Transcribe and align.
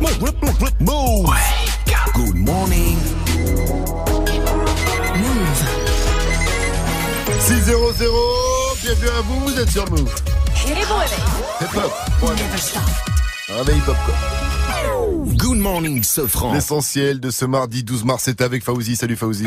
Move. 0.00 1.28
Good 2.14 2.36
morning. 2.36 2.96
6-0-0, 7.40 8.82
bienvenue 8.82 9.08
à 9.08 9.20
vous, 9.22 9.40
vous 9.40 9.58
êtes 9.58 9.70
sur 9.70 9.90
Move. 9.90 10.14
Et 10.66 10.74
bon 10.86 10.96
réveil. 10.96 11.18
Hip 11.60 11.76
hop, 11.76 11.92
ouais. 12.22 13.54
réveil 13.56 13.80
popcorn. 13.80 15.36
Good 15.36 15.58
morning, 15.58 16.02
Sofran. 16.02 16.54
L'essentiel 16.54 17.20
de 17.20 17.30
ce 17.30 17.44
mardi 17.44 17.82
12 17.82 18.04
mars 18.04 18.28
est 18.28 18.40
avec 18.40 18.64
Fauzi. 18.64 18.96
Salut 18.96 19.16
Fauzi. 19.16 19.46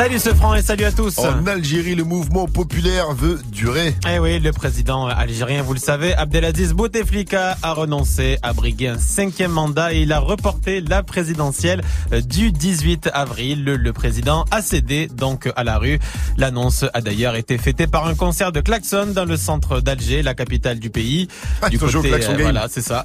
Salut 0.00 0.18
ce 0.18 0.34
franc 0.34 0.54
et 0.54 0.62
salut 0.62 0.84
à 0.84 0.92
tous. 0.92 1.18
En 1.18 1.46
Algérie, 1.46 1.94
le 1.94 2.04
mouvement 2.04 2.46
populaire 2.46 3.12
veut 3.12 3.38
durer. 3.52 3.94
Eh 4.10 4.18
oui, 4.18 4.40
le 4.40 4.50
président 4.50 5.06
algérien, 5.06 5.62
vous 5.62 5.74
le 5.74 5.78
savez, 5.78 6.14
Abdelaziz 6.14 6.72
Bouteflika 6.72 7.58
a 7.62 7.74
renoncé 7.74 8.38
à 8.42 8.54
briguer 8.54 8.88
un 8.88 8.98
cinquième 8.98 9.50
mandat 9.50 9.92
et 9.92 10.00
il 10.00 10.12
a 10.14 10.18
reporté 10.18 10.80
la 10.80 11.02
présidentielle 11.02 11.82
du 12.26 12.50
18 12.50 13.10
avril. 13.12 13.62
Le, 13.62 13.92
président 13.92 14.46
a 14.50 14.62
cédé 14.62 15.06
donc 15.06 15.52
à 15.54 15.64
la 15.64 15.76
rue. 15.76 15.98
L'annonce 16.38 16.86
a 16.94 17.02
d'ailleurs 17.02 17.36
été 17.36 17.58
fêtée 17.58 17.86
par 17.86 18.06
un 18.06 18.14
concert 18.14 18.52
de 18.52 18.62
klaxon 18.62 19.08
dans 19.08 19.26
le 19.26 19.36
centre 19.36 19.82
d'Alger, 19.82 20.22
la 20.22 20.32
capitale 20.32 20.78
du 20.78 20.88
pays. 20.88 21.28
Ah, 21.60 21.68
du 21.68 21.78
côté, 21.78 22.10
euh, 22.10 22.36
voilà, 22.40 22.68
c'est 22.70 22.80
ça. 22.80 23.04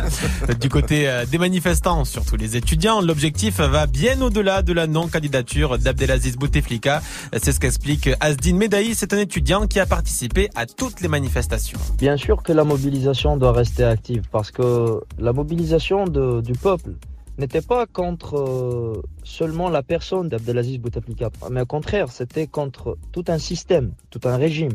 du 0.58 0.70
côté 0.70 1.06
euh, 1.06 1.26
des 1.26 1.36
manifestants, 1.36 2.06
surtout 2.06 2.36
les 2.36 2.56
étudiants, 2.56 3.02
l'objectif 3.02 3.58
va 3.60 3.86
bien 3.86 4.22
au-delà 4.22 4.62
de 4.62 4.72
la 4.72 4.86
non-candidature 4.86 5.76
d'Abdelaziz 5.78 6.29
Bouteflika. 6.36 7.02
C'est 7.42 7.52
ce 7.52 7.60
qu'explique 7.60 8.10
Asdin 8.20 8.54
Medaï. 8.54 8.94
C'est 8.94 9.12
un 9.12 9.18
étudiant 9.18 9.66
qui 9.66 9.80
a 9.80 9.86
participé 9.86 10.50
à 10.54 10.66
toutes 10.66 11.00
les 11.00 11.08
manifestations. 11.08 11.78
Bien 11.98 12.16
sûr 12.16 12.42
que 12.42 12.52
la 12.52 12.64
mobilisation 12.64 13.36
doit 13.36 13.52
rester 13.52 13.84
active 13.84 14.22
parce 14.30 14.50
que 14.50 15.00
la 15.18 15.32
mobilisation 15.32 16.06
du 16.06 16.52
peuple 16.52 16.92
n'était 17.38 17.62
pas 17.62 17.86
contre 17.86 18.36
euh, 18.38 19.02
seulement 19.24 19.70
la 19.70 19.82
personne 19.82 20.28
d'Abdelaziz 20.28 20.78
Bouteflika, 20.78 21.30
mais 21.50 21.62
au 21.62 21.66
contraire, 21.66 22.10
c'était 22.12 22.46
contre 22.46 22.98
tout 23.12 23.24
un 23.28 23.38
système, 23.38 23.92
tout 24.10 24.20
un 24.24 24.36
régime. 24.36 24.72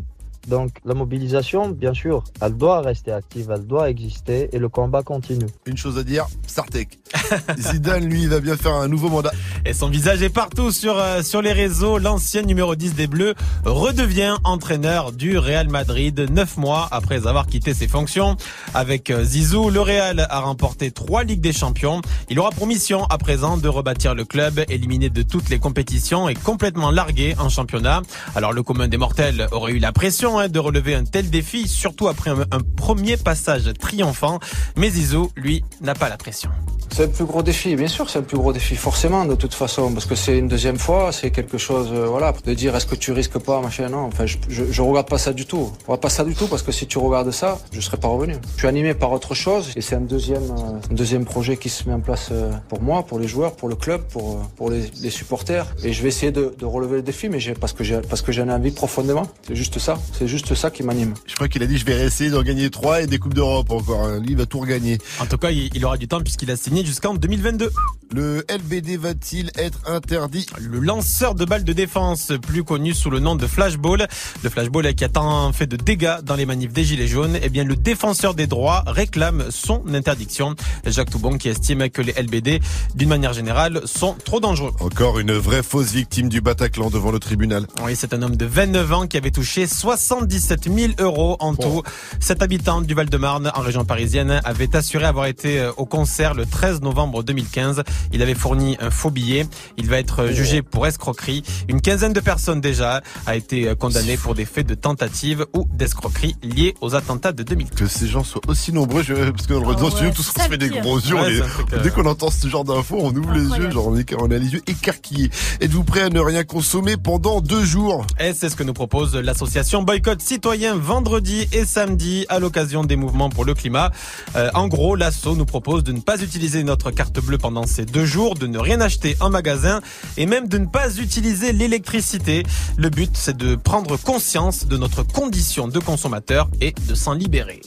Donc 0.47 0.71
la 0.85 0.93
mobilisation, 0.93 1.69
bien 1.69 1.93
sûr, 1.93 2.23
elle 2.41 2.55
doit 2.55 2.81
rester 2.81 3.11
active, 3.11 3.51
elle 3.53 3.65
doit 3.65 3.89
exister 3.89 4.49
et 4.51 4.59
le 4.59 4.69
combat 4.69 5.03
continue. 5.03 5.47
Une 5.65 5.77
chose 5.77 5.97
à 5.97 6.03
dire, 6.03 6.27
Sartek. 6.47 6.99
Zidane, 7.57 8.05
lui, 8.05 8.27
va 8.27 8.39
bien 8.39 8.57
faire 8.57 8.73
un 8.73 8.87
nouveau 8.87 9.09
mandat. 9.09 9.31
Et 9.65 9.73
son 9.73 9.89
visage 9.89 10.21
est 10.21 10.29
partout 10.29 10.71
sur, 10.71 10.97
euh, 10.97 11.23
sur 11.23 11.41
les 11.41 11.53
réseaux. 11.53 11.97
L'ancien 11.97 12.43
numéro 12.43 12.75
10 12.75 12.93
des 12.93 13.07
Bleus 13.07 13.33
redevient 13.65 14.35
entraîneur 14.43 15.11
du 15.11 15.37
Real 15.37 15.69
Madrid 15.69 16.27
neuf 16.31 16.57
mois 16.57 16.87
après 16.91 17.27
avoir 17.27 17.47
quitté 17.47 17.73
ses 17.73 17.87
fonctions. 17.87 18.37
Avec 18.73 19.09
euh, 19.09 19.23
Zizou, 19.23 19.69
le 19.69 19.81
Real 19.81 20.27
a 20.29 20.39
remporté 20.39 20.91
trois 20.91 21.23
Ligues 21.23 21.41
des 21.41 21.53
Champions. 21.53 22.01
Il 22.29 22.39
aura 22.39 22.51
pour 22.51 22.67
mission 22.67 23.05
à 23.05 23.17
présent 23.17 23.57
de 23.57 23.67
rebâtir 23.67 24.13
le 24.13 24.25
club, 24.25 24.63
éliminé 24.69 25.09
de 25.09 25.21
toutes 25.21 25.49
les 25.49 25.59
compétitions 25.59 26.29
et 26.29 26.35
complètement 26.35 26.91
largué 26.91 27.35
en 27.39 27.49
championnat. 27.49 28.01
Alors 28.35 28.53
le 28.53 28.63
commun 28.63 28.87
des 28.87 28.97
mortels 28.97 29.47
aurait 29.51 29.73
eu 29.73 29.79
la 29.79 29.91
pression 29.91 30.34
hein, 30.39 30.49
de 30.49 30.59
relever 30.59 30.95
un 30.95 31.03
tel 31.03 31.29
défi, 31.29 31.67
surtout 31.67 32.07
après 32.07 32.29
un, 32.29 32.41
un 32.51 32.61
premier 32.75 33.17
passage 33.17 33.71
triomphant. 33.79 34.39
Mais 34.75 34.89
Zizou, 34.89 35.31
lui, 35.35 35.63
n'a 35.81 35.93
pas 35.93 36.09
la 36.09 36.17
pression. 36.17 36.51
C'est 36.97 37.07
le 37.07 37.11
plus 37.11 37.25
gros 37.25 37.43
défi, 37.43 37.75
bien 37.75 37.89
sûr, 37.89 38.09
c'est 38.09 38.19
le 38.19 38.25
plus 38.25 38.37
gros 38.37 38.53
défi, 38.53 38.77
forcément, 38.77 39.25
de 39.25 39.35
toute 39.35 39.53
façon, 39.53 39.91
parce 39.91 40.05
que 40.05 40.15
c'est 40.15 40.37
une 40.37 40.47
deuxième 40.47 40.77
fois, 40.79 41.11
c'est 41.11 41.29
quelque 41.29 41.57
chose, 41.57 41.89
euh, 41.91 42.05
voilà, 42.07 42.33
de 42.45 42.53
dire 42.53 42.73
est-ce 42.73 42.85
que 42.85 42.95
tu 42.95 43.11
risques 43.11 43.37
pas, 43.37 43.59
machin, 43.59 43.89
non, 43.89 44.05
enfin, 44.05 44.25
je, 44.25 44.37
je, 44.47 44.63
je 44.71 44.81
regarde 44.81 45.09
pas 45.09 45.17
ça 45.17 45.33
du 45.33 45.45
tout. 45.45 45.73
Je 45.81 45.85
regarde 45.87 45.99
pas 46.01 46.09
ça 46.09 46.23
du 46.23 46.33
tout, 46.35 46.47
parce 46.47 46.61
que 46.63 46.71
si 46.71 46.87
tu 46.87 46.97
regardes 46.97 47.31
ça, 47.31 47.59
je 47.73 47.81
serais 47.81 47.97
pas 47.97 48.07
revenu. 48.07 48.35
Je 48.53 48.59
suis 48.59 48.67
animé 48.69 48.93
par 48.93 49.11
autre 49.11 49.35
chose, 49.35 49.71
et 49.75 49.81
c'est 49.81 49.95
un 49.97 50.01
deuxième, 50.01 50.43
euh, 50.43 50.79
un 50.89 50.93
deuxième 50.93 51.25
projet 51.25 51.57
qui 51.57 51.67
se 51.67 51.83
met 51.89 51.93
en 51.93 51.99
place 51.99 52.29
euh, 52.31 52.49
pour 52.69 52.81
moi, 52.81 53.03
pour 53.03 53.19
les 53.19 53.27
joueurs, 53.27 53.57
pour 53.57 53.67
le 53.67 53.75
club, 53.75 54.01
pour, 54.03 54.31
euh, 54.31 54.43
pour 54.55 54.69
les, 54.69 54.89
les 55.01 55.09
supporters, 55.09 55.65
et 55.83 55.91
je 55.91 56.01
vais 56.01 56.07
essayer 56.07 56.31
de, 56.31 56.55
de 56.57 56.65
relever 56.65 56.95
le 56.95 57.01
défi, 57.01 57.27
mais 57.27 57.41
j'ai, 57.41 57.55
parce 57.55 57.73
que 57.73 57.83
j'ai, 57.83 57.99
parce 58.09 58.21
que 58.21 58.31
j'en 58.31 58.47
ai 58.47 58.53
envie 58.53 58.71
profondément. 58.71 59.27
C'est 59.45 59.55
juste 59.57 59.79
ça, 59.79 59.99
c'est 60.17 60.29
juste 60.29 60.55
ça 60.55 60.71
qui 60.71 60.81
m'anime. 60.83 61.13
Je 61.27 61.35
crois 61.35 61.49
qu'il 61.49 61.61
a 61.61 61.67
dit 61.67 61.77
je 61.77 61.85
vais 61.85 62.05
essayer 62.05 62.29
d'en 62.29 62.41
gagner 62.41 62.69
3 62.69 63.01
et 63.01 63.07
des 63.07 63.19
Coupes 63.19 63.33
d'Europe 63.33 63.69
encore. 63.69 63.99
hein. 64.05 64.19
Lui, 64.21 64.29
il 64.29 64.37
va 64.37 64.45
tout 64.45 64.61
regagner. 64.61 64.97
En 65.19 65.25
tout 65.25 65.37
cas, 65.37 65.51
il, 65.51 65.69
il 65.75 65.83
aura 65.83 65.97
du 65.97 66.07
temps 66.07 66.21
puisqu'il 66.21 66.49
a 66.51 66.55
signé 66.55 66.84
jusqu'en 66.85 67.15
2022. 67.15 67.71
Le 68.13 68.45
LBD 68.49 68.97
va-t-il 68.97 69.51
être 69.55 69.79
interdit 69.87 70.45
Le 70.59 70.79
lanceur 70.79 71.33
de 71.35 71.43
balles 71.43 71.63
de 71.63 71.73
défense, 71.73 72.31
plus 72.41 72.63
connu 72.63 72.93
sous 72.93 73.09
le 73.09 73.19
nom 73.19 73.35
de 73.35 73.47
Flashball, 73.47 74.07
le 74.43 74.49
Flashball 74.49 74.93
qui 74.93 75.03
a 75.03 75.09
tant 75.09 75.51
fait 75.51 75.65
de 75.65 75.75
dégâts 75.75 76.21
dans 76.23 76.35
les 76.35 76.45
manifs 76.45 76.71
des 76.71 76.83
Gilets 76.83 77.07
jaunes, 77.07 77.37
eh 77.41 77.49
bien 77.49 77.63
le 77.63 77.75
défenseur 77.75 78.35
des 78.35 78.47
droits 78.47 78.83
réclame 78.85 79.45
son 79.49 79.83
interdiction. 79.93 80.55
Jacques 80.85 81.09
Toubon 81.09 81.37
qui 81.37 81.49
estime 81.49 81.89
que 81.89 82.01
les 82.01 82.13
LBD, 82.13 82.61
d'une 82.93 83.09
manière 83.09 83.33
générale, 83.33 83.81
sont 83.85 84.15
trop 84.23 84.39
dangereux. 84.39 84.71
Encore 84.79 85.19
une 85.19 85.33
vraie 85.33 85.63
fausse 85.63 85.91
victime 85.91 86.29
du 86.29 86.41
Bataclan 86.41 86.89
devant 86.89 87.11
le 87.11 87.19
tribunal. 87.19 87.65
Oui, 87.83 87.95
c'est 87.95 88.13
un 88.13 88.21
homme 88.21 88.37
de 88.37 88.45
29 88.45 88.93
ans 88.93 89.07
qui 89.07 89.17
avait 89.17 89.31
touché 89.31 89.65
77 89.67 90.71
000 90.71 90.93
euros 90.99 91.37
en 91.39 91.55
tout. 91.55 91.81
Cet 92.19 92.43
habitant 92.43 92.81
du 92.81 92.93
Val-de-Marne, 92.93 93.51
en 93.55 93.61
région 93.61 93.83
parisienne, 93.83 94.41
avait 94.43 94.75
assuré 94.75 95.05
avoir 95.05 95.25
été 95.25 95.59
euh, 95.59 95.71
au 95.77 95.85
concert 95.85 96.33
le 96.33 96.45
13 96.45 96.74
novembre 96.81 97.23
2015. 97.23 97.83
Il 98.13 98.21
avait 98.21 98.35
fourni 98.35 98.77
un 98.79 98.91
faux 98.91 99.11
billet. 99.11 99.45
Il 99.77 99.89
va 99.89 99.97
être 99.99 100.27
jugé 100.27 100.61
pour 100.61 100.87
escroquerie. 100.87 101.43
Une 101.67 101.81
quinzaine 101.81 102.13
de 102.13 102.19
personnes 102.19 102.61
déjà 102.61 103.01
a 103.25 103.35
été 103.35 103.67
euh, 103.69 103.75
condamnées 103.75 104.17
pour 104.17 104.35
des 104.35 104.45
faits 104.45 104.67
de 104.67 104.75
tentative 104.75 105.45
ou 105.53 105.67
d'escroquerie 105.73 106.35
liés 106.43 106.75
aux 106.81 106.95
attentats 106.95 107.31
de 107.31 107.43
2015. 107.43 107.77
Que 107.79 107.87
ces 107.87 108.07
gens 108.07 108.23
soient 108.23 108.41
aussi 108.47 108.71
nombreux, 108.73 109.03
je... 109.03 109.13
parce 109.13 109.47
que 109.47 109.53
dans 109.53 109.69
le 109.69 109.75
studio, 109.75 110.07
ouais, 110.07 110.13
tous 110.13 110.33
on 110.37 110.41
se 110.43 110.49
fait 110.49 110.57
des 110.57 110.69
gros 110.69 110.99
yeux. 110.99 111.15
Ouais, 111.15 111.39
euh, 111.73 111.81
Dès 111.83 111.89
qu'on 111.91 112.05
entend 112.05 112.29
ce 112.31 112.47
genre 112.47 112.63
d'infos, 112.63 112.97
on 113.01 113.13
ouvre 113.15 113.33
les 113.33 113.43
yeux, 113.57 113.69
genre 113.71 113.87
on, 113.87 113.97
est- 113.97 114.13
on 114.19 114.31
a 114.31 114.37
les 114.37 114.53
yeux 114.53 114.61
écarquillés. 114.67 115.29
Êtes-vous 115.61 115.83
prêt 115.83 116.01
à 116.01 116.09
ne 116.09 116.19
rien 116.19 116.43
consommer 116.43 116.97
pendant 116.97 117.41
deux 117.41 117.63
jours? 117.63 118.05
Et 118.19 118.33
c'est 118.33 118.49
ce 118.49 118.55
que 118.55 118.63
nous 118.63 118.73
propose 118.73 119.15
l'association 119.15 119.83
Boycott 119.83 120.21
Citoyen 120.21 120.75
vendredi 120.75 121.47
et 121.51 121.65
samedi 121.65 122.25
à 122.29 122.39
l'occasion 122.39 122.83
des 122.83 122.95
mouvements 122.95 123.29
pour 123.29 123.45
le 123.45 123.53
climat. 123.53 123.91
Euh, 124.35 124.49
en 124.53 124.67
gros, 124.67 124.95
l'asso 124.95 125.27
nous 125.35 125.45
propose 125.45 125.83
de 125.83 125.91
ne 125.91 125.99
pas 125.99 126.21
utiliser 126.21 126.54
notre 126.63 126.91
carte 126.91 127.19
bleue 127.19 127.37
pendant 127.37 127.65
ces 127.65 127.85
deux 127.85 128.05
jours, 128.05 128.35
de 128.35 128.47
ne 128.47 128.57
rien 128.57 128.81
acheter 128.81 129.15
en 129.19 129.29
magasin 129.29 129.81
et 130.17 130.25
même 130.25 130.47
de 130.47 130.57
ne 130.57 130.65
pas 130.65 130.97
utiliser 130.97 131.51
l'électricité. 131.51 132.43
Le 132.77 132.89
but, 132.89 133.11
c'est 133.13 133.37
de 133.37 133.55
prendre 133.55 133.97
conscience 133.97 134.65
de 134.67 134.77
notre 134.77 135.03
condition 135.03 135.67
de 135.67 135.79
consommateur 135.79 136.49
et 136.61 136.73
de 136.87 136.95
s'en 136.95 137.13
libérer. 137.13 137.61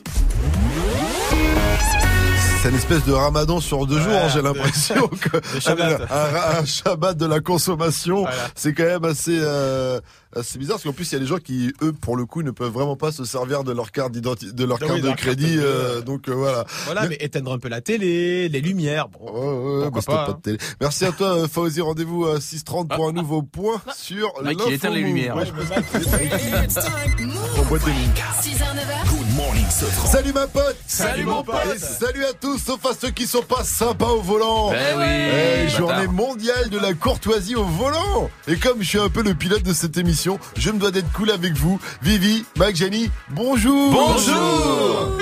C'est 2.62 2.70
une 2.70 2.74
espèce 2.74 3.04
de 3.04 3.12
ramadan 3.12 3.60
sur 3.60 3.86
deux 3.86 3.96
Ouais, 3.96 4.02
jours, 4.02 4.12
hein, 4.14 4.28
j'ai 4.32 4.38
de- 4.40 4.44
l'impression 4.44 5.06
que 5.20 5.36
de 5.54 5.60
Shabbat. 5.60 6.02
un, 6.10 6.58
un 6.60 6.64
Shabbat 6.64 7.16
de 7.16 7.24
la 7.26 7.38
consommation, 7.40 8.22
Voilà. 8.22 8.36
c'est 8.56 8.72
quand 8.74 8.82
même 8.84 9.04
assez, 9.04 9.38
euh, 9.40 10.00
assez 10.34 10.58
bizarre 10.58 10.74
parce 10.76 10.82
qu'en 10.84 10.92
plus 10.92 11.08
il 11.10 11.14
y 11.14 11.16
a 11.16 11.20
des 11.20 11.26
gens 11.26 11.38
qui, 11.38 11.72
eux, 11.82 11.92
pour 11.92 12.16
le 12.16 12.26
coup, 12.26 12.42
ne 12.42 12.50
peuvent 12.50 12.72
vraiment 12.72 12.96
pas 12.96 13.12
se 13.12 13.24
servir 13.24 13.62
de 13.62 13.70
leur 13.72 13.92
carte 13.92 14.10
d'identité, 14.10 14.50
de 14.52 14.64
leur 14.64 14.78
Ah 14.80 14.86
oui, 14.86 14.88
carte 14.88 14.96
de 14.98 15.02
de 15.02 15.06
leur 15.06 15.14
carte 15.16 15.26
crédit, 15.28 15.54
bleue. 15.56 15.62
euh, 15.64 16.00
donc 16.00 16.28
euh, 16.28 16.32
voilà. 16.34 16.64
Voilà, 16.86 17.02
Mais- 17.02 17.10
mais 17.10 17.18
éteindre 17.20 17.52
un 17.52 17.58
peu 17.60 17.68
la 17.68 17.80
télé, 17.80 18.48
les 18.48 18.60
lumières. 18.60 19.06
Bon, 19.08 19.30
Ouais, 19.30 19.84
ouais, 19.84 19.90
Pourquoi 19.92 20.14
bah, 20.14 20.24
pas, 20.26 20.32
pas 20.32 20.38
de 20.38 20.42
télé. 20.42 20.58
Merci 20.80 21.04
à 21.04 21.12
toi, 21.12 21.28
euh, 21.38 21.46
Fauzi. 21.48 21.80
Rendez-vous 21.80 22.26
à 22.26 22.40
6h30 22.40 22.88
pour 22.88 23.08
un 23.08 23.12
nouveau 23.12 23.42
point 23.42 23.80
sur 23.96 24.32
l'info 24.42 24.64
il 24.66 24.72
éteint 24.74 24.90
les 24.90 25.02
lumières. 25.02 25.36
Ouais, 25.36 25.46
je 25.46 25.52
pense- 25.52 25.68
de 25.68 25.74
nuit. 27.90 28.08
6h, 28.42 28.74
9h. 28.74 29.06
Good 29.48 29.54
morning, 29.54 29.70
Sofran. 29.70 30.06
Salut 30.08 30.32
ma 30.34 30.46
pote 30.46 30.76
Salut, 30.86 31.24
mon 31.24 31.42
pote. 31.42 31.56
Et 31.74 31.78
salut 31.78 32.24
à 32.26 32.34
tous, 32.34 32.58
sauf 32.58 32.84
à 32.84 32.90
ceux 33.00 33.08
qui 33.10 33.26
sont 33.26 33.40
pas 33.42 33.64
sympas 33.64 34.10
au 34.10 34.20
volant 34.20 34.72
Eh 34.74 34.94
oui, 34.98 35.04
Eh, 35.06 35.68
journée 35.70 36.06
mondiale 36.06 36.68
de 36.68 36.78
la 36.78 36.92
courtoisie 36.92 37.56
au 37.56 37.64
volant 37.64 38.28
Et 38.46 38.56
comme 38.56 38.82
je 38.82 38.88
suis 38.88 38.98
un 38.98 39.08
peu 39.08 39.22
le 39.22 39.32
pilote 39.34 39.62
de 39.62 39.72
cette 39.72 39.96
émission, 39.96 40.38
je 40.56 40.70
me 40.70 40.78
dois 40.78 40.90
d'être 40.90 41.10
cool 41.12 41.30
avec 41.30 41.54
vous. 41.54 41.80
Vivi, 42.02 42.44
Mac, 42.56 42.76
Jenny, 42.76 43.10
bonjour 43.30 43.90
Bonjour. 43.90 45.18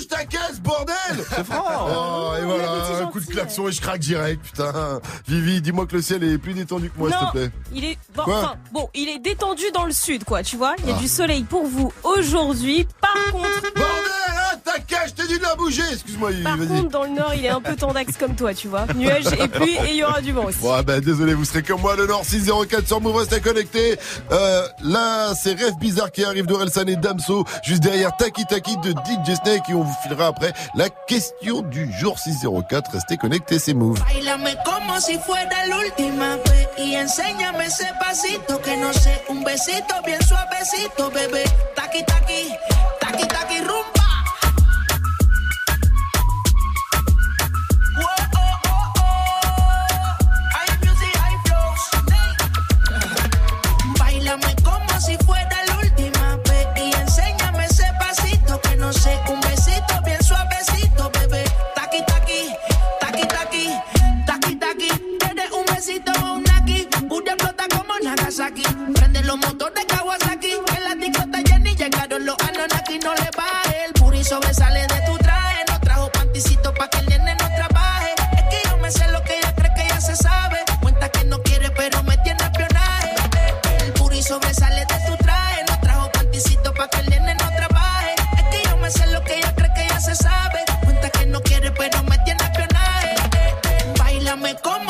Bouges 0.00 0.08
ta 0.08 0.24
caisse, 0.24 0.60
bordel 0.62 0.94
C'est 1.30 1.42
Oh, 1.52 2.32
et 2.40 2.44
voilà, 2.44 2.72
un 3.02 3.06
coup 3.06 3.20
de 3.20 3.26
klaxon 3.26 3.68
et 3.68 3.72
je 3.72 3.80
craque 3.80 4.00
direct, 4.00 4.42
putain 4.44 5.00
Vivi, 5.28 5.60
dis-moi 5.60 5.86
que 5.86 5.96
le 5.96 6.02
ciel 6.02 6.22
est 6.24 6.38
plus 6.38 6.54
détendu 6.54 6.90
que 6.90 6.98
moi, 6.98 7.10
s'il 7.10 7.18
te 7.18 7.24
Non, 7.24 7.30
plaît. 7.30 7.50
il 7.74 7.84
est 7.84 7.98
bon, 8.14 8.22
Quoi 8.24 8.38
enfin, 8.38 8.54
bon, 8.72 8.88
il 8.94 9.08
est 9.08 9.18
détendu 9.18 9.64
dans 9.74 9.84
le 9.84 9.92
sud, 9.92 10.24
quoi. 10.24 10.42
Tu 10.42 10.56
vois, 10.56 10.74
il 10.78 10.88
y 10.88 10.92
a 10.92 10.96
Ah. 10.96 11.00
du 11.00 11.08
soleil 11.08 11.44
pour 11.44 11.66
vous 11.66 11.92
aujourd'hui. 12.04 12.86
Par 13.00 13.14
contre, 13.32 13.62
Bordel, 13.74 13.84
hein, 14.28 14.56
ta 14.64 14.78
caisse, 14.80 15.08
je 15.16 15.22
t'ai 15.22 15.28
dit 15.28 15.38
de 15.38 15.42
la 15.42 15.54
bouger 15.56 15.82
Excuse-moi, 15.92 16.30
par 16.44 16.56
contre, 16.58 16.88
dans 16.88 17.02
le 17.04 17.10
nord, 17.10 17.34
il 17.34 17.44
est 17.44 17.48
un 17.50 17.60
peu 17.60 17.74
tendax 17.76 18.16
comme 18.16 18.34
toi, 18.36 18.54
tu 18.54 18.68
vois. 18.68 18.86
Nuages 18.94 19.26
et 19.38 19.48
pluie 19.48 19.76
et 19.86 19.90
il 19.90 19.96
y 19.96 20.04
aura 20.04 20.20
du 20.20 20.32
vent 20.32 20.44
aussi. 20.44 20.58
Bon, 20.60 20.80
bah, 20.82 21.00
désolé, 21.00 21.34
vous 21.34 21.44
serez 21.44 21.62
comme 21.62 21.80
moi, 21.80 21.96
le 21.96 22.06
Nord 22.06 22.24
604 22.24 22.86
sur 22.86 23.00
Move, 23.00 23.16
restez 23.16 23.40
connectés. 23.40 23.98
Euh, 24.32 24.66
là, 24.84 25.34
c'est 25.34 25.54
Rêve 25.54 25.74
Bizarre 25.80 26.10
qui 26.12 26.24
arrive 26.24 26.46
d'Orelsan 26.46 26.86
et 26.86 26.96
Damso, 26.96 27.44
juste 27.64 27.82
derrière 27.82 28.16
Taki 28.16 28.44
Taki 28.46 28.76
de 28.78 28.90
DJ 28.90 29.34
Snake, 29.42 29.62
et 29.68 29.74
on 29.74 29.84
vous 29.90 30.02
filera 30.02 30.28
après 30.28 30.52
la 30.74 30.88
question 30.88 31.62
du 31.62 31.92
jour 31.92 32.18
604. 32.18 32.92
Restez 32.92 33.16
connectés, 33.16 33.58
c'est 33.58 33.74
Move. 33.74 33.98
Bailame 34.04 34.54
como 34.64 35.00
si 35.00 35.18
fuera 35.18 35.66
la 35.66 35.76
última 35.76 36.36
vez 36.36 36.68
y 36.78 36.94
enséñame 36.94 37.66
ese 37.66 37.86
pasito 37.98 38.60
que 38.60 38.76
no 38.76 38.92
sé, 38.92 39.22
un 39.28 39.42
besito 39.44 39.94
bien 40.04 40.20
suavecito, 40.22 41.10
bebé. 41.10 41.44
Taqui 41.74 42.04
taqui, 42.04 42.52
taqui 43.00 43.26
taqui 43.26 43.58
rumba. 43.60 44.06
Oh, 47.98 48.06
oh, 48.36 48.60
oh. 48.66 49.00
como 54.64 55.00
si 55.00 55.16
fuera 55.26 55.64
la 55.66 55.76
última 55.78 56.36
vez 56.48 56.66
y 56.76 56.92
enséñame 56.94 57.64
ese 57.64 57.84
pasito 57.98 58.60
que 58.60 58.76
no 58.76 58.92
sé 58.92 59.18
bien 60.04 60.22
suavecito. 60.22 61.10
Taqui, 61.74 62.04
taqui, 62.06 62.54
taqui, 63.00 63.26
taqui, 63.28 63.68
taqui, 64.26 64.56
taqui. 64.56 64.90
Un 65.52 65.74
besito, 65.74 66.12
un 66.34 66.44
aquí, 66.50 66.88
flota 67.38 67.64
como 67.68 67.94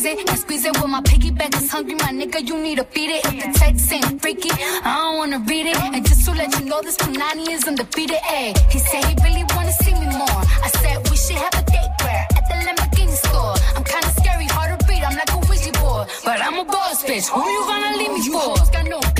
Tease 0.00 0.18
it 0.18 0.28
and 0.28 0.38
squeeze 0.38 0.64
it. 0.64 0.76
Well, 0.76 0.88
my 0.88 1.00
piggyback 1.02 1.54
is 1.56 1.70
hungry, 1.70 1.94
my 1.94 2.10
nigga. 2.12 2.46
You 2.46 2.56
need 2.62 2.78
to 2.78 2.84
feed 2.84 3.10
it. 3.10 3.24
If 3.26 3.44
the 3.44 3.58
text 3.58 3.92
ain't 3.92 4.20
freaky, 4.20 4.50
I 4.52 4.94
don't 5.02 5.18
wanna 5.18 5.38
read 5.40 5.66
it. 5.66 5.76
And 5.76 6.06
just 6.06 6.24
to 6.26 6.32
let 6.32 6.58
you 6.58 6.64
know, 6.66 6.80
this 6.82 6.96
Punani 6.96 7.48
is 7.50 7.66
undefeated. 7.66 8.20
Ayy, 8.36 8.56
he 8.72 8.78
said 8.78 9.04
he 9.04 9.14
really 9.24 9.44
wanna 9.54 9.72
see 9.72 9.94
me 9.94 10.06
more. 10.06 10.42
I 10.66 10.68
said 10.80 10.96
we 11.10 11.16
should 11.16 11.36
have 11.36 11.54
a 11.54 11.64
date 11.74 11.92
where 12.02 12.26
at 12.38 12.44
the 12.48 12.56
Lamborghini 12.66 13.16
store. 13.24 13.54
I'm 13.76 13.84
kinda 13.84 14.10
scary, 14.20 14.46
hard 14.46 14.78
to 14.78 14.86
read. 14.88 15.02
I'm 15.02 15.16
like 15.16 15.32
a 15.32 15.38
Ouija 15.48 15.72
board, 15.80 16.08
but 16.24 16.40
I'm 16.40 16.58
a 16.58 16.64
boss 16.64 17.04
bitch. 17.04 17.28
Who 17.28 17.42
you 17.56 17.62
gonna 17.70 17.96
leave 17.96 18.12
me 18.12 18.22
for? 18.32 19.19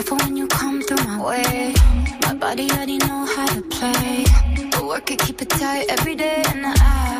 Careful 0.00 0.16
when 0.16 0.34
you 0.34 0.46
come 0.46 0.80
through 0.80 1.04
my 1.04 1.22
way. 1.22 1.74
My 2.22 2.32
body 2.32 2.70
already 2.70 2.96
know 2.96 3.26
how 3.36 3.46
to 3.48 3.60
play. 3.60 4.24
But 4.70 4.86
work 4.86 5.10
it, 5.10 5.18
keep 5.18 5.42
it 5.42 5.50
tight 5.50 5.90
every 5.90 6.14
day. 6.14 6.42
And 6.48 6.64
I, 6.64 7.19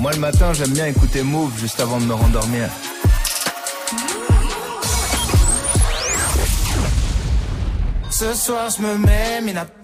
Moi, 0.00 0.12
le 0.12 0.18
matin, 0.18 0.52
j'aime 0.52 0.70
bien 0.70 0.86
écouter 0.86 1.22
Move 1.22 1.56
juste 1.56 1.78
avant 1.78 2.00
de 2.00 2.06
me 2.06 2.14
rendormir. 2.14 2.68
Ce 8.10 8.34
soir 8.34 8.68
je 8.76 8.82
me 8.82 8.98
mets, 8.98 9.40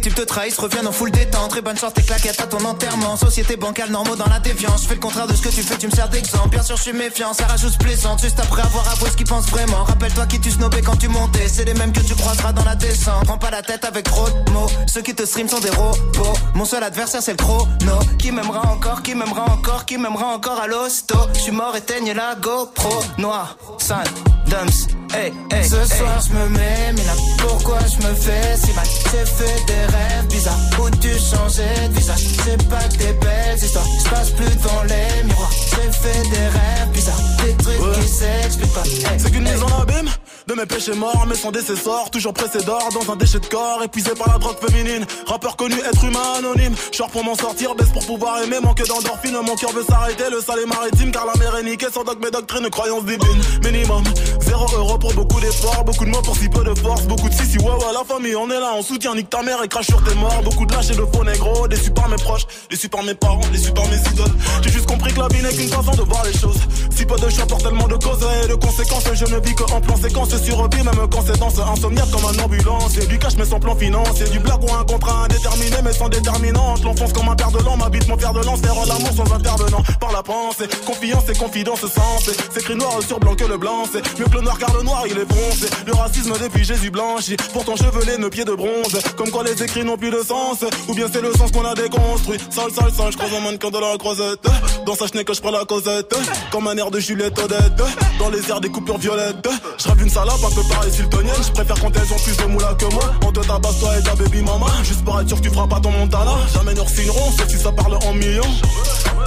les 0.00 0.08
types 0.08 0.14
te 0.14 0.22
trahissent, 0.22 0.58
reviennent 0.58 0.86
en 0.86 0.92
full 0.92 1.10
détente. 1.10 1.50
Très 1.50 1.60
bonne 1.60 1.76
chance, 1.76 1.92
tes 1.92 2.02
claquettes 2.02 2.40
à 2.40 2.46
ton 2.46 2.64
enterrement. 2.64 3.16
Société 3.16 3.56
bancale, 3.56 3.90
normaux 3.90 4.16
dans 4.16 4.28
la 4.28 4.38
déviance. 4.38 4.82
Je 4.82 4.88
fais 4.88 4.94
le 4.94 5.00
contraire 5.00 5.26
de 5.26 5.34
ce 5.34 5.42
que 5.42 5.48
tu 5.48 5.62
fais, 5.62 5.76
tu 5.76 5.88
me 5.88 5.92
sers 5.92 6.08
d'exemple. 6.08 6.48
Bien 6.48 6.62
sûr 6.62 6.76
je 6.76 6.82
suis 6.82 6.92
méfiant, 6.92 7.34
ça 7.34 7.46
rajoute 7.46 7.76
plaisante. 7.78 8.22
Juste 8.22 8.40
après 8.40 8.62
avoir 8.62 8.88
avoué 8.90 9.10
ce 9.10 9.16
qu'ils 9.16 9.26
pensent 9.26 9.50
vraiment. 9.50 9.84
Rappelle-toi 9.84 10.26
qui 10.26 10.40
tu 10.40 10.50
snobais 10.50 10.80
quand 10.80 10.96
tu 10.96 11.08
montais. 11.08 11.48
C'est 11.48 11.64
les 11.64 11.74
mêmes 11.74 11.92
que 11.92 12.00
tu 12.00 12.14
croiseras 12.14 12.52
dans 12.52 12.64
la 12.64 12.76
descente. 12.76 13.24
Prends 13.24 13.38
pas 13.38 13.50
la 13.50 13.62
tête 13.62 13.84
avec 13.84 14.04
trop 14.04 14.28
de 14.30 14.50
mots. 14.52 14.70
Ceux 14.86 15.02
qui 15.02 15.14
te 15.14 15.24
stream 15.26 15.48
sont 15.48 15.60
des 15.60 15.70
robots. 15.70 16.38
Mon 16.54 16.64
seul 16.64 16.82
adversaire 16.82 17.22
c'est 17.22 17.32
le 17.32 17.36
chrono. 17.36 17.98
Qui 18.18 18.32
m'aimera 18.32 18.68
encore, 18.68 19.02
qui 19.02 19.14
m'aimera 19.14 19.50
encore 19.50 19.84
Qui 19.84 19.98
m'aimera 19.98 20.26
encore 20.34 20.60
à 20.60 20.66
l'hosto. 20.66 21.16
Je 21.34 21.40
suis 21.40 21.52
mort, 21.52 21.76
éteigne 21.76 22.12
la 22.12 22.36
GoPro. 22.36 23.02
Noir, 23.18 23.56
sale, 23.78 24.08
dumps 24.46 24.86
Hey, 25.12 25.32
hey, 25.50 25.64
Ce 25.64 25.84
soir 25.86 26.20
je 26.24 26.32
me 26.32 26.48
mets, 26.50 26.92
mais 26.94 27.04
là 27.04 27.14
pourquoi 27.38 27.78
je 27.80 28.06
me 28.06 28.14
fais 28.14 28.56
si 28.56 28.72
mal? 28.74 28.86
J'ai 29.10 29.26
fait 29.26 29.64
des 29.66 29.89
rêves 29.92 30.26
bizarres 30.28 30.58
où 30.80 30.90
tu 30.90 31.08
changeais 31.08 31.88
de 31.88 31.94
visage? 31.94 32.24
C'est 32.44 32.68
pas 32.68 32.84
que 32.88 32.96
des 32.96 33.12
belles 33.14 33.58
histoires, 33.58 33.84
je 34.04 34.10
passe 34.10 34.30
plus 34.30 34.56
devant 34.56 34.82
les 34.84 35.24
miroirs. 35.24 35.52
J'ai 35.52 35.92
fait 35.92 36.22
des 36.30 36.46
rêves 36.58 36.90
bizarres, 36.92 37.20
des 37.44 37.54
trucs 37.62 38.02
qui 38.02 38.08
s'expliquent 38.08 38.74
pas. 38.74 38.82
Hey, 38.84 39.18
C'est 39.18 39.30
qu'une 39.30 39.46
hey. 39.46 39.52
mise 39.52 39.62
en 39.62 39.82
abîme 39.82 40.10
de 40.48 40.54
mes 40.54 40.66
péchés 40.66 40.94
morts, 40.94 41.26
mais 41.28 41.36
sans 41.36 41.52
décessor, 41.52 42.10
toujours 42.10 42.32
pressé 42.32 42.58
d'or 42.64 42.88
dans 42.92 43.12
un 43.12 43.16
déchet 43.16 43.38
de 43.38 43.46
corps, 43.46 43.82
épuisé 43.84 44.10
par 44.18 44.32
la 44.32 44.38
drogue 44.38 44.56
féminine. 44.58 45.06
Rappeur 45.26 45.56
connu, 45.56 45.76
être 45.78 46.04
humain 46.04 46.18
anonyme. 46.38 46.74
Short 46.90 47.12
pour 47.12 47.22
m'en 47.22 47.36
sortir, 47.36 47.74
baisse 47.76 47.90
pour 47.90 48.04
pouvoir 48.04 48.42
aimer, 48.42 48.58
manque 48.60 48.84
d'endorphine. 48.84 49.36
Mon 49.46 49.54
cœur 49.54 49.70
veut 49.72 49.84
s'arrêter, 49.88 50.24
le 50.30 50.40
sale 50.40 50.60
est 50.60 50.66
maritime, 50.66 51.12
car 51.12 51.24
la 51.26 51.34
mer 51.38 51.56
est 51.56 51.62
niquée. 51.62 51.86
Sans 51.92 52.02
dogme 52.02 52.24
et 52.26 52.30
doctrine, 52.32 52.68
croyance 52.68 53.04
divine. 53.04 53.40
Minimum, 53.62 54.02
zéro 54.40 54.66
euro 54.76 54.98
pour 54.98 55.12
beaucoup 55.14 55.40
d'efforts, 55.40 55.84
beaucoup 55.84 56.04
de 56.04 56.10
mots 56.10 56.22
pour 56.22 56.36
si 56.36 56.48
peu 56.48 56.64
de 56.64 56.74
force, 56.74 57.02
beaucoup 57.02 57.28
de 57.28 57.34
si 57.34 57.46
si 57.46 57.58
ouais 57.58 57.64
ouais, 57.66 57.92
la 57.92 58.04
famille, 58.04 58.34
on 58.34 58.50
est 58.50 58.60
là, 58.60 58.72
on 58.74 58.82
soutient, 58.82 59.14
nique 59.14 59.30
ta 59.30 59.42
mère 59.42 59.62
et 59.62 59.68
sur 59.82 60.02
tes 60.04 60.14
morts. 60.14 60.42
Beaucoup 60.44 60.66
de 60.66 60.72
lâches 60.72 60.90
et 60.90 60.96
de 60.96 61.06
faux 61.12 61.24
négros, 61.24 61.68
déçus 61.68 61.90
par 61.90 62.08
mes 62.08 62.16
proches, 62.16 62.46
déçus 62.70 62.88
par 62.88 63.02
mes 63.02 63.14
parents, 63.14 63.40
déçus 63.52 63.72
par 63.72 63.86
mes 63.88 63.96
idoles. 63.96 64.34
J'ai 64.62 64.70
juste 64.70 64.86
compris 64.86 65.12
que 65.12 65.20
la 65.20 65.28
vie 65.28 65.42
n'est 65.42 65.52
qu'une 65.52 65.68
façon 65.68 65.92
de 65.92 66.02
voir 66.02 66.24
les 66.24 66.36
choses. 66.36 66.58
Si 66.94 67.04
peu 67.04 67.16
de 67.16 67.28
choix 67.30 67.46
pour 67.46 67.58
tellement 67.58 67.88
de 67.88 67.96
causes 67.96 68.24
et 68.44 68.48
de 68.48 68.54
conséquences, 68.54 69.04
je 69.14 69.24
ne 69.26 69.40
vis 69.40 69.54
que 69.54 69.64
en 69.72 69.80
plan 69.80 69.96
séquence 69.96 70.36
sur 70.42 70.68
vie, 70.68 70.82
même 70.82 71.08
quand 71.10 71.22
c'est 71.26 71.38
danse 71.38 71.58
insomniaque 71.58 72.10
comme 72.10 72.24
un 72.24 72.42
ambulance. 72.42 72.96
Et 72.98 73.06
du 73.06 73.18
cash 73.18 73.34
mais 73.36 73.44
sans 73.44 73.60
plan 73.60 73.74
financier, 73.74 74.26
du 74.28 74.38
blague 74.38 74.62
ou 74.62 74.74
un 74.74 74.84
contrat 74.84 75.24
indéterminé 75.24 75.76
mais 75.82 75.92
sans 75.92 76.08
déterminante. 76.08 76.82
L'enfonce 76.84 77.12
comme 77.12 77.28
un 77.28 77.36
père 77.36 77.50
de 77.50 77.58
l'an, 77.58 77.76
m'habite 77.76 78.06
mon 78.08 78.16
père 78.16 78.32
de 78.32 78.44
lance, 78.44 78.60
faire 78.60 78.74
l'amour 78.74 79.12
sans 79.16 79.32
intervenant. 79.32 79.82
Par 80.00 80.12
la 80.12 80.22
pensée, 80.22 80.66
confiance 80.86 81.28
et 81.28 81.38
confidence 81.38 81.80
sensée. 81.80 82.36
C'est 82.52 82.60
écrit 82.60 82.76
noir 82.76 82.98
sur 83.06 83.18
blanc 83.18 83.34
que 83.34 83.44
le 83.44 83.56
blanc, 83.56 83.84
c'est 83.90 84.02
mieux 84.18 84.26
que 84.26 84.34
le 84.34 84.42
noir 84.42 84.58
car 84.58 84.74
le 84.76 84.82
noir 84.82 85.04
il 85.06 85.16
est 85.18 85.32
foncé. 85.32 85.66
Le 85.86 85.94
racisme 85.94 86.32
depuis 86.40 86.64
Jésus 86.64 86.90
blanchi, 86.90 87.36
pourtant 87.52 87.76
chevelé, 87.76 88.18
nos 88.18 88.30
pieds 88.30 88.44
de 88.44 88.54
bronze. 88.54 88.98
Comme 89.16 89.30
quoi 89.30 89.44
les 89.44 89.62
n'ont 89.78 89.96
plus 89.96 90.10
de 90.10 90.22
sens, 90.22 90.64
ou 90.88 90.94
bien 90.94 91.06
c'est 91.12 91.20
le 91.22 91.32
sens 91.32 91.52
qu'on 91.52 91.64
a 91.64 91.74
déconstruit. 91.74 92.38
Sale, 92.50 92.70
sale, 92.72 92.92
sale, 92.92 93.12
je 93.12 93.16
croise 93.16 93.32
un 93.32 93.40
mannequin 93.40 93.70
de 93.70 93.78
la 93.78 93.96
croisette. 93.96 94.44
Dans 94.84 94.94
sa 94.94 95.06
chenille 95.06 95.24
que 95.24 95.32
je 95.32 95.40
prends 95.40 95.52
la 95.52 95.64
causette. 95.64 96.14
Comme 96.50 96.66
un 96.66 96.76
air 96.76 96.90
de 96.90 96.98
Juliette 96.98 97.38
Odette. 97.38 97.82
Dans 98.18 98.30
les 98.30 98.50
airs 98.50 98.60
des 98.60 98.68
coupures 98.68 98.98
violettes. 98.98 99.48
Je 99.78 99.88
rêve 99.88 100.02
une 100.02 100.10
salope 100.10 100.44
un 100.44 100.54
peu 100.54 100.62
pareille 100.68 100.92
sultonienne. 100.92 101.42
Je 101.42 101.52
préfère 101.52 101.80
quand 101.80 101.96
elles 101.96 102.12
ont 102.12 102.18
plus 102.18 102.36
de 102.36 102.44
moula 102.46 102.74
que 102.74 102.86
moi. 102.92 103.04
On 103.26 103.32
te 103.32 103.40
tabasse 103.40 103.78
toi 103.78 103.98
et 103.98 104.02
ta 104.02 104.14
baby 104.16 104.42
mama. 104.42 104.66
Juste 104.82 105.04
pour 105.04 105.20
être 105.20 105.28
sûr 105.28 105.36
que 105.36 105.42
tu 105.42 105.50
feras 105.50 105.68
pas 105.68 105.80
ton 105.80 105.92
montana. 105.92 106.32
Jamais 106.52 106.74
nous 106.74 106.88
signeront, 106.88 107.30
sauf 107.30 107.48
si 107.48 107.58
ça 107.58 107.72
parle 107.72 107.94
en 107.94 108.14
millions. 108.14 108.42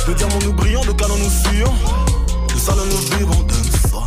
De 0.08 0.14
diamants 0.14 0.40
nous 0.44 0.54
brillons, 0.54 0.84
de 0.84 0.92
canons 0.92 1.18
nous 1.18 1.30
sillons. 1.30 1.74
De 2.54 2.60
salon 2.60 2.84
nous 2.86 3.18
vivons, 3.18 3.44
de 3.44 3.54
ça. 3.88 4.04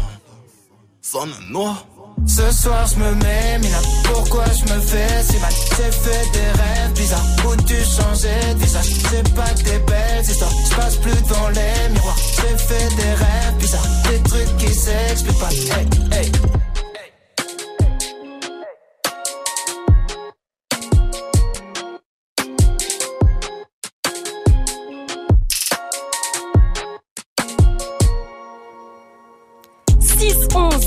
Sonne 1.01 1.33
noir. 1.51 1.96
Ce 2.25 2.51
soir 2.51 2.87
je 2.87 2.97
me 2.97 3.15
mets, 3.17 3.59
là 3.69 3.79
pourquoi 4.05 4.45
je 4.47 4.73
me 4.73 4.81
fais 4.81 5.23
si 5.23 5.39
mal? 5.39 5.53
J'ai 5.77 5.93
fait 5.93 6.31
des 6.33 6.51
rêves 6.63 6.93
bizarres. 6.95 7.27
Où 7.47 7.57
tu 7.57 7.75
changeais 7.75 8.55
de 8.55 8.59
visage? 8.59 8.87
C'est 9.11 9.35
pas 9.35 9.51
que 9.51 9.63
des 9.63 9.79
belles 9.81 10.23
histoires, 10.23 10.51
je 10.71 10.77
passe 10.77 10.97
plus 10.97 11.23
dans 11.29 11.49
les 11.51 11.89
miroirs. 11.93 12.17
J'ai 12.37 12.57
fait 12.57 12.97
des 12.97 13.15
rêves 13.15 13.57
bizarres, 13.59 13.87
des 14.09 14.23
trucs 14.29 14.57
qui 14.57 14.75
s'expliquent 14.75 15.39
pas. 15.39 15.51
Hey, 15.51 16.23
hey 16.23 16.33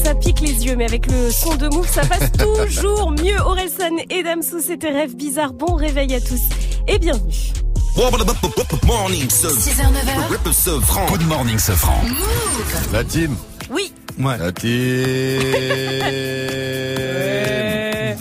ça 0.03 0.15
pique 0.15 0.39
les 0.41 0.65
yeux, 0.65 0.75
mais 0.75 0.85
avec 0.85 1.05
le 1.07 1.31
son 1.31 1.55
de 1.55 1.67
Move, 1.67 1.87
ça 1.87 2.01
passe 2.05 2.31
toujours 2.37 3.11
mieux. 3.11 3.37
Orelsan 3.39 3.97
et 4.09 4.23
Damsou, 4.23 4.59
c'était 4.65 4.89
rêve 4.89 5.15
bizarre. 5.15 5.53
Bon 5.53 5.75
réveil 5.75 6.13
à 6.15 6.21
tous 6.21 6.41
et 6.87 6.99
bienvenue. 6.99 7.33
Morning, 8.85 9.27
6h, 9.27 9.67
9h. 10.45 11.11
Good 11.11 11.27
morning, 11.27 11.59
Sofran. 11.59 12.01
La 12.93 13.03
team. 13.03 13.35
Oui. 13.69 13.91
Ouais. 14.19 14.37
La 14.37 14.51
team. 14.51 14.69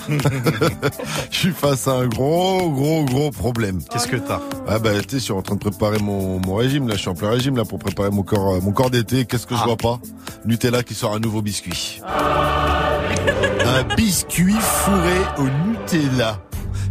Je 1.31 1.37
suis 1.37 1.53
face 1.53 1.87
à 1.89 1.93
un 1.93 2.07
gros, 2.07 2.71
gros, 2.71 3.05
gros 3.05 3.31
problème. 3.31 3.81
Qu'est-ce 3.91 4.09
que 4.09 4.17
t'as? 4.17 4.41
Ah 4.67 4.79
bah 4.79 4.91
tu 5.07 5.17
je 5.17 5.21
suis 5.21 5.33
en 5.33 5.43
train 5.43 5.55
de 5.57 5.61
préparer 5.61 5.99
mon, 5.99 6.41
mon 6.41 6.55
régime 6.55 6.89
là. 6.89 6.95
Je 6.95 7.01
suis 7.01 7.09
en 7.09 7.15
plein 7.15 7.31
régime 7.31 7.57
là 7.57 7.65
pour 7.65 7.79
préparer 7.79 8.11
mon 8.11 8.23
corps, 8.23 8.55
euh, 8.55 8.61
mon 8.61 8.73
corps 8.73 8.91
d'été. 8.91 9.25
Qu'est-ce 9.25 9.47
que 9.47 9.57
je 9.57 9.63
vois 9.65 9.77
pas? 9.77 10.01
Nutella 10.45 10.83
qui 10.83 10.95
sort 10.95 11.15
un 11.15 11.21
nouveau 11.21 11.43
biscuit. 11.43 12.01
un 12.07 13.95
biscuit 13.97 14.55
fourré 14.59 15.19
au 15.39 15.45
Nutella, 15.69 16.41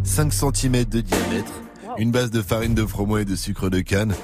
5 0.04 0.32
cm 0.32 0.84
de 0.84 1.00
diamètre, 1.00 1.52
une 1.98 2.10
base 2.10 2.30
de 2.30 2.42
farine 2.42 2.74
de 2.74 2.86
froment 2.86 3.18
et 3.18 3.24
de 3.24 3.36
sucre 3.36 3.68
de 3.68 3.80
canne, 3.80 4.14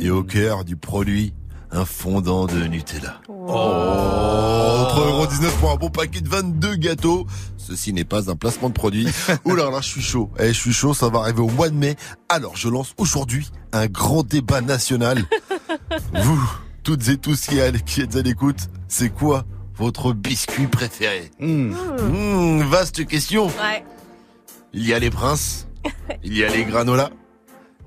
et 0.00 0.10
au 0.10 0.22
cœur 0.22 0.64
du 0.64 0.76
produit, 0.76 1.34
un 1.74 1.84
fondant 1.84 2.46
de 2.46 2.64
Nutella. 2.64 3.20
Oh, 3.28 4.86
3,19€ 5.26 5.50
pour 5.60 5.70
un 5.72 5.76
bon 5.76 5.90
paquet 5.90 6.20
de 6.20 6.28
22 6.28 6.76
gâteaux. 6.76 7.26
Ceci 7.56 7.92
n'est 7.92 8.04
pas 8.04 8.30
un 8.30 8.36
placement 8.36 8.68
de 8.68 8.74
produit. 8.74 9.08
Ouh 9.44 9.54
là 9.54 9.70
là, 9.70 9.80
je 9.80 9.88
suis 9.88 10.02
chaud. 10.02 10.30
Eh, 10.38 10.48
je 10.48 10.58
suis 10.58 10.72
chaud, 10.72 10.94
ça 10.94 11.08
va 11.08 11.20
arriver 11.20 11.40
au 11.40 11.48
mois 11.48 11.68
de 11.68 11.74
mai. 11.74 11.96
Alors, 12.28 12.56
je 12.56 12.68
lance 12.68 12.94
aujourd'hui 12.98 13.50
un 13.72 13.86
grand 13.86 14.22
débat 14.22 14.60
national. 14.60 15.24
Vous, 16.14 16.40
toutes 16.82 17.08
et 17.08 17.16
tous 17.16 17.40
qui, 17.46 17.56
qui 17.86 18.02
êtes 18.02 18.16
à 18.16 18.22
l'écoute, 18.22 18.68
c'est 18.88 19.10
quoi 19.10 19.44
votre 19.76 20.12
biscuit 20.12 20.66
préféré? 20.68 21.30
Mmh, 21.40 22.62
Vaste 22.62 23.06
question. 23.06 23.46
Ouais. 23.46 23.84
Il 24.72 24.86
y 24.86 24.92
a 24.94 24.98
les 24.98 25.10
princes, 25.10 25.66
il 26.22 26.36
y 26.36 26.44
a 26.44 26.48
les 26.48 26.64
granolas, 26.64 27.10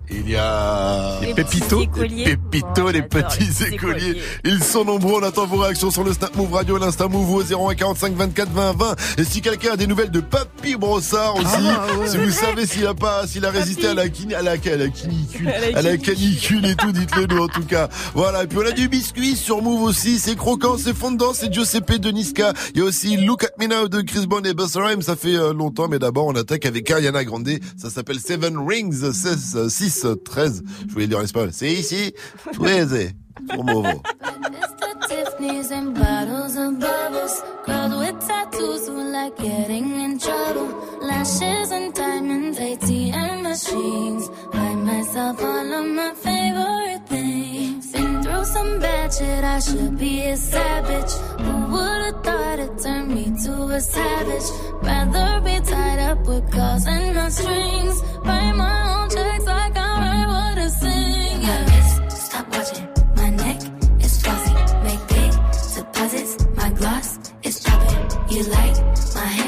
il 0.09 0.29
y 0.29 0.35
a 0.35 1.19
Les 1.21 1.33
petits 1.33 1.57
écoliers. 1.81 2.25
les 2.25 2.37
pépitos, 2.37 2.67
Oh, 2.87 2.89
les 2.91 3.01
petits 3.01 3.43
écoliers. 3.73 3.75
écoliers. 4.11 4.21
Ils 4.45 4.63
sont 4.63 4.85
nombreux. 4.85 5.19
On 5.21 5.23
attend 5.23 5.45
vos 5.45 5.57
réactions 5.57 5.91
sur 5.91 6.03
le 6.03 6.13
Snap 6.13 6.35
Move 6.35 6.53
Radio, 6.53 6.77
l'Insta 6.77 7.07
Move 7.07 7.29
au 7.29 7.41
01 7.43 7.75
45 7.75 8.13
24 8.15 8.51
20 8.51 8.73
20. 8.77 8.95
Et 9.17 9.23
si 9.25 9.41
quelqu'un 9.41 9.73
a 9.73 9.75
des 9.77 9.87
nouvelles 9.87 10.11
de 10.11 10.19
Papy 10.21 10.75
Brossard 10.75 11.35
aussi, 11.35 11.45
Ah, 11.47 11.87
ouais. 11.99 12.07
si 12.07 12.17
vous 12.17 12.31
savez 12.31 12.65
s'il 12.65 12.85
a 12.87 12.93
pas, 12.93 13.27
s'il 13.27 13.45
a 13.45 13.49
résisté 13.49 13.87
à 13.87 13.93
la, 13.93 14.07
kin- 14.07 14.33
à 14.33 14.41
la, 14.41 14.51
à 14.51 14.55
la 14.55 14.87
canicule, 14.89 15.49
À 15.75 15.81
la 15.81 15.97
canicule 15.97 16.65
et 16.65 16.75
tout, 16.75 16.91
dites-le 16.91 17.25
nous 17.25 17.43
en 17.43 17.47
tout 17.47 17.65
cas. 17.65 17.89
Voilà. 18.13 18.43
Et 18.43 18.47
puis 18.47 18.59
on 18.61 18.65
a 18.65 18.71
du 18.71 18.87
biscuit 18.87 19.35
sur 19.35 19.61
Move 19.61 19.81
aussi. 19.83 20.19
C'est 20.19 20.35
croquant, 20.35 20.77
c'est 20.77 20.95
fondant, 20.95 21.33
c'est 21.33 21.51
Giuseppe 21.53 21.93
de 21.99 22.11
Niska. 22.11 22.53
Il 22.73 22.79
y 22.79 22.81
a 22.81 22.85
aussi 22.85 23.17
Look 23.17 23.43
at 23.43 23.49
Me 23.59 23.67
Now 23.67 23.87
de 23.89 24.01
Chris 24.01 24.25
Bond 24.27 24.41
et 24.43 24.53
Busta 24.53 24.79
Rhymes. 24.85 25.01
Ça 25.01 25.15
fait 25.15 25.35
euh, 25.35 25.53
longtemps, 25.53 25.87
mais 25.89 25.99
d'abord 25.99 26.27
on 26.27 26.35
attaque 26.35 26.65
avec 26.65 26.89
Ariana 26.91 27.23
Grande. 27.25 27.49
Ça 27.75 27.89
s'appelle 27.89 28.19
Seven 28.19 28.57
Rings 28.57 29.11
16, 29.11 29.53
euh, 29.55 29.69
6, 29.69 29.96
euh, 30.05 30.15
13. 30.15 30.63
Je 30.87 30.93
voulais 30.93 31.07
dire 31.07 31.19
en 31.19 31.23
espagnol. 31.23 31.49
C'est 31.51 31.71
ici, 31.71 32.13
13. 32.53 33.11
Pour 33.53 33.63
Movo. 33.63 34.01
Tiffany's 35.07 35.71
and 35.71 35.93
bottles 35.93 36.57
of 36.57 36.79
bubbles. 36.79 37.41
Girls 37.65 37.95
with 37.95 38.27
tattoos 38.27 38.87
who 38.89 39.09
like 39.11 39.37
getting 39.37 40.01
in 40.01 40.19
trouble. 40.19 40.67
Lashes 41.01 41.71
and 41.71 41.93
diamonds, 41.93 42.59
ATM 42.59 43.41
machines. 43.43 44.27
Buy 44.51 44.75
myself 44.75 45.41
all 45.41 45.73
of 45.79 45.85
my 45.85 46.11
favorite 46.15 47.07
things. 47.07 47.76
Been 47.93 48.21
through 48.23 48.45
some 48.45 48.79
bad 48.79 49.13
shit, 49.13 49.43
I 49.43 49.59
should 49.59 49.97
be 49.97 50.21
a 50.25 50.35
savage. 50.37 51.11
Who 51.39 51.53
would've 51.71 52.23
thought 52.23 52.59
it 52.59 52.77
turned 52.83 53.09
me 53.15 53.25
to 53.43 53.53
a 53.77 53.79
savage? 53.79 54.47
Rather 54.83 55.41
be 55.41 55.59
tied 55.65 55.99
up 55.99 56.19
with 56.27 56.51
calls 56.51 56.85
and 56.85 57.15
not 57.15 57.31
strings. 57.31 58.01
Write 58.25 58.53
my 58.53 58.77
own 58.93 59.09
checks 59.09 59.45
like 59.45 59.77
I 59.77 59.89
write 60.01 60.27
what 60.33 60.57
I 60.57 60.67
sing. 60.67 61.41
Yeah. 61.41 61.65
My 61.65 61.75
wrist, 61.75 62.25
stop 62.25 62.45
watching. 62.51 62.87
My 63.15 63.29
neck 63.29 63.61
is 64.03 64.21
flossy. 64.21 64.53
Make 64.83 65.03
big 65.07 65.31
deposits. 65.75 66.45
My 66.55 66.69
gloss 66.71 67.19
is 67.43 67.59
popping. 67.59 68.05
You 68.29 68.43
like 68.43 68.75
my 69.15 69.25
hair? 69.37 69.46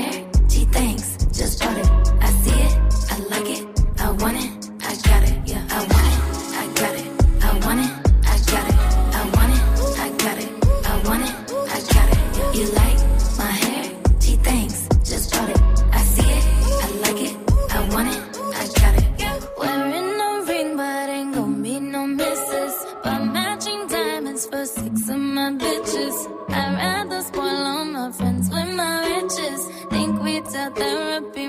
Therapy 30.76 31.49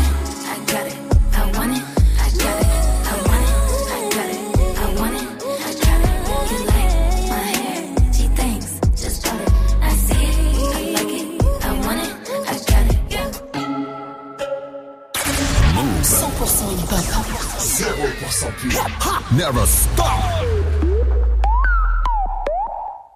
100% 16.91 18.99
pur. 18.99 19.23
Never 19.37 19.65
stop. 19.65 20.19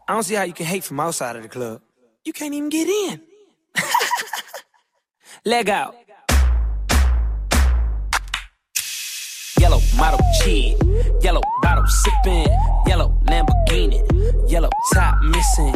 I 0.08 0.14
don't 0.14 0.24
see 0.24 0.36
how 0.36 0.44
you 0.44 0.54
can 0.54 0.66
hate 0.66 0.86
from 0.86 1.02
outside 1.02 1.36
of 1.36 1.44
the 1.44 1.50
club. 1.50 1.82
You 2.24 2.32
can't 2.32 2.54
even 2.54 2.70
get 2.70 2.88
in. 2.88 3.20
Leg 5.46 5.70
out. 5.70 5.94
Yellow 9.60 9.82
model 9.98 10.20
cheese, 10.42 10.78
yellow 11.22 11.42
bottle 11.62 11.86
sipping, 11.88 12.48
yellow 12.88 13.14
Lamborghini, 13.26 14.02
yellow 14.50 14.70
top 14.94 15.22
missing. 15.22 15.76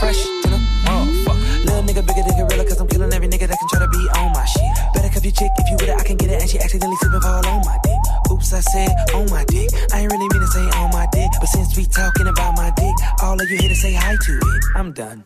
Fresh 0.00 0.16
to 0.16 0.48
the 0.48 0.56
motherfucker. 0.56 1.64
Little 1.66 1.82
nigga 1.82 2.00
bigger 2.00 2.24
than 2.24 2.48
gorilla, 2.48 2.64
cause 2.64 2.80
I'm 2.80 2.88
killing 2.88 3.12
every 3.12 3.28
nigga 3.28 3.46
that 3.46 3.58
can 3.58 3.68
try 3.68 3.80
to 3.80 3.88
be 3.88 4.08
on 4.16 4.32
my 4.32 4.46
shit. 4.46 4.62
Better 4.94 5.12
cuff 5.12 5.22
your 5.22 5.32
chick 5.32 5.50
if 5.58 5.68
you 5.68 5.76
with 5.76 5.90
it, 5.90 6.00
I 6.00 6.02
can 6.02 6.16
get 6.16 6.30
it, 6.30 6.40
and 6.40 6.48
she 6.48 6.58
accidentally 6.58 6.96
slip 6.96 7.12
and 7.12 7.22
fall 7.22 7.46
on 7.46 7.60
my 7.66 7.78
dick. 7.84 8.00
Oops, 8.32 8.50
I 8.50 8.60
said 8.60 8.88
on 9.14 9.28
my 9.28 9.44
dick. 9.44 9.68
I 9.92 10.00
ain't 10.00 10.10
really 10.10 10.26
mean 10.32 10.40
to 10.40 10.46
say 10.46 10.64
on 10.80 10.90
my 10.90 11.06
dick, 11.12 11.28
but 11.38 11.50
since 11.50 11.76
we 11.76 11.84
talking 11.84 12.28
about 12.28 12.56
my 12.56 12.72
dick, 12.76 12.94
all 13.22 13.34
of 13.34 13.50
you 13.50 13.58
here 13.58 13.68
to 13.68 13.76
say 13.76 13.92
hi 13.92 14.16
to 14.16 14.32
it. 14.38 14.64
I'm 14.74 14.92
done. 14.92 15.22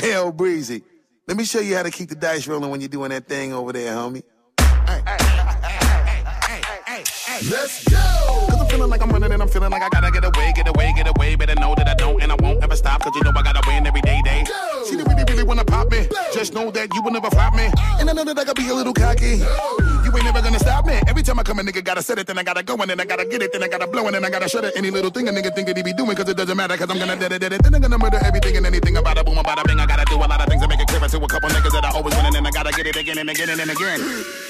Hell, 0.00 0.32
Breezy. 0.32 0.82
Let 1.28 1.36
me 1.36 1.44
show 1.44 1.60
you 1.60 1.76
how 1.76 1.82
to 1.82 1.90
keep 1.90 2.08
the 2.08 2.14
dice 2.14 2.48
rolling 2.48 2.70
when 2.70 2.80
you're 2.80 2.88
doing 2.88 3.10
that 3.10 3.28
thing 3.28 3.52
over 3.52 3.74
there, 3.74 3.92
homie. 3.92 4.22
Let's 7.48 7.88
go! 7.88 7.96
Cause 7.96 8.60
I'm 8.60 8.68
feeling 8.68 8.90
like 8.90 9.02
I'm 9.02 9.10
running 9.10 9.32
and 9.32 9.42
I'm 9.42 9.48
feeling 9.48 9.70
like 9.70 9.82
I 9.82 9.88
gotta 9.88 10.12
get 10.12 10.24
away, 10.24 10.52
get 10.54 10.68
away, 10.68 10.92
get 10.94 11.08
away. 11.08 11.34
Better 11.34 11.54
know 11.54 11.74
that 11.74 11.88
I 11.88 11.94
don't 11.94 12.22
and 12.22 12.30
I 12.30 12.36
won't 12.38 12.62
ever 12.62 12.76
stop. 12.76 13.02
Cause 13.02 13.16
you 13.16 13.22
know 13.24 13.32
I 13.34 13.42
gotta 13.42 13.49
Just 16.40 16.54
know 16.54 16.70
that 16.70 16.88
you 16.94 17.02
will 17.02 17.10
never 17.12 17.28
flop 17.28 17.52
me. 17.52 17.68
And 18.00 18.08
I 18.08 18.14
know 18.14 18.24
that 18.24 18.32
I 18.38 18.44
gotta 18.48 18.56
be 18.56 18.66
a 18.70 18.72
little 18.72 18.94
cocky. 18.94 19.44
You 19.44 20.08
ain't 20.08 20.24
never 20.24 20.40
gonna 20.40 20.58
stop 20.58 20.86
me. 20.86 20.96
Every 21.06 21.22
time 21.22 21.38
I 21.38 21.42
come, 21.42 21.58
a 21.58 21.62
nigga 21.62 21.84
gotta 21.84 22.00
set 22.00 22.16
it, 22.16 22.26
then 22.26 22.38
I 22.38 22.42
gotta 22.42 22.62
go, 22.62 22.76
and 22.80 22.88
then 22.88 22.98
I 22.98 23.04
gotta 23.04 23.26
get 23.26 23.42
it, 23.42 23.52
then 23.52 23.62
I 23.62 23.68
gotta 23.68 23.86
blow, 23.86 24.06
and 24.06 24.14
then 24.14 24.24
I 24.24 24.30
gotta 24.30 24.48
shut 24.48 24.64
it. 24.64 24.72
Any 24.74 24.90
little 24.90 25.10
thing 25.10 25.28
a 25.28 25.32
nigga 25.32 25.54
think 25.54 25.68
that 25.68 25.76
he 25.76 25.82
be 25.82 25.92
doing, 25.92 26.16
cause 26.16 26.30
it 26.30 26.38
doesn't 26.38 26.56
matter, 26.56 26.78
cause 26.78 26.88
I'm 26.88 26.98
gonna 26.98 27.16
dead 27.16 27.32
it, 27.32 27.40
dead 27.40 27.52
it. 27.52 27.62
Then 27.62 27.74
I'm 27.74 27.82
gonna 27.82 27.98
murder 27.98 28.20
everything 28.24 28.56
and 28.56 28.64
anything 28.64 28.96
about 28.96 29.18
a 29.18 29.22
boom, 29.22 29.36
about 29.36 29.60
a 29.60 29.68
bing. 29.68 29.80
I 29.80 29.84
gotta 29.84 30.06
do 30.06 30.16
a 30.16 30.24
lot 30.24 30.40
of 30.40 30.48
things 30.48 30.62
to 30.62 30.68
make 30.68 30.80
it 30.80 30.88
clear 30.88 31.00
to 31.00 31.16
a 31.18 31.28
couple 31.28 31.50
niggas 31.50 31.72
that 31.72 31.84
I 31.84 31.90
always 31.90 32.16
win, 32.16 32.24
and 32.24 32.34
then 32.34 32.46
I 32.46 32.50
gotta 32.50 32.72
get 32.72 32.86
it 32.86 32.96
again 32.96 33.18
and 33.18 33.28
again 33.28 33.50
and 33.50 33.70
again. 33.70 34.49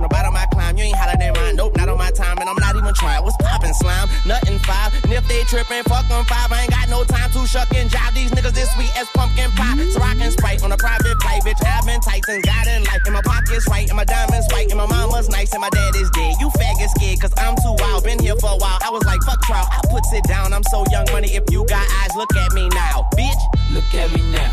the 0.01 0.09
bottom 0.09 0.35
I 0.35 0.45
climb. 0.51 0.77
You 0.77 0.85
ain't 0.85 0.95
hotter 0.95 1.17
than 1.17 1.33
mine. 1.33 1.55
Nope, 1.55 1.75
not 1.75 1.89
on 1.89 1.97
my 1.97 2.11
time. 2.11 2.37
And 2.39 2.49
I'm 2.49 2.57
not 2.57 2.75
even 2.75 2.93
trying. 2.93 3.23
What's 3.23 3.37
poppin' 3.37 3.73
slime? 3.73 4.09
Nothing 4.25 4.59
five. 4.59 4.93
And 5.03 5.13
if 5.13 5.27
they 5.27 5.43
trippin', 5.45 5.83
fuck 5.85 6.07
them 6.07 6.25
five. 6.25 6.51
I 6.51 6.63
ain't 6.63 6.71
got 6.71 6.89
no 6.89 7.03
time 7.03 7.29
to 7.31 7.45
shuck 7.47 7.73
and 7.75 7.89
jive. 7.89 8.13
These 8.13 8.31
niggas 8.31 8.53
this 8.53 8.71
sweet 8.73 8.91
as 8.97 9.07
pumpkin 9.13 9.51
pie. 9.51 9.77
So 9.93 10.01
I 10.01 10.15
can 10.15 10.31
sprite 10.31 10.63
on 10.63 10.71
a 10.71 10.77
private 10.77 11.19
play, 11.19 11.39
bitch. 11.45 11.61
I've 11.65 11.85
been 11.85 12.01
tight 12.01 12.25
since 12.25 12.45
God 12.45 12.67
in 12.67 12.83
life. 12.83 13.01
And 13.05 13.13
my 13.13 13.21
pockets 13.21 13.67
right. 13.69 13.87
And 13.87 13.97
my 13.97 14.05
diamonds 14.05 14.47
white. 14.51 14.69
And 14.69 14.77
my 14.77 14.87
mama's 14.87 15.29
nice. 15.29 15.51
And 15.53 15.61
my 15.61 15.69
dad 15.69 15.95
is 15.95 16.09
dead. 16.11 16.35
You 16.39 16.49
faggot 16.57 16.89
scared. 16.97 17.21
Cause 17.21 17.33
I'm 17.37 17.55
too 17.61 17.75
wild. 17.77 18.03
Been 18.03 18.19
here 18.19 18.35
for 18.37 18.51
a 18.51 18.57
while. 18.57 18.79
I 18.81 18.89
was 18.89 19.03
like, 19.05 19.21
fuck 19.23 19.41
trial. 19.43 19.67
I 19.69 19.81
put 19.89 20.03
it 20.11 20.23
down. 20.25 20.53
I'm 20.53 20.63
so 20.71 20.83
young 20.89 21.05
money. 21.11 21.35
If 21.35 21.45
you 21.51 21.65
got 21.65 21.85
eyes, 22.01 22.15
look 22.15 22.35
at 22.35 22.53
me 22.53 22.69
now. 22.69 23.07
Bitch. 23.13 23.41
Look 23.71 23.87
at 23.95 24.11
me 24.13 24.21
now. 24.31 24.51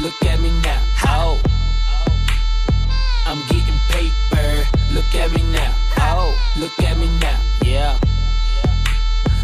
Look 0.00 0.20
at 0.24 0.40
me 0.40 0.50
now. 0.62 0.82
Oh. 1.06 1.40
I'm 3.26 3.40
getting 3.48 3.73
paper. 3.94 4.50
Look 4.92 5.14
at 5.14 5.30
me 5.32 5.42
now. 5.52 5.72
Oh. 5.98 6.34
Look 6.58 6.76
at 6.80 6.96
me 6.98 7.08
now. 7.20 7.38
Yeah. 7.64 7.98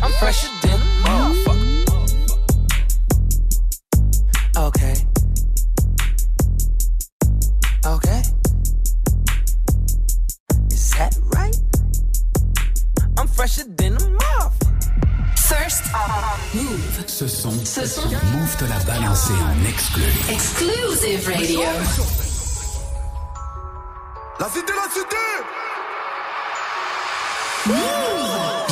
I'm 0.03 0.13
fresher 0.21 0.51
than 0.63 0.79
a 0.81 0.89
motherfucker. 1.05 1.69
Okay. 4.69 4.95
Okay. 7.95 8.23
Is 10.71 10.91
that 10.97 11.13
right? 11.37 11.57
I'm 13.19 13.29
fresher 13.29 13.65
than 13.79 13.97
a 13.97 14.05
motherfucker. 14.21 14.71
First 15.51 15.85
Move. 16.55 17.05
Ce 17.07 17.27
son, 17.29 17.53
Ce 17.65 17.87
son. 17.87 18.09
Move 18.33 18.57
te 18.57 18.65
l'a 18.65 18.79
balancé 18.81 19.33
en 19.33 19.65
exclu. 19.69 20.05
Exclusive 20.31 21.27
Radio. 21.27 22.30
La 24.41 24.49
cité, 24.49 24.73
la 24.73 24.91
cité. 24.91 25.17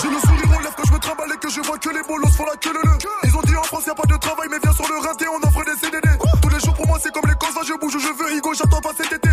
J'ai 0.01 0.09
le 0.09 0.19
sourire 0.19 0.57
aux 0.57 0.61
lèvres 0.63 0.75
quand 0.75 0.85
je 0.87 0.93
me 0.95 0.99
trimballe 0.99 1.29
et 1.35 1.37
que 1.37 1.51
je 1.51 1.61
vois 1.61 1.77
que 1.77 1.91
les 1.91 2.01
bolos 2.09 2.33
font 2.35 2.47
la 2.47 2.57
queue 2.57 2.73
le 2.73 2.81
le. 2.89 2.97
Ils 3.25 3.37
ont 3.37 3.43
dit 3.43 3.55
en 3.55 3.63
France 3.65 3.85
y 3.87 3.91
a 3.91 3.95
pas 3.95 4.07
de 4.09 4.17
travail 4.17 4.49
mais 4.51 4.57
viens 4.63 4.73
sur 4.73 4.89
le 4.89 4.97
rinté 5.07 5.27
on 5.29 5.47
offre 5.47 5.63
des 5.67 5.77
CDD 5.77 6.09
Tous 6.41 6.49
les 6.49 6.59
jours 6.61 6.73
pour 6.73 6.87
moi 6.87 6.97
c'est 7.03 7.13
comme 7.13 7.29
les 7.29 7.35
cons 7.35 7.53
je 7.63 7.75
bouge 7.79 7.97
où 7.97 7.99
je 8.01 8.09
veux 8.09 8.35
Higo 8.35 8.55
j'attends 8.55 8.81
pas 8.81 8.93
cet 8.97 9.13
été. 9.13 9.29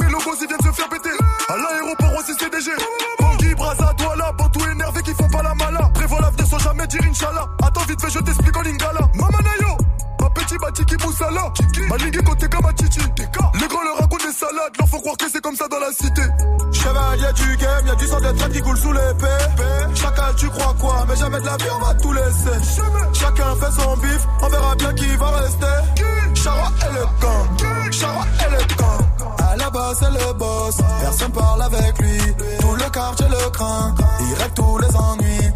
Mais 0.00 0.08
logos 0.08 0.36
ils 0.40 0.48
viennent 0.48 0.64
se 0.64 0.72
faire 0.72 0.88
péter. 0.88 1.10
À 1.50 1.56
l'aéroport 1.58 2.16
aussi 2.18 2.32
CDG 2.32 2.70
Bangui, 3.18 3.54
Braza, 3.54 3.92
Douala, 3.98 4.32
Bantou 4.32 4.60
énervé 4.72 5.02
qui 5.02 5.12
font 5.12 5.28
pas 5.28 5.42
la 5.42 5.54
mala. 5.54 5.90
Prévois 5.92 6.20
l'avenir 6.22 6.46
sans 6.46 6.60
jamais 6.60 6.86
dire 6.86 7.02
Inch'Allah. 7.04 7.44
Attends 7.62 7.84
vite 7.84 8.00
fait 8.00 8.08
je 8.08 8.20
t'explique 8.20 8.56
en 8.56 8.62
lingala. 8.62 9.00
Mamanayo 9.12 9.83
Batiki 10.64 10.96
moussala 11.04 11.52
Ma 11.90 11.96
ligue 11.98 12.22
côté 12.22 12.48
comme 12.48 12.70
chichi 12.80 13.06
Les 13.60 13.66
grands 13.68 13.82
leur 13.82 13.98
racontent 13.98 14.24
des 14.24 14.32
salades 14.32 14.72
Leur 14.78 14.88
faut 14.88 15.00
croire 15.00 15.16
que 15.18 15.28
c'est 15.30 15.42
comme 15.42 15.56
ça 15.56 15.68
dans 15.68 15.78
la 15.78 15.92
cité 15.92 16.22
Chevalier 16.72 17.32
du 17.34 17.56
game, 17.56 17.86
y'a 17.86 17.94
du 17.94 18.06
sang 18.06 18.20
de 18.20 18.30
traite 18.32 18.52
qui 18.52 18.60
coule 18.60 18.76
sous 18.76 18.92
l'épée. 18.92 19.94
Chacun, 19.94 20.34
tu 20.36 20.48
crois 20.50 20.74
quoi, 20.78 21.04
mais 21.08 21.16
jamais 21.16 21.40
de 21.40 21.46
la 21.46 21.56
vie, 21.56 21.64
on 21.74 21.84
va 21.84 21.94
tout 21.94 22.12
laisser. 22.12 22.80
Chacun 23.12 23.54
fait 23.56 23.80
son 23.80 23.96
bif, 23.98 24.26
on 24.42 24.48
verra 24.48 24.74
bien 24.74 24.92
qui 24.92 25.16
va 25.16 25.30
rester. 25.30 25.66
Chara 26.34 26.72
et 26.82 26.94
le 26.94 27.04
camp, 27.20 27.90
Chara 27.90 28.26
et 28.40 28.50
le 28.50 28.74
camp. 28.74 29.44
À 29.50 29.56
la 29.56 29.70
base, 29.70 29.98
c'est 30.00 30.10
le 30.10 30.32
boss, 30.34 30.76
personne 31.00 31.32
parle 31.32 31.62
avec 31.62 31.98
lui. 31.98 32.18
Tout 32.60 32.74
le 32.74 32.90
quartier 32.90 33.26
le 33.28 33.50
craint, 33.50 33.94
il 34.20 34.34
règle 34.34 34.54
tous 34.54 34.78
les 34.78 34.96
ennuis. 34.96 35.52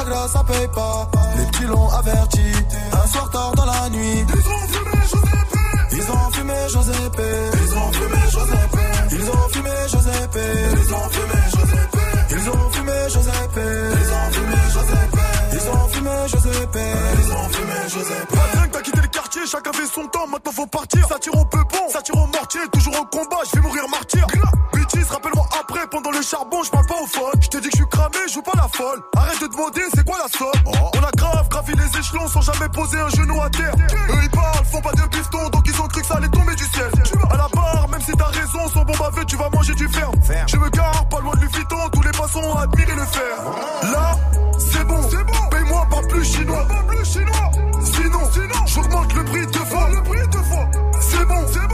Agra, 0.00 0.28
ça 0.28 0.44
paye 0.44 0.68
pas. 0.68 1.10
Les 1.36 1.44
petits 1.46 1.64
l'ont 1.64 1.88
averti. 1.90 2.52
Un 2.92 3.06
soir 3.06 3.30
tard 3.30 3.52
dans 3.54 3.64
la 3.64 3.88
nuit. 3.90 4.24
Ils 4.28 4.50
ont 4.50 4.66
fumé 4.68 4.98
Joseph. 5.12 5.52
Ils 5.92 6.10
ont 6.10 6.30
fumé 6.32 6.56
Joseph. 6.68 7.16
Ils 7.52 7.72
ont 7.74 7.90
fumé 7.92 8.10
Joseph. 8.30 8.68
Ils 9.10 9.30
ont 9.30 9.48
fumé 9.48 9.70
Joseph. 9.88 10.36
Ils 10.80 10.90
ont 10.94 11.10
fumé 11.10 11.32
Joseph. 11.48 11.88
Ils 12.30 12.50
ont 12.50 12.70
fumé 12.70 12.92
Joseph. 13.08 13.56
Ils 15.52 15.68
ont 15.68 15.88
fumé 15.88 16.10
Joseph. 16.28 16.76
Ils 17.18 17.32
ont 17.32 17.48
fumé 17.48 17.74
Joseph. 17.88 18.26
T'as 18.72 18.80
quitté 18.82 19.00
le 19.00 19.08
quartier, 19.08 19.42
chacun 19.46 19.72
fait 19.72 19.86
son 19.86 20.06
temps, 20.06 20.26
maintenant 20.28 20.52
faut 20.52 20.66
partir. 20.66 21.06
Ça 21.08 21.18
tire 21.18 21.34
au 21.34 21.44
peupon, 21.44 21.88
ça 21.92 22.02
tire 22.02 22.16
au 22.16 22.26
mortier, 22.26 22.60
toujours 22.72 22.94
au 23.00 23.04
combat, 23.06 23.38
je 23.50 23.56
vais 23.56 23.62
mourir 23.66 23.88
martyr 23.88 24.26
t'ai 27.48 27.60
dit 27.60 27.68
que 27.68 27.76
je 27.76 27.82
suis 27.82 27.88
cramé, 27.88 28.18
je 28.28 28.34
joue 28.34 28.42
pas 28.42 28.52
la 28.56 28.68
folle. 28.68 29.02
Arrête 29.16 29.40
de 29.40 29.46
demander, 29.46 29.82
c'est 29.94 30.04
quoi 30.04 30.18
la 30.18 30.28
somme? 30.28 30.50
On 30.94 31.04
a 31.04 31.10
grave 31.12 31.48
gravi 31.48 31.72
les 31.74 31.98
échelons 31.98 32.28
sans 32.28 32.42
jamais 32.42 32.68
poser 32.68 32.98
un 32.98 33.08
genou 33.08 33.40
à 33.40 33.50
terre. 33.50 33.72
Eux 34.10 34.20
ils 34.22 34.30
parlent, 34.30 34.64
font 34.66 34.80
pas 34.80 34.92
de 34.92 35.02
piston, 35.08 35.48
donc 35.50 35.64
ils 35.66 35.80
ont 35.80 35.86
cru 35.86 36.00
que 36.00 36.06
ça 36.06 36.14
allait 36.14 36.28
tomber 36.28 36.54
du 36.54 36.64
ciel. 36.64 36.90
À 37.30 37.36
la 37.36 37.48
barre, 37.48 37.88
même 37.90 38.00
si 38.00 38.12
t'as 38.12 38.26
raison, 38.26 38.68
son 38.72 38.82
bon 38.82 38.94
baveux, 38.98 39.24
tu 39.24 39.36
vas 39.36 39.48
manger 39.50 39.74
du 39.74 39.88
fer. 39.88 40.10
Je 40.46 40.56
me 40.56 40.68
gare, 40.70 41.08
pas 41.08 41.20
loin 41.20 41.34
de 41.34 41.46
Vuitton, 41.46 41.76
tous 41.92 42.02
les 42.02 42.12
passants 42.12 42.40
ont 42.40 42.56
admiré 42.56 42.94
le 42.94 43.04
fer. 43.04 43.36
Là, 43.92 44.16
c'est 44.58 44.84
bon, 44.84 45.00
c'est 45.10 45.24
bon. 45.24 45.48
Paye-moi 45.50 45.86
pas 45.90 46.02
plus 46.08 46.24
chinois. 46.24 46.66
Pas 46.68 46.82
plus 46.88 47.04
chinois. 47.04 47.50
Sinon, 47.82 48.20
sinon, 48.32 48.66
j'augmente 48.66 49.14
le 49.14 49.24
prix 49.24 49.46
deux 49.46 49.64
fois. 49.64 49.88
Le 49.90 50.02
prix 50.02 50.28
deux 50.28 50.42
fois. 50.42 50.68
C'est 51.00 51.24
bon, 51.24 51.46
c'est 51.52 51.60
bon. 51.60 51.67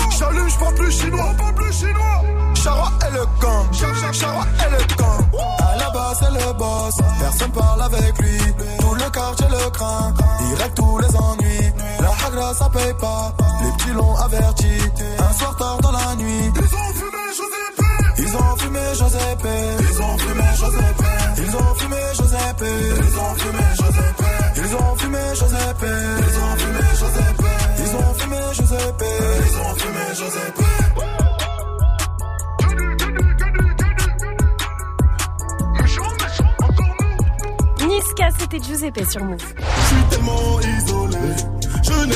Je 0.54 0.58
parle 0.60 0.74
plus 0.74 0.92
chinois. 0.92 1.34
Pas 1.36 1.52
plus 1.52 1.72
chinois. 1.72 2.22
Chara 2.54 2.92
est 3.06 3.10
le 3.10 3.24
gang. 3.40 3.66
Chara 4.12 4.44
est 4.60 4.70
le 4.70 4.94
gang. 4.96 5.20
À 5.58 5.76
la 5.76 5.90
base, 5.90 6.18
c'est 6.20 6.30
le 6.30 6.52
boss. 6.52 6.94
Personne 7.18 7.50
parle 7.50 7.82
avec 7.82 8.18
lui. 8.18 8.38
Tout 8.78 8.94
le 8.94 9.10
quartier 9.10 9.46
le 9.50 9.70
craint. 9.70 10.14
Il 10.40 10.54
règle 10.54 10.74
tous 10.74 10.98
les 10.98 11.16
ennuis. 11.16 11.72
La 12.00 12.26
hagra, 12.26 12.54
ça 12.54 12.70
paye 12.72 12.94
pas. 13.00 13.34
Les 13.62 13.72
petits 13.72 13.92
l'ont 13.94 14.16
averti. 14.16 14.70
Un 15.18 15.32
soir 15.32 15.56
tard 15.56 15.78
dans 15.80 15.92
la 15.92 16.14
nuit. 16.16 16.52
Ils 16.56 16.74
ont 16.74 16.92
fumé 16.94 17.24
Joseph. 17.38 17.78
Ils 18.18 18.36
ont 18.36 18.56
fumé 18.56 18.80
Joseph. 18.94 19.38
Ils 19.80 20.02
ont 20.02 20.18
fumé 20.18 20.44
Joseph. 20.56 21.02
Ils 21.36 21.56
ont 21.56 21.74
fumé 21.74 22.00
Joseph. 22.14 22.62
Ils 22.96 23.16
ont 23.18 23.34
fumé 23.36 23.64
Joseph. 23.74 24.22
Ils 24.56 24.74
ont 24.76 24.96
fumé 24.96 25.18
Joseph. 25.34 25.82
Ils 25.82 26.38
ont 26.38 26.56
fumé 26.56 26.73
ont 30.22 30.30
fumé 30.30 30.54
Joseph. 30.54 30.54
Niska, 37.86 38.30
c'était 38.38 38.60
Giuseppe 38.60 39.04
sur 39.10 39.24
Move. 39.24 39.38
Je 39.40 39.94
suis 39.94 40.04
tellement 40.10 40.60
isolé. 40.60 41.53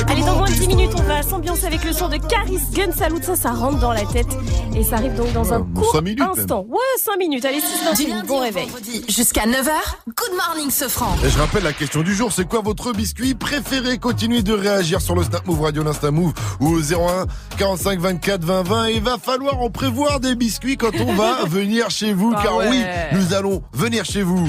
Allez, 0.07 0.21
dans 0.21 0.35
moins 0.37 0.47
de 0.47 0.51
10 0.53 0.59
pistolet. 0.59 0.75
minutes, 0.75 0.95
on 0.99 1.03
va 1.03 1.23
s'ambiancer 1.23 1.65
avec 1.65 1.83
le 1.83 1.93
son 1.93 2.07
de 2.09 2.17
Caris 2.17 2.59
Gun 2.73 2.91
Salute. 2.91 3.23
Ça, 3.23 3.35
ça 3.35 3.51
rentre 3.51 3.79
dans 3.79 3.91
la 3.91 4.05
tête. 4.05 4.27
Et 4.75 4.83
ça 4.83 4.95
arrive 4.97 5.15
donc 5.15 5.31
dans 5.33 5.51
un 5.53 5.59
bon, 5.59 5.81
court 5.81 6.01
minutes, 6.01 6.19
même. 6.19 6.29
instant. 6.37 6.65
Ouais, 6.69 6.77
5 7.03 7.17
minutes. 7.17 7.45
Allez, 7.45 7.59
6 7.59 8.03
Du 8.03 8.09
lundi 8.11 8.27
bon 8.27 8.39
réveil. 8.39 8.67
Jusqu'à 9.07 9.45
9h, 9.45 9.69
good 10.07 10.37
morning 10.47 10.69
Sofran. 10.69 11.15
Et 11.25 11.29
je 11.29 11.37
rappelle 11.37 11.63
la 11.63 11.73
question 11.73 12.01
du 12.03 12.13
jour, 12.13 12.31
c'est 12.31 12.47
quoi 12.47 12.61
votre 12.61 12.91
biscuit 12.93 13.33
préféré? 13.35 13.97
Continuez 13.97 14.41
de 14.43 14.53
réagir 14.53 15.01
sur 15.01 15.15
le 15.15 15.23
Snap 15.23 15.45
Move 15.47 15.61
Radio, 15.61 15.83
l'Insta 15.83 16.11
Move 16.11 16.33
ou 16.59 16.67
au 16.75 16.79
01 16.79 17.25
45 17.57 17.99
24 17.99 18.43
20 18.43 18.63
20. 18.63 18.87
Il 18.89 19.01
va 19.01 19.17
falloir 19.17 19.59
en 19.59 19.69
prévoir 19.69 20.19
des 20.19 20.35
biscuits 20.35 20.77
quand 20.77 20.91
on 20.99 21.13
va 21.13 21.43
venir 21.47 21.89
chez 21.89 22.13
vous, 22.13 22.33
Ah 22.35 22.41
car 22.43 22.57
ouais. 22.57 22.69
oui, 22.69 22.83
nous 23.13 23.33
allons 23.33 23.61
venir 23.73 24.05
chez 24.05 24.21
vous. 24.21 24.47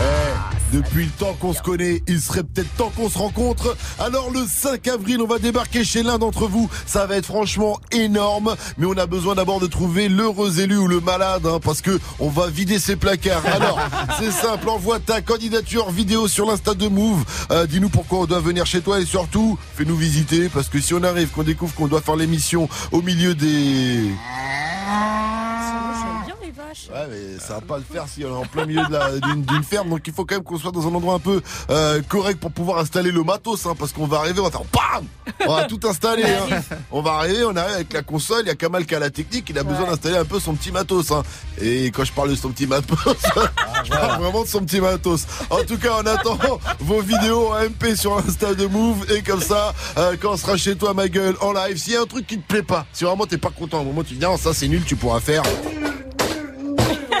Eh, 0.00 0.04
depuis 0.74 1.04
le 1.04 1.10
temps 1.10 1.36
qu'on 1.38 1.52
se 1.52 1.62
connaît, 1.62 2.02
il 2.08 2.20
serait 2.20 2.42
peut-être 2.42 2.68
temps 2.76 2.90
qu'on 2.96 3.08
se 3.08 3.16
rencontre. 3.16 3.76
Alors 4.00 4.32
le 4.32 4.40
5 4.44 4.88
avril, 4.88 5.20
on 5.22 5.26
va 5.26 5.38
débarquer 5.38 5.84
chez 5.84 6.02
l'un 6.02 6.18
d'entre 6.18 6.48
vous. 6.48 6.68
Ça 6.84 7.06
va 7.06 7.16
être 7.16 7.26
franchement 7.26 7.78
énorme, 7.92 8.56
mais 8.76 8.86
on 8.86 8.94
a 8.94 9.06
besoin 9.06 9.36
d'abord 9.36 9.60
de 9.60 9.68
trouver 9.68 10.08
l'heureux 10.08 10.58
élu 10.58 10.76
ou 10.76 10.88
le 10.88 10.98
malade, 10.98 11.46
hein, 11.46 11.60
parce 11.62 11.80
que 11.80 12.00
on 12.18 12.28
va 12.28 12.48
vider 12.48 12.80
ses 12.80 12.96
placards. 12.96 13.46
Alors, 13.46 13.78
c'est 14.18 14.32
simple, 14.32 14.68
envoie 14.68 14.98
ta 14.98 15.20
candidature 15.20 15.92
vidéo 15.92 16.26
sur 16.26 16.44
l'insta 16.44 16.74
de 16.74 16.88
Move. 16.88 17.24
Euh, 17.52 17.66
Dis-nous 17.66 17.88
pourquoi 17.88 18.20
on 18.20 18.26
doit 18.26 18.40
venir 18.40 18.66
chez 18.66 18.80
toi 18.80 18.98
et 18.98 19.06
surtout, 19.06 19.56
fais-nous 19.76 19.96
visiter, 19.96 20.48
parce 20.48 20.68
que 20.68 20.80
si 20.80 20.92
on 20.92 21.04
arrive, 21.04 21.28
qu'on 21.28 21.44
découvre 21.44 21.72
qu'on 21.74 21.86
doit 21.86 22.00
faire 22.00 22.16
l'émission 22.16 22.68
au 22.90 23.00
milieu 23.00 23.36
des... 23.36 24.10
Ouais, 26.92 27.06
mais 27.10 27.38
ça 27.38 27.54
va 27.54 27.60
pas 27.60 27.78
le 27.78 27.84
faire 27.84 28.04
si 28.08 28.24
on 28.24 28.28
est 28.28 28.30
en 28.44 28.46
plein 28.46 28.66
milieu 28.66 28.84
de 28.86 28.92
la- 28.92 29.18
d'une 29.18 29.42
d'une 29.42 29.62
ferme. 29.64 29.90
Donc 29.90 30.00
il 30.06 30.12
faut 30.12 30.24
quand 30.24 30.34
même 30.36 30.44
qu'on 30.44 30.58
soit 30.58 30.72
dans 30.72 30.86
un 30.86 30.94
endroit 30.94 31.14
un 31.14 31.18
peu 31.18 31.40
euh, 31.70 32.02
correct 32.08 32.40
pour 32.40 32.50
pouvoir 32.50 32.78
installer 32.78 33.10
le 33.12 33.22
matos. 33.22 33.64
Hein, 33.66 33.74
parce 33.78 33.92
qu'on 33.92 34.06
va 34.06 34.18
arriver, 34.18 34.40
on 34.40 34.44
va 34.44 34.50
faire 34.50 34.62
BAM 34.72 35.04
On 35.46 35.54
va 35.54 35.64
tout 35.64 35.80
installer. 35.88 36.24
hein. 36.24 36.60
On 36.90 37.02
va 37.02 37.12
arriver, 37.14 37.44
on 37.44 37.54
arrive 37.56 37.74
avec 37.74 37.92
la 37.92 38.02
console. 38.02 38.42
Il 38.44 38.48
y 38.48 38.50
a 38.50 38.54
Kamal 38.54 38.86
qui 38.86 38.94
a 38.94 38.98
la 38.98 39.10
technique. 39.10 39.46
Il 39.50 39.58
a 39.58 39.62
besoin 39.62 39.86
d'installer 39.88 40.16
un 40.16 40.24
peu 40.24 40.40
son 40.40 40.54
petit 40.54 40.72
matos. 40.72 41.10
Hein. 41.10 41.22
Et 41.60 41.86
quand 41.86 42.04
je 42.04 42.12
parle 42.12 42.30
de 42.30 42.34
son 42.34 42.50
petit 42.50 42.66
matos, 42.66 42.98
je 43.84 43.90
parle 43.90 44.20
vraiment 44.22 44.42
de 44.42 44.48
son 44.48 44.60
petit 44.60 44.80
matos. 44.80 45.26
En 45.50 45.62
tout 45.64 45.78
cas, 45.78 45.94
en 45.94 46.06
attendant, 46.06 46.58
vos 46.80 47.00
vidéos 47.00 47.52
en 47.52 47.60
MP 47.68 47.96
sur 47.96 48.18
Insta 48.18 48.54
de 48.54 48.66
Move. 48.66 49.06
Et 49.12 49.22
comme 49.22 49.40
ça, 49.42 49.72
euh, 49.96 50.16
quand 50.20 50.32
on 50.32 50.36
sera 50.36 50.56
chez 50.56 50.76
toi, 50.76 50.94
ma 50.94 51.08
gueule, 51.08 51.36
en 51.40 51.52
live, 51.52 51.76
s'il 51.76 51.92
y 51.92 51.96
a 51.96 52.02
un 52.02 52.06
truc 52.06 52.26
qui 52.26 52.38
te 52.38 52.46
plaît 52.46 52.62
pas, 52.62 52.86
si 52.92 53.04
vraiment 53.04 53.26
t'es 53.26 53.38
pas 53.38 53.50
content, 53.50 53.80
au 53.80 53.84
moment 53.84 54.00
où 54.00 54.04
tu 54.04 54.14
dis 54.14 54.20
non, 54.20 54.36
ça 54.36 54.52
c'est 54.54 54.68
nul, 54.68 54.82
tu 54.84 54.96
pourras 54.96 55.20
faire. 55.20 55.42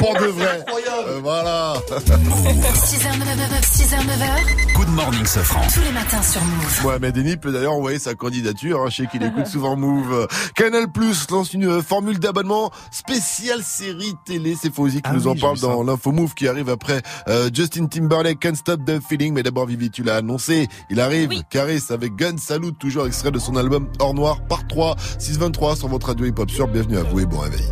Pour 0.04 0.20
de 0.20 0.26
vrai. 0.26 0.62
Euh, 1.08 1.20
voilà. 1.22 1.76
6h, 1.88 3.08
9h, 3.08 3.62
6h, 3.62 3.96
9h, 3.96 4.74
Good 4.74 4.88
morning, 4.88 5.24
Sofran. 5.24 5.62
tous 5.72 5.80
les 5.80 5.92
matins 5.92 6.20
sur 6.20 6.42
Move. 6.44 6.80
Mohamed 6.82 7.16
Eni 7.16 7.36
peut 7.38 7.50
d'ailleurs 7.50 7.72
envoyer 7.72 7.98
sa 7.98 8.14
candidature. 8.14 8.82
Hein, 8.82 8.90
je 8.90 8.96
sais 8.96 9.06
qu'il 9.06 9.22
écoute 9.22 9.46
souvent 9.46 9.76
Move. 9.76 10.28
Canal 10.54 10.92
Plus 10.92 11.30
lance 11.30 11.54
une 11.54 11.66
euh, 11.66 11.80
formule 11.80 12.18
d'abonnement 12.18 12.70
spéciale 12.90 13.62
série 13.62 14.14
télé. 14.26 14.54
C'est 14.60 14.74
Fauzi 14.74 14.96
qui 14.96 15.02
Ah 15.04 15.14
nous 15.14 15.26
oui, 15.26 15.38
en 15.38 15.40
parle 15.40 15.58
dans 15.60 15.82
l'info 15.82 16.12
Move 16.12 16.34
qui 16.34 16.48
arrive 16.48 16.68
après 16.68 17.00
euh, 17.28 17.48
Justin 17.50 17.86
Timberlake 17.86 18.38
Can't 18.40 18.56
Stop 18.56 18.84
the 18.84 19.00
Feeling. 19.00 19.32
Mais 19.32 19.42
d'abord 19.42 19.64
Vivi, 19.64 19.90
tu 19.90 20.02
l'as 20.02 20.16
annoncé. 20.16 20.68
Il 20.90 21.00
arrive. 21.00 21.30
Caris 21.48 21.82
avec 21.88 22.14
Gun 22.14 22.36
Salute, 22.36 22.78
toujours 22.78 23.06
extrait 23.06 23.30
de 23.30 23.38
son 23.38 23.56
album 23.56 23.88
Hors 24.00 24.12
Noir, 24.12 24.42
par 24.50 24.66
3, 24.66 24.96
623 25.18 25.76
sur 25.76 25.88
votre 25.88 26.08
radio 26.08 26.26
hip 26.26 26.34
hop 26.36 26.50
sur. 26.50 26.68
Bienvenue 26.68 26.98
à 26.98 27.04
vous 27.04 27.20
et 27.20 27.24
bon 27.24 27.38
réveil. 27.38 27.64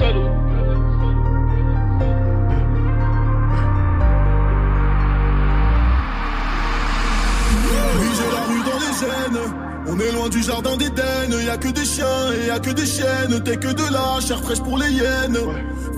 settle 0.00 0.39
On 9.92 9.98
est 9.98 10.12
loin 10.12 10.28
du 10.28 10.42
jardin 10.42 10.76
d'Éden. 10.76 11.32
Y 11.44 11.48
a 11.48 11.56
que 11.56 11.68
des 11.68 11.84
chiens 11.84 12.06
et 12.32 12.46
y 12.46 12.50
a 12.50 12.60
que 12.60 12.70
des 12.70 12.86
chiennes. 12.86 13.42
T'es 13.44 13.56
que 13.56 13.72
de 13.72 13.92
la 13.92 14.20
chair 14.20 14.40
fraîche 14.40 14.60
pour 14.60 14.78
les 14.78 14.90
hyènes. 14.90 15.36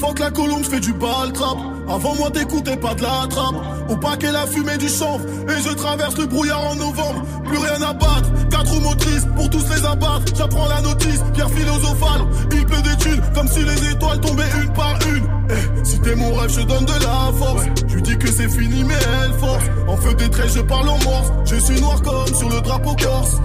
Faut 0.00 0.12
que 0.14 0.20
la 0.20 0.30
colombe 0.30 0.64
fait 0.64 0.80
du 0.80 0.94
bal 0.94 1.32
trap. 1.34 1.58
Avant 1.88 2.14
moi, 2.14 2.30
t'écoutais 2.30 2.76
pas 2.76 2.94
de 2.94 3.02
la 3.02 3.26
trappe. 3.28 3.54
Au 3.90 3.96
paquet, 3.96 4.32
la 4.32 4.46
fumée 4.46 4.78
du 4.78 4.88
chanvre. 4.88 5.24
Et 5.48 5.62
je 5.62 5.74
traverse 5.74 6.16
le 6.16 6.26
brouillard 6.26 6.64
en 6.70 6.76
novembre. 6.76 7.22
Plus 7.44 7.58
rien 7.58 7.82
à 7.82 7.92
battre. 7.92 8.30
Quatre 8.50 8.80
motrices 8.80 9.26
pour 9.36 9.50
tous 9.50 9.64
les 9.68 9.84
abattre. 9.84 10.24
J'apprends 10.36 10.68
la 10.68 10.80
notice. 10.80 11.20
Pierre 11.34 11.50
philosophale. 11.50 12.22
Il 12.52 12.64
pleut 12.64 12.82
des 12.82 12.92
comme 13.34 13.48
si 13.48 13.60
les 13.60 13.90
étoiles 13.90 14.20
tombaient 14.20 14.50
une 14.62 14.72
par 14.72 14.96
une. 15.08 15.26
Eh, 15.50 15.84
si 15.84 16.00
t'es 16.00 16.14
mon 16.14 16.34
rêve, 16.34 16.50
je 16.50 16.60
donne 16.62 16.84
de 16.84 16.92
la 16.92 17.32
force. 17.36 17.64
Lui 17.92 18.02
dis 18.02 18.16
que 18.16 18.30
c'est 18.30 18.48
fini, 18.48 18.84
mais 18.84 18.94
elle 18.94 19.32
force. 19.34 19.64
En 19.88 19.96
feu 19.96 20.14
des 20.14 20.30
traits, 20.30 20.52
je 20.54 20.60
parle 20.60 20.88
en 20.88 20.98
morse. 21.02 21.32
Je 21.44 21.56
suis 21.56 21.80
noir 21.80 22.00
comme 22.02 22.34
sur 22.34 22.48
le 22.48 22.60
drapeau 22.60 22.94
corse. 22.94 23.36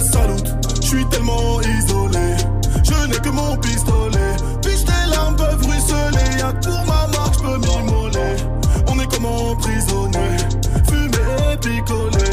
Je 0.00 0.86
suis 0.86 1.04
tellement 1.06 1.60
isolé. 1.60 2.36
Je 2.82 3.06
n'ai 3.06 3.18
que 3.18 3.28
mon 3.28 3.56
pistolet. 3.58 4.36
Puis 4.62 4.84
tes 4.84 5.10
larmes 5.10 5.36
peuvent 5.36 5.64
ruisseler. 5.64 6.38
Y'a 6.38 6.52
pour 6.52 6.84
ma 6.86 7.06
marque, 7.16 7.34
je 7.34 7.42
peux 7.42 7.58
m'immoler. 7.58 8.36
On 8.88 8.98
est 8.98 9.06
comme 9.06 9.26
emprisonné. 9.26 10.36
Fumé 10.88 11.52
et 11.52 11.56
picolé. 11.58 12.30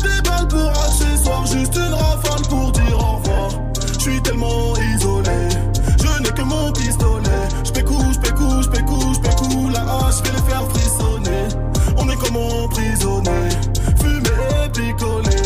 Des 0.00 0.28
balles 0.28 0.48
pour 0.48 0.68
accessoires, 0.68 1.46
juste 1.46 1.76
une 1.76 1.94
rafale 1.94 2.42
pour 2.48 2.72
dire 2.72 2.98
au 2.98 3.16
revoir. 3.18 3.50
Je 3.94 4.00
suis 4.00 4.22
tellement 4.22 4.74
isolé. 4.96 5.48
Je 6.02 6.22
n'ai 6.22 6.30
que 6.30 6.42
mon 6.42 6.72
pistolet. 6.72 7.48
Je 7.64 7.70
pécou, 7.70 8.02
je 8.12 8.18
pécou, 8.18 8.62
je 8.62 8.68
pécou, 8.68 9.14
je 9.14 9.20
pécou. 9.20 9.70
La 9.72 9.82
hache 9.82 10.22
fait 10.24 10.32
les 10.32 10.50
faire 10.50 10.68
frissonner. 10.70 11.48
On 11.98 12.08
est 12.08 12.16
comme 12.16 12.36
emprisonné. 12.36 13.48
Fumé 14.00 14.30
et 14.64 14.68
picolé. 14.70 15.45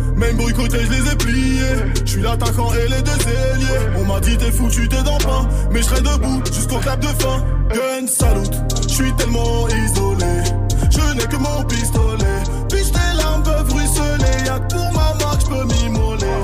Même 0.21 0.37
boycotté, 0.37 0.77
je 0.85 0.91
les 0.91 1.11
ai 1.11 1.15
pliés. 1.15 1.75
Je 2.05 2.11
suis 2.11 2.21
l'attaquant 2.21 2.71
et 2.75 2.87
les 2.87 3.01
deux 3.01 3.11
ailiers. 3.11 3.97
On 3.97 4.05
m'a 4.05 4.19
dit 4.19 4.37
t'es 4.37 4.51
foutu, 4.51 4.87
t'es 4.87 5.01
dans 5.01 5.17
pain. 5.17 5.49
Mais 5.71 5.81
je 5.81 5.85
serai 5.85 6.01
debout 6.01 6.43
jusqu'au 6.45 6.77
clap 6.77 6.99
de 6.99 7.07
fin. 7.07 7.43
Gun 7.73 8.05
salute, 8.07 8.53
je 8.87 8.93
suis 8.93 9.13
tellement 9.13 9.67
isolé. 9.67 10.43
Je 10.91 11.13
n'ai 11.15 11.25
que 11.25 11.37
mon 11.37 11.63
pistolet. 11.63 12.39
Puis 12.69 12.83
tes 12.91 13.17
larmes 13.17 13.41
peuvent 13.41 13.73
ruisseler. 13.73 14.45
Y'a 14.45 14.59
que 14.59 14.75
pour 14.75 14.91
ma 14.93 15.25
marque, 15.25 15.41
je 15.41 15.47
peux 15.47 15.65
m'immoler. 15.65 16.37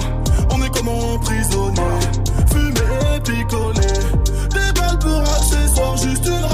On 0.50 0.64
est 0.64 0.76
comme 0.76 0.90
emprisonné. 0.90 1.82
Fumé 2.50 2.82
et 3.16 3.20
picolé. 3.20 3.88
Des 4.56 4.80
balles 4.80 5.00
pour 5.00 5.22
accessoires, 5.22 5.98
juste 5.98 6.26
une 6.26 6.46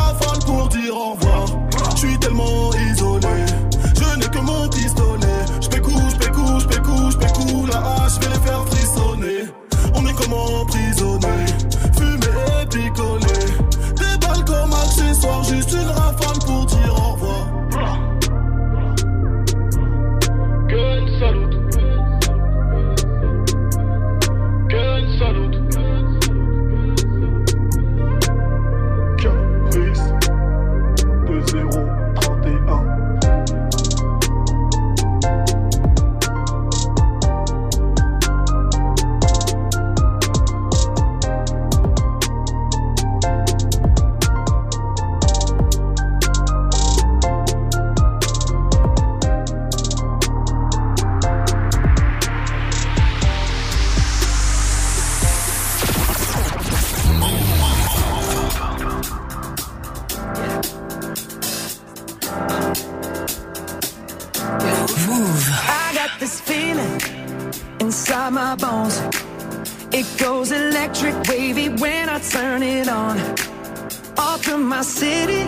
city, 74.84 75.44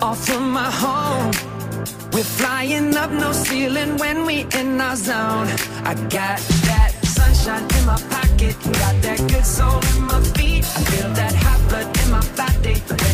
off 0.00 0.24
from 0.26 0.50
my 0.52 0.70
home. 0.70 1.32
We're 2.12 2.22
flying 2.22 2.96
up 2.96 3.10
no 3.10 3.32
ceiling 3.32 3.96
when 3.96 4.24
we 4.24 4.46
in 4.60 4.80
our 4.80 4.96
zone. 4.96 5.48
I 5.84 5.94
got 6.08 6.38
that 6.68 6.92
sunshine 7.04 7.66
in 7.78 7.86
my 7.86 8.00
pocket, 8.10 8.56
got 8.62 9.02
that 9.02 9.18
good 9.28 9.46
soul 9.46 9.80
in 9.96 10.02
my 10.02 10.20
feet. 10.34 10.64
I 10.64 10.80
feel 10.90 11.10
that 11.14 11.34
hot 11.34 11.60
blood 11.68 11.98
in 12.02 12.10
my 12.10 12.24
body 12.36 13.13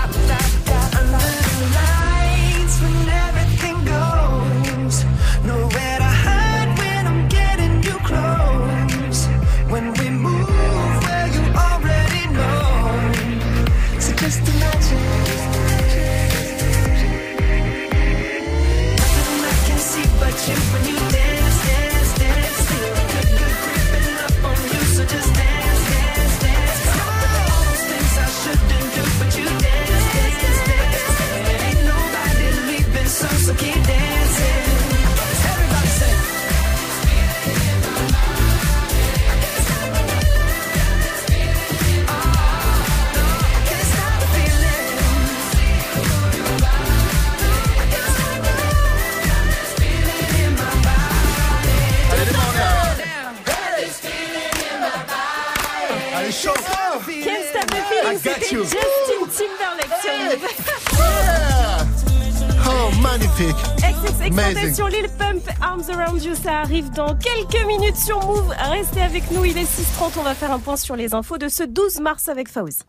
Magnifique 63.31 63.55
XXX. 63.77 64.35
Tentation, 64.35 64.87
Lil 64.87 65.09
Pump, 65.17 65.43
Arms 65.61 65.83
Around 65.89 66.23
You, 66.23 66.35
ça 66.35 66.59
arrive 66.59 66.89
dans 66.91 67.15
quelques 67.15 67.65
minutes 67.65 67.97
sur 67.97 68.19
Move. 68.25 68.53
Restez 68.69 69.01
avec 69.01 69.29
nous, 69.31 69.45
il 69.45 69.57
est 69.57 69.63
6h30, 69.63 70.19
on 70.19 70.23
va 70.23 70.35
faire 70.35 70.51
un 70.51 70.59
point 70.59 70.77
sur 70.77 70.95
les 70.95 71.13
infos 71.13 71.37
de 71.37 71.47
ce 71.47 71.63
12 71.63 71.99
mars 71.99 72.29
avec 72.29 72.49
Fauzi. 72.49 72.79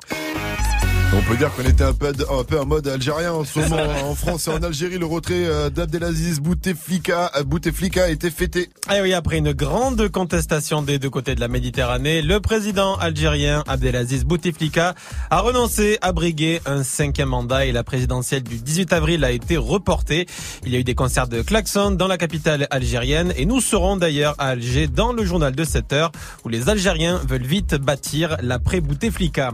On 1.15 1.21
peut 1.21 1.37
dire 1.37 1.53
qu'on 1.55 1.63
était 1.65 1.85
un 1.85 1.93
peu, 1.93 2.07
un 2.09 2.45
peu 2.45 2.59
en 2.59 2.65
mode 2.65 2.89
algérien 2.89 3.33
en 3.33 3.45
ce 3.45 3.59
moment. 3.69 3.77
en 4.11 4.15
France 4.15 4.47
et 4.47 4.51
en 4.51 4.63
Algérie, 4.63 4.97
le 4.97 5.05
retrait 5.05 5.45
euh, 5.45 5.69
d'Abdelaziz 5.69 6.41
Bouteflika, 6.41 7.31
euh, 7.37 7.45
Bouteflika 7.45 8.05
a 8.05 8.09
été 8.09 8.31
fêté. 8.31 8.71
Et 8.91 9.03
oui, 9.03 9.13
après 9.13 9.37
une 9.37 9.53
grande 9.53 10.09
contestation 10.09 10.81
des 10.81 10.99
deux 10.99 11.11
côtés 11.11 11.35
de 11.35 11.41
la 11.41 11.49
Méditerranée, 11.49 12.23
le 12.23 12.41
président 12.41 12.95
algérien 12.97 13.63
Abdelaziz 13.69 14.25
Bouteflika 14.25 14.95
a 15.29 15.41
renoncé 15.41 15.99
à 16.01 16.13
briguer 16.13 16.63
un 16.65 16.83
cinquième 16.83 17.29
mandat 17.29 17.67
et 17.67 17.73
la 17.73 17.85
présidentielle 17.85 18.43
du 18.43 18.57
18 18.57 18.95
avril 18.95 19.23
a 19.25 19.33
été 19.33 19.59
reportée. 19.59 20.27
Il 20.65 20.73
y 20.73 20.77
a 20.77 20.79
eu 20.79 20.85
des 20.85 20.95
concerts 20.95 21.29
de 21.29 21.43
klaxon 21.43 21.91
dans 21.91 22.09
la 22.09 22.17
capitale 22.17 22.67
algérienne 22.71 23.35
et 23.37 23.45
nous 23.45 23.61
serons 23.61 23.99
d'ailleurs 23.99 24.35
à 24.39 24.49
Alger 24.49 24.87
dans 24.87 25.13
le 25.13 25.27
journal 25.27 25.55
de 25.55 25.65
7 25.65 25.93
heures 25.93 26.13
où 26.47 26.49
les 26.49 26.71
Algériens 26.71 27.21
veulent 27.29 27.47
vite 27.47 27.75
bâtir 27.75 28.39
l'après 28.41 28.81
Bouteflika. 28.81 29.53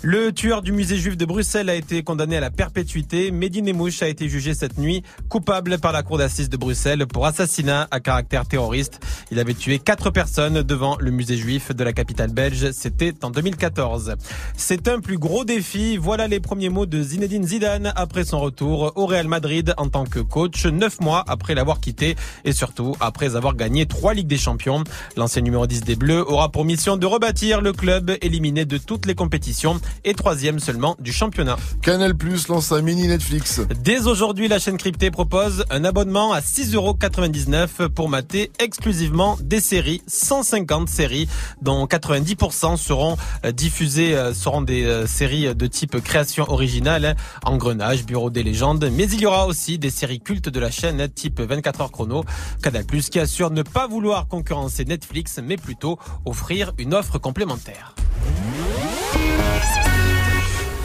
Le 0.00 0.32
tueur 0.32 0.62
du 0.62 0.72
musée 0.72 0.93
juif 0.98 1.16
de 1.16 1.24
Bruxelles 1.24 1.70
a 1.70 1.74
été 1.74 2.02
condamné 2.02 2.36
à 2.36 2.40
la 2.40 2.50
perpétuité. 2.50 3.30
Mehdi 3.30 3.62
Nemouche 3.62 4.02
a 4.02 4.08
été 4.08 4.28
jugé 4.28 4.54
cette 4.54 4.78
nuit 4.78 5.02
coupable 5.28 5.78
par 5.78 5.92
la 5.92 6.02
cour 6.02 6.18
d'assises 6.18 6.48
de 6.48 6.56
Bruxelles 6.56 7.06
pour 7.06 7.26
assassinat 7.26 7.88
à 7.90 8.00
caractère 8.00 8.46
terroriste. 8.46 9.00
Il 9.30 9.38
avait 9.38 9.54
tué 9.54 9.78
quatre 9.78 10.10
personnes 10.10 10.62
devant 10.62 10.96
le 11.00 11.10
musée 11.10 11.36
juif 11.36 11.72
de 11.74 11.84
la 11.84 11.92
capitale 11.92 12.32
belge. 12.32 12.70
C'était 12.72 13.14
en 13.22 13.30
2014. 13.30 14.16
C'est 14.56 14.88
un 14.88 15.00
plus 15.00 15.18
gros 15.18 15.44
défi. 15.44 15.96
Voilà 15.96 16.28
les 16.28 16.40
premiers 16.40 16.68
mots 16.68 16.86
de 16.86 17.02
Zinedine 17.02 17.46
Zidane 17.46 17.92
après 17.96 18.24
son 18.24 18.40
retour 18.40 18.92
au 18.96 19.06
Real 19.06 19.28
Madrid 19.28 19.74
en 19.76 19.88
tant 19.88 20.04
que 20.04 20.20
coach, 20.20 20.66
neuf 20.66 21.00
mois 21.00 21.24
après 21.26 21.54
l'avoir 21.54 21.80
quitté 21.80 22.16
et 22.44 22.52
surtout 22.52 22.94
après 23.00 23.36
avoir 23.36 23.54
gagné 23.54 23.86
trois 23.86 24.12
Ligues 24.14 24.26
des 24.26 24.36
Champions. 24.36 24.84
L'ancien 25.16 25.42
numéro 25.42 25.66
10 25.66 25.82
des 25.82 25.96
Bleus 25.96 26.24
aura 26.30 26.50
pour 26.50 26.64
mission 26.64 26.96
de 26.96 27.06
rebâtir 27.06 27.60
le 27.60 27.72
club 27.72 28.16
éliminé 28.20 28.64
de 28.64 28.78
toutes 28.78 29.06
les 29.06 29.14
compétitions 29.14 29.80
et 30.04 30.14
troisième 30.14 30.58
seulement 30.58 30.83
du 30.98 31.12
championnat. 31.12 31.56
Canal 31.82 32.14
Plus 32.14 32.48
lance 32.48 32.70
un 32.72 32.82
mini 32.82 33.08
Netflix. 33.08 33.60
Dès 33.82 34.06
aujourd'hui, 34.06 34.48
la 34.48 34.58
chaîne 34.58 34.76
cryptée 34.76 35.10
propose 35.10 35.64
un 35.70 35.84
abonnement 35.84 36.32
à 36.32 36.40
6,99€ 36.40 37.88
pour 37.88 38.08
mater 38.08 38.52
exclusivement 38.58 39.38
des 39.40 39.60
séries, 39.60 40.02
150 40.06 40.88
séries, 40.88 41.28
dont 41.62 41.86
90% 41.86 42.76
seront 42.76 43.16
euh, 43.44 43.52
diffusées, 43.52 44.14
euh, 44.14 44.34
seront 44.34 44.62
des 44.62 44.84
euh, 44.84 45.06
séries 45.06 45.54
de 45.54 45.66
type 45.66 46.00
création 46.02 46.44
originale, 46.50 47.04
hein, 47.04 47.14
engrenage, 47.44 48.04
bureau 48.04 48.30
des 48.30 48.42
légendes, 48.42 48.88
mais 48.92 49.04
il 49.04 49.20
y 49.20 49.26
aura 49.26 49.46
aussi 49.46 49.78
des 49.78 49.90
séries 49.90 50.20
cultes 50.20 50.48
de 50.50 50.60
la 50.60 50.70
chaîne, 50.70 51.00
hein, 51.00 51.08
type 51.08 51.40
24 51.40 51.80
heures 51.80 51.92
chrono, 51.92 52.24
Canal 52.62 52.84
Plus, 52.84 53.08
qui 53.08 53.20
assure 53.20 53.50
ne 53.50 53.62
pas 53.62 53.86
vouloir 53.86 54.28
concurrencer 54.28 54.84
Netflix, 54.84 55.40
mais 55.42 55.56
plutôt 55.56 55.98
offrir 56.26 56.72
une 56.78 56.92
offre 56.92 57.18
complémentaire. 57.18 57.94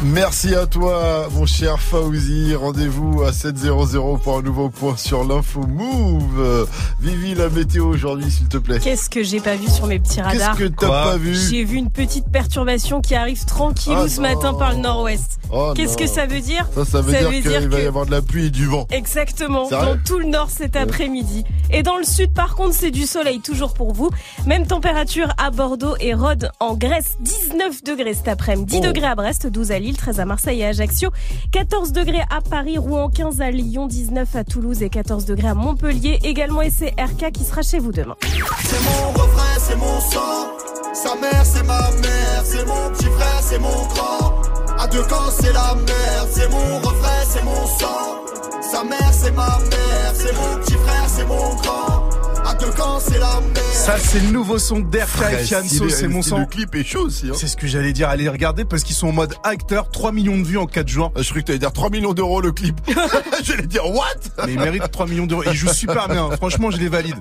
Merci 0.02 0.56
à 0.56 0.66
toi, 0.66 1.28
mon 1.34 1.46
cher 1.46 1.78
Fauzi. 1.82 2.56
Rendez-vous 2.56 3.22
à 3.24 3.32
7.00 3.32 4.20
pour 4.22 4.38
un 4.38 4.42
nouveau 4.42 4.70
point 4.70 4.96
sur 4.96 5.26
l'info 5.26 5.60
Move. 5.68 6.68
Vivi, 7.02 7.36
la 7.36 7.50
météo 7.50 7.88
aujourd'hui, 7.88 8.32
s'il 8.32 8.48
te 8.48 8.56
plaît. 8.58 8.80
Qu'est-ce 8.80 9.10
que 9.10 9.24
j'ai 9.24 9.42
pas 9.42 9.58
vu 9.58 9.68
sur 9.68 9.88
mes 9.88 10.00
petits 10.00 10.22
radars 10.22 10.56
Qu'est-ce 10.56 10.70
que 10.70 10.74
t'as 10.74 10.88
pas 10.88 11.18
vu 11.18 11.36
J'ai 11.36 11.66
vu 11.66 11.76
une 11.76 11.90
petite 11.90 12.30
perturbation 12.32 13.02
qui 13.02 13.14
arrive 13.14 13.44
tranquillou 13.44 13.96
Ah 13.98 14.08
ce 14.08 14.22
non. 14.22 14.30
matin 14.30 14.54
par 14.54 14.72
le 14.72 14.78
nord-ouest. 14.78 15.38
Oh 15.52 15.74
Qu'est-ce 15.76 15.98
que 15.98 16.08
ça 16.08 16.28
veut 16.28 16.40
dire 16.40 16.66
Ça, 16.74 16.86
ça 16.86 17.02
veut 17.02 17.12
dire 17.12 17.30
qu'il 17.60 17.68
va 17.70 17.82
y 17.82 17.86
avoir 17.86 18.06
de 18.06 18.12
la 18.12 18.22
pluie 18.22 18.46
et 18.46 18.52
du 18.52 18.68
vent. 18.68 18.88
Exactement, 18.92 19.68
dans 19.70 19.98
tout 20.06 20.20
le 20.20 20.28
nord 20.28 20.50
cet 20.50 20.78
après-midi. 20.78 21.44
Et 21.72 21.84
dans 21.84 21.98
le 21.98 22.04
sud, 22.06 22.34
par 22.34 22.56
contre, 22.56 22.74
c'est 22.74 22.92
du 22.92 23.06
soleil 23.06 23.42
toujours 23.42 23.74
pour 23.74 23.94
vous. 23.94 24.12
Même 24.46 24.66
température 24.66 25.28
à 25.38 25.52
Bordeaux 25.52 25.96
et 26.00 26.14
Rhodes 26.14 26.52
en 26.62 26.76
Grèce, 26.76 27.18
19 27.20 27.84
degrés 27.84 28.14
cet 28.14 28.30
après-midi, 28.30 28.80
10 28.80 28.82
Oh. 28.82 28.88
degrés 28.88 29.08
à 29.08 29.16
Brest, 29.16 29.46
12 29.48 29.72
à 29.72 29.80
Lille, 29.80 29.89
13 29.98 30.20
à 30.20 30.26
Marseille 30.26 30.62
et 30.62 30.66
Ajaccio, 30.66 31.10
14 31.52 31.92
degrés 31.92 32.24
à 32.30 32.42
Paris, 32.42 32.78
Rouen, 32.78 33.10
15 33.10 33.42
à 33.42 33.52
Lyon, 33.52 33.88
19 33.88 34.36
à 34.36 34.44
Toulouse 34.44 34.82
et 34.84 34.90
14 34.90 35.26
degrés 35.26 35.50
à 35.50 35.54
Montpellier. 35.54 36.20
Également, 36.24 36.62
et 36.62 36.70
c'est 36.70 36.94
RK 37.00 37.32
qui 37.32 37.44
sera 37.44 37.62
chez 37.62 37.80
vous 37.80 37.92
demain. 37.92 38.16
C'est 38.22 38.84
mon 38.84 39.12
refrain, 39.12 39.60
c'est 39.60 39.76
mon 39.76 40.00
sang. 40.00 40.70
Sa 40.94 41.16
mère, 41.16 41.46
c'est 41.46 41.64
ma 41.64 41.80
mère. 41.92 42.44
C'est 42.44 42.66
mon 42.66 42.90
petit 42.92 43.06
frère, 43.06 43.40
c'est 43.42 43.60
mon 43.60 43.70
grand. 43.94 44.42
À 44.78 44.88
deux 44.88 45.04
camps, 45.04 45.32
c'est 45.40 45.54
la 45.54 45.76
merde. 45.76 46.30
C'est 46.32 46.50
mon 46.50 46.78
refrain, 46.80 47.24
c'est 47.28 47.44
mon 47.44 47.66
sang. 47.66 48.26
Sa 48.62 48.84
mère, 48.84 49.14
c'est 49.14 49.32
ma 49.32 49.60
mère. 49.60 50.14
C'est 50.14 50.34
mon 50.36 50.58
petit 50.60 50.74
frère, 50.74 51.06
c'est 51.08 51.26
mon 51.26 51.56
grand. 51.56 52.09
À 52.50 52.54
deux 52.56 52.72
camps, 52.72 53.00
c'est 53.00 53.20
la 53.20 53.28
merde. 53.40 53.60
Ça, 53.74 53.98
c'est 53.98 54.20
le 54.20 54.30
nouveau 54.32 54.58
son 54.60 54.80
d'RK 54.80 55.34
et 55.34 55.38
Fianso, 55.44 55.90
c'est 55.90 56.08
mon 56.08 56.22
sang. 56.22 56.40
Le 56.40 56.46
clip 56.46 56.74
est 56.76 56.84
chaud 56.84 57.06
aussi. 57.06 57.28
hein. 57.30 57.34
C'est 57.36 57.48
ce 57.48 57.56
que 57.56 57.68
j'allais 57.68 57.94
dire, 57.94 58.10
allez 58.10 58.28
regarder 58.28 58.66
parce 58.66 58.84
qu'ils 58.84 58.96
sont 58.96 59.08
en 59.08 59.12
mode 59.12 59.34
acteur, 59.44 59.90
3 59.90 60.12
millions 60.12 60.38
de 60.38 60.44
vues 60.44 60.58
en 60.58 60.66
4 60.66 60.88
jours. 60.88 61.12
Je 61.16 61.24
croyais 61.24 61.42
que 61.42 61.48
t'allais 61.48 61.60
dire 61.60 61.72
3 61.72 61.90
millions 61.90 62.14
d'euros 62.14 62.42
le 62.42 62.52
clip. 62.52 62.80
J'allais 63.44 63.68
dire 63.68 63.86
what? 63.90 64.04
Mais 64.46 64.54
ils 64.54 64.60
méritent 64.60 64.92
3 64.92 65.08
millions 65.08 65.26
d'euros. 65.26 65.44
Ils 65.46 65.54
jouent 65.54 65.74
super 65.74 66.08
bien. 66.10 66.30
Franchement, 66.38 66.72
je 66.72 66.78
les 66.78 66.90
valide. 66.90 67.16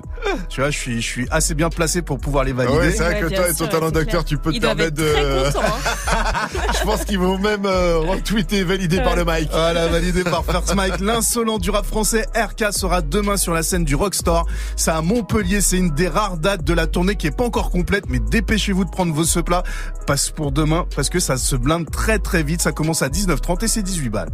Tu 0.49 0.61
vois, 0.61 0.69
je 0.69 0.77
suis, 0.77 1.01
je 1.01 1.07
suis 1.07 1.27
assez 1.31 1.53
bien 1.55 1.69
placé 1.69 2.01
pour 2.01 2.17
pouvoir 2.19 2.43
les 2.43 2.53
valider. 2.53 2.77
ouais, 2.77 2.91
c'est 2.91 3.03
vrai 3.03 3.23
Ouais, 3.23 3.29
que 3.29 3.35
toi 3.35 3.49
et 3.49 3.53
ton 3.53 3.67
talent 3.67 3.91
d'acteur, 3.91 4.25
tu 4.25 4.37
peux 4.37 4.51
te 4.51 4.59
permettre 4.59 4.87
être 4.89 4.93
de. 4.95 5.13
hein. 5.57 6.49
Je 6.79 6.83
pense 6.83 7.05
qu'ils 7.05 7.19
vont 7.19 7.37
même 7.37 7.65
euh, 7.65 7.97
retweeter, 7.99 8.63
validé 8.63 8.97
par 9.01 9.15
le 9.15 9.23
Mike. 9.25 9.49
Voilà, 9.51 9.87
validé 9.87 10.23
par 10.23 10.43
First 10.45 10.75
Mike. 10.75 10.99
L'insolent 10.99 11.57
du 11.57 11.69
rap 11.69 11.85
français 11.85 12.25
RK 12.35 12.71
sera 12.73 13.01
demain 13.01 13.37
sur 13.37 13.53
la 13.53 13.63
scène 13.63 13.85
du 13.85 13.95
Rockstore. 13.95 14.45
C'est 14.75 14.91
à 14.91 15.01
Montpellier. 15.19 15.61
C'est 15.61 15.77
une 15.77 15.89
des 15.89 16.07
rares 16.07 16.37
dates 16.37 16.63
de 16.63 16.73
la 16.73 16.87
tournée 16.87 17.15
qui 17.15 17.27
est 17.27 17.35
pas 17.35 17.43
encore 17.43 17.71
complète, 17.71 18.05
mais 18.09 18.19
dépêchez-vous 18.19 18.85
de 18.85 18.89
prendre 18.89 19.13
vos 19.13 19.25
ce 19.25 19.39
plats. 19.39 19.63
Passe 20.07 20.29
pour 20.29 20.51
demain 20.51 20.85
parce 20.95 21.09
que 21.09 21.19
ça 21.19 21.37
se 21.37 21.55
blinde 21.55 21.89
très 21.91 22.19
très 22.19 22.41
vite. 22.41 22.61
Ça 22.61 22.71
commence 22.71 23.01
à 23.01 23.09
19h30 23.09 23.65
et 23.65 23.67
c'est 23.67 23.83
18 23.83 24.09
balles. 24.09 24.29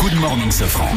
Good 0.00 0.18
morning, 0.20 0.50
Safran. 0.50 0.88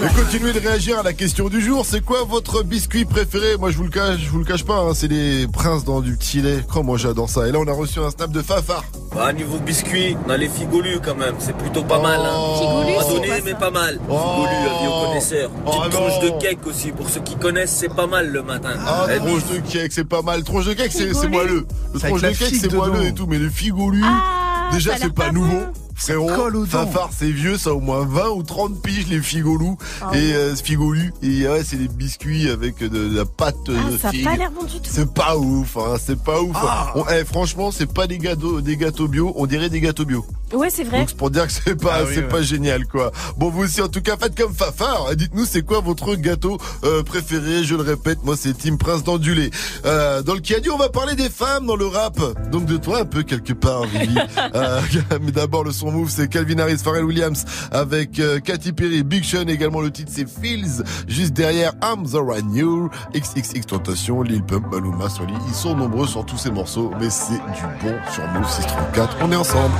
Et 0.00 0.14
continuez 0.14 0.52
de 0.52 0.60
réagir 0.60 1.00
à 1.00 1.02
la 1.02 1.12
question 1.12 1.48
du 1.48 1.60
jour. 1.60 1.84
C'est 1.84 2.04
quoi 2.04 2.22
votre 2.24 2.62
biscuit 2.62 3.04
préféré? 3.04 3.56
Moi, 3.58 3.70
je 3.72 3.76
vous 3.78 3.82
le 3.84 3.90
cache, 3.90 4.20
je 4.20 4.30
vous 4.30 4.38
le 4.38 4.44
cache 4.44 4.64
pas. 4.64 4.78
hein, 4.78 4.92
c'est 4.94 5.08
les 5.08 5.48
princes 5.48 5.84
dans 5.84 6.00
du 6.00 6.16
petit 6.16 6.40
lait. 6.40 6.60
Oh, 6.76 6.82
moi, 6.84 6.96
j'adore 6.98 7.28
ça. 7.28 7.48
Et 7.48 7.52
là, 7.52 7.58
on 7.60 7.66
a 7.66 7.72
reçu 7.72 7.98
un 7.98 8.10
snap 8.10 8.30
de 8.30 8.40
Fafar. 8.40 8.84
Bah, 9.14 9.32
niveau 9.32 9.58
biscuit, 9.58 10.16
on 10.26 10.30
a 10.30 10.36
les 10.36 10.48
figolus 10.48 11.00
quand 11.04 11.16
même, 11.16 11.34
c'est 11.40 11.56
plutôt 11.56 11.82
pas 11.82 12.00
mal. 12.00 12.20
Hein. 12.20 12.58
Figolus, 12.60 12.96
Pas 12.96 13.04
donné, 13.12 13.42
mais 13.44 13.54
pas 13.54 13.70
mal. 13.72 13.98
Oh. 14.08 14.14
Figolus, 14.18 14.76
avis 14.76 14.86
aux 14.88 15.06
connaisseurs. 15.08 15.50
Oh, 15.66 15.70
Petite 15.70 15.82
non. 15.94 15.98
tranche 16.06 16.20
de 16.20 16.30
cake 16.42 16.66
aussi, 16.66 16.92
pour 16.92 17.10
ceux 17.10 17.20
qui 17.20 17.36
connaissent, 17.36 17.74
c'est 17.76 17.92
pas 17.94 18.06
mal 18.06 18.28
le 18.30 18.42
matin. 18.42 18.70
Ah, 18.86 19.06
Eh, 19.12 19.18
tronche 19.18 19.42
de 19.52 19.58
cake, 19.68 19.92
c'est 19.92 20.04
pas 20.08 20.22
mal. 20.22 20.44
Tronche 20.44 20.66
de 20.66 20.74
cake, 20.74 20.92
c'est 20.92 21.12
moelleux. 21.28 21.66
Le 21.92 21.98
tronche 22.00 22.22
de 22.22 22.28
cake, 22.28 22.54
c'est 22.60 22.72
moelleux 22.72 23.06
et 23.06 23.12
tout. 23.14 23.26
Mais 23.26 23.38
le 23.38 23.48
figolus, 23.50 24.04
Ah, 24.04 24.70
déjà, 24.72 24.96
c'est 24.96 25.12
pas 25.12 25.24
pas 25.26 25.32
nouveau. 25.32 25.48
bon. 25.56 25.72
Frérot, 25.98 26.26
colle 26.28 26.56
aux 26.56 26.64
dents. 26.66 26.86
Fafar, 26.86 27.10
c'est 27.16 27.30
vieux, 27.30 27.58
ça 27.58 27.70
a 27.70 27.72
au 27.72 27.80
moins 27.80 28.06
20 28.08 28.28
ou 28.30 28.42
30 28.42 28.80
piges, 28.82 29.08
les 29.08 29.20
figolous. 29.20 29.76
Ah 30.00 30.10
et 30.14 30.32
euh, 30.32 30.54
ce 30.54 30.62
figolus, 30.62 31.12
et 31.22 31.46
ouais, 31.48 31.62
c'est 31.64 31.76
des 31.76 31.88
biscuits 31.88 32.48
avec 32.48 32.78
de, 32.78 32.86
de 32.88 33.16
la 33.16 33.24
pâte 33.24 33.56
Ah, 33.68 33.90
de 33.90 33.98
ça 33.98 34.08
a 34.08 34.12
figue. 34.12 34.24
pas 34.24 34.36
l'air 34.36 34.50
bon 34.52 34.64
du 34.64 34.74
tout. 34.74 34.88
C'est 34.90 35.12
pas 35.12 35.36
ouf, 35.36 35.76
hein, 35.76 35.96
c'est 36.02 36.22
pas 36.22 36.40
ouf. 36.40 36.56
Ah. 36.56 36.92
On- 36.94 37.04
eh, 37.10 37.24
franchement, 37.24 37.70
c'est 37.72 37.92
pas 37.92 38.06
des 38.06 38.18
gâteaux, 38.18 38.60
des 38.60 38.76
gâteaux 38.76 39.08
bio, 39.08 39.32
on 39.36 39.46
dirait 39.46 39.68
des 39.70 39.80
gâteaux 39.80 40.04
bio. 40.04 40.24
Ouais, 40.54 40.70
c'est 40.70 40.84
vrai. 40.84 41.00
Donc 41.00 41.08
c'est 41.10 41.16
pour 41.18 41.30
dire 41.30 41.46
que 41.46 41.52
c'est 41.52 41.74
pas, 41.74 41.96
Ah 41.96 42.02
oui, 42.06 42.12
c'est 42.14 42.20
ouais. 42.22 42.28
pas 42.28 42.42
génial, 42.42 42.86
quoi. 42.86 43.10
Bon, 43.36 43.50
vous 43.50 43.64
aussi, 43.64 43.82
en 43.82 43.88
tout 43.88 44.00
cas, 44.00 44.16
faites 44.16 44.34
comme 44.38 44.54
Fafar. 44.54 45.14
Dites-nous, 45.16 45.44
c'est 45.44 45.60
quoi 45.62 45.80
votre 45.80 46.14
gâteau 46.14 46.56
euh, 46.84 47.02
préféré? 47.02 47.64
Je 47.64 47.74
le 47.74 47.82
répète, 47.82 48.20
moi, 48.24 48.34
c'est 48.38 48.56
Team 48.56 48.78
Prince 48.78 49.02
d'Andulé. 49.04 49.50
Euh, 49.84 50.22
dans 50.22 50.32
le 50.34 50.40
qui 50.40 50.54
a 50.54 50.60
dit, 50.60 50.70
on 50.70 50.78
va 50.78 50.88
parler 50.88 51.16
des 51.16 51.28
femmes 51.28 51.66
dans 51.66 51.76
le 51.76 51.86
rap. 51.86 52.18
Donc 52.50 52.64
de 52.64 52.76
toi, 52.78 53.00
un 53.00 53.04
peu 53.04 53.24
quelque 53.24 53.52
part, 53.52 53.82
Vivi. 53.84 54.14
Euh, 54.54 54.80
mais 55.20 55.32
d'abord, 55.32 55.64
le 55.64 55.72
son 55.72 55.87
move, 55.90 56.10
c'est 56.10 56.28
Calvin 56.28 56.58
Harris, 56.58 56.78
Pharrell 56.78 57.04
Williams, 57.04 57.44
avec 57.70 58.18
euh, 58.18 58.40
Katy 58.40 58.72
Perry, 58.72 59.02
Big 59.02 59.24
Sean. 59.24 59.46
Également, 59.48 59.80
le 59.80 59.90
titre, 59.90 60.10
c'est 60.14 60.28
Feels. 60.28 60.82
Juste 61.06 61.32
derrière, 61.32 61.72
I'm 61.82 62.04
the 62.06 62.16
Right 62.16 62.44
New, 62.44 62.90
XXX 63.14 63.66
Tentation, 63.66 64.22
Lil 64.22 64.42
Pump, 64.42 64.66
Maluma, 64.70 65.08
Soli. 65.08 65.34
Ils 65.48 65.54
sont 65.54 65.76
nombreux 65.76 66.06
sur 66.06 66.24
tous 66.24 66.38
ces 66.38 66.50
morceaux, 66.50 66.90
mais 67.00 67.10
c'est 67.10 67.34
du 67.34 67.62
bon 67.82 67.94
sur 68.12 68.26
Move 68.28 68.48
634. 68.48 69.16
On 69.22 69.32
est 69.32 69.36
ensemble. 69.36 69.74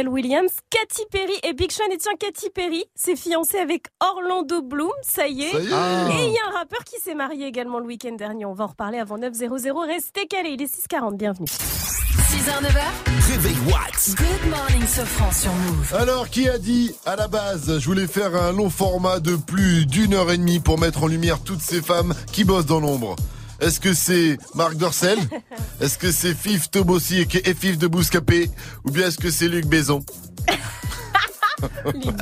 Pharrell 0.00 0.08
Williams, 0.08 0.52
Katy 0.70 1.02
Perry 1.10 1.34
et 1.42 1.52
Big 1.52 1.70
Sean. 1.70 1.84
Et 1.92 1.98
tiens, 1.98 2.12
Katy 2.18 2.50
Perry 2.50 2.84
s'est 2.94 3.16
fiancée 3.16 3.58
avec 3.58 3.88
Orlando 4.00 4.62
Bloom, 4.62 4.90
ça 5.02 5.28
y 5.28 5.42
est. 5.42 5.52
Ça 5.52 5.58
y 5.58 5.66
est. 5.66 5.72
Ah. 5.72 6.08
Et 6.10 6.28
il 6.28 6.32
y 6.32 6.38
a 6.38 6.48
un 6.48 6.58
rappeur 6.58 6.84
qui 6.84 6.98
s'est 7.00 7.14
marié 7.14 7.46
également 7.46 7.78
le 7.80 7.86
week-end 7.86 8.12
dernier. 8.12 8.46
On 8.46 8.54
va 8.54 8.64
en 8.64 8.68
reparler 8.68 8.98
avant 8.98 9.18
9.00. 9.18 9.86
Restez 9.86 10.26
calés, 10.26 10.50
il 10.50 10.62
est 10.62 10.74
6h40, 10.74 11.16
bienvenue. 11.16 11.46
6h, 11.46 12.62
9h, 12.62 13.30
Réveil 13.30 13.56
Watts. 13.66 14.14
Good 14.16 14.50
Morning 14.50 14.86
Sofran 14.86 15.32
sur 15.32 15.52
Move. 15.52 15.94
Alors, 15.94 16.30
qui 16.30 16.48
a 16.48 16.58
dit 16.58 16.94
à 17.04 17.16
la 17.16 17.28
base, 17.28 17.78
je 17.78 17.84
voulais 17.84 18.06
faire 18.06 18.34
un 18.34 18.52
long 18.52 18.70
format 18.70 19.20
de 19.20 19.36
plus 19.36 19.84
d'une 19.84 20.14
heure 20.14 20.30
et 20.30 20.38
demie 20.38 20.60
pour 20.60 20.78
mettre 20.78 21.04
en 21.04 21.08
lumière 21.08 21.40
toutes 21.40 21.60
ces 21.60 21.82
femmes 21.82 22.14
qui 22.32 22.44
bossent 22.44 22.66
dans 22.66 22.80
l'ombre? 22.80 23.16
Est-ce 23.60 23.80
que 23.80 23.92
c'est 23.94 24.38
Marc 24.54 24.76
Dorcel 24.76 25.18
Est-ce 25.80 25.98
que 25.98 26.10
c'est 26.10 26.34
Fif 26.34 26.70
Tobossi 26.70 27.26
et 27.44 27.54
Fif 27.54 27.78
de 27.78 27.86
Bouscapé 27.86 28.50
Ou 28.84 28.90
bien 28.90 29.08
est-ce 29.08 29.18
que 29.18 29.30
c'est 29.30 29.48
Luc 29.48 29.66
Bézon 29.66 30.04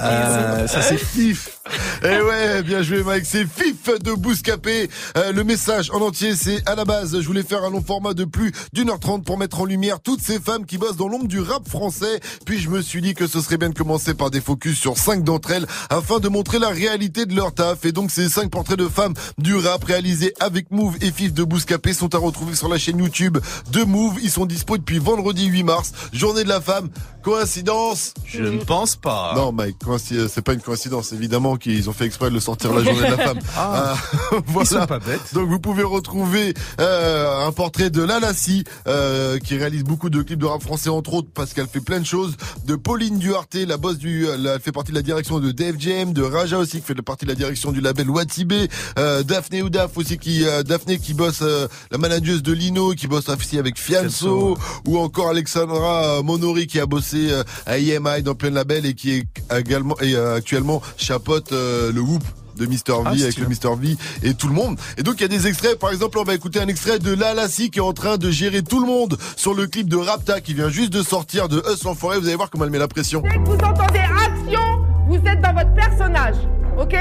Euh, 0.03 0.67
ça 0.67 0.83
c'est 0.83 0.97
Fif. 0.99 1.58
Eh 2.05 2.21
ouais, 2.23 2.63
bien 2.63 2.83
joué 2.83 3.03
Mike, 3.03 3.25
c'est 3.27 3.45
Fif 3.47 3.89
de 4.03 4.13
Bouscapé. 4.13 4.89
Euh, 5.17 5.33
le 5.33 5.45
message 5.45 5.91
en 5.91 6.01
entier, 6.01 6.35
c'est 6.37 6.67
à 6.69 6.75
la 6.75 6.85
base, 6.85 7.21
je 7.21 7.27
voulais 7.27 7.43
faire 7.43 7.65
un 7.65 7.71
long 7.71 7.83
format 7.83 8.15
de 8.15 8.25
plus 8.25 8.53
d'une 8.73 8.91
heure 8.91 9.01
trente 9.01 9.25
pour 9.25 9.37
mettre 9.39 9.61
en 9.61 9.65
lumière 9.65 10.01
toutes 10.01 10.21
ces 10.21 10.39
femmes 10.41 10.65
qui 10.65 10.79
bossent 10.79 10.97
dans 10.97 11.09
l'ombre 11.09 11.27
du 11.27 11.41
rap 11.41 11.69
français. 11.69 12.21
Puis 12.47 12.59
je 12.61 12.69
me 12.71 12.81
suis 12.83 13.03
dit 13.03 13.15
que 13.15 13.27
ce 13.27 13.41
serait 13.41 13.57
bien 13.59 13.69
de 13.71 13.75
commencer 13.75 14.15
par 14.15 14.31
des 14.31 14.41
focus 14.41 14.79
sur 14.79 14.97
cinq 14.97 15.25
d'entre 15.25 15.51
elles 15.51 15.67
afin 15.91 16.19
de 16.21 16.29
montrer 16.29 16.59
la 16.59 16.69
réalité 16.69 17.27
de 17.27 17.35
leur 17.35 17.53
taf. 17.53 17.85
Et 17.85 17.93
donc 17.93 18.11
ces 18.11 18.29
cinq 18.29 18.51
portraits 18.51 18.79
de 18.79 18.89
femmes 18.89 19.15
du 19.39 19.57
rap 19.57 19.83
réalisés 19.85 20.33
avec 20.41 20.71
Move 20.71 20.97
et 21.01 21.11
Fif 21.11 21.33
de 21.33 21.43
Bouscapé 21.45 21.93
sont 21.93 22.15
à 22.15 22.19
retrouver 22.19 22.55
sur 22.55 22.69
la 22.69 22.79
chaîne 22.79 22.99
YouTube 22.99 23.39
de 23.73 23.83
Move. 23.85 24.19
Ils 24.23 24.31
sont 24.31 24.47
dispo 24.47 24.79
depuis 24.79 24.99
vendredi 24.99 25.47
8 25.47 25.63
mars, 25.65 25.93
journée 26.13 26.45
de 26.45 26.49
la 26.49 26.61
femme. 26.61 26.89
Coïncidence? 27.23 28.15
Je 28.25 28.43
ne 28.43 28.59
pense 28.65 28.97
pas. 28.97 29.33
Non 29.37 29.53
Mike, 29.53 29.77
coïnci- 29.85 30.29
c'est 30.29 30.43
pas 30.43 30.55
une 30.55 30.61
coïncidence 30.61 31.13
évidemment 31.13 31.57
qu'ils 31.59 31.89
ont 31.91 31.93
fait 31.93 32.07
exprès 32.07 32.29
de 32.31 32.35
le 32.35 32.41
sortir 32.41 32.73
la 32.73 32.83
journée 32.83 33.01
de 33.01 33.17
la 33.17 33.19
femme. 33.19 33.39
Ah. 33.57 33.97
Euh, 34.33 34.41
voilà. 34.47 34.69
sont 34.69 34.87
pas 34.87 34.99
bêtes. 34.99 35.35
Donc 35.35 35.49
vous 35.49 35.59
pouvez 35.59 35.83
retrouver 35.83 36.55
euh, 36.81 37.47
un 37.47 37.53
portrait 37.53 37.91
de 37.91 38.03
Lalassi 38.03 38.63
euh, 38.87 39.39
qui 39.39 39.57
réalise 39.57 39.83
beaucoup 39.85 40.11
de 40.11 40.23
clips 40.23 40.39
de 40.39 40.47
rap 40.47 40.63
français 40.63 40.91
entre 40.91 41.15
autres 41.15 41.29
parce 41.35 41.55
qu'elle 41.55 41.67
fait 41.67 41.81
plein 41.81 41.99
de 41.99 42.07
choses. 42.07 42.37
De 42.67 42.77
Pauline 42.77 43.19
Duarte, 43.19 43.55
la 43.55 43.77
boss 43.77 43.99
du, 43.99 44.27
elle 44.27 44.59
fait 44.63 44.73
partie 44.73 44.93
de 44.93 44.97
la 44.97 45.03
direction 45.03 45.41
de 45.41 45.51
DFGM, 45.51 46.13
de 46.13 46.23
Raja 46.23 46.59
aussi 46.59 46.79
qui 46.81 46.87
fait 46.87 46.95
partie 47.03 47.25
de 47.25 47.31
la 47.31 47.35
direction 47.37 47.73
du 47.73 47.81
label 47.81 48.09
Watibé, 48.11 48.69
euh, 48.99 49.23
Daphné 49.23 49.63
Oudaf 49.63 49.97
aussi 49.97 50.19
qui 50.19 50.45
euh, 50.47 50.63
Daphné 50.63 50.99
qui 50.99 51.15
bosse 51.15 51.41
euh, 51.43 51.67
la 51.91 51.99
manageuse 51.99 52.43
de 52.43 52.53
Lino 52.53 52.93
qui 52.93 53.07
bosse 53.09 53.29
aussi 53.29 53.59
avec 53.59 53.79
Fianso 53.79 54.57
ou 54.87 54.99
encore 54.99 55.31
Alexandra 55.31 56.19
euh, 56.19 56.23
Monori 56.23 56.67
qui 56.67 56.81
a 56.81 56.87
bossé 56.87 57.31
euh, 57.31 57.43
à 57.67 57.79
EMI 57.79 58.23
dans 58.23 58.35
plein 58.35 58.51
de 58.51 58.55
labels 58.55 58.87
et 58.87 58.95
qui 58.95 59.13
est 59.13 59.25
également 59.57 59.99
et 60.01 60.15
euh, 60.15 60.37
actuellement 60.37 60.83
chapeaute 60.97 61.48
euh, 61.53 61.93
le 61.93 62.01
Whoop 62.01 62.23
de 62.57 62.67
Mr. 62.67 62.73
V 62.73 62.93
Ah, 63.05 63.09
avec 63.11 63.33
stylé. 63.33 63.47
le 63.47 63.71
Mr. 63.71 63.77
V 63.81 63.97
et 64.23 64.35
tout 64.35 64.49
le 64.49 64.55
monde. 64.55 64.79
Et 64.97 65.03
donc 65.03 65.15
il 65.19 65.23
y 65.23 65.25
a 65.25 65.29
des 65.29 65.47
extraits, 65.47 65.79
par 65.79 65.91
exemple 65.91 66.19
on 66.19 66.25
va 66.25 66.35
écouter 66.35 66.61
un 66.61 66.67
extrait 66.69 66.99
de 66.99 67.15
Lalassi 67.15 67.71
qui 67.71 67.79
est 67.79 67.83
en 67.83 67.93
train 67.93 68.17
de 68.17 68.31
gérer 68.31 68.63
tout 68.63 68.81
le 68.81 68.87
monde 68.87 69.17
sur 69.37 69.55
le 69.55 69.67
clip 69.67 69.89
de 69.89 69.97
Rapta 69.97 70.41
qui 70.41 70.55
vient 70.55 70.69
juste 70.69 70.93
de 70.93 71.03
sortir 71.03 71.49
de 71.49 71.63
Us 71.73 71.87
en 71.87 71.95
forêt. 71.95 72.19
Vous 72.19 72.27
allez 72.27 72.35
voir 72.37 72.51
comment 72.51 72.65
elle 72.65 72.71
met 72.71 72.79
la 72.79 72.89
pression. 72.89 73.21
Dès 73.21 73.29
que 73.31 73.45
vous 73.49 73.65
entendez 73.65 74.01
action, 74.01 74.85
vous 75.09 75.17
êtes 75.17 75.41
dans 75.41 75.53
votre 75.55 75.73
personnage, 75.75 76.37
ok? 76.79 76.95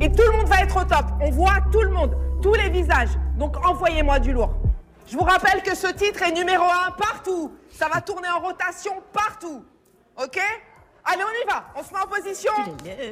Et 0.00 0.10
tout 0.12 0.22
le 0.30 0.36
monde 0.38 0.48
va 0.48 0.60
être 0.62 0.76
au 0.76 0.84
top. 0.84 1.04
On 1.20 1.30
voit 1.32 1.58
tout 1.72 1.82
le 1.82 1.90
monde, 1.90 2.16
tous 2.40 2.54
les 2.54 2.70
visages. 2.70 3.10
Donc 3.38 3.56
envoyez-moi 3.66 4.20
du 4.20 4.32
lourd. 4.32 4.54
Je 5.10 5.16
vous 5.16 5.24
rappelle 5.24 5.62
que 5.62 5.74
ce 5.76 5.88
titre 5.88 6.22
est 6.22 6.32
numéro 6.32 6.64
un 6.64 6.90
partout. 6.92 7.50
Ça 7.78 7.88
va 7.92 8.00
tourner 8.00 8.28
en 8.28 8.40
rotation 8.46 8.92
partout, 9.12 9.62
ok? 10.22 10.38
Allez, 11.10 11.22
on 11.24 11.42
y 11.42 11.50
va. 11.50 11.64
On 11.74 11.82
se 11.82 11.94
met 11.94 12.00
en 12.00 12.06
position. 12.06 12.52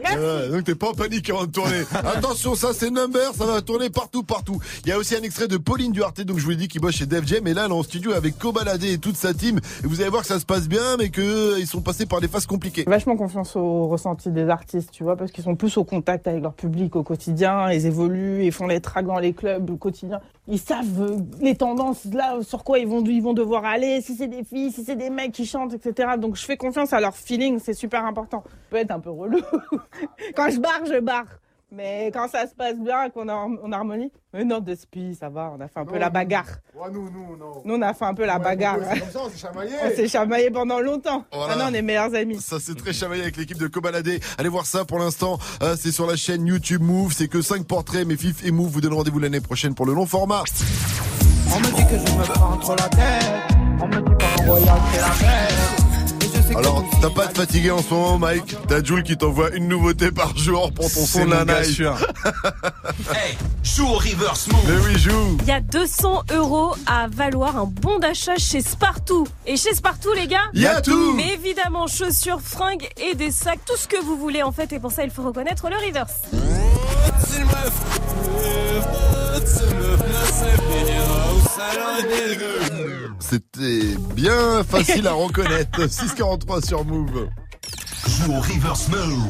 Merci. 0.02 0.18
Ouais, 0.18 0.48
donc 0.50 0.64
t'es 0.64 0.74
pas 0.74 0.90
en 0.90 0.92
panique 0.92 1.30
avant 1.30 1.46
de 1.46 1.50
tourner. 1.50 1.82
Attention, 1.94 2.54
ça 2.54 2.74
c'est 2.74 2.90
number, 2.90 3.32
ça 3.32 3.46
va 3.46 3.62
tourner 3.62 3.88
partout, 3.88 4.22
partout. 4.22 4.60
Il 4.84 4.90
y 4.90 4.92
a 4.92 4.98
aussi 4.98 5.16
un 5.16 5.22
extrait 5.22 5.48
de 5.48 5.56
Pauline 5.56 5.92
Duarte, 5.92 6.20
donc 6.20 6.38
je 6.38 6.44
vous 6.44 6.50
l'ai 6.50 6.56
dit, 6.56 6.68
qui 6.68 6.78
bosse 6.78 6.96
chez 6.96 7.06
Def 7.06 7.26
Jam, 7.26 7.46
et 7.46 7.54
là 7.54 7.62
elle 7.64 7.70
est 7.70 7.74
en 7.74 7.82
studio 7.82 8.12
avec 8.12 8.38
Kobalade 8.38 8.84
et 8.84 8.98
toute 8.98 9.16
sa 9.16 9.32
team. 9.32 9.60
Et 9.82 9.86
vous 9.86 10.02
allez 10.02 10.10
voir 10.10 10.22
que 10.22 10.28
ça 10.28 10.38
se 10.38 10.44
passe 10.44 10.68
bien, 10.68 10.98
mais 10.98 11.08
que 11.08 11.22
euh, 11.22 11.58
ils 11.58 11.66
sont 11.66 11.80
passés 11.80 12.04
par 12.04 12.20
des 12.20 12.28
phases 12.28 12.44
compliquées. 12.44 12.84
Vachement 12.86 13.16
confiance 13.16 13.56
au 13.56 13.88
ressenti 13.88 14.30
des 14.30 14.50
artistes, 14.50 14.90
tu 14.92 15.02
vois, 15.02 15.16
parce 15.16 15.32
qu'ils 15.32 15.44
sont 15.44 15.56
plus 15.56 15.78
au 15.78 15.84
contact 15.84 16.28
avec 16.28 16.42
leur 16.42 16.52
public 16.52 16.96
au 16.96 17.02
quotidien, 17.02 17.70
ils 17.72 17.86
évoluent, 17.86 18.44
ils 18.44 18.52
font 18.52 18.66
les 18.66 18.82
tracks 18.82 19.06
dans 19.06 19.18
les 19.18 19.32
clubs 19.32 19.70
au 19.70 19.76
quotidien. 19.76 20.20
Ils 20.48 20.60
savent 20.60 21.02
euh, 21.02 21.16
les 21.40 21.56
tendances, 21.56 22.04
là, 22.04 22.40
sur 22.42 22.62
quoi 22.62 22.78
ils 22.78 22.86
vont, 22.86 23.02
ils 23.04 23.22
vont 23.22 23.34
devoir 23.34 23.64
aller, 23.64 24.00
si 24.00 24.14
c'est 24.14 24.28
des 24.28 24.44
filles, 24.44 24.70
si 24.70 24.84
c'est 24.84 24.94
des 24.94 25.10
mecs 25.10 25.32
qui 25.32 25.44
chantent, 25.44 25.74
etc. 25.74 26.10
Donc 26.18 26.36
je 26.36 26.44
fais 26.44 26.56
confiance 26.56 26.92
à 26.92 27.00
leur 27.00 27.16
feeling, 27.16 27.58
c'est 27.58 27.74
super 27.74 28.04
important. 28.04 28.44
Ça 28.44 28.50
peut 28.70 28.76
être 28.76 28.92
un 28.92 29.00
peu 29.00 29.10
relou. 29.10 29.40
quand 30.36 30.48
je 30.50 30.60
barre, 30.60 30.84
je 30.86 31.00
barre. 31.00 31.26
Mais 31.72 32.10
quand 32.14 32.28
ça 32.28 32.46
se 32.46 32.54
passe 32.54 32.78
bien, 32.78 33.10
qu'on 33.10 33.28
est 33.28 33.32
en 33.32 33.72
harmonie, 33.72 34.12
mais 34.32 34.44
non, 34.44 34.60
Despi, 34.60 35.16
ça 35.18 35.28
va, 35.28 35.52
on 35.56 35.60
a 35.60 35.66
fait 35.66 35.80
un 35.80 35.84
peu 35.84 35.98
la 35.98 36.10
bagarre. 36.10 36.46
nous, 36.92 37.10
nous, 37.10 37.36
non. 37.36 37.62
Nous, 37.64 37.74
on 37.74 37.82
a 37.82 37.92
fait 37.92 38.04
un 38.04 38.14
peu 38.14 38.24
la 38.24 38.38
bagarre. 38.38 38.78
Comme 38.78 39.10
ça, 39.10 39.20
on 39.24 39.28
s'est 39.30 39.38
chamaillé. 39.38 39.72
On 39.84 39.90
s'est 39.96 40.08
chamaillé 40.08 40.50
pendant 40.50 40.78
longtemps. 40.78 41.24
Voilà. 41.32 41.56
Maintenant, 41.56 41.70
on 41.70 41.74
est 41.74 41.82
meilleurs 41.82 42.14
amis. 42.14 42.40
Ça 42.40 42.58
c'est 42.60 42.76
très 42.76 42.92
chamaillé 42.92 43.22
avec 43.22 43.36
l'équipe 43.36 43.58
de 43.58 43.66
Kobalade. 43.66 44.08
Allez 44.38 44.48
voir 44.48 44.64
ça 44.64 44.84
pour 44.84 44.98
l'instant. 45.00 45.38
Euh, 45.62 45.74
c'est 45.78 45.90
sur 45.90 46.06
la 46.06 46.14
chaîne 46.16 46.46
YouTube 46.46 46.82
Move. 46.82 47.12
C'est 47.12 47.28
que 47.28 47.42
5 47.42 47.66
portraits, 47.66 48.06
mais 48.06 48.16
Fif 48.16 48.44
et 48.44 48.52
Move 48.52 48.70
vous 48.70 48.80
donnent 48.80 48.94
rendez-vous 48.94 49.18
l'année 49.18 49.40
prochaine 49.40 49.74
pour 49.74 49.86
le 49.86 49.94
long 49.94 50.06
format. 50.06 50.44
On 51.54 51.58
me 51.58 51.64
dit 51.64 51.84
que 51.86 51.98
je 51.98 52.14
me 52.16 52.22
prends 52.32 52.56
trop 52.58 52.76
la 52.76 52.88
tête. 52.88 53.56
On 53.80 53.88
me 53.88 53.96
dit 53.96 54.14
pas 54.18 54.42
envoyer 54.42 54.66
c'est 54.92 55.00
la 55.00 55.28
merde. 55.28 55.85
Alors, 56.54 56.84
t'as 57.00 57.10
pas 57.10 57.26
de 57.26 57.36
fatigué 57.36 57.70
en 57.70 57.82
ce 57.82 57.90
moment, 57.92 58.18
Mike? 58.18 58.56
T'as 58.68 58.82
Jules 58.82 59.02
qui 59.02 59.16
t'envoie 59.16 59.50
une 59.54 59.68
nouveauté 59.68 60.10
par 60.10 60.36
jour 60.36 60.72
pour 60.72 60.90
ton 60.92 61.04
son 61.04 61.24
de 61.24 61.30
la 61.30 61.44
gars 61.44 61.62
night. 61.62 61.74
sûr. 61.74 61.96
Hey, 63.12 63.36
joue 63.62 63.86
au 63.86 63.94
reverse 63.96 64.48
move. 64.48 64.60
Mais 64.66 64.84
oui, 64.84 64.98
joue 64.98 65.36
Il 65.42 65.48
y 65.48 65.52
a 65.52 65.60
200 65.60 66.22
euros 66.34 66.74
à 66.86 67.08
valoir 67.08 67.56
un 67.56 67.66
bon 67.66 67.98
d'achat 67.98 68.36
chez 68.36 68.60
Spartoo. 68.60 69.26
Et 69.46 69.56
chez 69.56 69.74
Spartoo, 69.74 70.12
les 70.14 70.26
gars 70.26 70.48
Y 70.54 70.66
a 70.66 70.80
tout 70.80 71.14
Mais 71.14 71.34
évidemment, 71.34 71.86
chaussures, 71.86 72.40
fringues 72.40 72.88
et 72.96 73.14
des 73.14 73.30
sacs, 73.30 73.60
tout 73.66 73.76
ce 73.76 73.88
que 73.88 74.02
vous 74.02 74.16
voulez 74.16 74.42
en 74.42 74.52
fait. 74.52 74.72
Et 74.72 74.78
pour 74.78 74.92
ça, 74.92 75.04
il 75.04 75.10
faut 75.10 75.22
reconnaître 75.22 75.68
le 75.68 75.76
reverse. 75.76 76.22
C'était 83.18 83.96
bien 84.14 84.62
facile 84.64 85.06
à 85.06 85.12
reconnaître. 85.12 85.86
643 85.90 86.60
sur 86.62 86.84
Move. 86.84 87.28
Joue 88.04 88.32
au 88.32 88.40
reverse 88.40 88.88
move. 88.88 89.24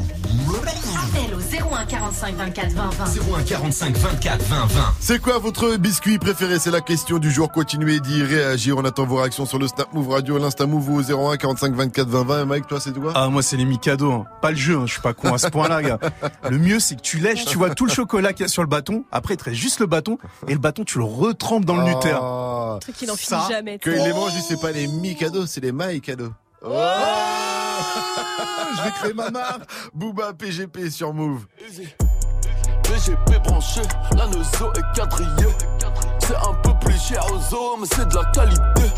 Appel 0.98 1.34
au 1.34 1.74
01 1.74 1.86
45 1.86 2.34
24 2.36 2.72
20 2.72 2.90
20. 2.90 3.04
01 3.38 3.42
45 3.44 3.96
24 3.96 4.42
20 4.42 4.66
20. 4.66 4.94
C'est 5.00 5.18
quoi 5.20 5.38
votre 5.38 5.76
biscuit 5.76 6.18
préféré? 6.18 6.58
C'est 6.58 6.70
la 6.70 6.80
question 6.80 7.18
du 7.18 7.30
jour. 7.30 7.50
Continuez 7.50 8.00
d'y 8.00 8.22
réagir. 8.22 8.76
On 8.76 8.84
attend 8.84 9.06
vos 9.06 9.16
réactions 9.16 9.46
sur 9.46 9.58
le 9.58 9.68
Snap 9.68 9.92
Move 9.94 10.10
Radio, 10.10 10.38
l'Insta 10.38 10.66
Move 10.66 10.90
ou 10.90 10.98
au 10.98 11.30
01 11.32 11.36
45 11.36 11.74
24 11.74 12.08
20 12.08 12.24
20. 12.24 12.44
Mike, 12.44 12.66
toi, 12.66 12.80
c'est 12.80 12.92
quoi? 12.98 13.12
Ah, 13.14 13.28
moi, 13.28 13.42
c'est 13.42 13.56
les 13.56 13.64
Mikado. 13.64 14.12
hein. 14.12 14.24
Pas 14.42 14.50
le 14.50 14.56
jeu, 14.56 14.76
hein. 14.76 14.82
je 14.86 14.92
suis 14.92 15.00
pas 15.02 15.14
con 15.14 15.32
à 15.32 15.38
ce 15.38 15.48
point-là, 15.48 15.82
gars. 15.82 15.98
Le 16.50 16.58
mieux, 16.58 16.80
c'est 16.80 16.96
que 16.96 17.02
tu 17.02 17.18
lèches, 17.18 17.44
tu 17.46 17.56
vois 17.56 17.70
tout 17.70 17.86
le 17.86 17.92
chocolat 17.92 18.32
qu'il 18.32 18.42
y 18.44 18.46
a 18.46 18.48
sur 18.48 18.62
le 18.62 18.68
bâton. 18.68 19.04
Après, 19.12 19.34
il 19.34 19.36
te 19.38 19.44
reste 19.44 19.56
juste 19.56 19.80
le 19.80 19.86
bâton. 19.86 20.18
Et 20.48 20.52
le 20.52 20.58
bâton, 20.58 20.84
tu 20.84 20.98
le 20.98 21.04
retrempes 21.04 21.64
dans 21.64 21.76
le 21.76 21.84
Nutella. 21.84 22.20
Ah. 22.20 22.78
truc 22.80 22.96
qui 22.96 23.06
n'en 23.06 23.16
finit 23.16 23.40
jamais. 23.48 23.78
Il 23.86 23.92
les 23.92 24.12
mange, 24.12 24.32
c'est 24.46 24.60
pas 24.60 24.72
les 24.72 24.86
mi-cadeaux, 24.86 25.46
c'est 25.46 25.60
les 25.62 25.72
maï-cadeaux. 25.72 26.32
Oh 26.68 26.72
Je 28.76 28.82
vais 28.82 28.90
créer 28.90 29.14
ma 29.14 29.30
marque. 29.30 29.62
Booba 29.94 30.32
PGP 30.32 30.90
sur 30.90 31.14
Move. 31.14 31.46
PGP 32.82 33.38
branché, 33.44 33.82
la 34.16 34.26
Neuzo 34.26 34.72
est 34.74 34.96
quadrillée. 34.96 35.54
C'est 36.18 36.36
un 36.36 36.54
peu 36.62 36.72
plus 36.80 37.00
cher 37.00 37.24
aux 37.26 37.54
hommes, 37.54 37.80
mais 37.82 37.86
c'est 37.94 38.08
de 38.08 38.14
la 38.14 38.24
qualité. 38.26 38.92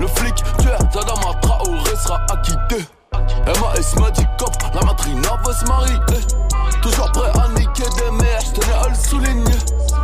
Le 0.00 0.06
flic, 0.08 0.34
tueur, 0.58 0.78
Tadama 0.90 1.34
Traoré 1.40 1.96
sera 1.96 2.20
acquitté. 2.30 2.84
MAS 3.12 4.00
m'a 4.00 4.10
dit 4.10 4.26
cop, 4.38 4.50
la 4.74 4.80
matrina 4.82 5.36
veut 5.44 5.52
se 5.52 5.64
marier. 5.66 5.98
Toujours 6.82 7.12
prêt 7.12 7.30
à 7.40 7.48
niquer 7.58 7.84
des 7.98 8.10
mères, 8.10 8.40
j'tenais 8.40 8.72
à 8.72 8.88
le 8.88 8.94
souligner. 8.94 9.58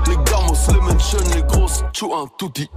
Les 0.07 0.16
gamos, 0.31 0.55
les 0.69 0.81
mentions, 0.81 1.19
les 1.35 1.43
grosses, 1.43 1.83
tchou 1.93 2.14
un 2.14 2.27
tout 2.39 2.51
dit. 2.55 2.71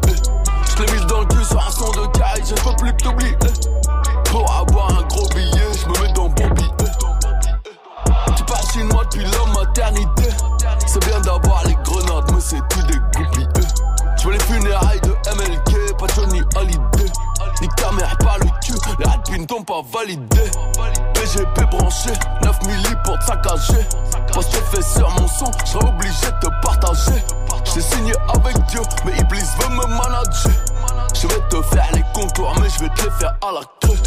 J'l'ai 0.75 0.91
mis 0.93 1.05
dans 1.05 1.19
le 1.21 1.25
cul 1.27 1.43
sur 1.43 1.59
un 1.59 1.71
son 1.71 1.91
de 1.91 2.07
caille, 2.17 2.43
je 2.43 2.55
peux 2.55 2.75
plus 2.77 2.93
t'oublier. 2.97 3.37
Pour 4.31 4.49
avoir 4.49 4.89
un 4.97 5.03
gros 5.07 5.27
billet, 5.35 5.71
j'me 5.73 6.01
mets 6.01 6.13
dans 6.13 6.29
billet. 6.29 6.47
Tu 8.37 8.43
parles 8.45 8.65
chinois 8.71 9.03
depuis 9.03 9.25
la 9.25 9.59
maternité. 9.59 10.29
C'est 10.87 11.05
bien 11.05 11.19
d'avoir 11.19 11.65
les 11.65 11.75
grenades, 11.83 12.31
mais 12.33 12.39
c'est 12.39 12.61
tout 12.69 12.81
des 12.83 12.97
goupilles. 13.13 13.47
Je 14.17 14.27
veux 14.27 14.33
les 14.33 14.39
funérailles 14.39 15.01
de 15.01 15.09
MLK, 15.09 15.97
pas 15.97 16.07
Johnny 16.15 16.41
Hallyday. 16.55 17.11
Ni 17.61 17.67
caméra 17.75 18.15
par 18.23 18.37
le 18.39 18.45
cul, 18.63 18.73
les 18.99 19.05
rapines 19.05 19.45
t'ont 19.45 19.63
pas 19.63 19.81
validé. 19.93 20.49
PGP 21.13 21.65
branché, 21.69 22.11
9 22.41 22.65
milli 22.67 22.95
pour 23.03 23.19
te 23.19 23.25
saccager. 23.25 23.85
Parce 24.33 24.45
que 24.47 24.57
je 24.57 24.77
fais 24.77 24.81
sur 24.81 25.09
mon 25.11 25.27
son, 25.27 25.51
je 25.65 25.71
serais 25.71 25.89
obligé 25.89 26.25
de 26.25 26.47
te 26.47 26.51
partager. 26.61 27.21
J't'ai 27.65 27.81
signé 27.81 28.13
avec 28.29 28.55
Dieu, 28.67 28.81
mais 29.05 29.11
Iblis 29.17 29.43
veut 29.59 29.75
me 29.75 29.87
manager. 29.87 30.70
Je 31.13 31.27
vais 31.27 31.41
te 31.49 31.61
faire 31.63 31.89
les 31.93 32.03
contours, 32.13 32.53
mais 32.61 32.69
je 32.69 32.79
vais 32.79 32.89
te 32.89 33.03
les 33.03 33.11
faire 33.19 33.35
à 33.41 33.51
la 33.51 33.61
creux. 33.81 33.97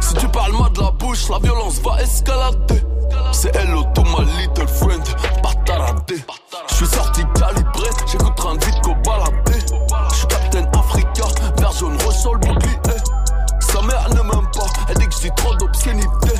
Si 0.00 0.14
tu 0.14 0.28
parles 0.28 0.52
mal 0.52 0.72
de 0.72 0.80
la 0.80 0.90
bouche, 0.92 1.28
la 1.28 1.38
violence 1.38 1.80
va 1.80 2.00
escalader. 2.02 2.82
C'est 3.32 3.54
hello 3.56 3.84
to 3.94 4.02
my 4.02 4.24
little 4.38 4.68
friend, 4.68 5.02
pas 5.42 5.54
taradé. 5.64 6.24
Je 6.68 6.74
suis 6.74 6.86
sorti 6.86 7.22
calibré, 7.34 7.90
j'écoute 8.06 8.36
de 8.36 8.64
vite 8.64 8.80
qu'au 8.82 8.94
baladé. 9.04 9.58
Je 10.10 10.14
suis 10.14 10.26
Captain 10.26 10.66
Africa, 10.78 11.24
vert 11.58 11.72
jaune 11.72 11.98
sur 12.12 12.34
le. 12.34 12.40
Sa 13.60 13.82
mère 13.82 14.08
ne 14.10 14.22
m'aime 14.22 14.50
pas, 14.52 14.66
elle 14.88 14.98
dit 14.98 15.06
que 15.06 15.20
dis 15.20 15.30
trop 15.36 15.54
d'obscénité. 15.54 16.34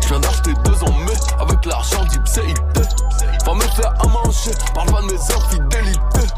Je 0.00 0.08
viens 0.08 0.20
d'acheter 0.20 0.54
deux 0.64 0.84
en 0.84 0.92
mai 1.00 1.16
avec 1.40 1.64
l'argent 1.64 2.04
d'Ipséité. 2.04 2.82
Va 3.44 3.54
me 3.54 3.60
faire 3.60 3.92
à 4.00 4.06
manger, 4.06 4.52
parle 4.74 4.90
pas 4.90 5.00
de 5.02 5.06
mes 5.06 5.14
infidélités. 5.14 6.32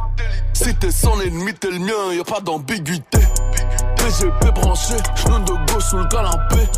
Si 0.69 0.75
t'es 0.75 0.91
son 0.91 1.19
ennemi, 1.23 1.55
t'es 1.55 1.71
le 1.71 1.79
mien, 1.79 2.13
y 2.13 2.21
a 2.21 2.25
pas 2.25 2.41
d'ambiguïté. 2.41 3.21
PGP 3.97 4.51
branché, 4.55 4.97
genou 5.17 5.39
de 5.39 5.73
gauche 5.73 5.85
sous 5.85 5.97
le 5.97 6.05
canapé. 6.09 6.69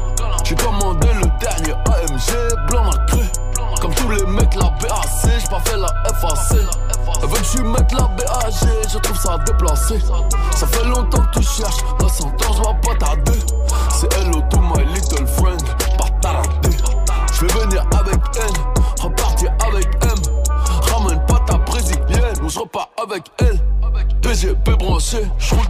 J'ai 0.45 0.55
commandé 0.55 1.09
le 1.15 1.27
dernier 1.41 1.73
AMG, 1.73 2.69
blanc 2.69 2.85
nacré. 2.85 3.25
Comme 3.81 3.93
tous 3.95 4.11
les 4.11 4.25
mecs, 4.27 4.55
la 4.55 4.71
BAC, 4.81 5.09
j'ai 5.25 5.49
pas 5.49 5.59
fait 5.65 5.77
la 5.77 5.89
FAC. 6.21 6.61
Elle 7.21 7.29
veut 7.29 7.83
que 7.83 7.97
la 7.97 8.07
BAG, 8.07 8.55
je 8.89 8.99
trouve 8.99 9.19
ça 9.19 9.39
déplacé. 9.39 9.99
Ça 10.55 10.69
fait 10.69 10.85
longtemps 10.85 11.25
que 11.25 11.41
tu 11.41 11.45
cherches, 11.45 11.83
la 12.01 12.09
sentence 12.09 12.59
va 12.59 12.75
pas 12.75 12.95
tarder. 12.95 13.41
C'est 13.89 14.15
hello 14.19 14.41
to 14.51 14.61
my 14.61 14.85
little 14.95 15.27
friend, 15.27 15.61
pas 15.99 16.11
taradé. 16.23 16.77
Je 17.33 17.45
vais 17.45 17.61
venir 17.65 17.85
avec 17.99 18.21
N, 18.37 18.55
je 25.39 25.55
roule 25.55 25.70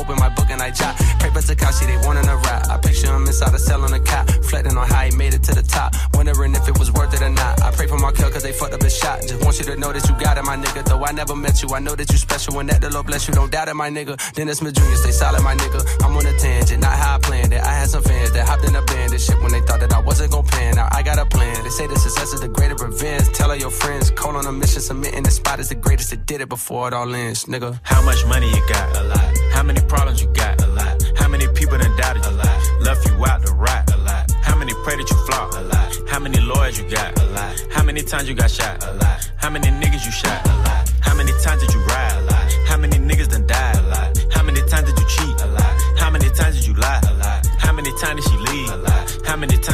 I 11.61 11.67
you, 11.67 11.75
I 11.75 11.79
know 11.79 11.95
that 11.95 12.09
you 12.11 12.17
special 12.17 12.59
and 12.59 12.69
that 12.69 12.81
the 12.81 12.89
Lord 12.89 13.05
bless 13.05 13.27
you. 13.27 13.33
Don't 13.33 13.51
doubt 13.51 13.67
it, 13.67 13.75
my 13.75 13.89
nigga. 13.89 14.17
Dennis 14.33 14.59
Smith 14.59 14.73
Jr., 14.73 14.95
stay 14.95 15.11
solid, 15.11 15.43
my 15.43 15.55
nigga. 15.55 15.81
I'm 16.03 16.15
on 16.15 16.25
a 16.25 16.33
tangent, 16.37 16.81
not 16.81 16.93
how 16.93 17.17
I 17.17 17.19
planned 17.19 17.53
it. 17.53 17.61
I 17.61 17.73
had 17.73 17.89
some 17.89 18.03
fans 18.03 18.31
that 18.31 18.47
hopped 18.47 18.65
in 18.65 18.75
a 18.75 18.81
band 18.81 19.11
and 19.11 19.21
shit 19.21 19.39
when 19.41 19.51
they 19.51 19.61
thought 19.61 19.79
that 19.79 19.93
I 19.93 19.99
wasn't 20.01 20.31
gon' 20.31 20.45
pan. 20.45 20.75
Now 20.75 20.89
I 20.91 21.03
got 21.03 21.19
a 21.19 21.25
plan. 21.25 21.63
They 21.63 21.69
say 21.69 21.87
the 21.87 21.99
success 21.99 22.33
is 22.33 22.41
the 22.41 22.47
greatest 22.47 22.83
revenge. 22.83 23.27
Tell 23.33 23.51
all 23.51 23.55
your 23.55 23.69
friends, 23.69 24.09
call 24.11 24.35
on 24.35 24.45
a 24.45 24.51
mission, 24.51 24.81
submitting 24.81 25.23
the 25.23 25.31
spot 25.31 25.59
is 25.59 25.69
the 25.69 25.75
greatest 25.75 26.09
that 26.11 26.25
did 26.25 26.41
it 26.41 26.49
before 26.49 26.87
it 26.87 26.93
all 26.93 27.13
ends, 27.13 27.45
nigga. 27.45 27.79
How 27.83 28.01
much 28.01 28.25
money 28.25 28.49
you 28.49 28.61
got? 28.67 28.95
A 28.97 29.03
lot. 29.03 29.37
How 29.51 29.63
many 29.63 29.81
problems 29.81 30.21
you 30.21 30.27
got? 30.33 30.61
A 30.63 30.67
lot. 30.67 31.03
How 31.17 31.27
many 31.27 31.47
people 31.53 31.77
done 31.77 31.95
doubted? 31.97 32.25
A 32.25 32.31
lot. 32.31 32.81
Left 32.81 33.05
you 33.07 33.25
out 33.25 33.45
to 33.45 33.53
rot? 33.53 33.93
A 33.93 33.97
lot. 33.97 34.31
How 34.41 34.57
many 34.57 34.73
pray 34.83 34.95
that 34.95 35.09
you 35.09 35.17
flop? 35.27 35.53
A 35.53 35.61
lot. 35.61 36.09
How 36.09 36.19
many 36.19 36.39
lawyers 36.39 36.79
you 36.79 36.89
got? 36.89 37.19
A 37.19 37.25
lot. 37.25 37.53
How 37.71 37.83
many 37.83 38.01
times 38.01 38.27
you 38.27 38.35
got 38.35 38.49
shot? 38.49 38.83
A 38.83 38.93
lot. 38.93 39.29
How 39.37 39.49
many 39.49 39.67
niggas 39.67 40.05
you 40.05 40.11
shot? 40.11 40.45
A 40.45 40.49
lot. 40.49 40.60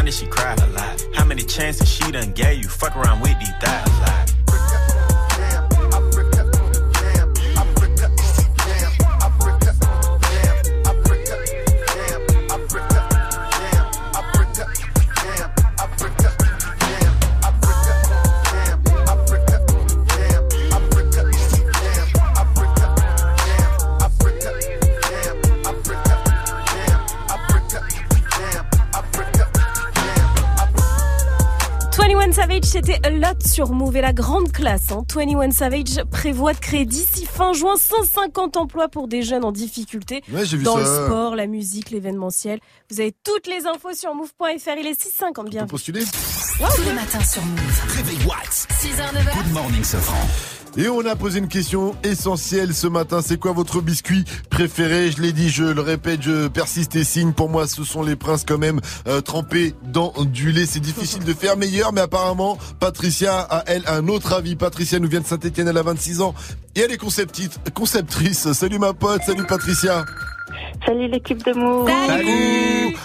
Did 0.08 0.14
she 0.14 0.26
cry? 0.28 0.54
A 0.54 0.68
lot. 0.68 1.06
How 1.14 1.26
many 1.26 1.44
chances 1.44 1.90
she 1.90 2.12
done 2.12 2.32
gave 2.32 2.64
you? 2.64 2.70
Fuck 2.70 2.96
around 2.96 3.20
with 3.20 3.38
these 3.40 3.52
thighs. 3.62 3.87
C'était 32.86 33.06
a 33.08 33.10
lot 33.10 33.42
sur 33.46 33.72
Move 33.72 33.98
et 33.98 34.02
la 34.02 34.14
grande 34.14 34.52
classe. 34.52 34.92
Hein. 34.92 35.04
21 35.14 35.52
Savage 35.52 36.04
prévoit 36.12 36.54
de 36.54 36.60
créer 36.60 36.86
d'ici 36.86 37.26
fin 37.26 37.54
juin 37.54 37.76
150 37.76 38.56
emplois 38.58 38.88
pour 38.88 39.08
des 39.08 39.24
jeunes 39.24 39.44
en 39.44 39.52
difficulté 39.52 40.22
Ouais, 40.32 40.44
vu 40.44 40.64
dans 40.64 40.76
ça. 40.76 40.80
le 40.82 40.86
sport, 41.08 41.36
la 41.36 41.48
musique, 41.48 41.90
l'événementiel. 41.92 42.60
Vous 42.92 43.00
avez 43.00 43.14
toutes 43.24 43.48
les 43.48 43.66
infos 43.66 43.94
sur 43.94 44.14
move.fr. 44.14 44.78
Il 44.80 44.88
est 44.88 45.02
6,50 45.02 45.50
bien. 45.50 45.66
postuler 45.66 46.04
Tous 46.04 46.82
les 46.84 46.94
matins 46.94 47.24
sur 47.24 47.44
Move. 47.44 47.82
Réveil 47.96 48.18
Watts. 48.26 48.68
6h, 48.70 49.14
9h. 49.14 49.44
Good 49.44 49.54
morning, 49.54 49.84
Sofran. 49.84 50.47
Et 50.80 50.90
on 50.90 51.04
a 51.08 51.16
posé 51.16 51.40
une 51.40 51.48
question 51.48 51.96
essentielle 52.04 52.72
ce 52.72 52.86
matin. 52.86 53.22
C'est 53.26 53.40
quoi 53.40 53.52
votre 53.52 53.82
biscuit 53.82 54.26
préféré? 54.52 55.10
Je 55.10 55.20
l'ai 55.24 55.32
dit, 55.32 55.50
je 55.50 55.64
le 55.64 55.82
répète, 55.82 56.22
je 56.22 56.48
persiste 56.48 56.96
et 56.96 57.04
signe. 57.04 57.34
Pour 57.34 57.50
moi, 57.50 57.66
ce 57.66 57.84
sont 57.84 58.04
les 58.04 58.16
princes 58.16 58.46
quand 58.48 58.60
même 58.60 58.80
euh, 59.08 59.20
trempés 59.20 59.74
dans 59.92 60.14
du 60.24 60.52
lait. 60.52 60.68
C'est 60.68 60.80
difficile 60.80 61.24
de 61.24 61.34
faire 61.34 61.58
meilleur, 61.58 61.94
mais 61.94 62.02
apparemment, 62.02 62.60
Patricia 62.80 63.40
a 63.40 63.64
elle 63.66 63.86
un 63.88 64.08
autre 64.08 64.34
avis. 64.34 64.56
Patricia 64.56 65.00
nous 65.00 65.10
vient 65.10 65.22
de 65.22 65.26
Saint-Etienne, 65.26 65.68
elle 65.68 65.78
a 65.78 65.84
26 65.84 66.22
ans 66.22 66.36
et 66.76 66.82
elle 66.82 66.92
est 66.92 66.98
conceptrice. 66.98 67.58
conceptrice. 67.74 68.52
Salut 68.54 68.78
ma 68.78 68.94
pote, 68.94 69.24
salut 69.26 69.48
Patricia. 69.48 70.06
Salut 70.88 71.08
l'équipe 71.10 71.44
de 71.46 71.52
Move. 71.54 71.90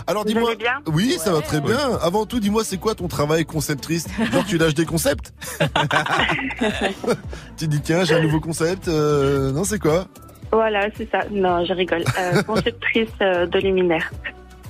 Alors 0.07 0.23
Vous 0.23 0.29
dis-moi. 0.29 0.51
allez 0.51 0.57
bien 0.59 0.81
Oui, 0.93 1.17
ça 1.19 1.33
va 1.33 1.41
très 1.41 1.61
bien. 1.61 1.77
Avant 2.01 2.27
tout, 2.27 2.39
dis-moi, 2.39 2.63
c'est 2.65 2.79
quoi 2.79 2.95
ton 2.95 3.09
travail 3.09 3.45
conceptrice 3.45 4.07
Genre, 4.33 4.45
tu 4.47 4.57
lâches 4.57 4.75
des 4.75 4.87
concepts 4.87 5.33
Tu 7.57 7.67
dis, 7.67 7.81
tiens, 7.81 8.05
j'ai 8.05 8.15
un 8.15 8.23
nouveau 8.23 8.39
concept. 8.41 8.87
euh, 8.89 9.51
non, 9.53 9.65
c'est 9.65 9.81
quoi? 9.81 10.07
Voilà, 10.53 10.87
c'est 10.97 11.11
ça. 11.11 11.21
Non, 11.31 11.65
je 11.65 11.73
rigole. 11.73 12.05
Euh, 12.19 12.43
conceptrice 12.43 13.09
euh, 13.21 13.47
de 13.47 13.59
luminaire. 13.59 14.13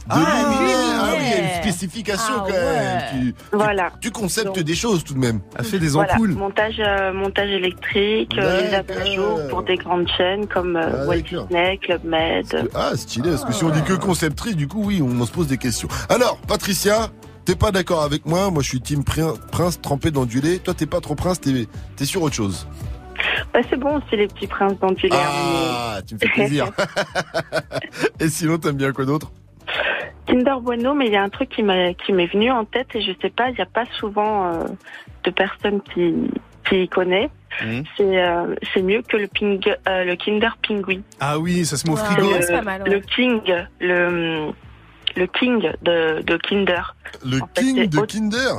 De 0.09 0.15
luminaire. 0.17 0.79
Ah 1.05 1.13
oui, 1.17 1.23
il 1.25 1.31
y 1.31 1.33
a 1.35 1.55
une 1.57 1.63
spécification 1.63 2.35
Ah 2.39 2.45
quand 2.47 2.53
même. 2.53 3.03
Tu, 3.13 3.35
Voilà. 3.53 3.91
tu 4.01 4.11
conceptes 4.11 4.59
des 4.59 4.75
choses 4.75 5.05
tout 5.05 5.15
de 5.15 5.19
même. 5.19 5.41
Elle 5.59 5.65
fait 5.65 5.79
des 5.79 5.89
Voilà, 5.89 6.17
montage, 6.19 6.81
euh, 6.81 7.13
montage 7.13 7.51
électrique, 7.51 8.33
euh, 8.39 8.63
les 8.69 8.75
abat-jours 8.75 9.41
pour 9.49 9.63
des 9.63 9.77
grandes 9.77 10.09
chaînes 10.17 10.47
comme 10.47 10.77
euh, 10.77 11.03
Ah, 11.05 11.07
Walt. 11.07 11.23
Disney, 11.23 11.79
Club 11.79 12.05
Med. 12.05 12.69
Ah, 12.75 12.97
stylé. 12.97 13.31
Parce 13.31 13.45
que 13.45 13.53
si 13.53 13.65
on 13.65 13.71
dit 13.71 13.83
que 13.83 13.93
conceptrice, 13.95 14.57
du 14.57 14.67
coup, 14.69 14.83
oui, 14.85 15.01
on, 15.03 15.21
on 15.21 15.27
se 15.27 15.33
pose 15.33 15.47
des 15.47 15.59
questions. 15.59 15.89
Alors, 16.09 16.37
Patricia, 16.49 17.09
t'es 17.45 17.55
pas 17.55 17.71
d'accord 17.71 18.03
avec 18.03 18.27
moi 18.27 18.51
Moi, 18.51 18.63
je 18.63 18.69
suis 18.69 18.81
team 18.81 19.05
prin- 19.05 19.35
prince 19.51 19.81
trempé 19.81 20.11
dans 20.11 20.25
du 20.25 20.41
lait. 20.41 20.59
Toi, 20.59 20.75
t'es 20.75 20.87
pas 20.87 21.01
trop 21.01 21.15
prince, 21.15 21.41
t'es 21.41 21.69
es 22.01 22.05
sur 22.05 22.23
autre 22.23 22.35
chose. 22.35 22.67
Bah, 23.55 23.61
c'est 23.71 23.77
bon 23.79 23.97
aussi 23.99 24.17
les 24.17 24.27
petits 24.27 24.47
princes 24.49 24.79
dentulaires. 24.81 25.19
Ah, 25.23 25.99
tu 26.07 26.15
me 26.15 26.19
fais 26.19 26.29
plaisir. 26.29 26.71
Et 28.21 28.29
sinon, 28.29 28.59
t'aimes 28.59 28.77
bien 28.77 28.93
quoi 28.93 29.05
d'autre? 29.05 29.31
Kinder 30.27 30.61
Bueno, 30.61 30.95
mais 30.95 31.07
il 31.07 31.13
y 31.13 31.17
a 31.17 31.23
un 31.23 31.29
truc 31.29 31.49
qui 31.51 31.63
m'est 31.63 31.95
venu 32.27 32.51
en 32.51 32.65
tête 32.65 32.89
et 32.95 33.03
je 33.03 33.13
sais 33.21 33.31
pas, 33.31 33.51
il 33.51 33.55
n'y 33.55 33.61
a 33.61 33.67
pas 33.67 33.85
souvent 33.99 34.47
euh, 34.53 34.65
de 35.25 35.31
personnes 35.31 35.81
qui 35.93 36.15
qui 36.69 36.83
y 36.85 36.89
connaissent. 36.89 37.31
Hmm. 37.61 37.83
C'est 37.97 38.23
euh, 38.23 38.55
c'est 38.73 38.83
mieux 38.83 39.03
que 39.03 39.17
le 39.17 39.27
ping 39.27 39.61
euh, 39.89 40.05
le 40.05 40.17
Kinder 40.17 40.57
Pingui. 40.67 41.03
Ah 41.21 41.39
oui, 41.39 41.67
ça 41.67 41.77
se 41.77 41.87
met 41.87 41.93
au 41.93 41.97
C'est 41.97 42.05
frigo. 42.05 42.31
le, 42.31 42.91
le 42.91 43.01
King, 43.01 43.41
le 43.81 44.53
le 45.17 45.27
King 45.27 45.71
de, 45.83 46.23
de 46.23 46.37
Kinder. 46.39 46.95
Le 47.25 47.43
En 47.43 47.47
king 47.55 47.87
de 47.89 48.01
Kinder? 48.01 48.55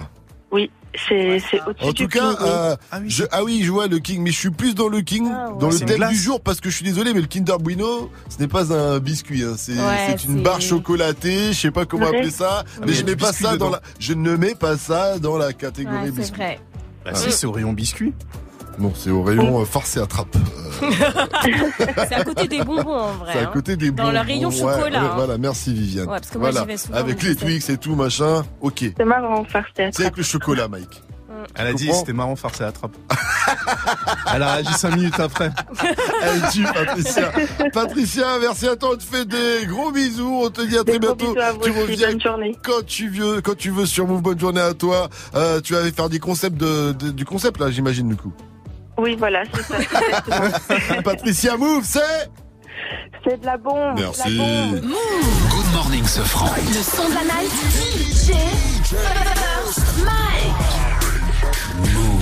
C'est 0.95 1.61
au-dessus 1.65 1.85
En 1.85 1.93
tout 1.93 2.07
cas, 2.07 2.35
euh, 2.41 2.75
je, 3.07 3.23
ah 3.31 3.43
oui, 3.43 3.61
je 3.63 3.71
vois 3.71 3.87
le 3.87 3.99
King, 3.99 4.21
mais 4.21 4.31
je 4.31 4.39
suis 4.39 4.49
plus 4.51 4.75
dans 4.75 4.87
le 4.89 5.01
King, 5.01 5.29
dans 5.59 5.69
le 5.69 5.79
thème 5.79 6.07
du 6.09 6.15
jour, 6.15 6.39
parce 6.41 6.59
que 6.61 6.69
je 6.69 6.75
suis 6.75 6.85
désolé, 6.85 7.13
mais 7.13 7.21
le 7.21 7.27
Kinder 7.27 7.57
Bueno, 7.59 8.09
ce 8.29 8.37
n'est 8.39 8.47
pas 8.47 8.73
un 8.73 8.99
biscuit, 8.99 9.43
hein, 9.43 9.55
c'est 9.57 9.73
Ouais, 9.73 10.15
une 10.27 10.43
barre 10.43 10.61
chocolatée, 10.61 11.53
je 11.53 11.59
sais 11.59 11.71
pas 11.71 11.85
comment 11.85 12.07
Vrai. 12.07 12.17
appeler 12.17 12.31
ça, 12.31 12.63
Mais 12.81 12.87
mais 12.87 12.93
je 12.93 13.05
mets 13.05 13.15
pas 13.15 13.31
dans 13.57 13.69
la, 13.69 13.81
ne 14.15 14.35
mets 14.35 14.55
pas 14.55 14.77
ça 14.77 15.19
dans 15.19 15.37
la 15.37 15.53
catégorie 15.53 15.97
Ouais, 15.97 16.05
c'est 16.07 16.11
biscuit. 16.21 16.37
vrai. 16.41 16.59
Bah 17.05 17.11
si, 17.15 17.31
c'est 17.31 17.45
au 17.45 17.51
rayon 17.51 17.73
biscuit. 17.73 18.13
Non, 18.79 18.91
c'est 18.95 19.09
au 19.11 19.23
rayon 19.23 19.61
euh, 19.61 19.65
farce 19.65 19.97
et 19.97 19.99
attrape. 19.99 20.35
C'est 22.07 22.15
à 22.15 22.23
côté 22.23 22.47
des 22.47 22.63
bonbons 22.63 22.91
en 22.91 23.13
vrai. 23.13 23.33
C'est 23.33 23.39
à 23.39 23.43
hein. 23.43 23.51
côté 23.53 23.75
des 23.77 23.91
Dans 23.91 24.07
le 24.07 24.11
bonbons. 24.17 24.25
rayon 24.25 24.51
chocolat. 24.51 25.01
ouais, 25.01 25.07
hein. 25.09 25.11
Voilà, 25.15 25.37
merci 25.37 25.73
Viviane. 25.73 26.05
Ouais, 26.07 26.19
parce 26.19 26.29
que 26.29 26.37
moi, 26.37 26.49
voilà, 26.51 26.61
j'y 26.65 26.67
vais 26.67 26.77
souvent, 26.77 26.97
avec 26.97 27.23
les. 27.23 27.35
Twix 27.35 27.69
et 27.69 27.77
tout 27.77 27.95
machin, 27.95 28.43
ok. 28.61 28.85
C'est 28.97 29.05
marrant, 29.05 29.43
faire 29.45 29.65
C'est 29.75 30.01
avec 30.01 30.17
le 30.17 30.23
chocolat, 30.23 30.67
Mike. 30.67 31.01
Elle 31.55 31.67
a 31.67 31.73
dit 31.73 31.91
c'était 31.93 32.13
marrant 32.13 32.35
farce 32.35 32.61
et 32.61 32.63
attrape. 32.63 32.95
Elle 34.33 34.41
a 34.43 34.53
réagi 34.53 34.73
5 34.73 34.95
minutes 34.95 35.19
après. 35.19 35.51
Elle 36.23 36.51
tue 36.51 36.63
Patricia. 36.63 37.31
Patricia, 37.73 38.25
merci 38.39 38.67
à 38.67 38.75
toi, 38.75 38.91
on 38.93 38.97
te 38.97 39.03
fait 39.03 39.25
des 39.25 39.65
gros 39.65 39.91
bisous, 39.91 40.41
on 40.45 40.49
te 40.49 40.61
dit 40.61 40.77
à 40.77 40.83
très 40.83 40.99
gros 40.99 41.15
bientôt. 41.15 41.37
à 41.39 41.53
tu 41.53 41.69
aussi, 41.69 41.81
reviens 41.81 42.07
bonne 42.11 42.21
journée. 42.21 42.57
quand 42.63 42.85
tu 42.85 43.09
veux, 43.09 43.41
quand 43.41 43.57
tu 43.57 43.71
veux 43.71 43.85
sur 43.85 44.07
Move, 44.07 44.21
bonne 44.21 44.39
journée 44.39 44.61
à 44.61 44.73
toi. 44.73 45.09
Euh, 45.35 45.59
tu 45.61 45.73
vas 45.73 45.83
faire 45.91 46.09
des 46.09 46.19
concepts 46.19 46.57
de, 46.57 46.93
de- 46.93 47.11
du 47.11 47.25
concept 47.25 47.59
là, 47.59 47.69
j'imagine 47.69 48.07
du 48.07 48.15
coup. 48.15 48.33
Oui, 48.97 49.15
voilà, 49.17 49.43
c'est 49.53 49.63
ça. 49.63 51.01
Patricia 51.03 51.57
Move, 51.57 51.83
c'est 51.83 52.29
C'est 53.27 53.41
de 53.41 53.45
la 53.45 53.57
bombe. 53.57 53.97
Merci. 53.97 54.37
La 54.37 54.45
bombe. 54.45 54.81
Good 54.81 55.73
morning, 55.73 56.05
ce 56.05 56.21
franc. 56.21 56.51
Le 56.55 56.73
son 56.73 57.09
de 57.09 57.15
la 57.15 57.23
night. 57.23 57.51
DJ 57.91 58.33
Mike. 60.03 60.83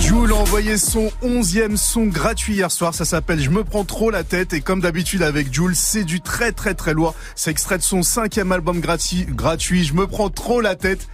Jules 0.00 0.32
a 0.32 0.36
envoyé 0.36 0.78
son 0.78 1.10
onzième 1.20 1.76
son 1.76 2.06
gratuit 2.06 2.54
hier 2.54 2.70
soir. 2.70 2.94
Ça 2.94 3.04
s'appelle 3.04 3.40
Je 3.40 3.50
me 3.50 3.64
prends 3.64 3.84
trop 3.84 4.10
la 4.10 4.24
tête. 4.24 4.54
Et 4.54 4.60
comme 4.62 4.80
d'habitude 4.80 5.22
avec 5.22 5.52
Jules, 5.52 5.76
c'est 5.76 6.04
du 6.04 6.22
très 6.22 6.52
très 6.52 6.72
très 6.74 6.94
lourd. 6.94 7.14
C'est 7.34 7.50
extrait 7.50 7.76
de 7.76 7.82
son 7.82 8.02
cinquième 8.02 8.50
album 8.50 8.80
gratuit. 8.80 9.84
Je 9.84 9.94
me 9.94 10.06
prends 10.06 10.30
trop 10.30 10.62
la 10.62 10.74
tête. 10.74 11.06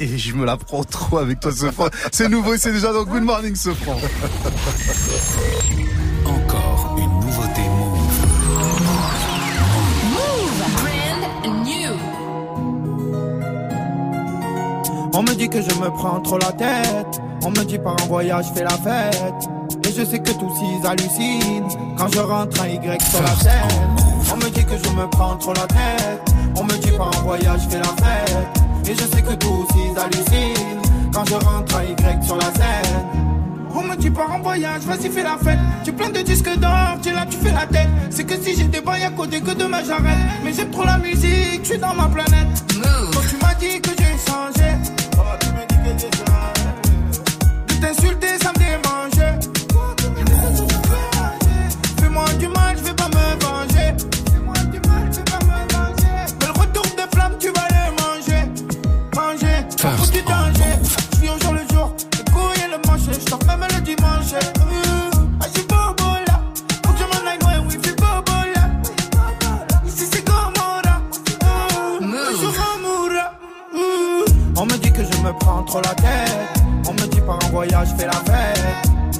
Et 0.00 0.18
je 0.18 0.34
me 0.34 0.44
la 0.44 0.56
prends 0.56 0.82
trop 0.82 1.18
avec 1.18 1.38
toi, 1.38 1.52
ce 1.52 1.70
franc. 1.70 1.86
C'est 2.10 2.28
nouveau, 2.28 2.56
c'est 2.56 2.72
déjà 2.72 2.92
dans 2.92 3.04
Good 3.04 3.22
Morning, 3.22 3.54
ce 3.54 3.72
franc. 3.72 3.96
Encore 6.24 6.96
une 6.98 7.20
nouveauté 7.20 7.60
Move. 7.62 8.10
Move. 10.10 10.64
Brand 10.74 11.64
new. 11.64 11.92
On 15.12 15.22
me 15.22 15.34
dit 15.34 15.48
que 15.48 15.62
je 15.62 15.74
me 15.78 15.88
prends 15.90 16.20
trop 16.20 16.38
la 16.38 16.50
tête. 16.52 17.20
On 17.44 17.50
me 17.50 17.62
dit 17.62 17.78
par 17.78 17.94
un 18.02 18.06
voyage, 18.06 18.46
fais 18.52 18.64
la 18.64 18.70
fête. 18.70 19.48
Et 19.86 19.92
je 19.96 20.04
sais 20.04 20.18
que 20.18 20.32
tous 20.32 20.58
ils 20.60 20.84
hallucinent 20.84 21.68
quand 21.96 22.08
je 22.12 22.18
rentre 22.18 22.60
un 22.62 22.66
Y 22.66 23.00
sur 23.00 23.22
la 23.22 23.36
scène. 23.36 23.96
On 24.32 24.36
me 24.36 24.50
dit 24.50 24.64
que 24.64 24.76
je 24.76 24.90
me 24.90 25.08
prends 25.08 25.36
trop 25.36 25.54
la 25.54 25.68
tête. 25.68 26.34
On 26.56 26.64
me 26.64 26.76
dit 26.78 26.90
par 26.96 27.16
un 27.16 27.22
voyage, 27.22 27.60
fais 27.70 27.78
la 27.78 27.84
fête. 27.84 28.64
Et 28.86 28.94
je 28.94 29.00
sais 29.00 29.22
que 29.22 29.34
tous 29.34 29.66
ils 29.76 29.98
hallucinent 29.98 30.80
quand 31.12 31.24
je 31.24 31.34
rentre 31.34 31.76
un 31.76 31.84
Y 31.84 32.24
sur 32.24 32.36
la 32.36 32.52
scène. 32.52 33.06
On 33.74 33.82
me 33.82 33.96
dit 33.96 34.10
par 34.10 34.30
un 34.30 34.38
voyage, 34.40 34.82
vas-y 34.82 35.08
fais 35.10 35.22
la 35.22 35.36
fête. 35.36 35.58
Tu 35.84 35.92
plein 35.92 36.10
de 36.10 36.20
disques 36.20 36.58
d'or, 36.58 36.98
tu 37.02 37.08
es 37.08 37.12
là, 37.12 37.26
tu 37.28 37.36
fais 37.38 37.52
la 37.52 37.66
tête. 37.66 37.88
C'est 38.10 38.24
que 38.24 38.36
si 38.36 38.54
j'étais 38.56 38.80
pas 38.80 38.94
à 38.94 39.10
côté 39.10 39.40
que 39.40 39.52
demain 39.52 39.82
j'arrête. 39.84 40.18
Mais 40.44 40.52
j'aime 40.52 40.70
trop 40.70 40.84
la 40.84 40.98
musique, 40.98 41.60
je 41.62 41.70
suis 41.70 41.78
dans 41.78 41.94
ma 41.94 42.08
planète. 42.08 42.64
Quand 42.82 43.20
tu 43.28 43.36
m'as 43.42 43.54
dit 43.54 43.80
que 43.80 43.90
j'ai 43.98 44.30
changé, 44.30 44.70
oh, 45.16 45.22
tu 45.40 45.48
me 45.48 45.66
dis 45.66 45.76
que 45.76 45.98
j'ai 45.98 46.10
changé. 46.18 46.68
De 47.68 47.74
t'insulter, 47.80 48.38
ça 48.40 48.52
me 48.52 48.58
démangeait. 48.58 49.38
Fais-moi 52.00 52.24
du 52.38 52.48
mal, 52.48 52.76
je 52.76 52.82
vais 52.84 52.94
pas 52.94 53.08
me 53.08 53.44
venger. 53.44 53.94
Me 75.24 75.32
prends 75.38 75.62
trop 75.62 75.80
la 75.80 75.94
tête. 75.94 76.62
On 76.86 76.92
me 76.92 77.06
dit 77.06 77.20
par 77.22 77.38
un 77.44 77.48
voyage, 77.50 77.88
fais 77.96 78.06
la 78.06 78.12
fête. 78.12 78.60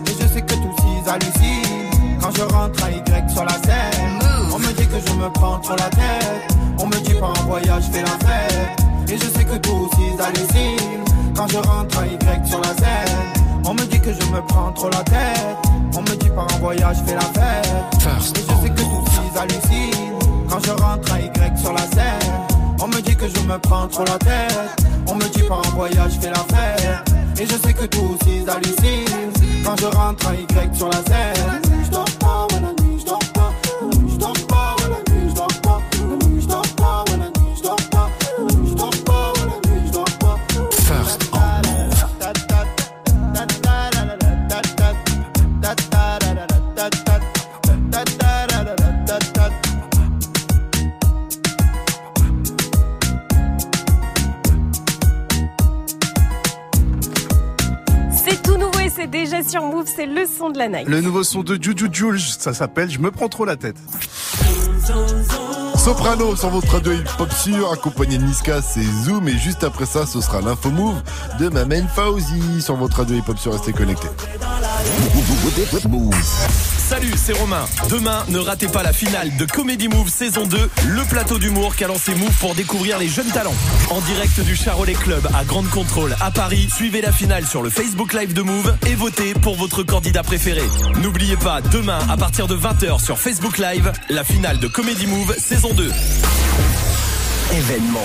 Et 0.06 0.22
je 0.22 0.26
sais 0.28 0.42
que 0.42 0.54
tous 0.54 0.76
ils 0.84 1.08
hallucinent 1.08 2.20
quand 2.20 2.30
je 2.36 2.42
rentre 2.42 2.84
un 2.84 2.90
Y 2.90 3.30
sur 3.30 3.44
la 3.44 3.52
scène. 3.52 4.20
On 4.52 4.58
me 4.58 4.70
dit 4.72 4.86
que 4.86 4.98
je 5.06 5.14
me 5.14 5.30
prends 5.30 5.58
trop 5.60 5.76
la 5.76 5.88
tête. 5.88 6.56
On 6.78 6.86
me 6.86 6.96
dit 6.96 7.14
par 7.14 7.30
un 7.30 7.44
voyage, 7.46 7.84
fais 7.90 8.02
la 8.02 8.16
fête. 8.26 8.82
Et 9.08 9.16
je 9.16 9.24
sais 9.24 9.44
que 9.44 9.56
tous 9.56 9.90
ils 9.98 10.20
hallucinent 10.20 11.04
quand 11.34 11.48
je 11.48 11.58
rentre 11.58 11.98
un 11.98 12.06
Y 12.06 12.48
sur 12.48 12.60
la 12.60 12.74
scène. 12.74 13.18
On 13.64 13.72
me 13.72 13.84
dit 13.86 14.00
que 14.00 14.12
je 14.12 14.26
me 14.30 14.42
prends 14.46 14.72
trop 14.72 14.90
la 14.90 15.02
tête. 15.04 15.56
On 15.96 16.02
me 16.02 16.16
dit 16.16 16.30
par 16.30 16.46
un 16.54 16.58
voyage, 16.58 16.98
fais 17.06 17.14
la 17.14 17.20
fête. 17.20 18.02
First 18.02 18.36
Et 18.36 18.42
je 18.42 18.62
sais 18.62 18.70
que 18.70 18.80
tous 18.80 19.10
ils 19.24 19.38
hallucinent 19.38 20.18
quand 20.50 20.60
je 20.66 20.70
rentre 20.82 21.14
un 21.14 21.18
Y 21.18 21.58
sur 21.58 21.72
la 21.72 21.86
scène. 21.94 22.32
On 22.82 22.88
me 22.88 23.00
dit 23.00 23.16
que 23.16 23.26
je 23.26 23.40
me 23.46 23.58
prends 23.58 23.88
trop 23.88 24.04
la 24.04 24.18
tête. 24.18 24.84
On 25.06 25.14
me 25.16 25.28
dit 25.28 25.42
par 25.48 25.58
un 25.66 25.70
voyage, 25.70 26.18
fais 26.20 26.30
la. 26.30 26.44
Et 27.40 27.46
je 27.46 27.56
sais 27.56 27.72
que 27.72 27.84
tous 27.86 28.18
ils 28.26 28.48
hallucinent 28.48 29.32
quand 29.64 29.76
je 29.80 29.86
rentre 29.86 30.28
un 30.28 30.34
Y 30.34 30.76
sur 30.76 30.88
la 30.88 30.98
scène. 30.98 31.63
C'est 59.04 59.10
déjà 59.10 59.42
sur 59.42 59.62
Move, 59.62 59.86
c'est 59.86 60.06
le 60.06 60.26
son 60.26 60.48
de 60.48 60.58
la 60.58 60.68
night. 60.68 60.88
Le 60.88 61.00
nouveau 61.02 61.22
son 61.24 61.42
de 61.42 61.62
Juju 61.62 61.88
Jules, 61.92 62.20
ça 62.20 62.54
s'appelle 62.54 62.90
Je 62.90 62.98
me 62.98 63.10
prends 63.10 63.28
trop 63.28 63.44
la 63.44 63.56
tête. 63.56 63.76
Soprano 65.84 66.34
sur 66.34 66.48
votre 66.48 66.72
radio 66.72 66.92
hip-hop 66.92 67.30
sûr, 67.30 67.70
accompagné 67.70 68.16
de 68.16 68.24
Niska, 68.24 68.62
c'est 68.62 68.80
Zoom, 69.04 69.28
et 69.28 69.36
juste 69.36 69.64
après 69.64 69.84
ça, 69.84 70.06
ce 70.06 70.22
sera 70.22 70.40
l'info 70.40 70.70
move 70.70 70.96
de 71.38 71.50
Mamen 71.50 71.86
Fauzi 71.94 72.62
sur 72.62 72.76
votre 72.76 72.96
radio 72.96 73.16
hip-hop 73.16 73.38
sûr, 73.38 73.52
restez 73.52 73.74
connectés. 73.74 74.08
Salut, 76.88 77.14
c'est 77.16 77.32
Romain. 77.32 77.64
Demain, 77.90 78.24
ne 78.28 78.38
ratez 78.38 78.68
pas 78.68 78.82
la 78.82 78.92
finale 78.92 79.34
de 79.36 79.44
Comedy 79.46 79.88
Move 79.88 80.08
saison 80.08 80.46
2, 80.46 80.56
le 80.88 81.02
plateau 81.08 81.38
d'humour 81.38 81.76
qu'a 81.76 81.86
lancé 81.86 82.14
Move 82.14 82.32
pour 82.40 82.54
découvrir 82.54 82.98
les 82.98 83.08
jeunes 83.08 83.30
talents. 83.30 83.54
En 83.90 84.00
direct 84.02 84.40
du 84.40 84.54
Charolais 84.54 84.92
Club 84.92 85.26
à 85.34 85.44
Grande 85.44 85.68
Contrôle 85.70 86.14
à 86.20 86.30
Paris, 86.30 86.68
suivez 86.74 87.00
la 87.00 87.10
finale 87.10 87.46
sur 87.46 87.62
le 87.62 87.70
Facebook 87.70 88.12
Live 88.12 88.34
de 88.34 88.42
Move 88.42 88.76
et 88.86 88.94
votez 88.94 89.32
pour 89.34 89.56
votre 89.56 89.82
candidat 89.82 90.22
préféré. 90.22 90.62
N'oubliez 91.02 91.36
pas, 91.36 91.62
demain, 91.62 91.98
à 92.10 92.16
partir 92.16 92.46
de 92.46 92.56
20h 92.56 93.02
sur 93.02 93.18
Facebook 93.18 93.58
Live, 93.58 93.90
la 94.10 94.22
finale 94.22 94.58
de 94.58 94.68
Comedy 94.68 95.06
Move 95.06 95.34
saison 95.38 95.72
2. 95.72 95.73
Événement. 97.52 98.00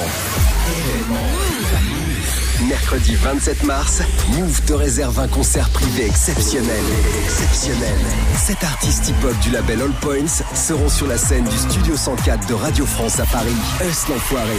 Mercredi 2.67 3.15
27 3.15 3.63
mars, 3.63 4.01
Move 4.31 4.61
te 4.61 4.73
réserve 4.73 5.19
un 5.19 5.27
concert 5.27 5.69
privé 5.69 6.07
exceptionnel. 6.07 6.83
Exceptionnel. 7.23 7.97
Sept 8.37 8.63
artistes 8.63 9.09
hip-hop 9.09 9.37
du 9.41 9.51
label 9.51 9.81
All 9.81 9.91
Points 10.01 10.43
seront 10.55 10.89
sur 10.89 11.05
la 11.05 11.17
scène 11.17 11.45
du 11.45 11.57
Studio 11.57 11.95
104 11.95 12.47
de 12.47 12.53
Radio 12.55 12.85
France 12.87 13.19
à 13.19 13.25
Paris. 13.25 13.55
Us 13.87 14.07
l'enfoiré. 14.07 14.57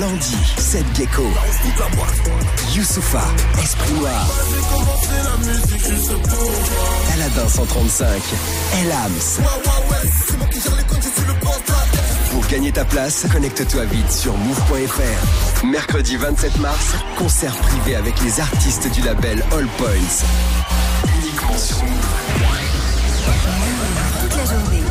Landy, 0.00 0.36
Seth 0.56 0.86
Gecko. 0.96 1.24
Youssoufa, 2.74 3.22
Esprit 3.62 3.92
Noir. 3.94 4.26
Aladin 7.14 7.48
135. 7.48 8.22
Elams. 8.82 9.40
Pour 12.32 12.46
gagner 12.48 12.72
ta 12.72 12.84
place, 12.84 13.26
connecte-toi 13.32 13.84
vite 13.84 14.10
sur 14.10 14.36
move.fr. 14.36 15.64
Mercredi 15.66 16.16
27 16.16 16.58
mars, 16.58 16.94
concert 17.16 17.54
privé 17.54 17.94
avec 17.94 18.20
les 18.22 18.40
artistes 18.40 18.90
du 18.92 19.02
label 19.02 19.44
All 19.52 19.66
Points. 19.78 20.24
Uniquement 21.22 21.58
sur 21.58 21.82
Move. 21.84 22.24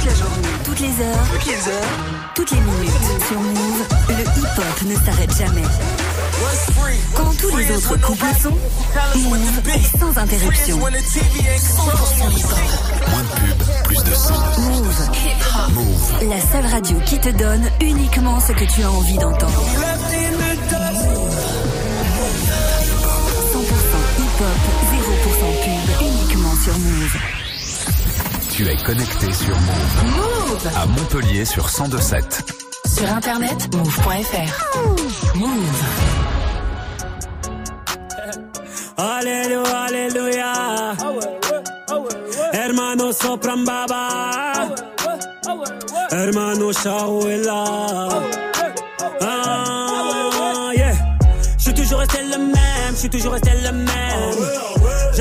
Toute 0.03 0.11
la 0.11 0.17
journée, 0.17 0.47
toutes 0.65 0.79
les 0.81 1.01
heures, 1.01 1.25
toutes 1.31 1.45
les 1.45 1.69
heures, 1.71 1.91
toutes 2.35 2.51
les 2.51 2.59
minutes. 2.59 2.91
Sur 3.25 3.39
Move, 3.39 3.87
le 4.09 4.23
hip-hop 4.23 4.81
ne 4.85 4.95
s'arrête 4.95 5.37
jamais. 5.37 5.63
Quand 7.15 7.31
tous 7.39 7.55
les 7.55 7.71
autres 7.71 7.95
couples 8.01 8.25
sont, 8.41 8.57
Move 9.15 9.69
est 9.69 9.97
sans 9.97 10.17
interruption. 10.17 10.77
100% 10.77 10.89
hip-hop. 12.35 12.59
Moins 13.11 13.23
de 13.23 13.27
pub, 13.27 13.63
plus 13.85 14.03
de 14.03 14.13
son. 14.13 14.33
Move. 14.61 15.09
Move. 15.73 16.29
La 16.29 16.41
seule 16.51 16.65
radio 16.69 16.99
qui 17.05 17.19
te 17.19 17.29
donne 17.29 17.63
uniquement 17.79 18.41
ce 18.41 18.51
que 18.51 18.65
tu 18.65 18.83
as 18.83 18.91
envie 18.91 19.17
d'entendre. 19.17 19.63
100% 19.63 20.03
hip-hop, 24.19 24.59
0% 24.91 25.63
pub, 25.63 26.01
uniquement 26.01 26.55
sur 26.61 26.77
Move. 26.77 27.32
Tu 28.55 28.67
es 28.67 28.75
connecté 28.77 29.33
sur 29.33 29.55
Move. 29.59 30.03
Move 30.15 30.67
À 30.75 30.85
Montpellier 30.85 31.43
sur 31.43 31.63
1027. 31.65 32.53
Sur 32.85 33.09
internet, 33.11 33.75
move.fr. 33.75 35.35
Move. 35.35 35.83
Alléluia, 38.97 39.79
alléluia. 39.87 40.53
Hermano 42.53 43.11
sopran 43.11 43.57
baba. 43.65 44.69
Hermano 46.11 46.71
Shaouela. 46.71 47.63
Ah, 49.19 50.69
yeah. 50.75 50.93
Je 51.57 51.63
suis 51.63 51.73
toujours 51.73 51.99
resté 51.99 52.19
le 52.21 52.37
même, 52.37 52.91
je 52.91 52.95
suis 52.97 53.09
toujours 53.09 53.33
resté 53.33 53.49
le 53.63 53.71
même. 53.71 54.82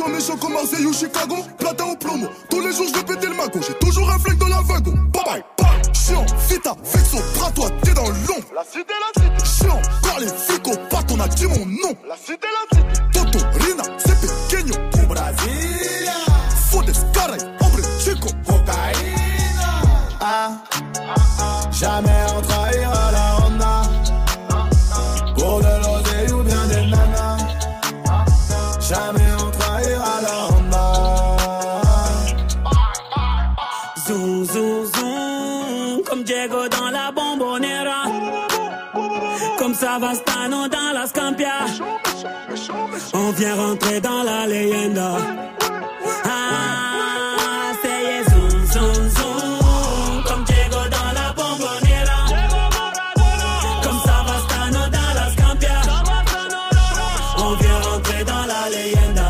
Méchant, 0.00 0.08
méchant, 0.08 0.36
comme 0.36 0.52
Marseille 0.52 0.86
ou 0.86 0.92
Chicago. 0.92 1.36
Platin 1.58 1.84
au 1.84 1.96
plomo, 1.96 2.26
tous 2.48 2.60
les 2.60 2.72
jours 2.72 2.86
je 2.88 2.98
vais 2.98 3.04
péter 3.04 3.26
le 3.26 3.34
magot. 3.34 3.60
J'ai 3.66 3.74
toujours 3.74 4.10
un 4.10 4.18
flingue 4.18 4.38
dans 4.38 4.48
la 4.48 4.60
wagon. 4.62 4.92
Bye 5.12 5.22
bye, 5.24 5.44
bye. 5.58 5.94
Chiant, 5.94 6.24
vita, 6.48 6.74
vexo, 6.84 7.18
bras 7.34 7.50
toi, 7.52 7.68
t'es 7.82 7.92
dans 7.92 8.08
l'ombre. 8.08 8.48
La 8.54 8.64
cité, 8.64 8.94
la 9.00 9.22
cité. 9.22 9.64
Chiant, 9.64 9.80
par 10.02 10.20
les 10.20 10.28
flics 10.28 10.68
au 10.68 10.76
pat, 10.88 11.04
on 11.12 11.20
a 11.20 11.28
dit 11.28 11.46
mon 11.46 11.66
nom. 11.66 11.94
La 12.08 12.16
cité, 12.16 12.48
la 12.48 12.78
cité. 12.78 13.02
Toto, 13.12 13.38
Rina, 13.60 13.84
c'est 13.98 14.20
pequeño. 14.20 14.74
Au 14.94 15.06
Brasilia. 15.06 16.12
Fodes, 16.70 16.92
caray, 17.12 17.40
hombre, 17.60 17.80
chico. 17.98 18.28
Cocaïna. 18.46 19.84
Ah, 20.22 20.50
jamais 21.72 22.10
on 22.28 22.29
trahira 22.29 22.29
Savastano 39.90 40.68
dans 40.68 40.92
la 40.94 41.04
Scampia. 41.04 41.66
On 43.12 43.32
vient 43.32 43.56
rentrer 43.56 44.00
dans 44.00 44.22
la 44.22 44.46
leyenda. 44.46 45.16
Ah, 46.24 47.72
c'est 47.82 48.30
zoom, 48.30 48.50
zoom, 48.72 49.08
zoom, 49.16 50.22
comme 50.28 50.44
Diego 50.44 50.80
dans 50.96 51.10
la 51.18 51.32
bombonera. 51.32 52.20
Comme 53.82 54.00
Savastano 54.06 54.82
dans 54.96 55.12
la 55.18 55.26
Scampia. 55.32 55.80
On 57.38 57.54
vient 57.56 57.80
rentrer 57.80 58.22
dans 58.22 58.46
la 58.46 58.62
leyenda. 58.70 59.28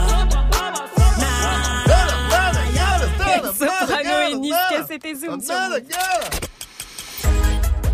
Soprano 3.59 4.15
et 4.31 4.35
Niska, 4.37 4.87
c'était 4.91 5.15
Zoom 5.15 5.41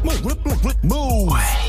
Move. 0.02 0.36
Move. 0.82 1.65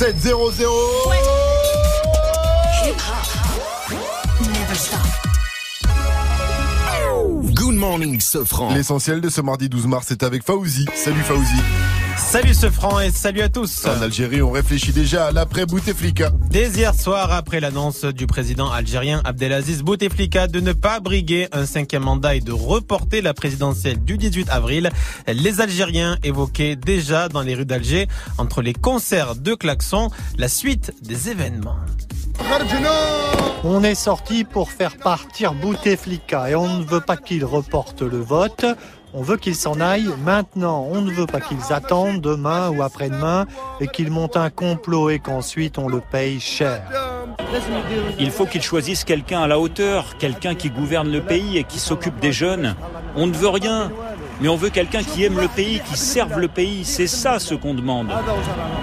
7-0-0. 0.00 1.10
Never 1.10 1.39
morning, 7.80 8.20
Sofran. 8.20 8.74
L'essentiel 8.74 9.22
de 9.22 9.30
ce 9.30 9.40
mardi 9.40 9.70
12 9.70 9.86
mars 9.86 10.10
est 10.10 10.22
avec 10.22 10.44
Fauzi. 10.44 10.84
Salut 10.94 11.22
Fauzi. 11.22 11.56
Salut 12.18 12.52
ce 12.52 12.68
franc 12.68 13.00
et 13.00 13.10
salut 13.10 13.40
à 13.40 13.48
tous. 13.48 13.86
En 13.86 14.02
Algérie, 14.02 14.42
on 14.42 14.50
réfléchit 14.50 14.92
déjà 14.92 15.28
à 15.28 15.32
l'après 15.32 15.64
Bouteflika. 15.64 16.30
Dès 16.50 16.68
hier 16.68 16.94
soir, 16.94 17.32
après 17.32 17.58
l'annonce 17.58 18.04
du 18.04 18.26
président 18.26 18.70
algérien 18.70 19.22
Abdelaziz 19.24 19.82
Bouteflika 19.82 20.46
de 20.46 20.60
ne 20.60 20.74
pas 20.74 21.00
briguer 21.00 21.48
un 21.52 21.64
cinquième 21.64 22.02
mandat 22.02 22.34
et 22.34 22.40
de 22.40 22.52
reporter 22.52 23.22
la 23.22 23.32
présidentielle 23.32 24.04
du 24.04 24.18
18 24.18 24.50
avril, 24.50 24.90
les 25.26 25.62
Algériens 25.62 26.18
évoquaient 26.22 26.76
déjà 26.76 27.30
dans 27.30 27.40
les 27.40 27.54
rues 27.54 27.64
d'Alger, 27.64 28.08
entre 28.36 28.60
les 28.60 28.74
concerts 28.74 29.36
de 29.36 29.54
klaxons, 29.54 30.10
la 30.36 30.48
suite 30.48 30.92
des 31.02 31.30
événements. 31.30 31.78
On 33.62 33.82
est 33.82 33.94
sorti 33.94 34.44
pour 34.44 34.70
faire 34.70 34.96
partir 34.96 35.52
Bouteflika 35.52 36.50
et 36.50 36.54
on 36.54 36.78
ne 36.78 36.84
veut 36.84 37.00
pas 37.00 37.16
qu'il 37.16 37.44
reporte 37.44 38.02
le 38.02 38.18
vote. 38.18 38.64
On 39.12 39.22
veut 39.22 39.36
qu'ils 39.36 39.56
s'en 39.56 39.80
aillent 39.80 40.14
maintenant. 40.24 40.86
On 40.90 41.00
ne 41.00 41.10
veut 41.10 41.26
pas 41.26 41.40
qu'ils 41.40 41.72
attendent 41.72 42.20
demain 42.20 42.70
ou 42.70 42.82
après-demain 42.82 43.46
et 43.80 43.88
qu'ils 43.88 44.10
montent 44.10 44.36
un 44.36 44.50
complot 44.50 45.10
et 45.10 45.18
qu'ensuite 45.18 45.78
on 45.78 45.88
le 45.88 46.00
paye 46.00 46.40
cher. 46.40 46.82
Il 48.18 48.30
faut 48.30 48.46
qu'ils 48.46 48.62
choisissent 48.62 49.04
quelqu'un 49.04 49.42
à 49.42 49.46
la 49.46 49.58
hauteur, 49.58 50.16
quelqu'un 50.18 50.54
qui 50.54 50.70
gouverne 50.70 51.10
le 51.10 51.20
pays 51.20 51.58
et 51.58 51.64
qui 51.64 51.78
s'occupe 51.78 52.18
des 52.20 52.32
jeunes. 52.32 52.76
On 53.16 53.26
ne 53.26 53.34
veut 53.34 53.48
rien, 53.48 53.90
mais 54.40 54.48
on 54.48 54.56
veut 54.56 54.70
quelqu'un 54.70 55.02
qui 55.02 55.24
aime 55.24 55.38
le 55.38 55.48
pays, 55.48 55.80
qui 55.88 55.96
serve 55.98 56.38
le 56.38 56.48
pays. 56.48 56.84
C'est 56.84 57.06
ça 57.06 57.38
ce 57.38 57.54
qu'on 57.54 57.74
demande. 57.74 58.08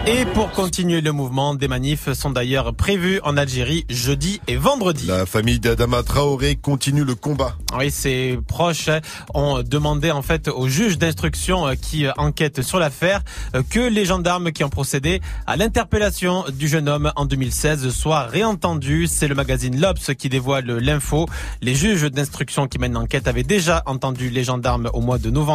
Et 0.05 0.26
pour 0.26 0.51
continuer 0.51 1.01
le 1.01 1.12
mouvement, 1.12 1.55
des 1.55 1.68
manifs 1.68 2.12
sont 2.14 2.30
d'ailleurs 2.30 2.74
prévus 2.74 3.20
en 3.24 3.38
Algérie 3.38 3.86
jeudi 3.89 4.39
et 4.47 4.55
vendredi. 4.55 5.08
La 5.08 5.26
famille 5.26 5.60
d'Adama 5.60 6.03
Traoré 6.03 6.55
continue 6.55 7.03
le 7.03 7.16
combat. 7.16 7.55
Oui, 7.78 7.89
ses 7.91 8.39
proches 8.47 8.89
ont 9.34 9.64
demandé 9.64 10.12
en 10.12 10.22
fait 10.22 10.47
au 10.47 10.68
juge 10.68 10.97
d'instruction 10.97 11.66
qui 11.82 12.05
enquête 12.18 12.62
sur 12.62 12.80
l'affaire 12.80 13.22
que 13.70 13.80
les 13.80 14.05
gendarmes 14.05 14.51
qui 14.51 14.64
ont 14.64 14.70
procédé 14.70 15.22
à 15.47 15.58
l'interpellation 15.58 16.45
du 16.53 16.68
jeune 16.68 16.88
homme 16.88 17.12
en 17.16 17.26
2016 17.26 17.89
soient 17.89 18.24
réentendus. 18.24 19.08
C'est 19.08 19.28
le 19.28 19.36
magazine 19.36 19.80
L'Obs 19.80 20.14
qui 20.18 20.30
dévoile 20.30 20.78
l'info. 20.78 21.26
Les 21.62 21.76
juges 21.76 22.03
d'instruction 22.03 22.68
qui 22.68 22.78
mènent 22.78 22.93
l'enquête 22.93 23.28
avaient 23.28 23.43
déjà 23.43 23.84
entendu 23.86 24.30
les 24.30 24.43
gendarmes 24.43 24.89
au 24.93 25.01
mois 25.01 25.18
de 25.18 25.30
novembre, 25.30 25.47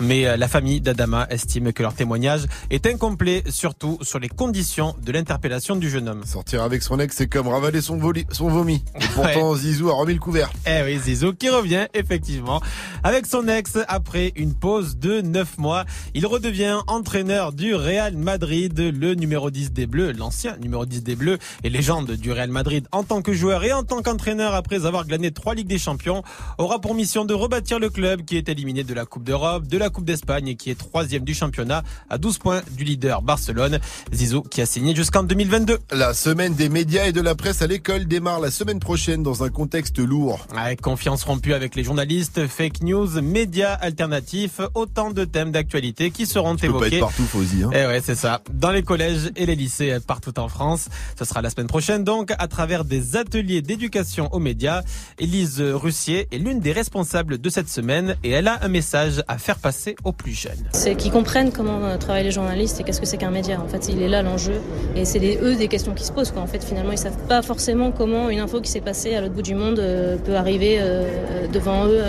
mais 0.00 0.36
la 0.36 0.48
famille 0.48 0.80
d'Adama 0.80 1.26
estime 1.30 1.72
que 1.72 1.82
leur 1.82 1.94
témoignage 1.94 2.46
est 2.70 2.86
incomplet, 2.86 3.42
surtout 3.48 3.98
sur 4.02 4.18
les 4.18 4.28
conditions 4.28 4.94
de 5.02 5.12
l'interpellation 5.12 5.76
du 5.76 5.88
jeune 5.90 6.08
homme. 6.08 6.24
Sortir 6.24 6.62
avec 6.62 6.82
son 6.82 6.98
ex, 7.00 7.14
c'est 7.16 7.28
comme 7.28 7.48
ravaler 7.48 7.80
son, 7.80 7.96
voli- 7.98 8.26
son 8.32 8.48
vomi. 8.48 8.82
Et 9.00 9.04
pourtant, 9.14 9.54
Zizou 9.54 9.90
a 9.90 9.94
remis 9.94 10.14
le 10.14 10.20
couvert. 10.20 10.50
Eh 10.66 10.82
oui, 10.84 10.98
Zizou 10.98 11.32
qui 11.32 11.48
revient 11.48 11.86
effectivement 11.94 12.60
avec 13.04 13.26
son 13.26 13.46
ex 13.48 13.78
après 13.88 14.32
une 14.36 14.54
pause 14.54 14.96
de 14.98 15.20
9 15.20 15.58
mois. 15.58 15.84
Il 16.14 16.26
redevient 16.26 16.78
entraîneur 16.86 17.52
du 17.52 17.74
Real 17.74 18.16
Madrid, 18.16 18.78
le 18.78 19.14
numéro 19.14 19.50
10 19.50 19.72
des 19.72 19.86
Bleus, 19.86 20.12
l'ancien 20.12 20.56
numéro 20.58 20.84
10 20.86 21.02
des 21.02 21.16
Bleus 21.16 21.38
et 21.64 21.70
légende 21.70 22.10
du 22.12 22.32
Real 22.32 22.50
Madrid 22.50 22.86
en 22.92 23.02
tant 23.04 23.22
que 23.22 23.32
joueur 23.32 23.64
et 23.64 23.72
en 23.72 23.82
tant 23.84 24.02
qu'entraîneur 24.02 24.54
après 24.54 24.84
avoir 24.86 25.06
glané 25.06 25.30
trois 25.30 25.54
Ligues 25.54 25.68
des 25.68 25.78
Champions, 25.78 26.22
aura 26.58 26.80
pour 26.80 26.94
mission 26.94 27.24
de 27.24 27.34
rebâtir 27.34 27.78
le 27.78 27.90
club 27.90 28.22
qui 28.24 28.36
est 28.36 28.48
éliminé 28.48 28.84
de 28.84 28.94
la 28.94 29.04
Coupe 29.06 29.24
d'Europe, 29.28 29.66
de 29.66 29.76
la 29.76 29.90
Coupe 29.90 30.06
d'Espagne 30.06 30.48
et 30.48 30.54
qui 30.54 30.70
est 30.70 30.74
troisième 30.74 31.22
du 31.22 31.34
championnat 31.34 31.82
à 32.08 32.16
12 32.16 32.38
points 32.38 32.62
du 32.72 32.84
leader 32.84 33.20
Barcelone. 33.20 33.78
Zizou 34.10 34.40
qui 34.40 34.62
a 34.62 34.66
signé 34.66 34.96
jusqu'en 34.96 35.22
2022. 35.22 35.78
La 35.92 36.14
semaine 36.14 36.54
des 36.54 36.70
médias 36.70 37.04
et 37.04 37.12
de 37.12 37.20
la 37.20 37.34
presse 37.34 37.60
à 37.60 37.66
l'école 37.66 38.06
démarre 38.06 38.40
la 38.40 38.50
semaine 38.50 38.80
prochaine 38.80 39.22
dans 39.22 39.44
un 39.44 39.50
contexte 39.50 39.98
lourd. 39.98 40.46
Avec 40.56 40.80
confiance 40.80 41.24
rompue 41.24 41.52
avec 41.52 41.74
les 41.76 41.84
journalistes, 41.84 42.46
fake 42.46 42.80
news, 42.80 43.20
médias 43.20 43.74
alternatifs, 43.74 44.62
autant 44.74 45.10
de 45.10 45.26
thèmes 45.26 45.52
d'actualité 45.52 46.10
qui 46.10 46.24
seront 46.24 46.56
Tu 46.56 46.66
peux 46.68 46.72
pas 46.72 46.78
évoqués. 46.86 46.96
être 46.96 47.00
partout, 47.00 47.24
Fauzi. 47.24 47.64
Hein. 47.64 47.70
Eh 47.74 47.84
ouais, 47.86 48.00
c'est 48.02 48.14
ça. 48.14 48.40
Dans 48.54 48.70
les 48.70 48.82
collèges 48.82 49.30
et 49.36 49.44
les 49.44 49.56
lycées 49.56 49.98
partout 50.06 50.40
en 50.40 50.48
France. 50.48 50.88
Ce 51.18 51.26
sera 51.26 51.42
la 51.42 51.50
semaine 51.50 51.66
prochaine, 51.66 52.02
donc, 52.02 52.32
à 52.38 52.48
travers 52.48 52.86
des 52.86 53.16
ateliers 53.16 53.60
d'éducation 53.60 54.32
aux 54.32 54.38
médias. 54.38 54.80
Élise 55.18 55.60
Russier 55.60 56.28
est 56.32 56.38
l'une 56.38 56.60
des 56.60 56.72
responsables 56.72 57.38
de 57.38 57.50
cette 57.50 57.68
semaine 57.68 58.16
et 58.24 58.30
elle 58.30 58.48
a 58.48 58.64
un 58.64 58.68
message 58.68 59.17
à 59.28 59.38
faire 59.38 59.56
passer 59.58 59.96
aux 60.04 60.12
plus 60.12 60.32
jeunes. 60.32 60.52
C'est 60.72 60.94
qu'ils 60.94 61.10
comprennent 61.10 61.50
comment 61.52 61.84
euh, 61.84 61.96
travaillent 61.96 62.24
les 62.24 62.30
journalistes 62.30 62.80
et 62.80 62.84
qu'est-ce 62.84 63.00
que 63.00 63.06
c'est 63.06 63.16
qu'un 63.16 63.30
média. 63.30 63.60
En 63.60 63.68
fait, 63.68 63.88
il 63.88 64.00
est 64.02 64.08
là 64.08 64.22
l'enjeu. 64.22 64.60
Et 64.96 65.04
c'est 65.04 65.18
eux 65.42 65.56
des 65.56 65.68
questions 65.68 65.94
qui 65.94 66.04
se 66.04 66.12
posent. 66.12 66.30
Quoi. 66.30 66.42
En 66.42 66.46
fait, 66.46 66.62
finalement, 66.64 66.92
ils 66.92 66.98
savent 66.98 67.16
pas 67.28 67.42
forcément 67.42 67.90
comment 67.90 68.28
une 68.30 68.40
info 68.40 68.60
qui 68.60 68.70
s'est 68.70 68.80
passée 68.80 69.14
à 69.14 69.20
l'autre 69.20 69.34
bout 69.34 69.42
du 69.42 69.54
monde 69.54 69.78
euh, 69.78 70.16
peut 70.18 70.36
arriver 70.36 70.76
euh, 70.80 71.46
devant 71.52 71.86
eux. 71.86 72.02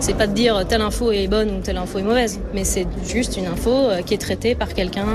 C'est 0.00 0.14
pas 0.14 0.26
de 0.26 0.32
dire 0.32 0.66
telle 0.66 0.80
info 0.80 1.12
est 1.12 1.28
bonne 1.28 1.50
ou 1.50 1.60
telle 1.60 1.76
info 1.76 1.98
est 1.98 2.02
mauvaise, 2.02 2.40
mais 2.54 2.64
c'est 2.64 2.86
juste 3.06 3.36
une 3.36 3.46
info 3.46 3.88
qui 4.04 4.14
est 4.14 4.18
traitée 4.18 4.54
par 4.54 4.74
quelqu'un 4.74 5.06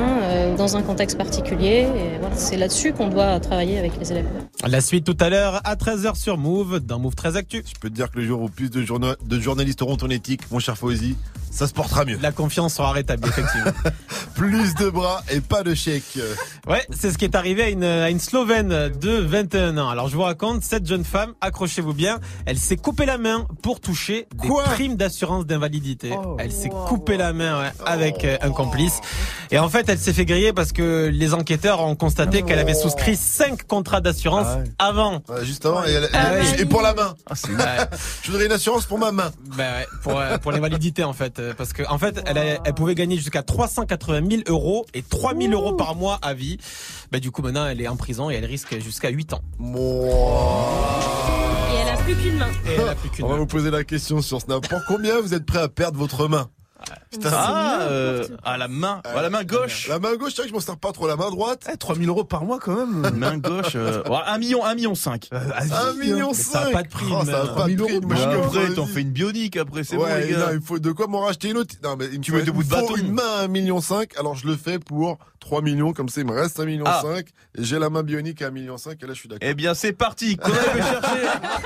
dans 0.57 0.77
un 0.77 0.81
contexte 0.81 1.17
particulier. 1.17 1.87
Et 1.95 2.19
voilà, 2.19 2.35
c'est 2.35 2.55
là-dessus 2.57 2.93
qu'on 2.93 3.07
doit 3.09 3.39
travailler 3.39 3.77
avec 3.79 3.93
les 3.99 4.11
élèves. 4.11 4.25
La 4.65 4.79
suite 4.81 5.05
tout 5.05 5.17
à 5.19 5.29
l'heure 5.29 5.61
à 5.65 5.75
13h 5.75 6.15
sur 6.15 6.37
Move, 6.37 6.79
dans 6.79 6.99
Move 6.99 7.15
13 7.15 7.35
Actu. 7.35 7.63
Je 7.67 7.79
peux 7.79 7.89
te 7.89 7.95
dire 7.95 8.09
que 8.11 8.19
le 8.19 8.25
jour 8.25 8.41
où 8.41 8.49
plus 8.49 8.69
de, 8.69 8.81
journa- 8.81 9.15
de 9.25 9.39
journalistes 9.39 9.81
auront 9.81 9.97
ton 9.97 10.09
éthique, 10.09 10.41
mon 10.51 10.59
cher 10.59 10.77
Fauzi, 10.77 11.06
ça 11.51 11.65
se 11.67 11.73
portera 11.73 12.05
mieux. 12.05 12.19
La 12.21 12.31
confiance 12.31 12.75
sera 12.75 12.91
rétablie, 12.91 13.29
effectivement. 13.29 13.71
plus 14.35 14.75
de 14.75 14.89
bras 14.89 15.23
et 15.31 15.41
pas 15.41 15.63
de 15.63 15.73
chèque. 15.73 16.19
Ouais, 16.67 16.85
c'est 16.91 17.11
ce 17.11 17.17
qui 17.17 17.25
est 17.25 17.33
arrivé 17.35 17.63
à 17.63 17.69
une, 17.69 17.83
à 17.83 18.09
une 18.11 18.19
Slovène 18.19 18.69
de 18.89 19.17
21 19.17 19.77
ans. 19.79 19.89
Alors 19.89 20.07
je 20.09 20.15
vous 20.15 20.21
raconte, 20.21 20.63
cette 20.63 20.85
jeune 20.85 21.03
femme, 21.03 21.33
accrochez-vous 21.41 21.93
bien, 21.93 22.19
elle 22.45 22.59
s'est 22.59 22.75
coupé 22.77 23.05
la 23.07 23.17
main 23.17 23.47
pour 23.63 23.79
toucher 23.79 24.27
des 24.35 24.49
primes 24.65 24.95
d'assurance 24.97 25.47
d'invalidité. 25.47 26.13
elle 26.37 26.51
s'est 26.51 26.69
coupé 26.69 27.17
la 27.17 27.33
main 27.33 27.59
ouais, 27.61 27.71
avec 27.85 28.23
euh, 28.23 28.37
un 28.41 28.51
complice. 28.51 28.99
Et 29.49 29.57
en 29.57 29.69
fait, 29.69 29.89
elle 29.89 29.97
s'est 29.97 30.13
fait 30.13 30.25
griller 30.25 30.53
parce 30.53 30.71
que 30.73 31.09
les 31.11 31.33
enquêteurs 31.33 31.79
ont 31.81 31.95
constaté 31.95 32.43
qu'elle 32.43 32.59
avait 32.59 32.75
souscrit 32.75 33.15
5 33.15 33.63
contrats 33.63 34.01
d'assurance 34.01 34.47
avant. 34.77 35.23
Ouais, 35.29 35.43
juste 35.45 35.65
avant, 35.65 35.83
et, 35.85 35.91
elle- 35.91 36.09
Ah 36.13 36.33
ouais. 36.33 36.61
et 36.61 36.65
pour 36.65 36.81
la 36.83 36.93
main. 36.93 37.15
Ouais. 37.31 37.35
Je 38.23 38.29
voudrais 38.31 38.45
une 38.45 38.51
assurance 38.51 38.85
pour 38.85 38.99
ma 38.99 39.11
main. 39.11 39.31
Ben 39.55 39.71
ouais, 39.79 39.87
pour, 40.03 40.19
euh, 40.19 40.37
pour 40.37 40.51
l'invalidité 40.51 40.96
en 41.03 41.13
fait. 41.13 41.39
Euh, 41.39 41.53
Parce 41.57 41.73
que 41.73 41.83
en 41.89 41.97
fait, 41.97 42.21
elle, 42.25 42.37
a- 42.37 42.59
elle 42.65 42.73
pouvait 42.73 42.95
gagner 42.95 43.17
jusqu'à 43.17 43.43
380 43.43 44.21
000 44.29 44.41
euros 44.47 44.85
et 44.93 45.01
3 45.01 45.33
000 45.35 45.51
euros 45.53 45.73
par 45.73 45.95
mois 45.95 46.19
à 46.21 46.33
vie. 46.33 46.57
Ben, 47.11 47.19
du 47.19 47.31
coup, 47.31 47.41
maintenant, 47.41 47.65
elle 47.67 47.81
est 47.81 47.87
en 47.87 47.95
prison 47.97 48.29
et 48.29 48.35
elle 48.35 48.45
risque 48.45 48.79
jusqu'à 48.79 49.09
8 49.09 49.33
ans. 49.33 49.41
Et 51.69 51.75
elle 51.81 51.89
a 51.89 51.97
plus 51.97 52.15
qu'une 52.15 52.37
main. 52.37 52.47
Et 52.67 52.73
elle 52.73 52.87
a 52.89 52.95
plus 52.95 53.09
qu'une 53.09 53.25
On 53.25 53.29
va 53.29 53.35
vous 53.37 53.45
poser 53.47 53.71
la 53.71 53.83
question 53.83 54.21
sur 54.21 54.41
Snap. 54.41 54.67
Pour 54.67 54.79
combien 54.87 55.19
vous 55.21 55.33
êtes 55.33 55.45
prêt 55.45 55.59
à 55.59 55.69
perdre 55.69 55.97
votre 55.99 56.27
main? 56.27 56.49
Putain, 57.11 57.29
Ah, 57.33 57.79
euh, 57.89 58.27
ah, 58.43 58.57
la 58.57 58.67
main, 58.67 59.01
ah, 59.03 59.21
la 59.21 59.29
main 59.29 59.43
gauche. 59.43 59.87
La 59.87 59.99
main 59.99 60.15
gauche, 60.15 60.33
c'est 60.35 60.41
vrai 60.41 60.43
que 60.43 60.49
je 60.49 60.53
m'en 60.53 60.59
sers 60.59 60.77
pas 60.77 60.91
trop 60.91 61.07
la 61.07 61.15
main 61.15 61.29
droite. 61.31 61.67
3000 61.79 62.07
euros 62.09 62.23
par 62.23 62.43
mois 62.45 62.59
quand 62.59 62.75
même. 62.75 63.09
Main 63.17 63.37
gauche, 63.37 63.73
euh, 63.75 64.03
ouais, 64.03 64.17
1 64.27 64.37
million, 64.37 64.63
1 64.63 64.75
million 64.75 64.93
5. 64.95 65.29
Un 65.31 65.93
million 65.93 66.29
Mais 66.29 66.33
ça 66.35 66.61
a 66.65 66.69
pas 66.71 66.83
de 66.83 66.87
prix, 66.89 67.05
Oh, 67.09 67.23
ça 67.25 67.41
a 67.41 67.43
mais, 67.45 67.55
pas 67.55 67.63
de 67.63 67.67
1000 67.69 67.77
prix. 67.77 67.99
comme 67.99 68.11
après, 68.43 68.73
t'en 68.75 68.85
fais 68.85 69.01
une 69.01 69.11
bionique 69.11 69.57
après, 69.57 69.83
c'est 69.83 69.97
ouais, 69.97 70.09
bon 70.21 70.27
les 70.27 70.31
gars. 70.33 70.37
non, 70.39 70.45
il 70.53 70.61
faut 70.61 70.79
de 70.79 70.91
quoi 70.91 71.07
m'en 71.07 71.21
racheter 71.21 71.49
une 71.49 71.57
autre. 71.57 71.75
Non, 71.83 71.95
mais 71.97 72.05
il 72.11 72.19
me 72.19 72.23
Tu 72.23 72.31
faut, 72.31 72.37
mets 72.37 72.43
deux 72.43 72.51
bouts 72.51 72.63
de 72.63 72.69
bâton. 72.69 72.95
une 72.95 73.11
main 73.11 73.23
à 73.39 73.47
1,5 73.47 73.49
million. 73.49 73.79
Alors 74.19 74.35
je 74.35 74.45
le 74.47 74.55
fais 74.55 74.77
pour 74.79 75.17
3 75.39 75.61
millions, 75.61 75.93
comme 75.93 76.09
ça 76.09 76.21
il 76.21 76.27
me 76.27 76.33
reste 76.33 76.59
1,5 76.59 76.65
million. 76.65 76.83
Ah. 76.87 77.01
Et 77.57 77.63
j'ai 77.63 77.79
la 77.79 77.89
main 77.89 78.03
bionique 78.03 78.41
à 78.41 78.49
1,5 78.49 78.51
million. 78.53 78.75
Et 78.77 78.89
là 79.05 79.13
je 79.13 79.19
suis 79.19 79.29
d'accord. 79.29 79.47
Eh 79.49 79.53
bien, 79.55 79.73
c'est 79.73 79.93
parti. 79.93 80.37
Elle 80.45 80.51
veut 80.51 80.81
chercher 80.81 81.23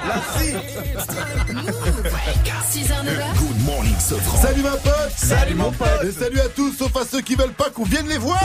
la 0.07 0.21
scie 0.37 0.55
6h, 2.79 2.93
9h. 3.03 3.37
Good 3.37 3.65
morning. 3.65 3.95
Salut 3.99 4.61
ma 4.61 4.71
pote 4.77 5.00
Salut, 5.09 5.55
mon 5.55 5.71
pote. 5.71 5.87
Et 6.03 6.11
salut 6.11 6.39
à 6.39 6.49
tous, 6.49 6.73
sauf 6.73 6.95
à 6.95 7.05
ceux 7.05 7.21
qui 7.21 7.35
veulent 7.35 7.53
pas 7.53 7.69
qu'on 7.69 7.83
vienne 7.83 8.07
les 8.07 8.17
voir. 8.17 8.39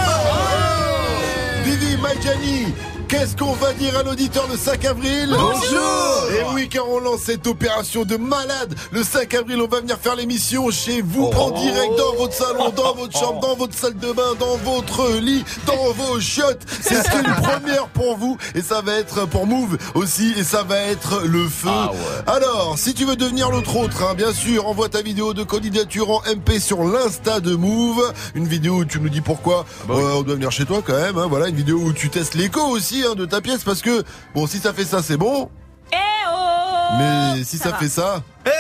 Vivi, 1.65 1.97
Maïjani 1.97 2.75
Qu'est-ce 3.09 3.37
qu'on 3.37 3.53
va 3.53 3.73
dire 3.75 3.97
à 3.97 4.03
l'auditeur 4.03 4.49
le 4.51 4.57
5 4.57 4.85
avril 4.85 5.29
Bonjour. 5.31 6.29
Et 6.33 6.43
oui, 6.55 6.69
car 6.69 6.89
on 6.89 6.99
lance 6.99 7.21
cette 7.21 7.47
opération 7.47 8.05
de 8.05 8.17
malade. 8.17 8.75
Le 8.91 9.05
5 9.05 9.33
avril, 9.35 9.61
on 9.63 9.69
va 9.69 9.81
venir 9.81 9.97
faire 9.97 10.17
l'émission 10.17 10.69
chez 10.73 11.03
vous, 11.03 11.27
en 11.27 11.51
direct, 11.53 11.93
dans 11.97 12.15
votre 12.17 12.35
salon, 12.35 12.71
dans 12.71 12.95
votre 12.95 13.17
chambre, 13.17 13.41
dans 13.41 13.55
votre 13.55 13.75
salle 13.79 13.97
de 13.97 14.11
bain, 14.11 14.35
dans 14.41 14.57
votre 14.57 15.21
lit, 15.21 15.45
dans 15.69 15.93
vos 15.93 16.19
chiottes. 16.19 16.63
C'est 16.81 17.01
ce 17.01 17.17
une 17.17 17.35
première 17.45 17.87
pour 17.95 18.17
vous, 18.17 18.39
et 18.57 18.61
ça 18.63 18.81
va 18.81 18.95
être 18.95 19.25
pour 19.29 19.47
Move 19.47 19.79
aussi, 19.95 20.35
et 20.37 20.43
ça 20.43 20.65
va 20.65 20.77
être 20.77 21.23
le 21.25 21.47
feu. 21.49 21.69
Ah 21.71 21.93
ouais. 21.93 22.35
alors, 22.35 22.75
si 22.77 22.93
tu 22.93 23.05
veux 23.05 23.17
devenir 23.17 23.51
l'autre 23.53 23.77
autre, 23.77 24.03
hein, 24.03 24.15
bien 24.15 24.33
sûr, 24.33 24.67
envoie 24.67 24.89
ta 24.89 25.03
vidéo 25.03 25.33
de 25.33 25.45
candidature 25.45 26.11
en 26.11 26.23
MP 26.23 26.59
sur 26.59 26.83
l'Insta 26.83 27.39
de 27.39 27.55
Move. 27.55 28.13
Une 28.35 28.49
vidéo 28.49 28.79
où 28.79 28.85
tu 28.85 28.99
nous 28.99 29.11
dis 29.11 29.21
pourquoi. 29.21 29.65
Bah 29.87 29.95
euh, 29.97 30.15
on 30.17 30.23
doit 30.23 30.35
venir 30.35 30.51
chez 30.51 30.65
toi 30.65 30.83
quand 30.85 30.97
même. 30.97 31.19
hein, 31.19 31.27
voilà, 31.29 31.49
une 31.49 31.57
vidéo 31.57 31.79
où 31.79 31.93
tu 31.93 32.09
testes 32.11 32.35
l'écho 32.35 32.61
aussi 32.63 32.96
hein, 33.05 33.15
de 33.15 33.25
ta 33.27 33.41
pièce 33.41 33.65
parce 33.65 33.83
que 33.83 34.05
bon, 34.35 34.47
si 34.47 34.59
ça 34.59 34.73
fait 34.73 34.85
ça, 34.85 35.03
c'est 35.03 35.17
bon. 35.17 35.51
Eh 35.93 35.97
oh 36.31 36.97
Mais 36.99 37.45
si 37.45 37.59
ça, 37.59 37.73
fait 37.75 37.89
ça, 37.89 38.23
Eh 38.47 38.51
oh 38.51 38.53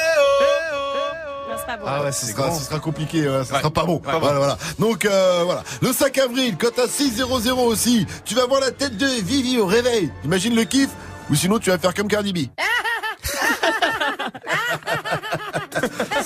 pas 1.67 1.77
bon. 1.79 1.85
ah 1.89 2.03
ouais, 2.05 2.13
ce 2.13 2.27
sera, 2.27 2.47
grand. 2.49 2.57
ce 2.59 2.65
sera 2.65 2.79
compliqué, 2.79 3.29
ouais, 3.29 3.45
ce 3.45 3.53
Ouais. 3.53 3.59
sera 3.59 3.71
pas 3.73 3.85
bon. 3.85 3.97
Ouais, 3.97 4.03
voilà, 4.05 4.19
bon. 4.21 4.37
voilà. 4.37 4.59
Donc 4.79 5.05
euh, 5.05 5.43
voilà, 5.45 5.65
le 5.83 5.93
5 5.93 6.17
avril, 6.19 6.57
quand 6.59 6.79
à 6.79 6.87
6 6.87 7.15
0 7.41 7.63
aussi, 7.65 8.07
tu 8.25 8.35
vas 8.37 8.47
voir 8.47 8.61
la 8.61 8.71
tête 8.71 8.97
de 8.97 9.07
Vivi 9.07 9.59
au 9.59 9.67
réveil. 9.67 10.13
Imagine 10.25 10.55
le 10.55 10.63
kiff. 10.65 10.91
Ou 11.29 11.35
sinon, 11.35 11.59
tu 11.59 11.71
vas 11.71 11.79
faire 11.79 11.93
comme 11.93 12.07
Cardi 12.07 12.33
B. 12.33 12.39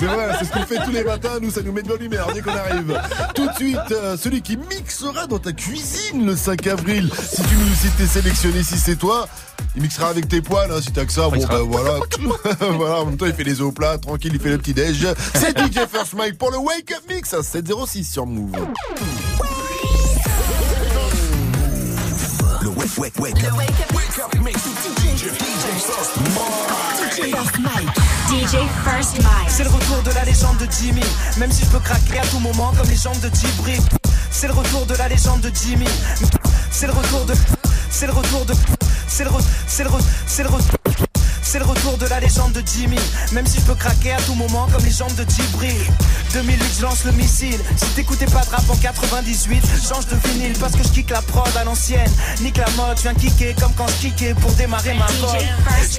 C'est 0.01 0.07
vrai, 0.07 0.31
c'est 0.39 0.47
ce 0.47 0.51
qu'on 0.51 0.65
fait 0.65 0.83
tous 0.83 0.93
les 0.93 1.05
matins. 1.05 1.39
Nous, 1.43 1.51
ça 1.51 1.61
nous 1.61 1.73
met 1.73 1.83
de 1.83 1.89
bonne 1.89 2.03
humeur 2.03 2.33
dès 2.33 2.41
qu'on 2.41 2.57
arrive. 2.57 2.99
Tout 3.35 3.47
de 3.47 3.53
suite, 3.53 3.77
euh, 3.91 4.17
celui 4.17 4.41
qui 4.41 4.57
mixera 4.57 5.27
dans 5.27 5.39
ta 5.39 5.53
cuisine 5.53 6.25
le 6.25 6.35
5 6.35 6.69
avril. 6.69 7.11
Si 7.23 7.43
tu 7.43 7.55
nous 7.55 7.75
si 7.75 7.91
t'es 7.99 8.07
sélectionné, 8.07 8.63
si 8.63 8.79
c'est 8.79 8.97
toi, 8.97 9.29
il 9.77 9.83
mixera 9.83 10.09
avec 10.09 10.27
tes 10.27 10.41
poils. 10.41 10.73
Hein, 10.73 10.81
si 10.81 10.91
t'as 10.91 11.05
que 11.05 11.13
ça, 11.13 11.29
bon 11.29 11.45
bah 11.47 11.61
voilà. 11.67 11.99
voilà. 12.79 13.01
En 13.03 13.05
même 13.05 13.19
temps, 13.19 13.27
il 13.27 13.35
fait 13.35 13.45
les 13.45 13.61
eaux 13.61 13.73
plats, 13.73 13.99
tranquille, 13.99 14.33
il 14.33 14.41
fait 14.41 14.49
le 14.49 14.57
petit 14.57 14.73
déj. 14.73 15.07
C'est 15.35 15.59
DJ 15.59 15.81
First 15.93 16.15
Mike 16.15 16.39
pour 16.39 16.51
le 16.51 16.57
Wake 16.57 16.93
Up 16.93 17.03
Mix 17.07 17.35
à 17.35 17.43
706 17.43 18.11
sur 18.11 18.25
Move. 18.25 18.53
Le 22.63 22.69
wake, 22.71 22.97
wake, 22.97 23.19
wake. 23.19 23.43
Le 23.43 23.55
wake 23.55 23.69
up, 23.69 23.95
wake 23.95 24.19
up 24.19 24.43
mix. 24.43 24.61
DJ, 24.63 25.29
First 25.79 26.17
Mike. 26.17 27.13
DJ 27.13 27.37
First 27.37 27.59
Mike. 27.59 28.20
C'est 29.49 29.65
le 29.65 29.71
retour 29.71 30.03
de 30.05 30.11
la 30.13 30.25
légende 30.25 30.57
de 30.59 30.67
Jimmy. 30.71 31.03
Même 31.39 31.51
si 31.51 31.65
je 31.65 31.71
peux 31.71 31.81
craquer 31.81 32.19
à 32.21 32.27
tout 32.27 32.39
moment 32.39 32.73
comme 32.77 32.89
les 32.89 32.97
jambes 32.97 33.19
de 33.21 33.29
Djibril. 33.35 33.81
C'est 34.31 34.47
le 34.47 34.53
retour 34.53 34.87
de 34.87 34.95
la 34.95 35.09
légende 35.09 35.41
de 35.41 35.51
Jimmy. 35.55 35.87
C'est 36.71 36.87
le 36.87 36.93
retour 36.93 37.25
de. 37.27 37.35
C'est 37.91 38.07
le 38.07 38.13
retour 38.13 38.45
de. 38.47 38.55
C'est 39.09 39.25
le 39.25 39.31
C'est 39.67 39.83
le 39.85 39.91
re- 39.91 40.01
C'est 40.27 40.43
le 40.45 40.49
re- 40.49 41.10
C'est 41.43 41.59
le 41.59 41.65
retour 41.65 41.99
de 41.99 42.07
la 42.07 42.21
légende 42.21 42.53
de 42.53 42.63
Jimmy. 42.67 42.99
Même 43.33 43.47
si 43.47 43.61
je 43.61 43.65
peux 43.65 43.75
craquer 43.75 44.13
à 44.13 44.21
tout 44.23 44.35
moment 44.35 44.69
comme 44.73 44.85
les 44.85 44.91
jambes 44.91 45.15
de 45.15 45.25
Djibril. 45.29 45.81
2008, 46.33 46.65
je 46.79 46.83
lance 46.83 47.05
le 47.05 47.13
missile. 47.13 47.61
Si 47.77 47.87
t'écoutais 47.95 48.27
pas 48.27 48.45
de 48.45 48.51
rap 48.51 48.69
en 48.69 48.77
98, 48.77 49.63
change 49.89 50.07
de 50.07 50.17
vinyle 50.29 50.57
parce 50.59 50.75
que 50.75 50.83
je 50.83 50.89
kick 50.89 51.11
la 51.11 51.23
prod 51.23 51.49
à 51.57 51.65
l'ancienne. 51.65 52.11
Nique 52.41 52.59
la 52.59 52.71
mode, 52.77 52.97
je 52.99 53.03
viens 53.03 53.15
kicker 53.15 53.55
comme 53.55 53.73
quand 53.75 53.89
je 53.89 54.09
kickais 54.09 54.35
pour 54.35 54.53
démarrer 54.53 54.95
ma 54.95 55.07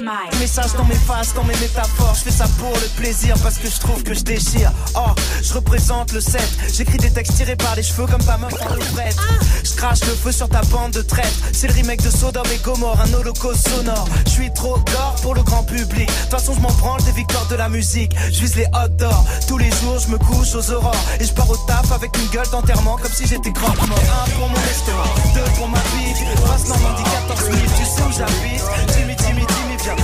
Mike. 0.02 0.40
Message 0.40 0.72
dans 0.76 0.84
mes 0.84 0.94
faces, 0.94 1.34
dans 1.34 1.44
mes 1.44 1.56
métaphores, 1.56 2.14
je 2.14 2.22
fais 2.24 2.30
ça 2.30 2.46
pour 2.58 2.72
le 2.72 2.88
plaisir 2.96 3.34
parce 3.42 3.58
que 3.58 3.68
je 3.68 3.78
trouve 3.78 4.02
que 4.02 4.14
je 4.14 4.22
déchire. 4.22 4.72
Oh, 4.94 5.10
je 5.42 5.52
représente 5.52 6.12
le 6.12 6.20
7. 6.20 6.40
J'écris 6.72 6.98
des 6.98 7.10
textes 7.10 7.36
tirés 7.36 7.56
par 7.56 7.74
les 7.76 7.82
cheveux 7.82 8.06
comme 8.06 8.24
ta 8.24 8.38
meuf 8.38 8.54
en 8.68 8.74
levrette. 8.74 9.16
Je 9.64 9.74
crache 9.74 10.00
le 10.00 10.14
feu 10.14 10.32
sur 10.32 10.48
ta 10.48 10.62
bande 10.62 10.92
de 10.92 11.02
traîtres. 11.02 11.28
C'est 11.52 11.66
le 11.68 11.74
remake 11.74 12.02
de 12.02 12.10
Sodome 12.10 12.46
et 12.52 12.58
Gomorre, 12.58 13.00
un 13.00 13.12
holocauste 13.14 13.68
sonore. 13.68 14.08
Je 14.26 14.30
suis 14.30 14.52
trop 14.52 14.78
gore 14.78 15.16
pour 15.22 15.31
le 15.34 15.42
grand 15.42 15.62
public. 15.62 16.06
De 16.06 16.12
toute 16.12 16.30
façon, 16.30 16.54
je 16.54 16.60
m'en 16.60 16.72
branle 16.72 17.02
des 17.04 17.12
victoires 17.12 17.46
de 17.46 17.56
la 17.56 17.68
musique. 17.68 18.12
Je 18.30 18.40
vise 18.40 18.56
les 18.56 18.66
hot 18.66 18.88
d'or. 18.98 19.24
Tous 19.48 19.58
les 19.58 19.70
jours, 19.70 19.98
je 19.98 20.08
me 20.08 20.18
couche 20.18 20.54
aux 20.54 20.70
aurores. 20.72 21.04
Et 21.20 21.24
je 21.24 21.32
pars 21.32 21.48
au 21.50 21.56
taf 21.66 21.92
avec 21.92 22.16
une 22.18 22.28
gueule 22.28 22.48
d'enterrement 22.50 22.96
comme 22.96 23.12
si 23.12 23.26
j'étais 23.26 23.52
grand. 23.52 23.72
Un 23.72 24.30
pour 24.38 24.48
mon 24.48 24.54
restaurant, 24.54 25.14
deux 25.34 25.50
pour 25.56 25.68
ma 25.68 25.78
bite. 25.78 26.18
Passe 26.46 26.68
Normandie 26.68 27.04
14 27.28 27.40
000, 27.40 27.56
tu 27.56 27.84
sais 27.84 28.02
où 28.02 28.12
j'habite. 28.12 28.62
Timmy, 28.92 29.16
Timmy, 29.16 29.46
Timmy, 29.46 29.76
viens. 29.82 29.96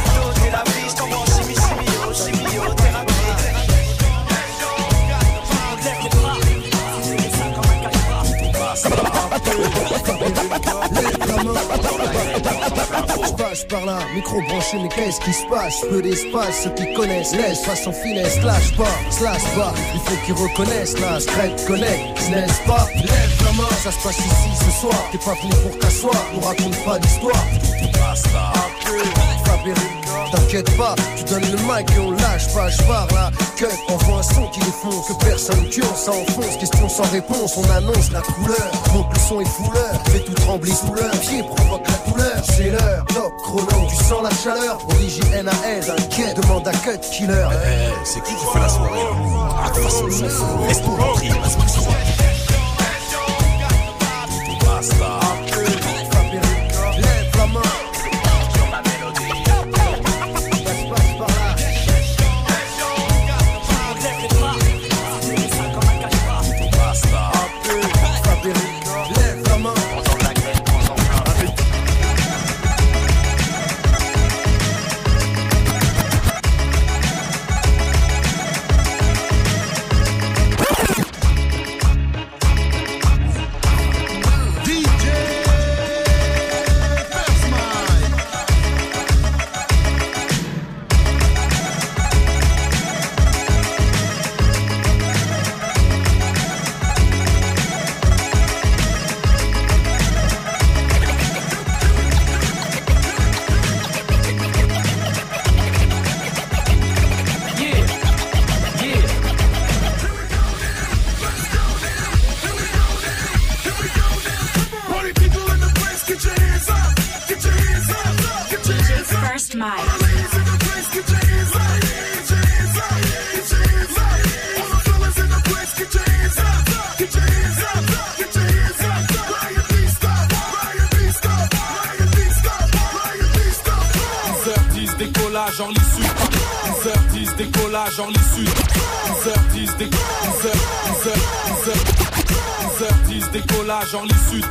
La 0.53 0.65
vie, 0.65 0.78
passe 13.39 13.65
par 13.65 13.85
là, 13.87 13.99
micro 14.15 14.41
branché, 14.43 14.79
mais 14.83 14.89
qu'est-ce 14.89 15.21
qui 15.21 15.33
se 15.33 15.47
passe? 15.47 15.81
Peu 15.89 16.03
d'espace, 16.03 16.65
ceux 16.65 16.71
qui 16.71 16.93
connaissent 16.95 17.35
laisse 17.35 17.65
façon 17.65 17.93
finesse, 17.93 18.43
lâche 18.43 18.77
pas, 18.77 18.97
slash 19.11 19.45
pas, 19.57 19.73
il 19.95 20.01
faut 20.01 20.27
qu'ils 20.27 20.35
reconnaissent 20.35 20.99
la 21.01 21.21
straight 21.21 21.67
connect, 21.67 22.31
n'est-ce 22.31 22.67
pas? 22.67 22.87
Lève 22.97 23.43
la 23.45 23.53
main, 23.53 23.71
ça 23.83 23.93
se 23.93 24.03
passe 24.03 24.19
ici 24.19 24.65
ce 24.65 24.81
soir, 24.81 25.09
t'es 25.13 25.19
pas 25.19 25.35
venu 25.41 25.53
pour 25.63 25.79
t'asseoir, 25.79 26.25
on 26.37 26.41
raconte 26.41 26.85
pas 26.85 26.99
d'histoire. 26.99 27.45
Basta. 27.95 28.78
T'inquiète 30.33 30.77
pas, 30.77 30.95
tu 31.17 31.25
donnes 31.25 31.51
le 31.51 31.57
mic 31.59 31.91
et 31.97 32.01
on 32.01 32.11
lâche 32.11 32.53
pas, 32.55 32.69
je 32.69 32.83
pars 32.83 33.07
là, 33.15 33.31
cut, 33.57 33.67
envoie 33.89 34.19
un 34.19 34.23
son 34.23 34.47
qui 34.49 34.61
défonce, 34.61 35.09
que 35.09 35.25
personne 35.25 35.69
tue, 35.71 35.83
on 35.83 35.97
s'enfonce, 35.97 36.57
question 36.59 36.89
sans 36.89 37.11
réponse, 37.11 37.57
on 37.57 37.71
annonce 37.71 38.11
la 38.13 38.21
couleur, 38.21 38.71
monte 38.93 39.13
le 39.13 39.19
son 39.21 39.41
et 39.41 39.45
fouleur, 39.45 40.03
fais 40.07 40.21
tout 40.21 40.35
trembler 40.35 40.73
sous 40.73 40.93
l'heure, 40.93 41.11
pied 41.21 41.43
provoque 41.43 41.87
la 41.87 42.13
douleur, 42.13 42.45
c'est 42.45 42.71
l'heure, 42.71 43.05
top 43.07 43.33
chrono, 43.43 43.87
tu 43.89 43.97
sens 43.97 44.23
la 44.23 44.31
chaleur, 44.31 44.79
origine 44.89 45.43
NAS, 45.43 45.91
inquiète, 45.91 46.41
demande 46.41 46.69
à 46.69 46.73
cut 46.73 46.99
killer. 47.11 47.49
c'est 48.05 48.23
qui 48.23 48.35
qui 48.35 48.45
fait 48.53 48.61
la 48.61 48.69
soirée? 48.69 49.01
Ah, 49.65 49.71
de 49.71 49.75
toute 49.75 49.85
façon. 49.85 50.07
Laisse-nous 50.07 50.97
rentrer, 50.97 51.29
vas-y, 51.29 52.18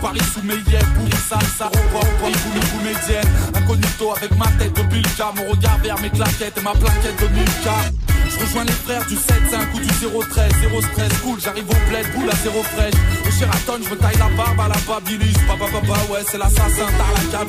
Paris 0.01 0.21
sous 0.33 0.43
mes 0.43 0.55
yeux 0.55 0.87
pour 0.95 1.19
ça 1.27 1.39
ça 1.57 1.69
pour 1.69 2.27
une 2.27 2.35
comédienne 2.35 3.27
incognito 3.55 4.13
avec 4.15 4.31
ma 4.37 4.47
tête 4.57 4.73
de 4.73 4.83
Bilka 4.83 5.31
mon 5.35 5.51
regard 5.51 5.77
vers 5.79 5.99
mes 6.01 6.09
claquettes 6.09 6.57
et 6.57 6.61
ma 6.61 6.71
plaquette 6.71 7.19
de 7.21 7.27
Milka 7.27 7.75
je 8.29 8.39
rejoins 8.43 8.65
les 8.65 8.73
frères 8.73 9.05
du 9.07 9.15
7, 9.15 9.23
5 9.49 9.73
ou 9.73 9.79
du 9.79 9.87
013, 9.87 10.51
0 10.61 10.81
stress, 10.81 11.13
cool, 11.23 11.39
j'arrive 11.41 11.69
au 11.69 11.89
bled, 11.89 12.05
boule 12.13 12.29
à 12.29 12.35
zéro 12.35 12.61
fraîche. 12.61 12.93
Au 13.25 13.31
Sheraton, 13.31 13.79
je 13.83 13.89
me 13.89 13.95
taille 13.95 14.17
la 14.17 14.29
barbe 14.35 14.59
à 14.59 14.67
la 14.67 14.75
babilis. 14.85 15.33
Papa, 15.47 15.65
papa, 15.71 15.99
ouais, 16.11 16.23
c'est 16.29 16.37
l'assassin, 16.37 16.87
t'as 16.97 17.37
la. 17.37 17.45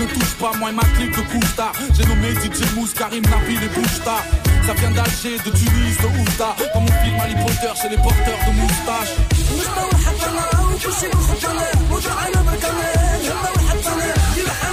Ne 0.00 0.06
touche 0.06 0.34
pas, 0.40 0.52
moi 0.58 0.70
et 0.70 0.74
ma 0.74 0.82
clique 0.96 1.16
de 1.16 1.56
tard. 1.56 1.72
J'ai 1.94 2.04
nommé 2.06 2.32
DJ 2.32 2.74
Mousse, 2.74 2.92
Karim, 2.94 3.22
Nabil 3.22 3.62
et 3.62 3.68
Bouchta. 3.68 4.16
Ça 4.66 4.74
vient 4.74 4.90
d'Alger, 4.90 5.38
de 5.44 5.50
Tunis, 5.50 5.96
de 5.98 6.20
Oufta. 6.20 6.56
Comme 6.72 6.82
mon 6.82 6.92
film 7.02 7.16
Harry 7.20 7.34
Potter 7.34 7.72
chez 7.80 7.88
les 7.88 7.96
porteurs 7.96 8.38
de 8.46 8.52
je 10.82 10.90
sais 10.90 11.08
pas 11.10 11.18
si 11.18 11.40
j'en 11.40 11.50
ai, 11.50 11.72
but 11.90 12.06
I'm 12.06 12.48
a 12.48 12.56
cannon, 12.56 13.22
you 13.22 13.28
know 13.28 13.36
what 13.36 13.70
I'm 13.70 13.82
saying, 13.82 14.69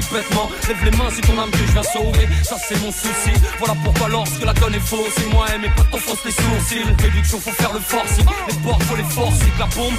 bêtement. 0.00 0.50
Lève 0.68 0.84
les 0.84 0.90
mains, 0.96 1.10
c'est 1.14 1.22
ton 1.22 1.38
âme 1.38 1.50
que 1.50 1.58
je 1.58 1.72
viens 1.72 1.82
sauver, 1.82 2.28
ça 2.42 2.56
c'est 2.66 2.80
mon 2.80 2.92
souci. 2.92 3.32
Voilà 3.58 3.74
pourquoi 3.82 4.08
lorsque 4.08 4.44
la 4.44 4.52
donne 4.54 4.74
est 4.74 4.86
fausse, 4.86 5.12
c'est 5.16 5.30
moi 5.32 5.46
et 5.54 5.58
mes 5.58 5.70
potes 5.70 5.90
t'enfonce 5.90 6.24
les 6.24 6.32
sourcils. 6.32 6.84
Réduction, 7.02 7.38
faut 7.40 7.52
faire 7.52 7.72
le 7.72 7.80
forcing, 7.80 8.26
les 8.48 8.56
portes, 8.62 8.82
faut 8.84 8.96
les 8.96 9.04
forcer, 9.04 9.46
que 9.56 9.60
la 9.60 9.66
bombe, 9.66 9.94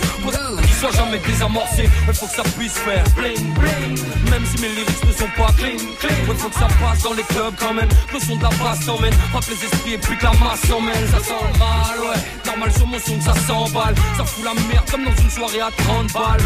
qu'il 0.62 0.76
soit 0.76 0.92
jamais 0.92 1.20
désamorcé. 1.20 1.90
Il 2.08 2.14
faut 2.14 2.28
que 2.28 2.36
ça 2.36 2.44
puisse 2.58 2.74
faire 2.74 3.04
bling 3.16 3.54
bling, 3.54 4.00
même 4.30 4.46
si 4.46 4.62
mes 4.62 4.70
lyrics 4.70 5.06
ne 5.06 5.14
sont 5.14 5.30
pas 5.38 5.52
clean 5.58 5.78
clean. 6.00 6.16
Ouais, 6.28 6.36
faut 6.38 6.50
que 6.50 6.56
ça 6.56 6.68
passe 6.82 7.04
dans 7.04 7.14
les 7.14 7.24
clubs 7.24 7.56
quand 7.60 7.74
même, 7.74 7.90
le 8.14 8.20
son 8.20 8.36
de 8.36 8.44
la 8.44 8.50
basse 8.50 8.82
s'emmène, 8.86 9.14
frappe 9.32 9.46
les 9.48 9.66
esprits 9.66 9.94
et 9.94 9.98
puis 9.98 10.18
que 10.18 10.24
la 10.24 10.34
masse 10.34 10.62
s'emmène. 10.68 11.08
Ça 11.12 11.20
sent 11.20 11.60
mal, 11.60 12.00
ouais, 12.00 12.22
normal 12.56 12.72
sur 12.73 12.88
mon 12.88 12.99
son 12.99 13.18
que 13.18 13.23
ça 13.23 13.34
s'emballe, 13.48 13.95
ça 14.18 14.23
fout 14.23 14.45
la 14.45 14.53
merde 14.53 14.90
comme 14.90 15.03
dans 15.03 15.22
une 15.22 15.30
soirée 15.30 15.61
à 15.61 15.69
30 15.77 16.14
balles. 16.14 16.41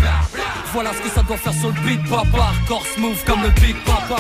Voilà 0.74 0.92
ce 0.94 1.02
que 1.02 1.10
ça 1.10 1.22
doit 1.24 1.38
faire 1.38 1.54
sur 1.54 1.70
le 1.70 1.82
beat, 1.82 2.02
papa. 2.10 2.52
Corps 2.68 2.86
smooth 2.96 3.24
comme 3.26 3.44
le 3.44 3.50
Big 3.50 3.76
Papa. 3.86 4.18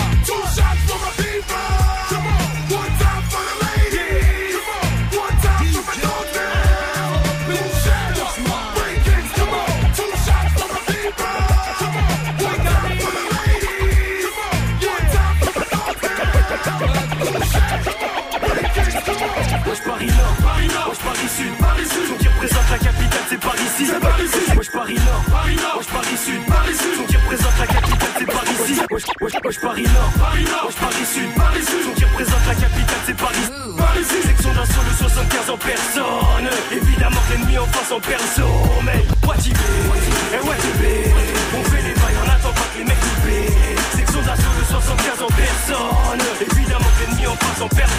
Wesh, 29.29 29.43
wesh 29.43 29.59
Paris 29.61 29.83
Nord, 29.83 30.13
Paris 30.17 30.43
Nord, 30.45 30.65
Wesh 30.65 30.75
Paris 30.75 31.05
Sud, 31.05 31.29
Paris 31.35 31.61
Sud, 31.61 31.83
son 31.85 31.93
qui 31.93 32.05
représente 32.05 32.45
la 32.47 32.55
capitale 32.55 33.01
c'est 33.05 33.15
Paris, 33.15 33.45
Paris 33.77 34.01
ici. 34.01 34.21
Section 34.25 34.53
d'assaut 34.53 34.81
le 34.81 34.95
75 34.97 35.49
en 35.51 35.57
personne, 35.57 36.49
évidemment 36.71 37.21
que 37.27 37.33
l'ennemi 37.33 37.57
en 37.59 37.65
face 37.67 37.91
en 37.91 37.99
perso, 37.99 38.49
mais 38.83 39.05
Watibé, 39.27 39.69
et 40.33 40.41
Watibé, 40.41 41.13
on 41.53 41.63
fait 41.69 41.81
les 41.83 41.93
bails, 41.93 42.17
on 42.25 42.29
attend 42.29 42.53
pas 42.57 42.67
que 42.73 42.77
les 42.79 42.85
mecs 42.85 42.97
nous. 42.97 43.97
Section 43.97 44.21
d'assaut 44.21 44.55
le 44.57 44.65
75 44.65 45.21
en 45.21 45.33
personne, 45.37 46.21
évidemment 46.41 46.89
que 46.89 47.05
l'ennemi 47.05 47.27
en 47.27 47.35
face 47.35 47.61
en 47.61 47.67
perso, 47.69 47.98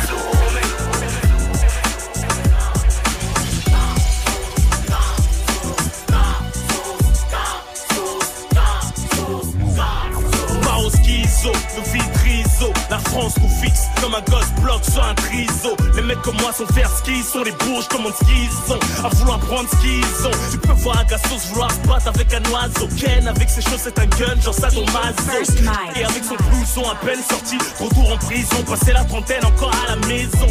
comme 16.23 16.37
moi 16.41 16.53
sont 16.53 16.67
faire 16.67 16.91
ce 16.91 17.03
qu'ils 17.03 17.25
sont 17.25 17.43
Les 17.43 17.53
bourges 17.53 17.89
commandent 17.89 18.15
ce 18.19 18.25
qu'ils 18.25 18.51
sont 18.67 18.79
À 19.05 19.09
vouloir 19.09 19.39
prendre 19.41 19.69
ce 19.71 19.77
qu'ils 19.77 20.27
ont. 20.27 20.51
Tu 20.51 20.59
peux 20.59 20.73
voir 20.73 20.99
un 20.99 21.05
gassos 21.05 21.49
vouloir 21.49 21.71
se 21.71 21.79
battre 21.87 22.09
avec 22.09 22.33
un 22.35 22.43
oiseau. 22.51 22.89
Ken 22.97 23.29
avec 23.29 23.49
ses 23.49 23.63
choses 23.63 23.81
c'est 23.83 23.99
un 23.99 24.07
gun 24.07 24.41
genre 24.41 24.55
ça 24.55 24.69
mazo 24.69 25.53
Et 25.97 26.05
avec 26.05 26.25
son 26.25 26.37
blouson 26.37 26.89
à 26.91 26.95
peine 27.05 27.21
sorti 27.29 27.59
Retour 27.79 28.13
en 28.13 28.17
prison, 28.19 28.63
passé 28.67 28.93
la 28.93 29.05
trentaine 29.05 29.45
encore 29.45 29.73
à 29.87 29.91
la 29.91 30.07
maison. 30.07 30.49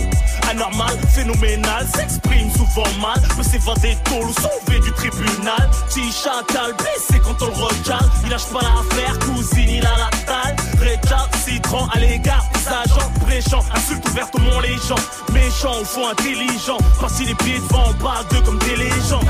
Anormal, 0.50 0.98
phénoménal, 1.14 1.86
s'exprime 1.96 2.50
souvent 2.52 2.90
mal. 3.02 3.22
Peut 3.36 3.44
s'évader 3.44 3.98
tôt 4.06 4.24
ou 4.24 4.34
sauver 4.34 4.80
du 4.80 4.92
tribunal. 4.94 5.70
Petit 5.88 6.12
chacal 6.12 6.74
blessé 6.78 7.22
quand 7.24 7.42
on 7.42 7.48
le 7.48 7.54
regarde. 7.54 8.10
Il 8.24 8.30
lâche 8.30 8.48
pas 8.48 8.62
l'affaire, 8.62 9.20
cousine 9.20 9.70
il 9.70 9.86
a 9.86 9.98
la 9.98 10.10
taille 10.26 10.56
Récalcitrant 10.80 11.88
à 11.94 12.00
l'égard 12.00 12.49
agents. 12.68 13.12
Bréchant, 13.22 13.64
insulte 13.74 14.08
ouverte 14.10 14.36
au 14.36 14.40
mont 14.40 14.60
les 14.60 14.76
gens. 14.88 14.96
Méchant 15.34 15.82
au 15.82 15.86
fond 15.86 16.08
intelligent 16.08 16.78
Parti 17.00 17.26
les 17.26 17.36
pieds 17.36 17.60
devant, 17.60 17.94
parle 18.02 18.28
d'eux 18.30 18.42
comme 18.42 18.60
des 18.60 18.76
légendes 18.76 19.28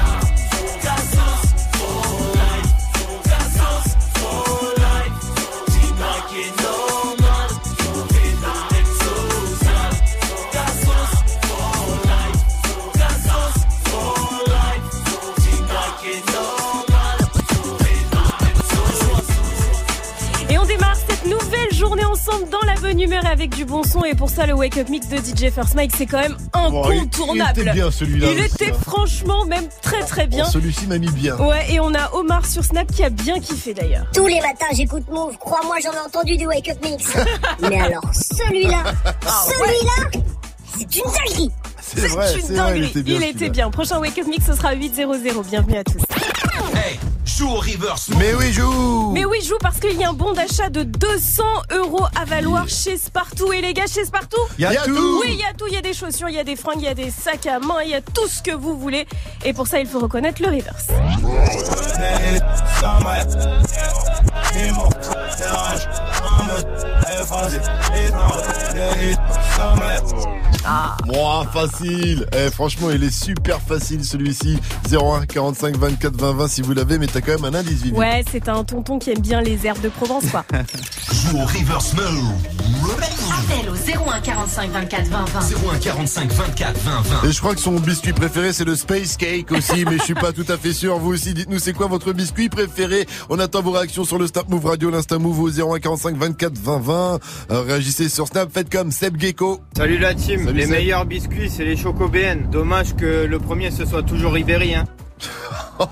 et 23.24 23.28
avec 23.28 23.56
du 23.56 23.66
bon 23.66 23.84
son. 23.84 24.04
Et 24.04 24.16
pour 24.16 24.30
ça, 24.30 24.46
le 24.46 24.54
Wake 24.54 24.78
Up 24.78 24.90
Mix 24.90 25.08
de 25.08 25.18
DJ 25.18 25.52
First 25.54 25.76
Mike, 25.76 25.92
c'est 25.98 26.06
quand 26.06 26.20
même 26.20 26.38
incontournable. 26.54 27.52
il 27.58 27.62
était 27.62 27.72
bien, 27.72 27.92
celui-là 27.92 28.28
Il 28.32 28.40
aussi, 28.40 28.54
était 28.56 28.72
hein. 28.72 28.78
franchement 28.86 29.46
même 29.46 29.68
très 29.82 30.02
très 30.04 30.28
bien. 30.28 30.46
Bon, 30.46 30.52
Celui-ci 30.52 30.88
m'a 30.88 30.98
mis 30.98 31.10
bien. 31.12 31.36
Ouais, 31.38 31.66
et 31.72 31.80
on 31.80 31.94
a 31.94 32.14
Omar 32.14 32.46
sur 32.46 32.64
Snap 32.64 32.88
qui 32.92 33.04
a 33.04 33.10
bien 33.10 33.40
kiffé 33.40 33.74
d'ailleurs. 33.74 34.06
Tous 34.14 34.28
les 34.28 34.42
matins, 34.42 34.66
j'écoute 34.74 35.04
Move. 35.12 35.38
Crois-moi, 35.40 35.78
j'en 35.84 35.92
ai 35.94 36.00
entendu 36.06 36.38
du 36.38 36.46
Wake 36.48 36.70
Up 36.70 36.78
Mix. 36.84 37.14
Mais 37.70 37.80
alors, 37.80 38.04
celui-là, 38.14 38.84
Ah 39.06 39.44
celui-là, 39.48 40.22
c'est 40.78 40.96
une 40.96 41.04
dinguerie. 41.12 41.52
C'est 41.82 42.08
vrai, 42.08 42.34
une 42.36 42.40
vrai, 42.42 42.50
il 42.50 42.56
dinguerie. 42.56 42.86
était 42.86 43.02
bien. 43.02 43.16
Il 43.18 43.24
était 43.24 43.50
bien. 43.50 43.72
Prochain 43.72 44.00
Wake 44.00 44.18
Up 44.20 44.28
Mix, 44.28 44.46
ce 44.46 44.54
sera 44.54 44.76
8-0-0. 44.76 45.44
Bienvenue 45.50 45.78
à 45.78 45.84
tous. 45.84 45.98
Joue 47.40 47.52
au 47.52 47.60
reverse. 47.62 48.10
Mais 48.18 48.34
oui, 48.34 48.52
joue 48.52 49.12
Mais 49.14 49.24
oui, 49.24 49.42
joue 49.42 49.58
parce 49.62 49.80
qu'il 49.80 49.98
y 49.98 50.04
a 50.04 50.10
un 50.10 50.14
bon 50.14 50.34
d'achat 50.34 50.68
de 50.68 50.84
200 50.84 51.44
euros 51.72 52.06
à 52.20 52.26
valoir 52.26 52.68
chez 52.68 52.98
Spartoo. 52.98 53.54
Et 53.54 53.62
les 53.62 53.74
gars, 53.74 53.86
chez 53.88 54.04
Spartoo 54.04 54.42
Y 54.58 54.66
a 54.66 54.84
tout. 54.84 55.22
Oui, 55.22 55.30
il 55.30 55.40
y 55.40 55.46
a 55.46 55.54
tout. 55.54 55.66
Il 55.70 55.74
y 55.74 55.78
a 55.78 55.82
des 55.82 55.94
chaussures, 55.94 56.28
il 56.28 56.36
y 56.36 56.40
a 56.40 56.44
des 56.44 56.58
fringues, 56.58 56.82
il 56.82 56.84
y 56.84 56.90
a 56.90 56.94
des 56.94 57.10
sacs 57.10 57.46
à 57.46 57.60
main, 57.60 57.76
il 57.86 57.92
y 57.92 57.96
a 57.96 58.02
tout 58.02 58.28
ce 58.28 58.44
que 58.44 58.52
vous 58.52 58.78
voulez. 58.78 59.08
Et 59.46 59.54
pour 59.54 59.68
ça, 59.68 59.80
il 59.80 59.88
faut 59.88 60.00
reconnaître 60.00 60.42
le 60.42 60.50
reverse. 60.50 60.88
Ah. 70.66 70.98
Moi, 71.06 71.46
facile. 71.54 72.26
Eh, 72.36 72.50
franchement, 72.52 72.90
il 72.92 73.04
est 73.04 73.14
super 73.14 73.60
facile 73.62 74.04
celui-ci. 74.04 74.58
01 74.92 75.26
45 75.26 75.78
24 75.78 76.16
20 76.16 76.34
20 76.34 76.48
si 76.48 76.62
vous 76.62 76.74
l'avez, 76.74 76.98
mais 76.98 77.08
t'as 77.08 77.22
quand 77.22 77.40
même 77.42 77.54
un 77.54 77.58
indice, 77.58 77.82
Vivi. 77.82 77.96
Ouais, 77.98 78.24
c'est 78.32 78.50
un 78.50 78.64
tonton 78.64 79.00
qui 79.00 79.12
aime 79.12 79.20
bien 79.20 79.42
les 79.42 79.66
herbes 79.66 79.82
de 79.82 79.90
Provence, 79.90 80.26
quoi. 80.32 80.44
Joue 81.12 81.38
au 81.38 81.46
reverse 81.46 81.94
mode. 81.94 82.06
Appel 83.32 83.70
au 83.70 84.10
01 84.10 84.20
45 84.22 84.72
24 84.72 85.08
20 85.08 85.26
20. 85.26 85.40
01 85.74 85.80
45 85.80 86.32
24 86.32 86.78
20 86.80 87.02
20. 87.02 87.28
Et 87.28 87.32
je 87.32 87.40
crois 87.40 87.56
que 87.56 87.62
son 87.62 87.80
biscuit 87.80 88.14
préféré 88.14 88.54
c'est 88.54 88.66
le 88.66 88.76
space 88.76 89.18
cake 89.18 89.52
aussi, 89.52 89.86
mais 89.86 89.98
je 89.98 90.04
suis 90.04 90.14
pas 90.14 90.32
tout 90.32 90.46
à 90.50 90.58
fait 90.58 90.74
sûr. 90.74 90.98
Vous 91.00 91.14
aussi, 91.14 91.34
dites-nous 91.34 91.60
c'est 91.60 91.74
quoi 91.74 91.88
votre 91.88 92.14
biscuit 92.14 92.50
préféré? 92.50 93.08
On 93.30 93.40
attend 93.40 93.62
vos 93.62 93.72
réactions 93.72 94.04
sur 94.06 94.18
le 94.18 94.28
Snap 94.28 94.50
Move 94.50 94.66
Radio, 94.66 94.90
l'Insta 94.90 95.18
Move 95.18 95.40
au 95.40 95.50
01 95.50 95.80
45 95.80 96.16
24 96.18 96.58
20 96.58 96.80
20. 96.80 97.20
Euh, 97.52 97.62
réagissez 97.62 98.10
sur 98.10 98.28
Snap, 98.28 98.50
faites 98.52 98.70
comme 98.72 98.92
Seb 98.92 99.20
Gecko. 99.20 99.60
Salut 99.76 99.98
la 99.98 100.14
team, 100.14 100.46
Salut 100.46 100.59
les 100.60 100.68
meilleurs 100.68 101.06
biscuits 101.06 101.50
c'est 101.50 101.66
les 101.66 101.76
chocobéennes. 101.78 102.48
Dommage 102.52 102.96
que 102.96 103.26
le 103.26 103.40
premier 103.40 103.72
ce 103.72 103.86
soit 103.86 104.04
toujours 104.04 104.34
Ribéry. 104.34 104.76
Hein. 104.76 104.86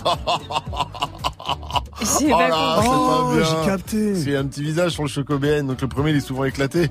J'ai 2.20 2.32
Oh 2.32 2.40
là, 2.40 2.50
compris. 2.50 2.88
c'est 2.88 2.96
pas 3.08 3.34
bien. 3.34 3.44
j'ai 3.44 3.66
capté. 3.70 4.16
C'est 4.16 4.36
un 4.36 4.46
petit 4.46 4.62
visage 4.64 4.92
sur 4.92 5.04
le 5.04 5.10
chocobéen, 5.10 5.64
donc 5.64 5.82
le 5.82 5.88
premier 5.88 6.12
il 6.12 6.18
est 6.18 6.22
souvent 6.22 6.44
éclaté. 6.44 6.90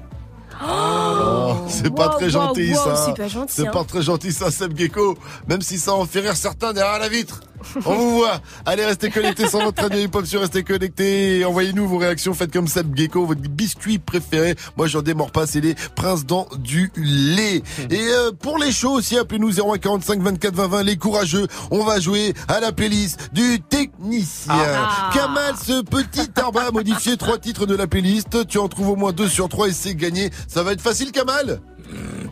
Oh, 0.66 1.54
c'est 1.68 1.94
pas 1.94 2.08
très 2.08 2.24
wow, 2.26 2.30
gentil 2.30 2.70
wow, 2.72 2.76
ça. 2.76 2.96
c'est 2.96 3.16
pas 3.16 3.28
gentil, 3.28 3.52
C'est 3.54 3.68
hein. 3.68 3.70
pas 3.72 3.84
très 3.84 4.02
gentil 4.02 4.32
ça, 4.32 4.50
Seb 4.50 4.76
Gecko. 4.76 5.16
Même 5.48 5.60
si 5.60 5.78
ça 5.78 5.92
en 5.94 6.06
fait 6.06 6.20
rire 6.20 6.34
certains 6.36 6.72
derrière 6.72 6.98
la 6.98 7.08
vitre. 7.08 7.40
On 7.84 7.94
vous 7.94 8.18
voit. 8.18 8.40
Allez, 8.64 8.84
restez 8.84 9.10
connectés 9.10 9.48
sur 9.48 9.60
votre 9.60 9.82
radio 9.82 9.98
hip-hop 10.00 10.26
sur 10.26 10.40
Restez 10.40 10.62
connectés. 10.62 11.44
Envoyez-nous 11.44 11.88
vos 11.88 11.98
réactions. 11.98 12.34
Faites 12.34 12.52
comme 12.52 12.68
Seb 12.68 12.94
Gecko, 12.94 13.26
votre 13.26 13.40
biscuit 13.40 13.98
préféré. 13.98 14.54
Moi, 14.76 14.86
j'en 14.86 15.02
démords 15.02 15.32
pas. 15.32 15.46
C'est 15.46 15.60
les 15.60 15.74
princes 15.94 16.26
dans 16.26 16.48
du 16.58 16.92
lait. 16.96 17.62
Et 17.90 18.00
euh, 18.00 18.32
pour 18.32 18.58
les 18.58 18.72
shows 18.72 18.92
aussi, 18.92 19.18
appelez-nous 19.18 19.52
0145 19.52 20.20
24 20.20 20.54
20 20.54 20.66
20. 20.68 20.82
Les 20.82 20.96
courageux. 20.96 21.46
On 21.70 21.84
va 21.84 22.00
jouer 22.00 22.34
à 22.48 22.60
la 22.60 22.72
playlist 22.72 23.30
du 23.32 23.60
technicien. 23.60 24.54
Ah. 24.54 25.10
Kamal, 25.12 25.54
ce 25.56 25.82
petit 25.82 26.28
arbre 26.36 26.60
a 26.60 26.70
modifié 26.70 27.16
trois 27.16 27.38
titres 27.38 27.66
de 27.66 27.74
la 27.74 27.86
playlist. 27.86 28.46
Tu 28.46 28.58
en 28.58 28.68
trouves 28.68 28.90
au 28.90 28.96
moins 28.96 29.12
deux 29.12 29.28
sur 29.28 29.48
trois 29.48 29.68
et 29.68 29.72
c'est 29.72 29.94
gagné. 29.94 30.30
Ça 30.48 30.62
va 30.62 30.72
être 30.72 30.80
facile, 30.80 31.12
Kamal? 31.12 31.60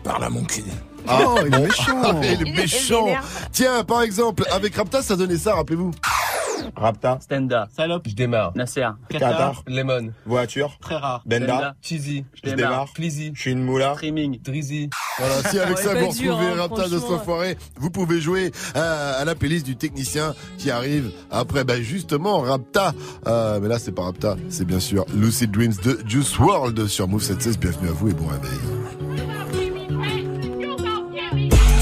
Parle 0.02 0.24
à 0.24 0.31
mon 0.31 0.44
cul. 0.44 0.64
ah, 1.09 1.35
il 1.47 1.55
est 1.55 1.59
méchant. 1.60 2.20
il 2.22 2.24
est 2.26 2.35
Il 2.35 2.48
est 2.48 2.52
méchant. 2.56 3.06
Tiens, 3.52 3.85
par 3.85 4.02
exemple, 4.02 4.44
avec 4.52 4.74
Rapta, 4.76 5.02
ça 5.02 5.16
donnait 5.16 5.36
ça, 5.39 5.55
rappelez-vous. 5.55 5.93
Rapta. 6.76 7.18
Stenda. 7.20 7.68
Salope. 7.76 8.09
Je 8.09 8.14
démarre. 8.14 8.52
Nasser. 8.56 8.86
Qatar. 9.10 9.62
Lemon. 9.66 10.12
Voiture. 10.26 10.76
Très 10.81 10.97
rare. 10.97 11.22
Benda. 11.26 11.47
Benda. 11.47 11.74
Cheesy. 11.82 12.24
Je 12.43 12.51
démarre. 12.55 12.89
Fleazy. 12.89 13.32
Je 13.35 13.40
suis 13.40 13.52
une 13.52 13.62
moula. 13.62 13.93
Streaming. 13.94 14.40
Drizzy. 14.43 14.89
Voilà, 15.18 15.35
si 15.51 15.59
avec 15.59 15.78
ça 15.78 15.94
vous 15.94 16.09
retrouvez 16.09 16.31
hein, 16.47 16.55
Rapta 16.56 16.89
de 16.89 16.98
franchement. 16.98 17.16
Enfoiré, 17.16 17.59
vous 17.78 17.90
pouvez 17.90 18.20
jouer 18.20 18.51
à, 18.74 19.12
à 19.12 19.24
la 19.24 19.35
playlist 19.35 19.66
du 19.66 19.76
technicien 19.76 20.35
qui 20.59 20.70
arrive 20.70 21.12
après, 21.31 21.64
bah 21.64 21.81
justement, 21.81 22.40
Rapta. 22.40 22.93
Euh, 23.26 23.60
mais 23.60 23.68
là, 23.68 23.78
c'est 23.78 23.93
pas 23.93 24.02
Rapta, 24.02 24.36
c'est 24.48 24.64
bien 24.64 24.81
sûr 24.81 25.05
Lucid 25.14 25.51
Dreams 25.51 25.74
de 25.85 26.01
Juice 26.06 26.39
World 26.39 26.86
sur 26.89 27.06
Move 27.09 27.22
76. 27.22 27.59
Bienvenue 27.59 27.89
à 27.90 27.93
vous 27.93 28.09
et 28.09 28.14
bon 28.14 28.26
réveil. 28.26 28.59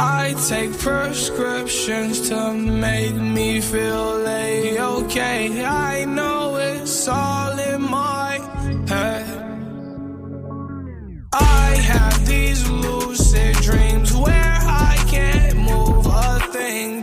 I 0.00 0.34
take 0.46 0.78
prescriptions 0.78 2.28
to 2.28 2.52
make 2.54 3.14
me 3.14 3.60
feel 3.60 4.24
a-okay. 4.26 5.64
I 5.64 6.04
know 6.04 6.54
it's 6.56 7.08
all 7.08 7.58
in 7.58 7.82
my 7.82 8.38
head. 8.86 9.26
I 11.32 11.74
have 11.92 12.26
these 12.26 12.68
lucid 12.70 13.56
dreams 13.56 14.12
where 14.14 14.58
I 14.62 14.96
can't 15.08 15.56
move 15.58 16.06
a 16.06 16.40
thing, 16.52 17.02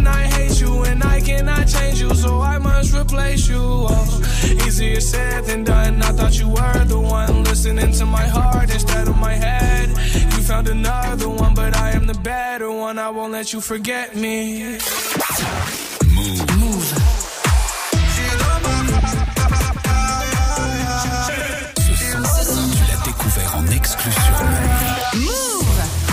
I 1.61 1.63
change 1.63 2.01
you, 2.01 2.11
so 2.15 2.41
I 2.41 2.57
must 2.57 2.91
replace 2.91 3.47
you. 3.47 3.61
Oh, 3.61 4.65
easier 4.65 4.99
said 4.99 5.45
than 5.45 5.63
done. 5.63 6.01
I 6.01 6.11
thought 6.11 6.39
you 6.39 6.49
were 6.49 6.85
the 6.85 6.99
one 6.99 7.43
listening 7.43 7.91
to 7.99 8.05
my 8.07 8.25
heart 8.25 8.73
instead 8.73 9.07
of 9.07 9.15
my 9.17 9.35
head. 9.35 9.89
You 9.89 10.41
found 10.41 10.67
another 10.67 11.29
one, 11.29 11.53
but 11.53 11.77
I 11.77 11.91
am 11.91 12.07
the 12.07 12.15
better 12.15 12.71
one. 12.71 12.97
I 12.97 13.09
won't 13.11 13.31
let 13.31 13.53
you 13.53 13.61
forget 13.61 14.15
me. 14.15 14.77
Move 16.15 16.51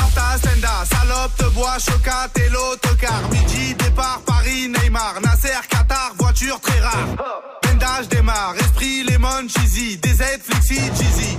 Arta, 0.02 0.38
Stenda, 0.38 0.84
salope, 0.84 1.34
te 1.38 1.48
bois, 1.54 1.78
chocat 1.78 2.36
et 2.36 2.50
l'autocar 2.50 2.87
Très 6.38 6.78
rare. 6.78 7.16
Bendage 7.64 8.08
démarre, 8.10 8.54
esprit, 8.60 9.02
lemon, 9.02 9.48
cheesy. 9.48 9.96
DZ, 9.98 10.22
flexi, 10.40 10.76
cheesy. 10.76 11.36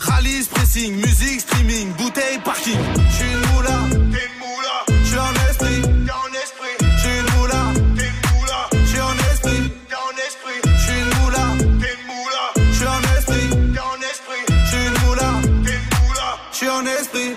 Rallye, 0.00 0.44
pressing, 0.52 0.96
musique, 0.96 1.40
streaming 1.42 1.92
Bouteille, 1.92 2.40
parking. 2.44 2.76
J'suis 3.10 3.30
une 3.30 3.54
moula, 3.54 3.78
t'es 4.10 4.26
une 4.26 4.38
moula. 4.40 5.02
J'suis 5.04 5.18
en 5.18 5.34
esprit, 5.48 5.82
t'es 5.82 6.10
en 6.10 6.32
esprit. 6.42 6.74
J'suis 6.98 7.18
une 7.20 7.38
moula, 7.38 7.62
t'es 7.96 8.08
une 8.10 8.20
moula. 8.34 8.68
J'suis 8.86 9.00
en 9.00 9.16
esprit, 9.30 9.72
t'es 9.88 9.94
en 9.94 10.14
esprit. 10.26 10.60
J'suis 10.78 10.98
une 10.98 11.22
moula, 11.22 11.44
t'es 11.80 11.94
une 11.94 12.06
moula. 12.10 12.44
J'suis 12.72 12.88
en 12.88 13.02
esprit, 13.16 13.48
t'es 13.72 13.80
en 13.80 14.00
esprit. 14.10 14.42
J'suis 14.66 14.84
une 14.84 15.06
moula, 15.06 15.30
t'es 15.64 15.74
une 15.78 15.88
moula. 16.02 16.28
J'suis 16.52 16.68
en 16.68 16.86
esprit 16.86 17.36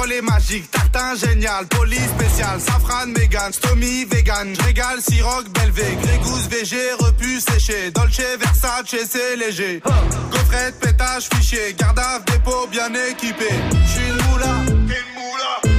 près, 0.00 0.08
la 0.08 0.10
casserole 0.10 0.12
est 0.12 0.22
magique. 0.22 0.70
Tartin 0.70 1.14
génial, 1.14 1.66
police 1.66 2.08
spécial, 2.08 2.60
safran, 2.60 3.06
mégan, 3.06 3.52
stomy, 3.52 4.04
vegan. 4.04 4.54
Régal, 4.64 5.00
siroc, 5.00 5.48
belvé, 5.50 5.96
grégousse, 6.02 6.48
VG, 6.48 6.76
repu, 6.98 7.40
séché. 7.40 7.90
Dolce, 7.90 8.22
Versace, 8.38 8.96
c'est 9.08 9.36
léger. 9.36 9.82
Gaufrette, 10.30 10.78
pétage, 10.80 11.28
fichier, 11.34 11.74
garde 11.78 11.98
à 11.98 12.18
dépôt 12.26 12.66
bien 12.70 12.90
équipé. 13.10 13.48
J'suis 13.86 14.08
une 14.08 14.30
moula. 14.30 14.54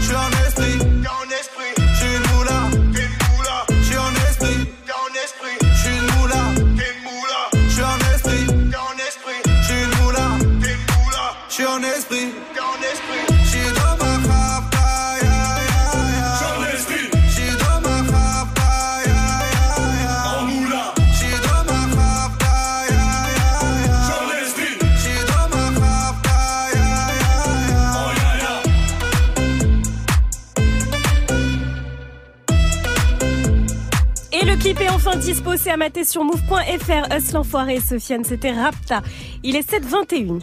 J'suis 0.01 0.15
en 0.15 0.29
esprit. 0.47 0.79
J'suis 1.95 2.15
une 2.15 2.37
moula. 2.37 2.80
Clip 34.73 34.87
est 34.87 34.89
enfin 34.89 35.17
dispo, 35.17 35.57
c'est 35.57 35.71
à 35.71 35.77
mater 35.77 36.05
sur 36.05 36.23
move.fr. 36.23 37.15
Us 37.15 37.33
l'enfoiré 37.33 37.75
et 37.75 37.81
Sofiane, 37.81 38.23
c'était 38.23 38.51
Rapta. 38.51 39.01
Il 39.43 39.55
est 39.55 39.69
7h21. 39.69 40.41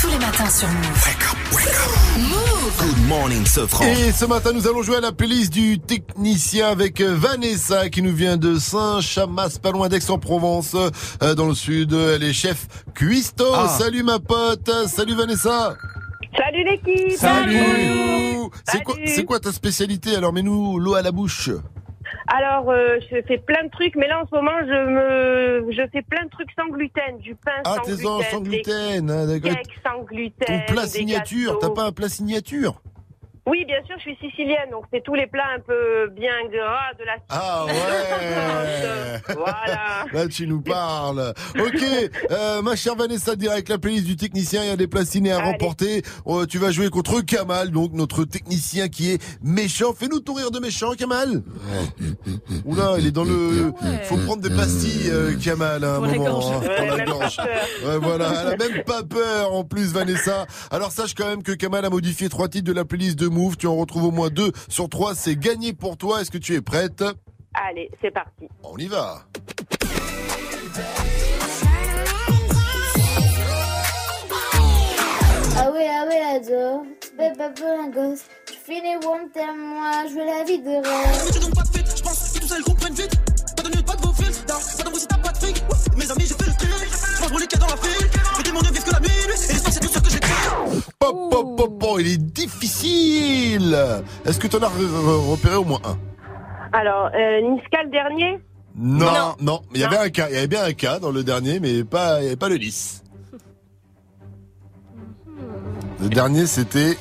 Tous 0.00 0.08
les 0.08 0.18
matins 0.18 0.48
sur 0.48 0.68
Move. 0.68 1.08
Good 2.78 3.08
morning, 3.08 3.46
Sofran. 3.46 3.84
Et 3.86 4.12
ce 4.12 4.24
matin, 4.24 4.50
nous 4.52 4.66
allons 4.66 4.82
jouer 4.82 4.96
à 4.96 5.00
la 5.00 5.12
playlist 5.12 5.52
du 5.52 5.78
technicien 5.78 6.68
avec 6.68 7.00
euh, 7.00 7.14
Vanessa 7.16 7.88
qui 7.88 8.02
nous 8.02 8.14
vient 8.14 8.36
de 8.36 8.58
Saint-Chamas, 8.58 9.58
pas 9.62 9.70
loin 9.70 9.88
d'Aix-en-Provence, 9.88 10.76
euh, 11.22 11.34
dans 11.34 11.46
le 11.46 11.54
sud. 11.54 11.92
Elle 11.92 12.24
est 12.24 12.32
chef 12.32 12.66
cuistot. 12.94 13.52
Ah. 13.54 13.68
Salut 13.68 14.02
ma 14.02 14.18
pote. 14.18 14.70
Salut 14.86 15.14
Vanessa. 15.14 15.76
Salut 16.36 16.64
l'équipe 16.64 17.16
Salut. 17.16 17.58
C'est 18.64 18.82
quoi, 18.82 18.96
c'est 19.06 19.24
quoi 19.24 19.40
ta 19.40 19.52
spécialité 19.52 20.16
Alors? 20.16 20.32
Mets-nous 20.32 20.78
l'eau 20.78 20.94
à 20.94 21.02
la 21.02 21.12
bouche. 21.12 21.50
Alors, 22.26 22.70
euh, 22.70 22.98
je 23.10 23.20
fais 23.26 23.38
plein 23.38 23.64
de 23.64 23.70
trucs, 23.70 23.96
mais 23.96 24.06
là 24.08 24.22
en 24.22 24.26
ce 24.26 24.34
moment, 24.34 24.52
je 24.60 25.64
me, 25.64 25.72
je 25.72 25.82
fais 25.90 26.02
plein 26.02 26.24
de 26.24 26.30
trucs 26.30 26.50
sans 26.58 26.68
gluten, 26.68 27.18
du 27.18 27.34
pain 27.34 27.50
Ah, 27.64 27.76
sans 27.76 27.82
t'es 27.82 27.92
gluten, 27.92 28.06
en 28.10 28.22
sans 28.22 28.40
des 28.40 28.48
gluten. 28.50 29.10
hein, 29.10 29.26
d'accord. 29.26 29.50
cakes 29.56 29.78
sans 29.86 30.02
gluten, 30.02 30.46
Ton 30.46 30.72
plat 30.72 30.82
des 30.82 30.88
signature. 30.88 31.58
T'as 31.58 31.66
gâteaux. 31.68 31.74
pas 31.74 31.84
un 31.84 31.92
plat 31.92 32.08
signature? 32.08 32.80
Oui, 33.48 33.64
bien 33.66 33.82
sûr, 33.86 33.96
je 33.96 34.02
suis 34.02 34.16
sicilienne, 34.20 34.70
donc 34.70 34.84
c'est 34.92 35.02
tous 35.02 35.14
les 35.14 35.26
plats 35.26 35.46
un 35.56 35.60
peu 35.60 36.08
bien 36.10 36.30
gras 36.52 36.92
de 36.98 37.04
la 37.04 37.16
Ah 37.30 37.64
ouais 37.66 39.34
Voilà. 39.34 40.04
Là, 40.12 40.28
tu 40.28 40.46
nous 40.46 40.60
parles. 40.60 41.32
Ok, 41.58 41.82
euh, 42.30 42.62
ma 42.62 42.76
chère 42.76 42.94
Vanessa, 42.96 43.36
direct 43.36 43.68
la 43.68 43.78
playlist 43.78 44.04
du 44.06 44.16
technicien, 44.16 44.62
il 44.64 44.68
y 44.68 44.72
a 44.72 44.76
des 44.76 44.86
places 44.86 45.08
ciné 45.10 45.32
à 45.32 45.38
remporter. 45.40 46.02
Euh, 46.26 46.46
tu 46.46 46.58
vas 46.58 46.70
jouer 46.70 46.90
contre 46.90 47.20
Kamal, 47.22 47.70
donc 47.70 47.92
notre 47.92 48.24
technicien 48.24 48.88
qui 48.88 49.12
est 49.12 49.38
méchant. 49.42 49.92
Fais-nous 49.94 50.20
ton 50.20 50.34
rire 50.34 50.50
de 50.50 50.58
méchant, 50.58 50.92
Kamal. 50.92 51.42
Oula, 52.64 52.96
il 52.98 53.06
est 53.06 53.10
dans 53.12 53.24
le... 53.24 53.72
Faut 54.04 54.16
prendre 54.18 54.42
des 54.42 54.54
pastilles, 54.54 55.10
euh, 55.10 55.34
Kamal, 55.42 55.84
à 55.84 55.94
un 55.94 55.96
Pour 55.96 56.06
la 56.06 56.12
moment. 56.14 56.30
gorge. 56.40 56.46
hein, 56.50 56.60
Ouais, 56.68 56.76
pour 56.76 56.86
la 56.88 56.96
même 56.96 57.08
gorge. 57.08 57.36
pas 57.36 57.44
peur. 57.44 57.88
Ouais, 57.88 57.98
voilà, 57.98 58.32
elle 58.42 58.48
a 58.48 58.56
même 58.56 58.84
pas 58.84 59.02
peur 59.02 59.52
en 59.54 59.64
plus, 59.64 59.92
Vanessa. 59.92 60.46
Alors 60.70 60.90
sache 60.92 61.14
quand 61.14 61.26
même 61.28 61.42
que 61.42 61.52
Kamal 61.52 61.84
a 61.84 61.90
modifié 61.90 62.28
trois 62.28 62.48
titres 62.48 62.66
de 62.66 62.72
la 62.72 62.84
playlist 62.84 63.18
de 63.18 63.28
Move. 63.38 63.56
Tu 63.56 63.66
en 63.66 63.76
retrouves 63.76 64.04
au 64.04 64.10
moins 64.10 64.30
deux 64.30 64.52
sur 64.68 64.88
trois. 64.88 65.14
C'est 65.14 65.36
gagné 65.36 65.72
pour 65.72 65.96
toi. 65.96 66.20
Est-ce 66.20 66.30
que 66.30 66.38
tu 66.38 66.54
es 66.54 66.60
prête? 66.60 67.04
Allez, 67.54 67.90
c'est 68.02 68.10
parti. 68.10 68.48
On 68.62 68.76
y 68.76 68.86
va. 68.86 69.24
Ah 75.60 75.72
ouais, 75.72 75.88
ah 75.90 76.06
ouais, 76.06 76.22
ado, 76.36 76.86
bébé 77.18 77.44
un 77.66 77.88
gosse. 77.90 78.20
Tu 78.46 78.54
finis 78.64 78.94
one 78.96 79.28
terme, 79.34 79.58
moi, 79.58 79.90
je 80.08 80.14
veux 80.14 80.24
la 80.24 80.44
vie 80.44 80.60
de 80.60 80.70
rêve. 80.70 81.24
Mais 81.26 81.32
tu 81.32 81.40
donnes 81.40 81.52
pas 81.52 81.62
de 81.62 81.68
fit, 81.68 81.96
je 81.96 82.02
pense 82.02 82.32
que 82.32 82.38
tout 82.38 82.46
ça 82.46 82.56
ils 82.58 82.64
comprennent 82.64 82.94
vite. 82.94 83.10
Pas 83.56 83.62
de 83.64 83.68
nude, 83.76 83.84
pas 83.84 83.96
de 83.96 84.02
vos 84.02 84.12
fils, 84.12 84.38
pas 84.46 84.84
d'embrouille 84.84 85.00
si 85.00 85.08
t'as 85.08 85.18
pas 85.18 85.32
de 85.32 85.38
fric. 85.38 85.64
Mes 85.96 86.10
amis, 86.10 86.26
j'ai 86.28 86.34
fait 86.34 86.46
le 86.46 86.52
street, 86.52 86.68
je 87.16 87.20
pense 87.20 87.30
rouler 87.32 87.46
a 87.52 87.58
dans 87.58 87.66
la 87.66 87.76
file. 87.76 88.06
Les 88.36 88.44
démons 88.44 88.60
ne 88.60 88.68
vivent 88.68 88.84
que 88.84 88.92
la 88.92 89.00
minuit, 89.00 89.32
et 89.32 89.36
ça, 89.36 89.70
c'est 89.72 89.80
tout 89.80 89.88
j'ai 89.92 89.97
Pop, 91.00 91.30
pop, 91.30 91.56
pop, 91.56 91.78
pop, 91.78 91.96
il 92.00 92.08
est 92.08 92.16
difficile. 92.18 93.76
Est-ce 94.24 94.40
que 94.40 94.48
tu 94.48 94.56
en 94.56 94.62
as 94.62 94.66
re- 94.68 94.70
re- 94.82 95.30
repéré 95.30 95.54
au 95.54 95.62
moins 95.64 95.78
un? 95.84 95.96
Alors, 96.72 97.10
euh, 97.14 97.40
Niska, 97.40 97.84
le 97.84 97.90
dernier? 97.90 98.38
Non, 98.74 99.36
non, 99.40 99.62
il 99.74 99.80
y 99.80 99.84
avait 99.84 99.96
un 99.96 100.08
cas, 100.10 100.28
il 100.28 100.34
y 100.34 100.38
avait 100.38 100.48
bien 100.48 100.64
un 100.64 100.72
cas 100.72 100.98
dans 100.98 101.12
le 101.12 101.22
dernier, 101.22 101.60
mais 101.60 101.84
pas, 101.84 102.18
il 102.20 102.24
y 102.24 102.26
avait 102.26 102.36
pas 102.36 102.48
le 102.48 102.58
10. 102.58 103.04
Le 106.00 106.08
dernier, 106.08 106.46
c'était. 106.46 106.96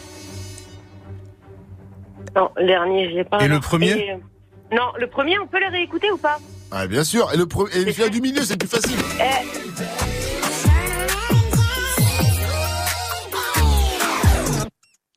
Non, 2.36 2.52
le 2.56 2.68
dernier, 2.68 3.10
je 3.10 3.16
l'ai 3.16 3.24
pas. 3.24 3.44
Et 3.44 3.48
le 3.48 3.60
premier 3.60 3.90
Et, 3.98 4.76
Non, 4.76 4.92
le 5.00 5.08
premier, 5.08 5.40
on 5.40 5.48
peut 5.48 5.60
le 5.60 5.72
réécouter 5.72 6.12
ou 6.12 6.18
pas? 6.18 6.38
Ah, 6.70 6.86
bien 6.86 7.04
sûr. 7.04 7.32
Et 7.34 7.38
le 7.38 7.46
pre- 7.46 7.76
et 7.76 7.92
celui 7.94 8.12
du 8.12 8.22
milieu, 8.22 8.44
c'est 8.44 8.58
plus 8.58 8.70
facile. 8.70 8.98
Eh, 9.20 10.37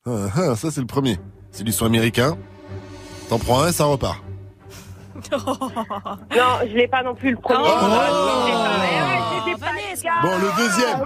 Ah, 0.07 0.29
ah, 0.35 0.55
ça, 0.55 0.71
c'est 0.71 0.81
le 0.81 0.87
premier. 0.87 1.17
C'est 1.51 1.63
du 1.63 1.71
son 1.71 1.85
américain. 1.85 2.35
T'en 3.29 3.37
prends 3.37 3.61
un, 3.61 3.71
ça 3.71 3.85
repart. 3.85 4.23
Non, 5.31 6.57
je 6.67 6.75
l'ai 6.75 6.87
pas 6.87 7.03
non 7.03 7.13
plus 7.13 7.31
le 7.31 7.37
premier. 7.37 7.59
Oh. 7.63 7.77
Je 9.45 9.51
l'ai 9.51 9.55
pas. 9.57 9.71
Bon, 10.23 10.31
le 10.39 10.57
deuxième. 10.57 10.97
Ah 10.97 11.05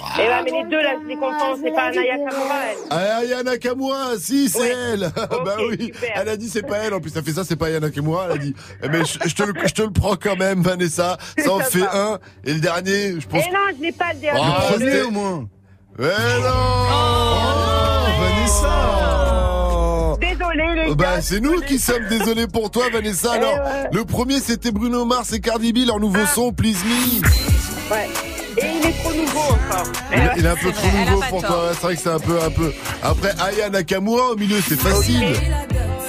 ah. 0.00 0.16
Eh 0.20 0.26
ben, 0.28 0.42
mais 0.44 0.50
les 0.52 0.64
deux, 0.70 0.80
là, 0.82 0.94
je 1.02 1.08
les 1.08 1.16
confonds. 1.16 1.56
C'est 1.62 1.72
pas 1.72 1.86
Anaya 1.86 2.16
Kamura, 2.18 2.54
elle. 2.70 2.76
Ah, 2.90 3.16
Aya 3.18 3.42
Nakamura, 3.42 4.18
si, 4.18 4.48
c'est 4.48 4.68
elle. 4.68 5.10
bah 5.16 5.56
oui, 5.68 5.92
elle 6.14 6.28
a 6.28 6.36
dit 6.36 6.48
c'est 6.48 6.62
pas 6.62 6.78
elle. 6.78 6.94
En 6.94 7.00
plus, 7.00 7.10
ça 7.10 7.22
fait 7.22 7.32
ça, 7.32 7.42
c'est 7.44 7.56
pas 7.56 7.66
Aya 7.66 7.80
Nakamura. 7.80 8.26
Elle 8.26 8.32
a 8.32 8.38
dit, 8.38 8.54
eh 8.82 8.88
ben, 8.88 9.04
je, 9.04 9.18
je 9.28 9.34
te 9.34 9.42
le, 9.42 9.52
je 9.66 9.72
te 9.74 9.82
le 9.82 9.90
prends 9.90 10.14
quand 10.16 10.36
même, 10.36 10.62
Vanessa. 10.62 11.18
Ça 11.38 11.50
en 11.52 11.58
fait 11.60 11.82
un. 11.82 12.18
Et 12.44 12.52
le 12.54 12.60
dernier, 12.60 13.18
je 13.20 13.26
pense. 13.26 13.42
Eh 13.48 13.52
non, 13.52 13.58
je 13.76 13.82
l'ai 13.82 13.92
pas 13.92 14.12
le 14.12 14.20
dernier. 14.20 14.40
Ah, 14.44 14.66
Le 14.74 14.78
c'était- 14.78 15.02
deux. 15.02 15.08
moins. 15.10 15.48
Mais 15.98 16.08
non 16.08 16.50
Oh, 16.90 18.06
Vanessa 18.20 20.16
Désolé, 20.20 20.84
les 20.88 20.94
Bah, 20.94 21.04
gars. 21.16 21.22
c'est 21.22 21.40
nous 21.40 21.60
qui 21.60 21.78
sommes 21.78 22.06
désolés 22.08 22.46
pour 22.46 22.70
toi, 22.70 22.84
Vanessa. 22.92 23.30
Eh 23.34 23.38
Alors, 23.38 23.58
le 23.92 24.04
premier, 24.04 24.40
c'était 24.40 24.70
Bruno 24.72 25.04
Mars 25.04 25.32
et 25.32 25.40
Cardi 25.40 25.72
B, 25.72 25.86
leur 25.86 26.00
nouveau 26.00 26.24
son, 26.34 26.52
Please 26.52 26.78
Me. 26.84 27.20
Ouais. 27.92 28.08
Et 28.56 28.66
il 28.80 28.86
est 28.88 28.92
trop 29.02 29.12
nouveau 29.12 29.38
encore. 29.40 29.86
Eh 30.12 30.16
Il, 30.16 30.20
ouais. 30.20 30.30
il 30.38 30.46
est 30.46 30.48
un 30.48 30.56
peu 30.56 30.72
trop 30.72 30.86
nouveau 30.88 31.20
pour 31.28 31.42
toi. 31.42 31.70
C'est 31.72 31.80
vrai 31.82 31.96
que 31.96 32.02
c'est 32.02 32.10
un 32.10 32.20
peu, 32.20 32.40
un 32.42 32.50
peu. 32.50 32.72
Après, 33.02 33.32
Aya 33.40 33.68
Nakamura 33.70 34.30
au 34.30 34.36
milieu, 34.36 34.60
c'est 34.66 34.78
facile. 34.78 35.34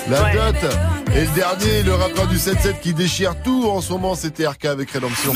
La 0.09 0.23
Ouais. 0.23 0.33
dot. 0.33 0.55
Et 1.15 1.21
le 1.21 1.27
dernier, 1.27 1.83
le 1.83 1.95
rappeur 1.95 2.27
du 2.27 2.37
7-7 2.37 2.79
qui 2.81 2.93
déchire 2.93 3.35
tout 3.43 3.67
en 3.69 3.81
ce 3.81 3.91
moment, 3.93 4.13
c'était 4.15 4.45
RK 4.47 4.65
avec 4.65 4.91
Rédemption. 4.91 5.33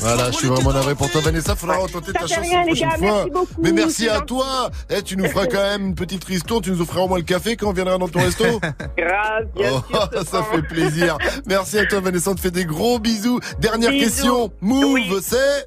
Voilà, 0.00 0.30
je 0.30 0.36
suis 0.36 0.48
vraiment 0.48 0.72
navré 0.72 0.94
pour 0.94 1.10
toi, 1.10 1.20
Vanessa. 1.20 1.56
Faudra 1.56 1.76
retenter 1.76 2.12
ta 2.12 2.20
chance 2.26 2.38
prochaine 2.38 2.74
gars. 2.74 2.96
fois. 2.96 3.26
Mais 3.60 3.72
merci 3.72 4.08
à 4.08 4.20
toi. 4.20 4.70
Eh, 4.90 5.02
tu 5.02 5.16
nous 5.16 5.26
feras 5.28 5.46
quand 5.46 5.62
même 5.62 5.86
une 5.88 5.94
petite 5.94 6.24
ristourne. 6.24 6.62
Tu 6.62 6.70
nous 6.70 6.80
offriras 6.80 7.02
au 7.02 7.08
moins 7.08 7.18
le 7.18 7.24
café 7.24 7.56
quand 7.56 7.68
on 7.68 7.72
viendra 7.72 7.98
dans 7.98 8.08
ton 8.08 8.20
resto. 8.20 8.44
Grave, 8.96 9.48
Oh, 9.56 9.80
ça 10.24 10.42
fait 10.44 10.62
plaisir. 10.62 11.18
Merci 11.46 11.78
à 11.78 11.86
toi, 11.86 12.00
Vanessa. 12.00 12.30
On 12.30 12.34
te 12.34 12.40
fait 12.40 12.50
des 12.50 12.64
gros 12.64 12.98
bisous. 12.98 13.40
Dernière 13.58 13.90
question. 13.90 14.52
Move, 14.60 15.20
c'est 15.22 15.66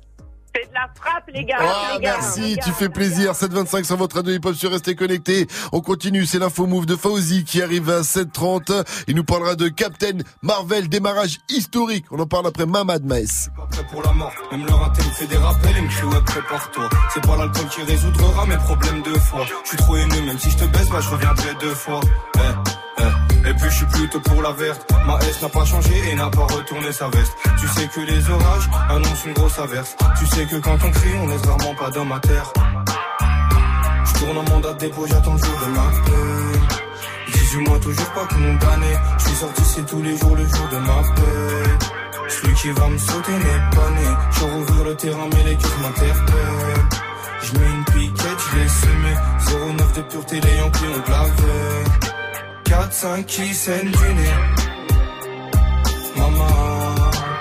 C'est 0.53 0.67
de 0.67 0.73
la 0.73 0.87
frappe, 0.95 1.29
les 1.33 1.45
gars. 1.45 1.57
ah, 1.59 1.93
les 1.97 2.03
gars. 2.03 2.17
merci, 2.19 2.57
tu 2.63 2.71
fais 2.71 2.89
plaisir. 2.89 3.35
725 3.35 3.85
sur 3.85 3.95
votre 3.97 4.17
radio 4.17 4.33
hip-hop 4.33 4.53
sur 4.55 4.71
Restez 4.71 4.95
Connectés. 4.95 5.47
On 5.71 5.79
continue, 5.81 6.25
c'est 6.25 6.39
l'info 6.39 6.65
move 6.67 6.85
de 6.85 6.95
Fauzi 6.95 7.43
qui 7.45 7.61
arrive 7.61 7.89
à 7.89 8.03
730. 8.03 8.71
Il 9.07 9.15
nous 9.15 9.23
parlera 9.23 9.55
de 9.55 9.69
Captain 9.69 10.17
Marvel, 10.41 10.89
démarrage 10.89 11.37
historique. 11.49 12.05
On 12.11 12.19
en 12.19 12.25
parle 12.27 12.47
après 12.47 12.65
Mamad 12.65 13.05
Maes. 13.05 13.49
prêt 13.69 13.85
pour 13.91 14.03
la 14.03 14.11
mort. 14.11 14.33
Même 14.51 14.65
le 14.65 14.73
raté 14.73 15.01
me 15.03 15.11
fait 15.11 15.27
des 15.27 15.37
rappels 15.37 15.77
et 15.77 15.81
me 15.81 15.87
crie 15.87 16.05
ouais 16.07 16.23
prépare-toi. 16.25 16.89
C'est 17.13 17.23
pas 17.25 17.37
l'alcool 17.37 17.67
qui 17.69 17.81
résoudra 17.83 18.45
mes 18.45 18.57
problèmes 18.57 19.01
de 19.03 19.13
foi. 19.19 19.45
Je 19.63 19.69
suis 19.69 19.77
trop 19.77 19.95
haineux, 19.95 20.21
même 20.25 20.39
si 20.39 20.49
je 20.51 20.57
te 20.57 20.65
baisse, 20.65 20.89
bah 20.89 20.99
je 21.01 21.09
reviendrai 21.09 21.53
deux 21.61 21.73
fois. 21.75 22.01
Et 23.51 23.53
puis 23.53 23.69
je 23.69 23.75
suis 23.75 23.85
plutôt 23.85 24.19
pour 24.21 24.41
la 24.41 24.53
verte. 24.53 24.89
Ma 25.05 25.19
S 25.19 25.41
n'a 25.41 25.49
pas 25.49 25.65
changé 25.65 25.91
et 26.09 26.15
n'a 26.15 26.29
pas 26.29 26.45
retourné 26.45 26.89
sa 26.93 27.09
veste. 27.09 27.33
Tu 27.59 27.67
sais 27.67 27.85
que 27.87 27.99
les 27.99 28.29
orages 28.29 28.69
annoncent 28.89 29.25
une 29.25 29.33
grosse 29.33 29.59
averse. 29.59 29.93
Tu 30.17 30.25
sais 30.25 30.45
que 30.45 30.55
quand 30.55 30.77
on 30.81 30.89
crie, 30.89 31.17
on 31.21 31.27
laisse 31.27 31.41
rarement 31.45 31.75
pas 31.75 31.89
d'homme 31.89 32.13
à 32.13 32.19
terre. 32.21 32.53
Je 34.05 34.19
tourne 34.19 34.37
en 34.37 34.49
mandat 34.49 34.71
de 34.73 34.77
dépôt, 34.77 35.05
j'attends 35.05 35.33
le 35.33 35.39
jour 35.39 35.59
de 35.65 35.71
ma 35.75 35.87
paix. 36.05 36.59
18 37.33 37.67
mois 37.67 37.79
toujours 37.79 38.09
pas 38.11 38.25
condamné. 38.27 38.93
Je 39.17 39.23
suis 39.25 39.35
sorti, 39.35 39.61
c'est 39.65 39.85
tous 39.85 40.01
les 40.01 40.17
jours 40.17 40.35
le 40.37 40.47
jour 40.47 40.67
de 40.71 40.77
ma 40.77 41.01
paix. 41.15 42.29
Celui 42.29 42.53
qui 42.53 42.71
va 42.71 42.87
me 42.87 42.97
sauter 42.97 43.33
n'est 43.33 43.75
pas 43.75 43.89
né. 43.89 44.07
Je 44.31 44.43
rouvrir 44.45 44.83
le 44.85 44.95
terrain, 44.95 45.27
mais 45.33 45.43
les 45.43 45.57
cuisses 45.57 45.79
m'interpellent. 45.81 46.85
Je 47.43 47.59
mets 47.59 47.69
une 47.69 47.83
piquette, 47.83 48.39
je 48.49 48.57
l'ai 48.57 48.69
semé 48.69 49.75
09 49.77 49.93
de 49.93 50.01
pureté, 50.03 50.39
les 50.39 50.55
Yankees 50.55 50.85
ont 50.85 52.20
glavé 52.71 52.85
4-5 52.89 53.25
qui 53.25 53.53
saignent 53.53 53.91
du 53.91 54.13
nez 54.13 54.35
Maman, 56.15 56.95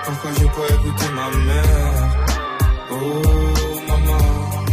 pourquoi 0.05 0.31
j'ai 0.37 0.45
pas 0.45 0.73
écouté 0.73 1.05
ma 1.15 1.29
mère? 1.37 2.17
Oh 2.91 3.21
maman, 3.87 4.65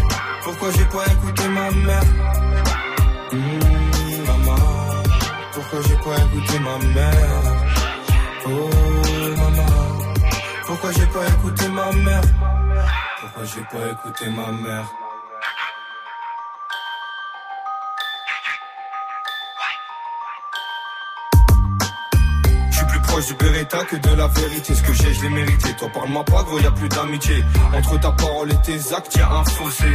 pourquoi 0.42 0.68
j'ai 0.72 0.84
pas 0.84 1.06
écouté 1.12 1.48
ma 1.48 1.70
mère? 1.70 2.02
Hum, 3.32 3.40
Maman, 4.26 4.56
pourquoi 5.52 5.78
j'ai 5.82 5.96
pas 5.96 6.16
écouté 6.24 6.58
ma 6.58 6.78
mère? 6.94 7.42
Oh 8.46 8.70
maman, 9.36 9.66
pourquoi 10.66 10.92
j'ai 10.92 11.06
pas 11.06 11.26
écouté 11.28 11.68
ma 11.68 11.92
mère? 11.92 12.22
Pourquoi 13.20 13.44
j'ai 13.44 13.60
pas 13.60 13.92
écouté 13.92 14.30
ma 14.30 14.52
mère? 14.52 15.07
Proche 23.18 23.26
du 23.26 23.34
Beretta 23.34 23.84
que 23.84 23.96
de 23.96 24.16
la 24.16 24.26
vérité. 24.28 24.74
Ce 24.74 24.82
que 24.82 24.92
j'ai, 24.92 25.14
je 25.14 25.22
l'ai 25.22 25.30
mérité. 25.30 25.74
Toi, 25.78 25.88
parle-moi 25.92 26.24
pas, 26.24 26.42
gros, 26.44 26.58
y 26.58 26.66
a 26.66 26.70
plus 26.70 26.88
d'amitié. 26.88 27.44
Entre 27.74 28.00
ta 28.00 28.12
parole 28.12 28.52
et 28.52 28.56
tes 28.62 28.94
actes, 28.94 29.16
y 29.16 29.20
un 29.20 29.44
fossé. 29.44 29.92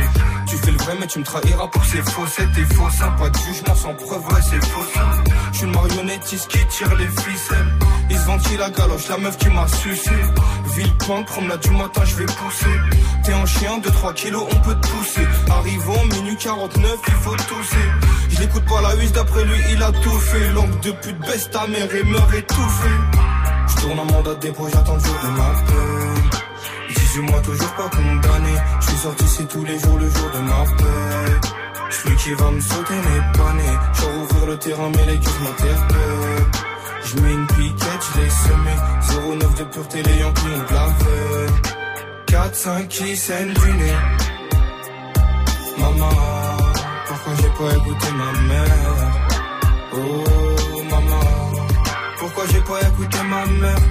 Tu 0.48 0.58
fais 0.58 0.72
le 0.72 0.78
vrai, 0.78 0.96
mais 1.00 1.08
tu 1.08 1.20
me 1.20 1.24
trahiras 1.24 1.68
pour 1.68 1.86
ces 1.86 2.02
faussettes. 2.02 2.52
T'es 2.54 2.76
faux, 2.76 2.90
ça. 2.90 3.08
Pas 3.18 3.30
de 3.30 3.38
jugement 3.38 3.76
sans 3.76 3.94
preuve, 3.94 4.26
ouais, 4.26 4.42
c'est 4.42 4.66
faux, 4.66 4.86
ça. 4.94 5.02
Je 5.54 5.66
une 5.66 5.72
marionnettiste 5.72 6.48
qui 6.50 6.66
tire 6.68 6.96
les 6.96 7.08
ficelles. 7.08 7.74
Ils 8.10 8.18
se 8.18 8.26
ventilent 8.26 8.60
la 8.60 8.70
galoche, 8.70 9.08
la 9.10 9.18
meuf 9.18 9.38
qui 9.38 9.50
m'a 9.50 9.68
sucé. 9.68 10.12
Villepinte, 10.76 11.26
promenade 11.28 11.60
du 11.62 11.72
matin, 11.72 12.02
je 12.06 12.16
vais 12.16 12.26
pousser. 12.26 12.76
T'es 13.24 13.34
un 13.34 13.46
chien 13.46 13.78
de 13.78 13.90
3 13.90 14.14
kilos, 14.14 14.46
on 14.52 14.60
peut 14.60 14.76
te 14.76 14.88
pousser. 14.88 15.28
Arrivons, 15.50 16.06
minute 16.16 16.40
49, 16.40 17.00
il 17.08 17.14
faut 17.14 17.36
tousser. 17.36 17.88
Je 18.34 18.40
l'écoute 18.42 18.66
pas 18.66 18.82
la 18.82 18.96
huisse, 18.96 19.12
d'après 19.12 19.44
lui, 19.44 19.60
il 19.72 19.84
a 19.84 19.92
tout 19.92 20.20
fait. 20.20 20.52
Langue 20.54 20.80
de 20.82 20.92
pute, 20.92 21.20
baisse 21.20 21.50
ta 21.52 21.68
mère 21.68 21.94
et 21.96 22.04
meurt 22.04 22.34
étouffé. 22.34 22.90
Je 23.68 23.82
tourne 23.82 24.00
un 24.00 24.12
mandat 24.12 24.36
dépôt, 24.36 24.68
j'attends 24.72 24.96
le 24.96 25.00
jour 25.00 25.20
de 25.24 25.30
ma 25.30 25.50
peine. 25.68 26.30
18 26.90 27.22
mois, 27.22 27.42
toujours 27.42 27.74
pas 27.74 27.90
condamné. 27.90 28.56
Je 28.82 28.86
suis 28.88 28.98
sorti, 28.98 29.28
c'est 29.28 29.48
tous 29.48 29.64
les 29.64 29.80
jours, 29.80 29.98
le 30.00 30.10
jour 30.10 30.30
de 30.34 30.40
ma 30.40 30.64
paix. 30.78 31.50
Celui 31.90 32.16
qui 32.18 32.34
va 32.34 32.52
me 32.52 32.60
sauter 32.60 32.96
n'est 32.96 33.38
pas 33.38 33.54
né. 33.54 33.72
Genre 34.00 34.24
ouvrir 34.24 34.46
le 34.48 34.58
terrain, 34.58 34.90
mais 34.96 35.06
les 35.06 35.18
gueules 35.18 35.42
m'interpellent. 35.44 36.74
Je 37.06 37.20
mets 37.20 37.34
une 37.34 37.48
piquette, 37.48 38.04
je 38.16 38.22
l'ai 38.22 38.30
semé 38.30 39.38
09 39.40 39.56
de 39.56 39.64
pureté, 39.66 40.04
les 40.04 40.18
Yankees 40.20 40.42
ont 40.56 40.64
glavé 40.68 41.48
4-5 42.28 42.88
qui 42.88 43.16
saignent 43.16 43.54
du 43.54 43.74
nez 43.74 43.94
Maman, 45.78 46.10
j'ai 47.44 47.50
pas 47.50 47.76
écouté 47.76 48.08
ma 48.14 48.32
mère. 48.48 49.12
Oh 49.94 50.24
maman, 50.90 51.22
pourquoi 52.20 52.44
j'ai 52.52 52.62
pas 52.62 52.82
écouté 52.88 53.18
ma 53.30 53.46
mère? 53.46 53.84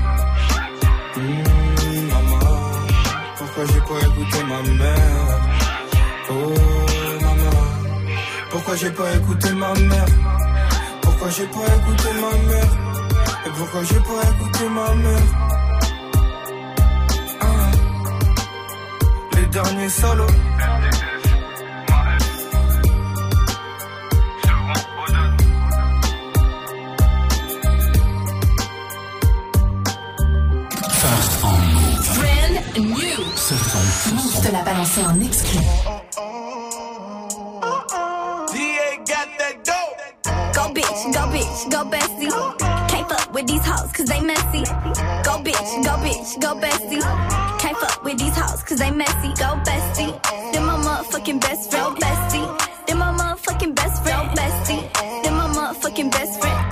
Hum, 1.16 1.44
Maman, 2.08 2.38
pourquoi 3.36 3.64
j'ai 3.66 3.80
pas 3.80 4.00
écouté 4.06 4.38
ma 4.44 4.62
mère? 4.62 5.38
Oh 6.30 6.54
maman, 7.20 7.60
pourquoi 8.50 8.76
j'ai 8.76 8.90
pas 8.90 9.12
écouté 9.16 9.50
ma 9.52 9.74
mère? 9.74 10.06
Pourquoi 11.02 11.28
j'ai 11.30 11.46
pas 11.46 11.66
écouté 11.76 12.08
ma 12.22 12.32
mère? 12.48 12.72
Et 13.46 13.50
pourquoi 13.50 13.82
j'ai 13.84 14.00
pas 14.00 14.22
écouté 14.32 14.68
ma 14.68 14.94
mère? 14.94 15.28
Ah, 17.40 17.70
Les 19.36 19.46
First 31.02 31.44
on 31.44 31.58
Move. 31.74 32.14
Brand 32.14 32.54
new. 32.78 33.20
Ce 33.34 33.54
son, 33.56 34.14
Move 34.14 34.40
te 34.40 34.52
l'a 34.52 34.62
balancé 34.62 35.00
en 35.04 35.20
exclu. 35.20 35.58
Go 40.54 40.68
bitch, 40.72 41.12
go 41.12 41.22
bitch, 41.32 41.70
go 41.70 41.84
bestie. 41.90 42.30
Can't 42.86 43.08
fuck 43.08 43.34
with 43.34 43.46
these 43.48 43.66
hoes 43.66 43.90
cause 43.92 44.06
they 44.06 44.20
messy. 44.20 44.62
Go 45.24 45.42
bitch, 45.42 45.82
go 45.82 45.96
bitch, 46.04 46.40
go 46.40 46.54
bestie. 46.60 47.02
Can't 47.58 47.76
fuck 47.78 48.04
with 48.04 48.18
these 48.18 48.36
hoes 48.36 48.62
cause 48.62 48.78
they 48.78 48.92
messy. 48.92 49.32
Go 49.34 49.58
bestie. 49.66 50.14
Then 50.52 50.64
my 50.64 50.76
motherfucking 50.76 51.40
best 51.40 51.72
friend. 51.72 51.96
Go 51.98 52.06
bestie. 52.06 52.86
Then 52.86 52.98
my 52.98 53.12
motherfucking 53.12 53.74
best 53.74 54.02
friend. 54.04 54.28
Go 54.28 54.40
bestie. 54.40 55.22
Then 55.24 55.34
my 55.34 55.48
motherfucking 55.48 56.12
best 56.12 56.40
friend. 56.40 56.71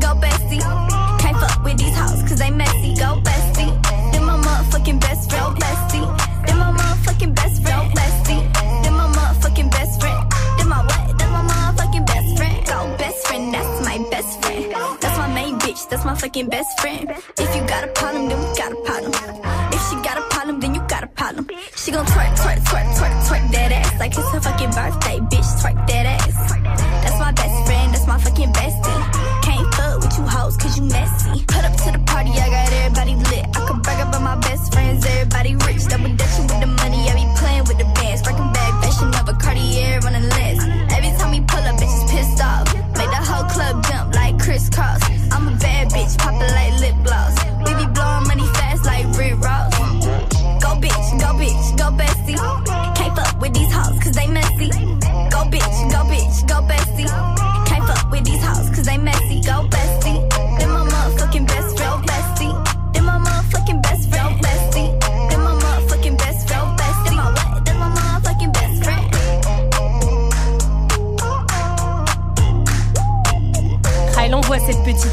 Go 0.00 0.14
bestie. 0.14 0.62
Can't 1.20 1.36
fuck 1.38 1.64
with 1.64 1.78
these 1.78 1.96
hoes 1.96 2.22
cause 2.28 2.38
they 2.38 2.50
messy. 2.50 2.94
Go 2.96 3.20
bestie. 3.22 3.72
Then 4.12 4.24
my 4.24 4.36
motherfucking 4.36 5.00
best 5.00 5.30
friend. 5.30 5.56
Bestie. 5.56 6.06
Then 6.46 6.58
my 6.58 6.70
motherfucking 6.72 7.34
best 7.34 7.62
friend. 7.62 7.92
Bestie. 7.98 8.42
Then 8.82 8.94
my 8.94 9.06
motherfucking 9.16 9.70
best 9.70 10.00
friend. 10.00 10.20
Then 10.58 10.68
my 10.68 10.82
what? 10.82 11.18
Then 11.18 11.30
my 11.32 11.42
motherfucking 11.42 12.06
best 12.06 12.36
friend. 12.36 12.66
Go 12.66 12.96
best 12.98 13.26
friend, 13.26 13.54
that's 13.54 13.84
my 13.84 13.98
best 14.10 14.42
friend. 14.42 14.64
That's 15.00 15.18
my 15.18 15.28
main 15.32 15.58
bitch, 15.58 15.88
that's 15.88 16.04
my 16.04 16.14
fucking 16.14 16.48
best 16.48 16.80
friend. 16.80 17.10
If 17.38 17.56
you 17.56 17.62
got 17.66 17.84
a 17.84 17.88
problem, 17.88 18.28
then 18.28 18.38
we 18.38 18.56
got 18.56 18.72
a 18.72 18.76
problem. 18.88 19.12
If 19.72 19.80
she 19.88 19.96
got 19.96 20.18
a 20.18 20.22
problem, 20.34 20.60
then 20.60 20.74
you 20.74 20.80
got 20.88 21.04
a 21.04 21.06
problem. 21.06 21.48
She 21.76 21.90
gon' 21.92 22.06
twerk, 22.06 22.32
twerk, 22.36 22.58
twerk, 22.68 22.86
twerk, 22.96 23.14
twerk 23.28 23.52
that 23.52 23.72
ass 23.72 23.98
like 24.00 24.12
it's 24.16 24.30
her 24.32 24.40
fucking 24.40 24.70
birthday, 24.70 25.18
bitch. 25.30 25.50
Twerk 25.60 25.86
that 25.88 26.06
ass. 26.06 26.52
That's 27.02 27.18
my 27.18 27.32
best 27.32 27.66
friend, 27.66 27.94
that's 27.94 28.06
my 28.06 28.18
fucking 28.18 28.52
bestie. 28.52 28.85
Everybody 35.26 35.56
rich. 35.66 35.86
Double 35.86 36.14
dutching 36.16 36.46
with 36.46 36.60
the 36.60 36.66
money, 36.66 37.08
I 37.10 37.14
be 37.14 37.26
playing 37.38 37.64
with 37.64 37.78
the 37.78 37.88
bands. 37.98 38.22
Breaking 38.22 38.52
bag, 38.52 38.72
fashion 38.82 39.08
of 39.14 39.28
a 39.28 39.34
Cartier 39.34 40.00
on 40.06 40.12
the 40.12 40.20
list. 40.20 40.62
Every 40.94 41.12
time 41.18 41.30
we 41.32 41.40
pull 41.40 41.64
up, 41.66 41.76
bitches 41.76 42.08
pissed 42.10 42.42
off. 42.42 42.66
Make 42.96 43.10
the 43.10 43.22
whole 43.22 43.44
club 43.50 43.84
jump 43.86 44.14
like 44.14 44.38
crisscross. 44.38 45.02
I'm 45.32 45.48
a 45.48 45.56
bad 45.58 45.88
bitch, 45.90 46.16
poppin' 46.18 46.50
like 46.54 46.74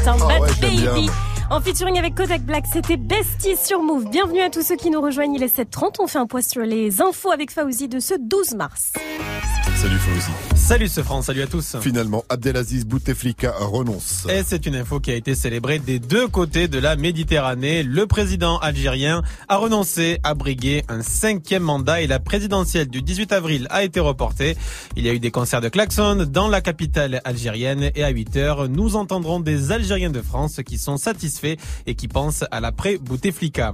cette 0.04 0.14
petite 0.14 0.22
hein, 0.22 0.28
Ah 0.30 0.38
Bad 0.38 0.40
ouais, 0.42 0.48
j'aime 0.60 0.94
Baby. 0.94 1.10
En 1.54 1.60
featuring 1.60 1.96
avec 1.96 2.16
Kodak 2.16 2.42
Black, 2.42 2.64
c'était 2.66 2.96
Bestie 2.96 3.56
sur 3.56 3.80
Move. 3.80 4.10
Bienvenue 4.10 4.40
à 4.40 4.50
tous 4.50 4.62
ceux 4.62 4.74
qui 4.74 4.90
nous 4.90 5.00
rejoignent. 5.00 5.36
Il 5.36 5.42
est 5.44 5.56
7h30. 5.56 5.98
On 6.00 6.08
fait 6.08 6.18
un 6.18 6.26
point 6.26 6.42
sur 6.42 6.62
les 6.62 7.00
infos 7.00 7.30
avec 7.30 7.52
Fauzi 7.52 7.86
de 7.86 8.00
ce 8.00 8.14
12 8.18 8.56
mars. 8.56 8.92
Salut 9.76 9.98
Fauzi. 9.98 10.30
Salut 10.56 10.88
ce 10.88 11.02
France, 11.02 11.26
salut 11.26 11.42
à 11.42 11.46
tous. 11.46 11.76
Finalement, 11.80 12.24
Abdelaziz 12.28 12.86
Bouteflika 12.86 13.52
renonce. 13.58 14.26
Et 14.30 14.42
c'est 14.44 14.66
une 14.66 14.76
info 14.76 14.98
qui 14.98 15.10
a 15.10 15.14
été 15.14 15.34
célébrée 15.34 15.78
des 15.78 15.98
deux 15.98 16.26
côtés 16.26 16.68
de 16.68 16.78
la 16.78 16.96
Méditerranée. 16.96 17.82
Le 17.82 18.06
président 18.06 18.56
algérien 18.58 19.22
a 19.48 19.56
renoncé 19.56 20.20
à 20.22 20.34
briguer 20.34 20.84
un 20.88 21.02
cinquième 21.02 21.62
mandat 21.62 22.00
et 22.00 22.06
la 22.06 22.18
présidentielle 22.18 22.88
du 22.88 23.02
18 23.02 23.32
avril 23.32 23.66
a 23.68 23.84
été 23.84 24.00
reportée. 24.00 24.56
Il 24.96 25.04
y 25.04 25.10
a 25.10 25.12
eu 25.12 25.20
des 25.20 25.30
concerts 25.30 25.60
de 25.60 25.68
klaxon 25.68 26.26
dans 26.30 26.48
la 26.48 26.62
capitale 26.62 27.20
algérienne 27.24 27.90
et 27.94 28.02
à 28.02 28.08
8 28.08 28.36
heures, 28.36 28.68
nous 28.68 28.96
entendrons 28.96 29.38
des 29.38 29.70
Algériens 29.70 30.10
de 30.10 30.22
France 30.22 30.60
qui 30.64 30.78
sont 30.78 30.96
satisfaits 30.96 31.43
et 31.86 31.94
qui 31.94 32.08
pensent 32.08 32.44
à 32.50 32.60
l'après 32.60 32.98
Bouteflika. 32.98 33.72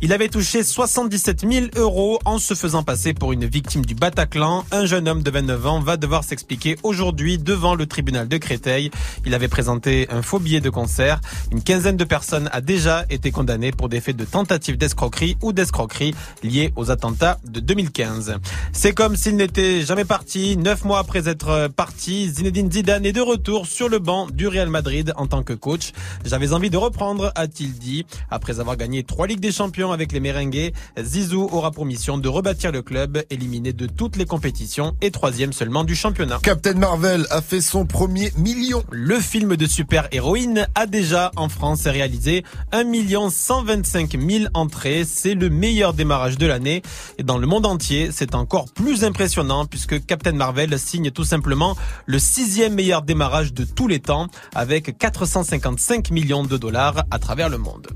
Il 0.00 0.12
avait 0.12 0.28
touché 0.28 0.62
77 0.62 1.46
000 1.50 1.66
euros 1.76 2.18
en 2.24 2.38
se 2.38 2.54
faisant 2.54 2.82
passer 2.82 3.14
pour 3.14 3.32
une 3.32 3.46
victime 3.46 3.84
du 3.84 3.94
Bataclan. 3.94 4.64
Un 4.72 4.86
jeune 4.86 5.08
homme 5.08 5.22
de 5.22 5.30
29 5.30 5.66
ans 5.66 5.80
va 5.80 5.96
devoir 5.96 6.24
s'expliquer 6.24 6.76
aujourd'hui 6.82 7.38
devant 7.38 7.74
le 7.74 7.86
tribunal 7.86 8.28
de 8.28 8.36
Créteil. 8.36 8.90
Il 9.24 9.34
avait 9.34 9.48
présenté 9.48 10.06
un 10.10 10.22
faux 10.22 10.38
billet 10.38 10.60
de 10.60 10.70
concert. 10.70 11.20
Une 11.50 11.62
quinzaine 11.62 11.96
de 11.96 12.04
personnes 12.04 12.48
a 12.52 12.60
déjà 12.60 13.04
été 13.10 13.30
condamnées 13.30 13.72
pour 13.72 13.88
des 13.88 14.00
faits 14.00 14.16
de 14.16 14.24
tentative 14.24 14.76
d'escroquerie 14.76 15.36
ou 15.42 15.52
d'escroquerie 15.52 16.14
liés 16.42 16.72
aux 16.76 16.90
attentats 16.90 17.38
de 17.44 17.60
2015. 17.60 18.36
C'est 18.72 18.92
comme 18.92 19.16
s'il 19.16 19.36
n'était 19.36 19.82
jamais 19.82 20.04
parti. 20.04 20.56
Neuf 20.56 20.84
mois 20.84 20.98
après 20.98 21.28
être 21.28 21.68
parti, 21.68 22.28
Zinedine 22.28 22.70
Zidane 22.70 23.06
est 23.06 23.12
de 23.12 23.20
retour 23.20 23.66
sur 23.66 23.88
le 23.88 23.98
banc 23.98 24.26
du 24.26 24.48
Real 24.48 24.68
Madrid 24.68 25.12
en 25.16 25.26
tant 25.26 25.42
que 25.42 25.52
coach. 25.52 25.92
J'avais 26.24 26.52
envie 26.52 26.70
de 26.70 26.76
reprendre, 26.76 27.01
a-t-il 27.34 27.72
dit. 27.78 28.06
Après 28.30 28.60
avoir 28.60 28.76
gagné 28.76 29.02
trois 29.02 29.26
Ligues 29.26 29.40
des 29.40 29.52
Champions 29.52 29.92
avec 29.92 30.12
les 30.12 30.20
Merengues, 30.20 30.72
Zizou 31.00 31.48
aura 31.50 31.72
pour 31.72 31.84
mission 31.84 32.16
de 32.16 32.28
rebâtir 32.28 32.70
le 32.70 32.82
club, 32.82 33.22
éliminé 33.30 33.72
de 33.72 33.86
toutes 33.86 34.16
les 34.16 34.24
compétitions 34.24 34.94
et 35.00 35.10
troisième 35.10 35.52
seulement 35.52 35.84
du 35.84 35.96
championnat. 35.96 36.38
Captain 36.42 36.74
Marvel 36.74 37.26
a 37.30 37.42
fait 37.42 37.60
son 37.60 37.86
premier 37.86 38.32
million. 38.36 38.84
Le 38.90 39.18
film 39.18 39.56
de 39.56 39.66
super-héroïne 39.66 40.68
a 40.74 40.86
déjà 40.86 41.32
en 41.36 41.48
France 41.48 41.86
réalisé 41.86 42.44
1 42.70 42.84
125 43.30 44.18
000 44.20 44.44
entrées. 44.54 45.04
C'est 45.04 45.34
le 45.34 45.50
meilleur 45.50 45.94
démarrage 45.94 46.38
de 46.38 46.46
l'année. 46.46 46.82
Et 47.18 47.24
dans 47.24 47.38
le 47.38 47.46
monde 47.46 47.66
entier, 47.66 48.10
c'est 48.12 48.34
encore 48.34 48.66
plus 48.72 49.04
impressionnant 49.04 49.66
puisque 49.66 50.04
Captain 50.06 50.32
Marvel 50.32 50.78
signe 50.78 51.10
tout 51.10 51.24
simplement 51.24 51.76
le 52.06 52.18
sixième 52.18 52.74
meilleur 52.74 53.02
démarrage 53.02 53.52
de 53.52 53.64
tous 53.64 53.88
les 53.88 53.98
temps 53.98 54.28
avec 54.54 54.96
455 54.98 56.10
millions 56.10 56.44
de 56.44 56.56
dollars 56.56 56.91
à 57.10 57.18
travers 57.18 57.48
le 57.48 57.58
monde. 57.58 57.88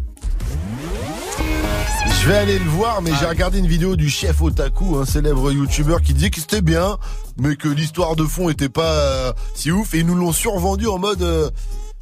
Je 2.23 2.29
vais 2.29 2.37
aller 2.39 2.59
le 2.59 2.71
voir, 2.71 3.03
mais 3.03 3.13
j'ai 3.21 3.27
regardé 3.27 3.59
une 3.59 3.67
vidéo 3.69 3.95
du 3.95 4.09
chef 4.11 4.43
Otaku, 4.43 4.97
un 4.97 5.05
célèbre 5.05 5.53
youtubeur, 5.53 6.03
qui 6.03 6.13
disait 6.13 6.31
que 6.31 6.41
c'était 6.41 6.61
bien, 6.63 6.97
mais 7.37 7.55
que 7.57 7.69
l'histoire 7.69 8.17
de 8.17 8.25
fond 8.25 8.49
était 8.49 8.69
pas 8.69 8.91
euh, 8.93 9.33
si 9.55 9.71
ouf, 9.71 9.95
et 9.95 9.99
ils 10.01 10.07
nous 10.07 10.15
l'ont 10.17 10.33
survendu 10.33 10.87
en 10.89 10.99
mode. 10.99 11.23
euh, 11.23 11.51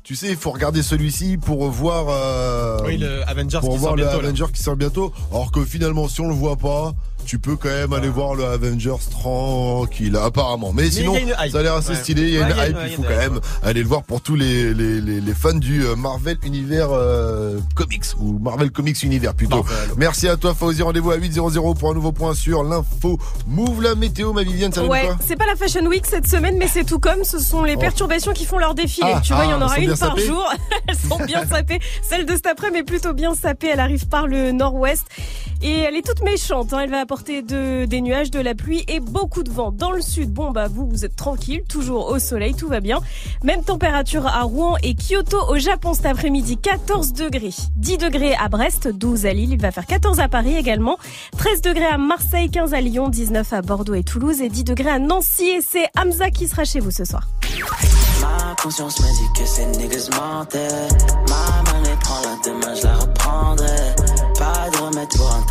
tu 0.02 0.14
sais, 0.16 0.28
il 0.28 0.36
faut 0.36 0.50
regarder 0.50 0.82
celui-ci 0.82 1.36
pour 1.38 1.68
voir. 1.70 2.06
euh, 2.08 2.78
Oui, 2.86 2.96
le 2.98 3.26
Avengers 3.28 3.58
pour 3.60 3.70
qui 3.72 3.78
voir 3.78 3.90
sort 3.90 3.96
le 3.96 4.02
bientôt, 4.04 4.20
là. 4.20 4.28
Avenger 4.28 4.44
qui 4.52 4.62
sort 4.62 4.76
bientôt. 4.76 5.12
Alors 5.30 5.50
que 5.50 5.64
finalement, 5.64 6.08
si 6.08 6.20
on 6.20 6.28
le 6.28 6.34
voit 6.34 6.56
pas, 6.56 6.92
tu 7.24 7.38
peux 7.38 7.56
quand 7.56 7.68
même 7.68 7.92
aller 7.92 8.09
voir 8.09 8.34
le 8.34 8.44
Avengers 8.44 8.94
tranquille, 9.10 10.16
apparemment. 10.16 10.72
Mais, 10.72 10.90
sinon, 10.90 11.16
une 11.16 11.28
hype. 11.40 11.52
ça 11.52 11.59
a 11.59 11.62
l'air 11.62 11.74
assez 11.74 11.94
stylé. 11.94 12.22
Il 12.22 12.34
y 12.34 12.38
a 12.38 12.48
une 12.48 12.56
hype. 12.70 12.76
Il 12.86 12.92
faut 12.96 13.02
quand 13.02 13.09
même 13.16 13.40
aller 13.62 13.82
le 13.82 13.88
voir 13.88 14.02
pour 14.02 14.20
tous 14.20 14.34
les, 14.36 14.72
les, 14.74 15.01
les, 15.01 15.20
les 15.20 15.34
fans 15.34 15.55
du 15.55 15.84
euh, 15.84 15.96
Marvel 15.96 16.36
Univers 16.44 16.88
euh, 16.92 17.59
Comics 17.74 18.05
ou 18.18 18.38
Marvel 18.38 18.70
Comics 18.70 19.02
Univers 19.02 19.34
plutôt. 19.34 19.64
Merci 19.96 20.28
à 20.28 20.36
toi, 20.36 20.55
Fauzi. 20.55 20.82
Rendez-vous 20.82 21.10
à 21.10 21.16
8.00 21.18 21.76
pour 21.78 21.90
un 21.90 21.94
nouveau 21.94 22.12
point 22.12 22.34
sur 22.34 22.62
l'info. 22.64 23.18
Move 23.46 23.82
la 23.82 23.94
météo, 23.94 24.32
ma 24.32 24.42
Viviane, 24.42 24.72
ça 24.72 24.84
Ouais, 24.84 25.09
c'est 25.26 25.36
pas 25.36 25.46
la 25.46 25.56
Fashion 25.56 25.84
Week 25.86 26.05
cette 26.06 26.26
semaine, 26.26 26.56
mais 26.59 26.68
c'est 26.68 26.84
tout 26.84 26.98
comme. 26.98 27.24
Ce 27.24 27.38
sont 27.38 27.62
les 27.64 27.74
Oh. 27.76 27.80
perturbations 27.80 28.32
qui 28.32 28.44
font 28.44 28.59
leur 28.59 28.74
défilé. 28.74 29.10
Ah, 29.14 29.20
tu 29.22 29.32
vois, 29.34 29.44
il 29.46 29.51
y 29.51 29.55
en 29.55 29.60
ah, 29.60 29.64
aura 29.64 29.78
une 29.78 29.88
par 29.88 29.98
sapées 29.98 30.26
jour. 30.26 30.52
Elles 30.88 30.96
sont 30.96 31.18
bien 31.24 31.44
sapées. 31.51 31.80
Celle 32.09 32.24
de 32.26 32.32
cet 32.34 32.46
après-midi 32.46 32.80
est 32.80 32.84
plutôt 32.84 33.12
bien 33.14 33.34
sapée. 33.34 33.68
Elle 33.72 33.80
arrive 33.80 34.06
par 34.09 34.26
le 34.26 34.52
nord-ouest. 34.52 35.05
Et 35.62 35.78
elle 35.80 35.96
est 35.96 36.06
toute 36.06 36.22
méchante. 36.22 36.72
hein. 36.72 36.80
Elle 36.82 36.90
va 36.90 37.01
apporter 37.01 37.13
de, 37.22 37.84
des 37.84 38.00
nuages, 38.00 38.30
de 38.30 38.40
la 38.40 38.54
pluie 38.54 38.84
et 38.88 39.00
beaucoup 39.00 39.42
de 39.42 39.50
vent. 39.50 39.70
Dans 39.70 39.92
le 39.92 40.00
sud, 40.00 40.32
bon, 40.32 40.50
bah, 40.50 40.66
vous, 40.68 40.86
vous 40.86 41.04
êtes 41.04 41.16
tranquille. 41.16 41.62
Toujours 41.68 42.10
au 42.10 42.18
soleil, 42.18 42.54
tout 42.54 42.68
va 42.68 42.80
bien. 42.80 43.00
Même 43.44 43.62
température 43.62 44.26
à 44.26 44.42
Rouen 44.42 44.76
et 44.82 44.94
Kyoto 44.94 45.38
au 45.48 45.58
Japon 45.58 45.94
cet 45.94 46.06
après-midi. 46.06 46.56
14 46.56 47.12
degrés. 47.12 47.54
10 47.76 47.98
degrés 47.98 48.34
à 48.34 48.48
Brest, 48.48 48.88
12 48.88 49.26
à 49.26 49.32
Lille. 49.32 49.52
Il 49.52 49.60
va 49.60 49.70
faire 49.70 49.86
14 49.86 50.18
à 50.20 50.28
Paris 50.28 50.56
également. 50.56 50.98
13 51.38 51.62
degrés 51.62 51.86
à 51.86 51.98
Marseille, 51.98 52.50
15 52.50 52.74
à 52.74 52.80
Lyon, 52.80 53.08
19 53.08 53.52
à 53.52 53.62
Bordeaux 53.62 53.94
et 53.94 54.02
Toulouse 54.02 54.40
et 54.40 54.48
10 54.48 54.64
degrés 54.64 54.90
à 54.90 54.98
Nancy. 54.98 55.44
Et 55.44 55.60
c'est 55.60 55.88
Hamza 55.96 56.30
qui 56.30 56.48
sera 56.48 56.64
chez 56.64 56.80
vous 56.80 56.90
ce 56.90 57.04
soir. 57.04 57.28
Ma 58.20 58.54
conscience 58.60 58.96
dit 58.96 59.02
que. 59.36 59.44
Ma 61.30 61.72
monnaie 61.72 61.96
prend 62.00 62.20
demain, 62.44 62.74
je 62.74 62.84
la 62.84 62.94
reprendrai. 62.96 63.94
Pas 64.38 64.68
de 64.70 65.16
pour 65.16 65.32
un 65.32 65.42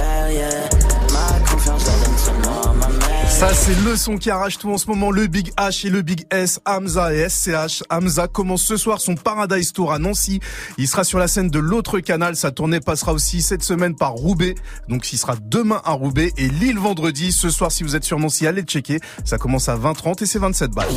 à 0.00 0.04
part 0.04 0.28
le 0.28 0.30
fer, 0.30 0.30
yeah. 0.32 0.68
Ma 1.12 1.50
confiance, 1.50 1.86
la 1.86 2.04
donne 2.04 2.18
seulement 2.18 2.62
à 2.62 2.72
ma 2.74 2.88
mère. 2.88 3.30
Ça, 3.30 3.54
c'est 3.54 3.78
le 3.84 3.96
son 3.96 4.18
qui 4.18 4.30
arrache 4.30 4.58
tout 4.58 4.70
en 4.70 4.76
ce 4.76 4.86
moment. 4.86 5.10
Le 5.10 5.26
Big 5.26 5.50
H 5.56 5.86
et 5.86 5.90
le 5.90 6.02
Big 6.02 6.26
S, 6.30 6.60
Hamza 6.66 7.14
et 7.14 7.26
SCH. 7.28 7.82
Hamza 7.88 8.28
commence 8.28 8.62
ce 8.62 8.76
soir 8.76 9.00
son 9.00 9.14
Paradise 9.14 9.72
Tour 9.72 9.92
à 9.92 9.98
Nancy. 9.98 10.40
Il 10.76 10.86
sera 10.86 11.04
sur 11.04 11.18
la 11.18 11.26
scène 11.26 11.48
de 11.48 11.58
l'autre 11.58 12.00
canal. 12.00 12.36
Sa 12.36 12.50
tournée 12.50 12.80
passera 12.80 13.14
aussi 13.14 13.40
cette 13.40 13.62
semaine 13.62 13.96
par 13.96 14.12
Roubaix. 14.12 14.56
Donc, 14.88 15.10
il 15.12 15.16
sera 15.16 15.36
demain 15.40 15.80
à 15.84 15.92
Roubaix 15.92 16.32
et 16.36 16.48
Lille 16.48 16.78
vendredi. 16.78 17.32
Ce 17.32 17.48
soir, 17.48 17.72
si 17.72 17.82
vous 17.82 17.96
êtes 17.96 18.04
sur 18.04 18.18
Nancy, 18.18 18.46
allez 18.46 18.62
checker. 18.62 19.00
Ça 19.24 19.38
commence 19.38 19.68
à 19.70 19.76
20h30 19.76 20.22
et 20.22 20.26
c'est 20.26 20.38
27 20.38 20.72
balles. 20.72 20.88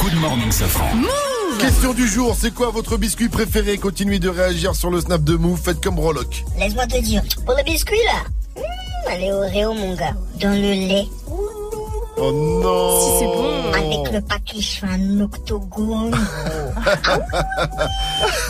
Good 0.00 0.14
morning, 0.20 0.50
Safran. 0.50 0.90
Question 1.60 1.94
du 1.94 2.08
jour, 2.08 2.36
c'est 2.38 2.52
quoi 2.52 2.70
votre 2.70 2.96
biscuit 2.96 3.28
préféré? 3.28 3.78
Continuez 3.78 4.18
de 4.18 4.28
réagir 4.28 4.74
sur 4.74 4.90
le 4.90 5.00
snap 5.00 5.22
de 5.22 5.36
Move, 5.36 5.60
faites 5.62 5.80
comme 5.80 5.94
Broloc. 5.94 6.44
Laisse-moi 6.58 6.86
te 6.86 7.00
dire, 7.00 7.22
pour 7.46 7.54
le 7.56 7.62
biscuit 7.62 8.02
là, 8.06 8.24
mmh, 8.56 9.18
les 9.18 9.32
Oreo 9.32 9.72
mon 9.72 9.94
gars, 9.94 10.14
dans 10.40 10.50
le 10.50 10.72
lait. 10.88 11.06
Oh 12.16 12.30
non 12.32 13.00
Si 13.00 13.18
c'est 13.18 13.24
bon. 13.26 13.72
Avec 13.72 14.12
le 14.12 14.20
paquet, 14.20 14.60
je 14.60 14.78
fais 14.78 14.86
un 14.86 15.20
octogone. 15.20 16.14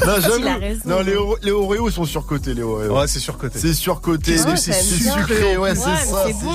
Non, 0.07 0.13
Il 0.17 0.19
a 0.19 0.21
j'avoue. 0.21 0.61
raison. 0.61 0.81
Non, 0.87 1.01
les, 1.01 1.17
Ore- 1.17 1.39
les 1.43 1.51
Oreos 1.51 1.91
sont 1.91 2.05
surcotés, 2.05 2.53
les 2.55 2.63
Oreos. 2.63 2.95
Ouais, 2.99 3.07
c'est 3.07 3.19
surcoté. 3.21 3.59
C'est 3.59 3.73
surcoté. 3.73 4.37
C'est 4.37 4.57
c'est 4.57 4.73
c'est 4.73 5.03
bien. 5.05 5.15
sucré, 5.19 5.57
ouais, 5.57 5.71
Ouais, 5.71 5.75
c'est 5.75 5.89
mais 5.89 5.97
ça. 5.97 6.25
c'est 6.27 6.33
bon. 6.45 6.53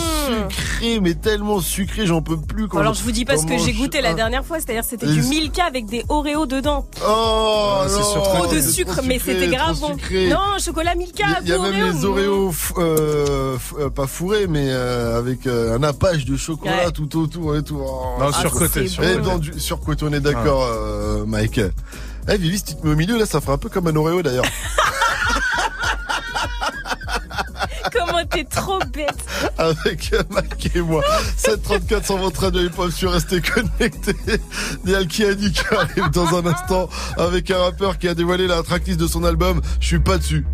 sucré, 0.50 1.00
mais 1.02 1.16
tellement 1.16 1.60
sucré, 1.60 2.06
j'en 2.06 2.22
peux 2.22 2.38
plus. 2.38 2.68
quand 2.68 2.78
Alors 2.80 2.94
je 2.94 3.02
vous 3.04 3.12
dis 3.12 3.26
pas 3.26 3.38
ce 3.38 3.44
que 3.44 3.50
comment 3.50 3.64
j'ai 3.64 3.74
je- 3.74 3.78
goûté 3.80 4.02
la 4.02 4.10
Ah. 4.10 4.14
dernière 4.14 4.46
fois, 4.46 4.58
c'est-à-dire 4.60 4.84
c'était 4.84 5.08
du 5.08 5.22
Milka 5.24 5.66
avec 5.66 5.86
des 5.88 6.04
Oreos 6.10 6.46
dedans. 6.46 6.86
Oh, 7.08 7.80
c'est 7.88 7.98
non, 8.00 8.04
surcoté. 8.04 8.38
Trop 8.38 8.48
de 8.54 8.62
c'est 8.62 8.70
sucre, 8.72 8.96
trop 8.98 9.06
mais 9.08 9.18
sucré, 9.18 9.34
c'était 9.40 9.56
grave 9.56 9.80
bon. 9.80 9.88
sucré. 9.94 10.30
Non, 10.30 10.38
chocolat 10.64 10.96
Milka, 10.96 11.26
Il 11.44 11.50
y 11.50 11.54
a 11.54 11.60
même 11.60 11.74
les 11.98 12.06
Oreos, 12.06 12.52
f- 12.52 12.74
euh, 12.78 13.58
f- 13.58 13.80
euh, 13.80 13.90
pas 13.90 14.08
fourrés, 14.08 14.48
mais 14.48 14.68
euh, 14.70 15.18
avec 15.18 15.48
euh, 15.48 15.76
un 15.76 15.80
nappage 15.80 16.26
de 16.26 16.38
chocolat 16.38 16.86
Ouais. 16.86 16.92
Tout 17.08 17.20
autour 17.22 17.56
et 17.56 17.64
tout. 17.64 17.80
Oh. 17.82 18.18
Non, 18.20 18.32
surcoté, 18.32 18.88
surcoté. 18.88 19.60
surcoté, 19.60 20.06
on 20.06 20.14
est 20.14 20.20
d'accord, 20.20 20.64
euh, 20.64 21.26
Mike. 21.26 21.62
Eh, 22.28 22.38
Vivi, 22.38 22.58
si 22.58 22.64
tu 22.64 22.76
te 22.76 22.86
mets 22.86 22.94
au 22.94 22.96
milieu, 22.96 23.18
là, 23.18 23.26
ça 23.26 23.40
ferait 23.42 23.54
un 23.54 23.58
peu 23.58 23.70
comme 23.70 23.88
un 23.88 23.96
Oreo 23.96 24.22
d'ailleurs. 24.22 24.46
Comment 27.94 28.26
t'es 28.26 28.44
trop 28.44 28.80
bête. 28.94 29.24
avec 29.58 30.14
Mike 30.30 30.72
et 30.76 30.82
moi. 30.82 31.04
734 31.38 32.06
sur 32.06 32.18
votre 32.18 32.42
radio 32.42 32.62
hip-hop 32.62 32.92
sur 32.92 33.12
Restez 33.12 33.42
connectés. 33.42 34.16
Nial 34.86 35.08
qui 35.08 35.24
a 35.26 35.34
dit 35.34 35.52
qu'il 35.52 35.78
arrive 35.78 36.10
dans 36.12 36.36
un 36.38 36.46
instant 36.46 36.90
avec 37.18 37.52
un 37.52 37.60
rappeur 37.60 37.98
qui 37.98 38.08
a 38.08 38.16
dévoilé 38.16 38.48
la 38.48 38.62
tracklist 38.64 39.00
de 39.00 39.08
son 39.08 39.24
album. 39.24 39.62
Je 39.80 39.88
suis 39.88 40.00
pas 40.00 40.18
dessus. 40.18 40.46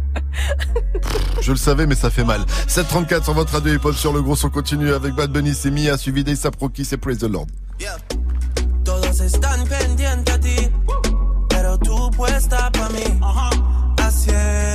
Je 1.42 1.52
le 1.52 1.58
savais, 1.58 1.86
mais 1.88 1.96
ça 1.96 2.10
fait 2.10 2.24
mal. 2.24 2.42
734 2.68 3.24
sur 3.24 3.34
votre 3.34 3.54
radio 3.54 3.74
hip-hop 3.74 3.96
sur 3.96 4.14
le 4.14 4.22
gros 4.22 4.36
son 4.36 4.50
continue 4.50 4.94
avec 4.94 5.14
Bad 5.14 5.32
Bunny, 5.32 5.54
c'est 5.54 5.72
Mia, 5.72 5.98
suivi 5.98 6.24
d'Aesop 6.24 6.56
Rocky, 6.60 6.86
c'est 6.86 6.98
Praise 6.98 7.20
the 7.20 7.24
Lord. 7.24 7.48
Todos 8.84 9.20
están 9.20 9.66
pendientes 9.68 10.32
a 10.34 10.40
ti, 10.40 10.70
pero 11.50 11.78
tú 11.80 12.12
puesta 12.12 12.72
pa' 12.72 12.90
mí. 12.90 13.04
Haciendo 13.98 14.75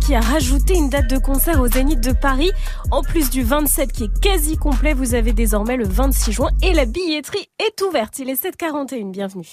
Qui 0.00 0.14
a 0.14 0.20
rajouté 0.20 0.74
une 0.74 0.88
date 0.88 1.08
de 1.10 1.18
concert 1.18 1.60
au 1.60 1.68
Zénith 1.68 2.00
de 2.00 2.12
Paris. 2.12 2.50
En 2.90 3.02
plus 3.02 3.28
du 3.28 3.42
27 3.42 3.92
qui 3.92 4.04
est 4.04 4.20
quasi 4.20 4.56
complet, 4.56 4.94
vous 4.94 5.14
avez 5.14 5.32
désormais 5.32 5.76
le 5.76 5.86
26 5.86 6.32
juin 6.32 6.50
et 6.62 6.72
la 6.72 6.86
billetterie 6.86 7.46
est 7.58 7.80
ouverte. 7.82 8.18
Il 8.18 8.30
est 8.30 8.42
7h41, 8.42 9.10
bienvenue. 9.10 9.46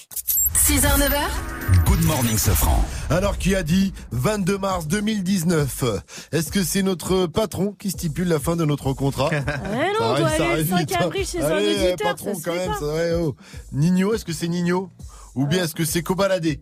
6h, 0.56 0.80
9h. 0.98 1.84
Good 1.86 2.04
morning, 2.04 2.38
Sofran. 2.38 2.82
Alors 3.10 3.36
qui 3.36 3.54
a 3.54 3.62
dit 3.62 3.92
22 4.12 4.56
mars 4.58 4.86
2019 4.88 5.84
Est-ce 6.32 6.50
que 6.50 6.64
c'est 6.64 6.82
notre 6.82 7.26
patron 7.26 7.72
qui 7.78 7.90
stipule 7.90 8.28
la 8.28 8.38
fin 8.38 8.56
de 8.56 8.64
notre 8.64 8.92
contrat? 8.94 9.28
Ouais, 9.30 9.92
non, 10.00 10.00
Ça 10.00 10.14
on 10.14 10.18
doit 10.18 10.28
aller 10.28 10.62
le 10.62 10.68
5 10.68 10.78
vite, 10.78 10.92
hein. 10.92 11.04
avril 11.04 11.26
chez 11.26 11.42
un 11.42 11.50
Allez, 11.50 11.74
auditeur. 11.88 11.96
patron 12.10 12.34
ça 12.34 12.40
quand 12.50 12.56
même, 12.56 12.72
ça, 12.80 12.86
ouais, 12.86 13.12
oh. 13.20 13.36
Nino, 13.72 14.14
est-ce 14.14 14.24
que 14.24 14.32
c'est 14.32 14.48
Nino? 14.48 14.88
Ou 15.34 15.46
bien 15.46 15.64
est-ce 15.64 15.74
que 15.74 15.84
c'est 15.84 16.02
Cobaladé 16.02 16.60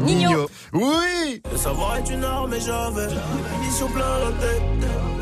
Nino. 0.00 0.45
J'avais 2.58 3.08
mission 3.60 3.86
plein 3.88 4.18
la 4.18 4.32
tête. 4.40 4.62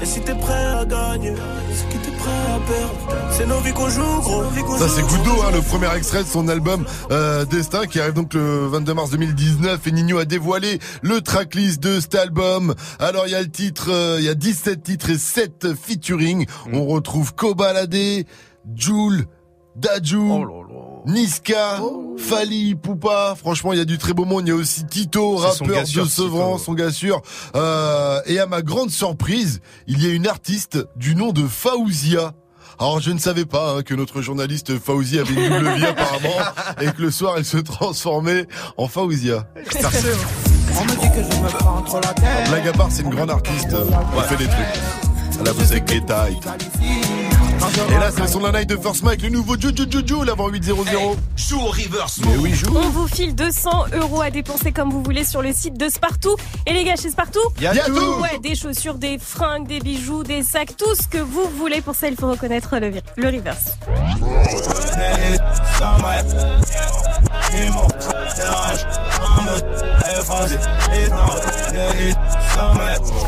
Et 0.00 0.06
si 0.06 0.20
t'es 0.20 0.34
prêt 0.34 0.66
à 0.66 0.84
gagner, 0.84 1.34
c'est 1.72 1.88
que 1.88 2.04
t'es 2.04 2.12
prêt 2.12 2.30
à 2.30 2.60
perdre. 2.60 3.32
C'est 3.32 3.46
nos 3.46 3.58
vies 3.60 3.72
qu'on 3.72 3.88
joue, 3.88 4.20
gros. 4.20 4.44
Ça 4.78 4.86
joue, 4.86 4.94
c'est. 4.94 5.02
Goudo, 5.02 5.42
hein, 5.42 5.50
le 5.52 5.60
premier 5.60 5.92
extrait 5.96 6.22
de 6.22 6.28
son 6.28 6.46
album 6.48 6.84
euh, 7.10 7.44
Destin 7.44 7.86
qui 7.86 8.00
arrive 8.00 8.12
donc 8.12 8.34
le 8.34 8.66
22 8.68 8.94
mars 8.94 9.10
2019 9.10 9.86
et 9.86 9.92
Nino 9.92 10.18
a 10.18 10.24
dévoilé 10.24 10.78
le 11.02 11.20
tracklist 11.20 11.82
de 11.82 12.00
cet 12.00 12.14
album. 12.14 12.74
Alors 12.98 13.26
il 13.26 13.32
y 13.32 13.36
a 13.36 13.42
le 13.42 13.50
titre, 13.50 13.90
euh, 13.90 14.16
il 14.18 14.24
y 14.24 14.28
a 14.28 14.34
17 14.34 14.82
titres 14.82 15.10
et 15.10 15.18
7 15.18 15.74
featuring. 15.74 16.46
On 16.72 16.86
retrouve 16.86 17.34
Kobalade, 17.34 18.26
Joule, 18.76 19.26
Dajou, 19.76 20.44
Niska, 21.06 21.80
Fali, 22.16 22.74
Poupa. 22.74 23.34
Franchement, 23.36 23.72
il 23.72 23.78
y 23.78 23.82
a 23.82 23.84
du 23.84 23.98
très 23.98 24.12
beau 24.12 24.24
monde. 24.24 24.46
Il 24.46 24.48
y 24.48 24.52
a 24.52 24.54
aussi 24.54 24.84
Tito, 24.86 25.36
rappeur 25.36 25.86
sûr, 25.86 26.04
de 26.04 26.08
Sevran, 26.08 26.52
Tito. 26.56 26.64
son 26.64 26.74
gars 26.74 26.90
sûr. 26.90 27.20
Euh, 27.54 28.20
et 28.26 28.38
à 28.38 28.46
ma 28.46 28.62
grande 28.62 28.90
surprise, 28.90 29.60
il 29.86 30.02
y 30.02 30.10
a 30.10 30.12
une 30.12 30.26
artiste 30.26 30.78
du 30.96 31.14
nom 31.14 31.32
de 31.32 31.46
Faouzia. 31.46 32.32
Alors 32.78 33.00
je 33.00 33.12
ne 33.12 33.18
savais 33.18 33.44
pas 33.44 33.76
hein, 33.76 33.82
que 33.82 33.94
notre 33.94 34.20
journaliste 34.20 34.80
Faouzi 34.80 35.20
avait 35.20 35.32
une 35.32 35.48
double 35.48 35.74
vie 35.74 35.86
apparemment 35.86 36.34
et 36.80 36.86
que 36.86 37.02
le 37.02 37.12
soir 37.12 37.34
elle 37.36 37.44
se 37.44 37.58
transformait 37.58 38.48
en 38.76 38.88
Faouzia. 38.88 39.46
On 39.56 40.84
me 40.84 41.00
dit 41.00 41.08
que 41.08 41.22
je 41.22 41.40
me 41.40 41.48
prends 41.56 41.82
trop 41.82 42.00
la 42.00 42.12
tête. 42.14 42.48
Blague 42.48 42.68
à 42.68 42.72
part, 42.72 42.88
c'est 42.90 43.02
une 43.02 43.10
grande 43.10 43.30
artiste. 43.30 43.68
Elle 43.70 44.22
fait 44.24 44.36
des 44.36 44.50
trucs. 44.50 44.80
Elle 45.40 45.48
a 45.48 45.52
bossé 45.52 45.74
avec. 45.76 47.03
Et 47.76 47.98
là, 47.98 48.10
c'est 48.16 48.28
son 48.28 48.38
de 48.38 48.44
la 48.44 48.52
night 48.60 48.68
de 48.68 48.76
First 48.76 49.02
Mike, 49.02 49.22
le 49.22 49.30
nouveau 49.30 49.56
Juju 49.58 49.86
Juju, 49.90 50.24
l'avant 50.24 50.48
800. 50.48 50.72
Joue 51.36 51.60
au 51.60 51.66
reverse 51.66 52.20
Mais 52.24 52.36
oui, 52.36 52.52
joue. 52.54 52.72
On 52.76 52.88
vous 52.90 53.08
file 53.08 53.34
200 53.34 53.86
euros 53.94 54.20
à 54.22 54.30
dépenser 54.30 54.70
comme 54.70 54.90
vous 54.90 55.02
voulez 55.02 55.24
sur 55.24 55.42
le 55.42 55.52
site 55.52 55.76
de 55.76 55.88
Spartoo. 55.88 56.36
Et 56.66 56.72
les 56.72 56.84
gars, 56.84 56.94
chez 56.96 57.10
Spartoo, 57.10 57.40
Y 57.60 57.66
a 57.66 57.74
tout. 57.86 58.20
Ouais, 58.20 58.38
des 58.40 58.54
chaussures, 58.54 58.94
des 58.94 59.18
fringues, 59.18 59.66
des 59.66 59.80
bijoux, 59.80 60.22
des 60.22 60.42
sacs, 60.44 60.76
tout 60.76 60.94
ce 60.94 61.08
que 61.08 61.18
vous 61.18 61.48
voulez. 61.58 61.80
Pour 61.80 61.94
ça, 61.96 62.08
il 62.08 62.16
faut 62.16 62.30
reconnaître 62.30 62.76
le, 62.78 62.92
le 63.16 63.26
reverse. 63.26 63.72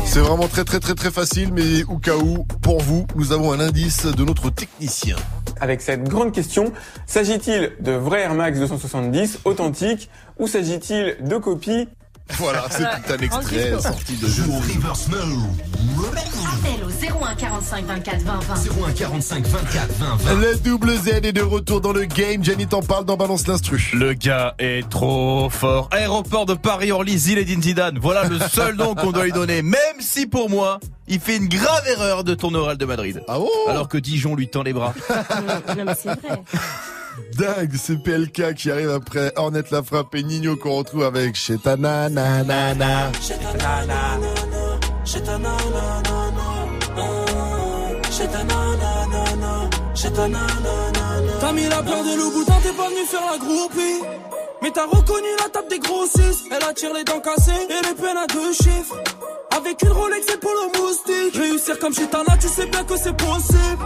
C'est 0.05 0.19
vraiment 0.19 0.47
très 0.47 0.63
très 0.63 0.79
très 0.79 0.95
très 0.95 1.11
facile, 1.11 1.51
mais 1.53 1.83
au 1.83 1.97
cas 1.97 2.15
où, 2.15 2.45
pour 2.61 2.81
vous, 2.81 3.05
nous 3.15 3.31
avons 3.33 3.51
un 3.51 3.59
indice 3.59 4.05
de 4.05 4.23
notre 4.23 4.49
technicien. 4.49 5.15
Avec 5.59 5.81
cette 5.81 6.03
grande 6.03 6.31
question, 6.31 6.71
s'agit-il 7.05 7.73
de 7.79 7.91
vrais 7.91 8.21
Air 8.21 8.33
Max 8.33 8.59
270 8.59 9.39
authentiques 9.45 10.09
ou 10.39 10.47
s'agit-il 10.47 11.17
de 11.27 11.37
copies 11.37 11.87
Voilà, 12.37 12.65
c'est 12.69 12.83
tout 12.83 13.13
un 13.13 13.17
extrait 13.17 13.79
sorti 13.79 14.15
de 14.17 14.27
jeu. 14.27 14.43
reverse. 14.43 15.07
Appel 16.53 16.83
au 16.83 17.23
01 17.25 17.35
45 17.35 17.85
24 17.85 18.21
20 18.21 18.39
20. 18.39 18.55
01 18.87 18.91
45 18.91 19.45
24 19.47 19.91
20 19.93 20.15
20. 20.17 20.33
Le 20.35 20.55
double 20.57 20.95
Z 20.97 21.07
est 21.23 21.31
de 21.31 21.41
retour 21.41 21.81
dans 21.81 21.93
le 21.93 22.05
game. 22.05 22.43
Jenny 22.43 22.67
t'en 22.67 22.81
parle 22.81 23.05
dans 23.05 23.17
Balance 23.17 23.47
l'instru. 23.47 23.91
Le 23.93 24.13
gars 24.13 24.53
est 24.59 24.87
trop 24.89 25.49
fort. 25.49 25.89
Aéroport 25.91 26.45
de 26.45 26.53
Paris-Orly, 26.53 27.17
Zinedine 27.17 27.61
Zidane. 27.61 27.97
Voilà 27.99 28.25
le 28.25 28.39
seul 28.39 28.75
nom 28.75 28.93
qu'on 28.93 29.11
doit 29.11 29.25
lui 29.25 29.31
donner. 29.31 29.61
Même 29.61 29.99
si 29.99 30.27
pour 30.27 30.49
moi, 30.49 30.79
il 31.07 31.19
fait 31.19 31.37
une 31.37 31.47
grave 31.47 31.87
erreur 31.87 32.23
de 32.23 32.37
au 32.41 32.63
Real 32.63 32.77
de 32.77 32.85
Madrid. 32.85 33.23
Ah 33.27 33.39
bon? 33.39 33.49
Alors 33.67 33.87
que 33.87 33.97
Dijon 33.97 34.35
lui 34.35 34.47
tend 34.47 34.63
les 34.63 34.73
bras. 34.73 34.93
non, 35.09 35.85
mais 35.85 35.93
c'est 35.95 36.09
vrai. 36.09 36.41
Dingue, 37.37 37.75
c'est 37.77 38.01
PLK 38.01 38.53
qui 38.55 38.71
arrive 38.71 38.89
après 38.89 39.31
Hornet 39.35 39.63
la 39.71 39.83
frappe 39.83 40.13
et 40.15 40.23
Nino 40.23 40.55
qu'on 40.55 40.75
retrouve 40.75 41.03
avec 41.03 41.35
Chetana 41.35 42.09
nanana. 42.09 43.11
T'as 51.39 51.51
mis 51.53 51.63
la 51.63 51.83
peur 51.83 52.03
de 52.03 52.17
Louboutin, 52.17 52.55
t'es 52.63 52.73
pas 52.73 52.89
venu 52.89 53.05
faire 53.05 53.21
la 53.31 53.37
groupie. 53.37 54.03
Mais 54.61 54.71
t'as 54.71 54.85
reconnu 54.85 55.27
la 55.39 55.49
table 55.49 55.69
des 55.69 55.79
grossistes. 55.79 56.45
Elle 56.51 56.63
attire 56.67 56.93
les 56.93 57.03
dents 57.03 57.19
cassées 57.19 57.51
et 57.51 57.87
les 57.87 57.93
peines 57.93 58.17
à 58.17 58.27
deux 58.27 58.53
chiffres. 58.53 58.95
Avec 59.55 59.81
une 59.81 59.91
Rolex 59.91 60.25
et 60.33 60.37
polo 60.37 60.71
moustique. 60.75 61.35
Réussir 61.35 61.79
comme 61.79 61.93
chez 61.93 62.07
Tana, 62.07 62.37
tu 62.39 62.47
sais 62.47 62.65
bien 62.65 62.83
que 62.83 62.97
c'est 62.97 63.15
possible. 63.15 63.85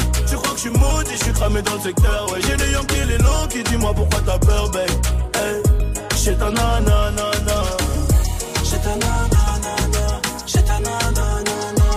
Je 0.63 0.69
suis 0.69 0.77
maudit, 0.77 1.17
je 1.17 1.23
suis 1.23 1.33
cramé 1.33 1.59
dans 1.63 1.73
le 1.73 1.79
secteur, 1.79 2.31
ouais. 2.31 2.39
J'ai 2.47 2.55
les 2.55 2.71
Yankees, 2.73 3.05
les 3.07 3.17
Lonkies, 3.17 3.63
dis-moi 3.63 3.93
pourquoi 3.95 4.19
t'as 4.23 4.37
peur, 4.37 4.69
babe. 4.69 4.91
Hey, 5.33 5.63
j'ai 6.23 6.35
ta 6.35 6.51
nanana. 6.51 7.63
J'ai 8.63 8.77
ta 8.77 8.89
nanana. 8.89 10.21
J'ai 10.45 10.61
ta 10.61 10.79
nanana. 10.79 11.89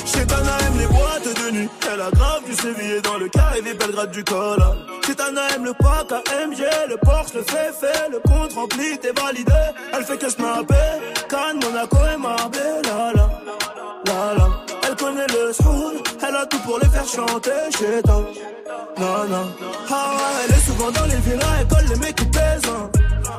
Chetana 0.06 0.58
aime 0.66 0.78
les 0.80 0.86
boîtes 0.86 1.44
de 1.44 1.50
nuit. 1.52 1.68
Elle 1.92 2.00
a 2.00 2.10
grave 2.10 2.42
du 2.44 2.54
sévillé 2.54 3.00
dans 3.00 3.18
le 3.18 3.28
carré 3.28 3.62
Belgrade 3.62 4.10
du 4.10 4.24
col. 4.24 4.58
Chetana 5.06 5.40
aime 5.54 5.66
le 5.66 5.72
pack 5.74 6.10
AMG, 6.10 6.64
le 6.88 6.96
Porsche, 6.96 7.34
le 7.34 7.42
fait 7.44 7.72
fait, 7.78 8.10
le 8.10 8.18
compte 8.28 8.54
rempli, 8.54 8.98
t'es 8.98 9.12
validé. 9.12 9.52
Elle 9.92 10.04
fait 10.04 10.18
que 10.18 10.28
snapper. 10.28 10.74
Cannes, 10.74 11.21
elle 16.26 16.36
a 16.36 16.46
tout 16.46 16.58
pour 16.60 16.78
les 16.78 16.88
faire 16.88 17.06
chanter 17.06 17.50
chez 17.78 18.02
toi. 18.02 18.24
Non, 18.98 19.28
non. 19.28 19.46
Ah 19.90 20.16
elle 20.44 20.54
est 20.54 20.60
souvent 20.60 20.90
dans 20.90 21.04
les 21.06 21.16
villas, 21.16 21.46
elle 21.60 21.68
colle 21.68 21.84
les 21.88 21.96
mecs 21.96 22.16
qui 22.16 22.24
pèsent. 22.26 22.62
hein. 22.68 22.90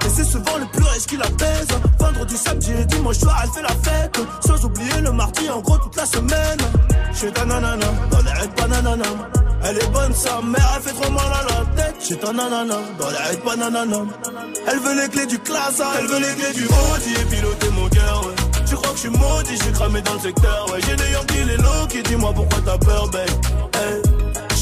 Et 0.05 0.09
c'est 0.09 0.23
souvent 0.23 0.57
le 0.59 0.65
plus 0.71 0.83
riche 0.83 1.05
qui 1.07 1.17
la 1.17 1.25
pèse. 1.27 1.67
Vendredi, 1.99 2.37
samedi 2.37 2.71
et 2.79 2.85
dimanche 2.85 3.17
soir, 3.17 3.39
elle 3.43 3.49
fait 3.49 3.61
la 3.61 3.69
fête. 3.69 4.19
Sans 4.45 4.65
oublier 4.65 5.01
le 5.01 5.11
mardi, 5.11 5.49
en 5.49 5.59
gros, 5.61 5.77
toute 5.77 5.95
la 5.95 6.05
semaine. 6.05 6.57
Chez 7.13 7.31
ta 7.31 7.45
nanana, 7.45 7.85
dans 8.11 8.21
les 8.21 8.31
raids 8.31 8.47
pas 8.55 8.67
nanana. 8.67 9.05
Elle 9.65 9.77
est 9.77 9.91
bonne, 9.91 10.13
sa 10.13 10.41
mère, 10.41 10.73
elle 10.75 10.81
fait 10.81 11.01
trop 11.01 11.11
mal 11.11 11.25
à 11.25 11.43
la 11.43 11.83
tête. 11.83 11.95
Chez 12.05 12.17
ta 12.17 12.33
nanana, 12.33 12.75
dans 12.99 13.09
les 13.09 13.17
raids 13.17 13.37
pas 13.37 13.55
nanana. 13.55 13.97
Elle 14.67 14.79
veut 14.79 15.01
les 15.01 15.09
clés 15.09 15.25
du 15.25 15.39
classe, 15.39 15.81
elle 15.99 16.07
veut 16.07 16.19
les 16.19 16.35
clés 16.35 16.53
du 16.53 16.65
Audi 16.65 17.13
et 17.21 17.25
piloter 17.25 17.69
mon 17.69 17.87
cœur 17.89 18.32
que 18.93 18.99
je 18.99 19.09
suis 19.09 19.09
maudit, 19.09 19.57
je 19.57 19.71
cramé 19.71 20.01
dans 20.01 20.13
le 20.13 20.19
secteur. 20.19 20.67
J'ai 20.85 20.95
des 20.95 21.11
yankees, 21.11 21.43
les 21.45 21.57
low 21.57 21.87
qui 21.89 22.01
dis-moi 22.03 22.31
pourquoi 22.33 22.59
t'as 22.65 22.77
peur, 22.77 23.09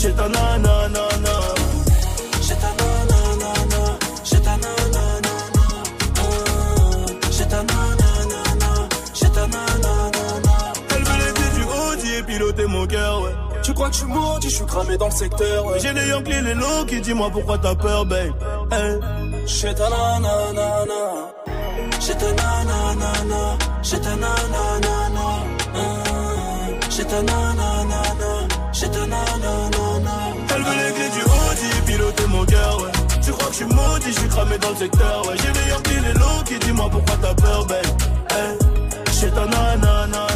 j'ai 0.01 0.11
ta 0.13 0.27
nanana. 0.27 0.99
J'ai 2.41 2.55
ta 2.55 2.71
nanana. 2.79 3.51
J'ai 4.23 4.41
ta 4.41 4.57
nanana. 4.57 5.33
J'ai 7.29 7.47
ta 7.47 7.63
nanana. 7.63 8.89
J'ai 9.13 9.29
ta 9.29 9.47
nanana. 9.47 10.73
Elle 10.89 11.03
veut 11.03 11.17
les 11.23 11.59
du 11.59 11.63
haut, 11.63 12.17
et 12.17 12.23
piloter 12.23 12.65
mon 12.65 12.87
cœur 12.87 13.40
je 13.91 13.97
suis 13.97 14.05
maudit, 14.05 14.49
je 14.49 14.55
suis 14.55 14.65
cramé 14.65 14.97
dans 14.97 15.07
le 15.07 15.11
secteur. 15.11 15.65
ouais. 15.65 15.79
J'ai 15.79 15.93
les 15.93 16.07
Yankees, 16.07 16.41
les 16.43 16.53
low 16.53 16.85
qui 16.87 17.01
dis-moi 17.01 17.29
pourquoi 17.31 17.57
t'as 17.57 17.75
peur, 17.75 18.05
babe. 18.05 18.33
Hey. 18.71 18.99
J'ai 19.45 19.73
ta 19.73 19.89
nanana. 19.89 21.03
J'ai 21.99 22.13
ta 22.15 22.31
nanana. 22.33 23.57
J'ai 23.81 23.99
ta 23.99 24.15
nanana. 24.15 25.25
J'ai 26.89 27.05
ta 27.05 27.21
nanana. 27.21 28.01
J'ai 28.73 28.89
ta 28.89 28.99
nanana. 28.99 30.15
Elle 30.53 30.63
veut 30.63 30.75
les 30.85 30.93
clés 30.93 31.09
du 31.15 31.21
Audi, 31.23 31.81
piloter 31.85 32.27
mon 32.27 32.45
cœur, 32.45 32.81
ouais. 32.81 32.91
Tu 33.23 33.31
crois 33.31 33.47
que 33.47 33.51
je 33.53 33.57
suis 33.57 33.65
maudit, 33.65 34.11
je 34.13 34.19
suis 34.19 34.29
cramé 34.29 34.57
dans 34.57 34.69
le 34.69 34.75
secteur, 34.75 35.27
ouais. 35.27 35.35
J'ai 35.37 35.53
les 35.59 35.69
Yankees, 35.71 36.01
les 36.07 36.13
low 36.13 36.43
qui 36.45 36.59
dis-moi 36.59 36.87
pourquoi 36.91 37.15
t'as 37.21 37.33
peur, 37.33 37.65
babe. 37.65 37.85
Hey. 38.29 38.57
J'ai 39.19 39.29
ta 39.31 39.45
nanana. 39.45 40.27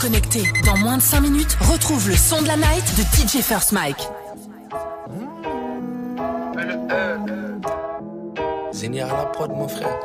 Connecté. 0.00 0.42
Dans 0.64 0.76
moins 0.76 0.96
de 0.96 1.02
5 1.02 1.20
minutes, 1.20 1.56
retrouve 1.60 2.08
le 2.08 2.16
son 2.16 2.40
de 2.42 2.46
la 2.46 2.56
night 2.56 2.84
de 2.96 3.02
DJ 3.02 3.42
First 3.42 3.72
Mike. 3.72 4.08
Zénia 8.72 9.06
à 9.06 9.16
la 9.16 9.24
prod, 9.26 9.50
mon 9.50 9.68
frère. 9.68 9.98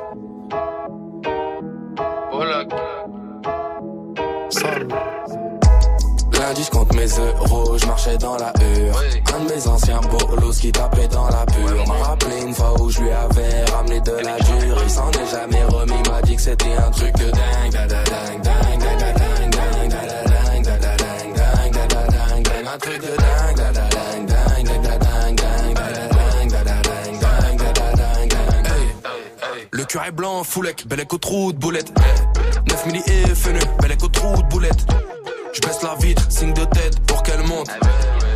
Voilà. 2.32 2.66
Lundi, 6.34 6.64
je 6.64 6.70
compte 6.70 6.94
mes 6.94 7.08
euros, 7.08 7.78
je 7.78 7.86
marchais 7.88 8.18
dans 8.18 8.36
la 8.38 8.54
hure. 8.60 9.02
Un 9.34 9.44
de 9.46 9.54
mes 9.54 9.68
anciens 9.68 10.00
bolos 10.02 10.60
qui 10.60 10.72
tapait 10.72 11.08
dans 11.08 11.28
la 11.30 11.46
pure. 11.46 11.88
M'a 11.88 12.06
rappelé 12.06 12.42
une 12.42 12.54
fois 12.54 12.80
où 12.80 12.90
je 12.90 13.02
lui 13.02 13.10
avais 13.12 13.66
ramené 13.66 14.00
de 14.02 14.12
la 14.12 14.38
dure. 14.38 14.78
Il 14.84 14.90
s'en 14.90 15.10
est 15.12 15.32
jamais 15.32 15.64
remis, 15.64 16.10
m'a 16.10 16.22
dit 16.22 16.36
que 16.36 16.42
c'était 16.42 16.74
un 16.74 16.92
truc 16.92 17.16
de 17.16 17.32
dingue. 17.32 17.72
da 17.72 17.88
da 17.88 18.04
dingue. 18.04 18.50
Un 22.66 22.78
truc 22.80 23.02
de 23.02 23.08
dingue, 23.08 23.56
da 23.58 23.72
da 23.72 23.82
dingue, 23.90 24.28
dingue, 24.28 24.82
dingue, 24.82 25.00
dingue. 25.00 25.44
Le 29.72 30.12
blanc, 30.12 30.44
foulec, 30.44 30.88
bel 30.88 31.00
écho 31.02 31.18
trou 31.18 31.54
de 31.54 31.58
boulette. 31.58 31.94
9 32.74 32.86
milli 32.88 33.04
et 33.06 33.36
fenu, 33.36 33.60
bel 33.82 33.91
écho 33.91 34.08
trou 34.08 34.36
de 34.36 34.48
boulette. 34.48 34.84
Je 35.54 35.62
baisse 35.62 35.84
la 35.84 35.94
vitre, 35.94 36.26
signe 36.28 36.54
de 36.54 36.66
tête 36.66 37.00
pour 37.06 37.22
qu'elle 37.22 37.44
monte. 37.44 37.70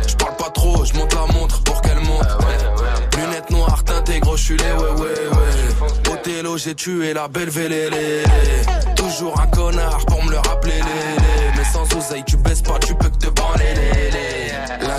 Je 0.06 0.14
parle 0.14 0.36
pas 0.36 0.50
trop, 0.50 0.84
je 0.84 0.94
monte 0.94 1.12
la 1.12 1.26
montre 1.34 1.60
pour 1.64 1.80
qu'elle 1.82 1.98
monte. 1.98 2.28
Lunettes 3.16 3.50
noires, 3.50 3.82
teintées, 3.82 4.20
gros, 4.20 4.36
les 4.36 4.54
ouais, 4.54 4.90
ouais, 4.92 5.08
ouais. 5.08 6.12
Othello, 6.12 6.56
j'ai 6.56 6.76
tué 6.76 7.14
la 7.14 7.26
belle 7.26 7.50
vélélé. 7.50 8.22
Toujours 8.94 9.40
un 9.40 9.48
connard 9.48 10.06
pour 10.06 10.22
me 10.22 10.30
le 10.30 10.38
rappeler. 10.38 10.82
Mais 11.56 11.64
sans 11.64 11.92
oseille, 11.96 12.22
tu 12.24 12.36
baisses 12.36 12.62
pas, 12.62 12.78
tu 12.78 12.94
peux 12.94 13.08
que 13.08 13.16
te 13.16 13.26
lé. 13.26 14.37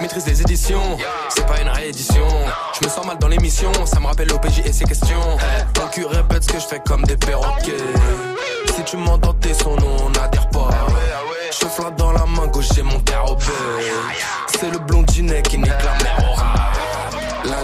Maîtrise 0.00 0.26
les 0.26 0.40
éditions, 0.42 0.96
c'est 1.28 1.44
pas 1.46 1.60
une 1.60 1.68
réédition. 1.68 2.26
Je 2.78 2.86
me 2.86 2.90
sens 2.90 3.04
mal 3.04 3.18
dans 3.18 3.26
l'émission, 3.26 3.72
ça 3.84 3.98
me 3.98 4.06
rappelle 4.06 4.28
l'OPJ 4.28 4.60
et 4.64 4.72
ses 4.72 4.84
questions. 4.84 5.20
Ton 5.74 5.88
cul 5.88 6.06
répète 6.06 6.44
ce 6.44 6.48
que 6.48 6.60
je 6.60 6.66
fais 6.66 6.80
comme 6.86 7.02
des 7.04 7.16
perroquets. 7.16 7.76
Si 8.76 8.84
tu 8.84 8.96
m'entends 8.96 9.34
tes 9.34 9.54
son 9.54 9.74
nom, 9.76 9.96
on 10.06 10.10
n'adhère 10.10 10.48
pas. 10.50 10.70
Je 11.50 11.66
flatte 11.66 11.96
dans 11.96 12.12
la 12.12 12.24
main 12.26 12.46
gauche, 12.46 12.68
j'ai 12.74 12.82
mon 12.82 13.00
père 13.00 13.24
au 13.28 13.36
C'est 14.46 14.70
le 14.70 14.78
blondinet 14.78 15.42
qui 15.42 15.58
nique 15.58 15.66
la 15.68 16.04
mère 16.04 16.37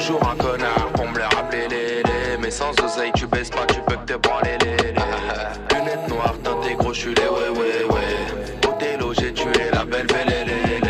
Toujours 0.00 0.26
un 0.30 0.36
connard 0.36 0.88
pour 0.94 1.06
me 1.08 1.18
le 1.18 1.24
rappeler, 1.24 1.68
les, 1.68 1.96
les. 2.02 2.38
Mais 2.40 2.50
sans 2.50 2.70
oseille, 2.82 3.12
tu 3.14 3.26
baisses 3.26 3.50
pas, 3.50 3.66
tu 3.66 3.80
peux 3.86 3.96
que 3.96 4.12
te 4.14 4.16
branler, 4.16 4.56
les, 4.62 4.76
les. 4.76 5.76
Lunettes 5.76 6.08
noires, 6.08 6.34
teintées 6.42 6.74
gros, 6.74 6.94
je 6.94 7.10
les 7.10 7.20
ouais, 7.20 7.50
ouais, 7.50 7.84
ouais. 7.84 8.66
Othello, 8.66 9.12
j'ai 9.12 9.34
tué 9.34 9.52
la 9.74 9.84
belle 9.84 10.06
vélélé. 10.06 10.80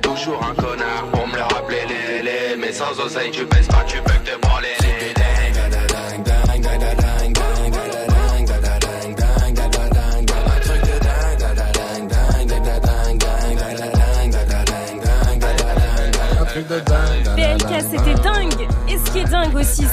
Toujours 0.00 0.42
un 0.42 0.54
connard 0.54 1.04
pour 1.12 1.26
me 1.28 1.36
le 1.36 1.42
rappeler, 1.42 1.82
les, 1.88 2.22
les. 2.22 2.56
Mais 2.56 2.72
sans 2.72 2.98
oseille, 2.98 3.30
tu 3.30 3.44
baisses 3.44 3.67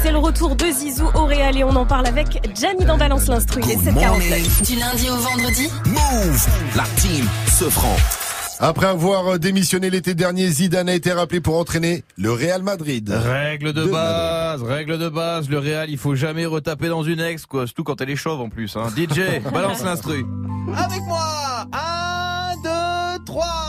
c'est 0.06 0.11
le 0.11 0.19
retour 0.19 0.56
de 0.56 0.65
Zizou 0.68 1.10
au 1.15 1.26
Réal 1.26 1.57
et 1.57 1.64
on 1.64 1.76
en 1.76 1.86
parle 1.88 2.06
avec 2.06 2.40
Gianni 2.53 2.86
dans 2.86 2.95
Balance 2.95 3.27
l'Instru. 3.27 3.61
Il 3.64 3.72
est 3.72 3.91
7h49. 3.91 4.64
Du 4.64 4.80
lundi 4.80 5.10
au 5.10 5.15
vendredi, 5.15 5.68
Move, 5.88 6.48
la 6.76 6.84
team 6.98 7.26
se 7.48 7.68
franc. 7.72 7.95
Après 8.60 8.86
avoir 8.86 9.40
démissionné 9.40 9.90
l'été 9.90 10.14
dernier, 10.14 10.48
Zidane 10.48 10.90
a 10.90 10.94
été 10.94 11.11
rappelé 11.11 11.41
pour 11.41 11.57
entraîner 11.57 12.03
le 12.19 12.32
Real 12.32 12.61
Madrid. 12.61 13.10
Règle 13.10 13.73
de 13.73 13.84
base, 13.86 14.61
règle 14.61 14.99
de 14.99 15.10
base, 15.10 15.49
le 15.49 15.57
Real, 15.57 15.90
il 15.90 15.98
faut 15.98 16.14
jamais 16.14 16.45
retaper 16.45 16.88
dans 16.88 17.02
une 17.02 17.19
ex, 17.19 17.48
quoi, 17.48 17.65
surtout 17.65 17.84
quand 17.84 17.99
elle 17.99 18.11
est 18.11 18.15
chauve 18.15 18.41
en 18.41 18.49
plus. 18.49 18.77
Hein. 18.77 18.90
DJ, 18.95 19.41
balance 19.52 19.84
l'instru. 19.84 20.23
Avec 20.77 21.02
moi 21.07 21.65
1, 21.73 23.18
2, 23.18 23.23
3 23.26 23.65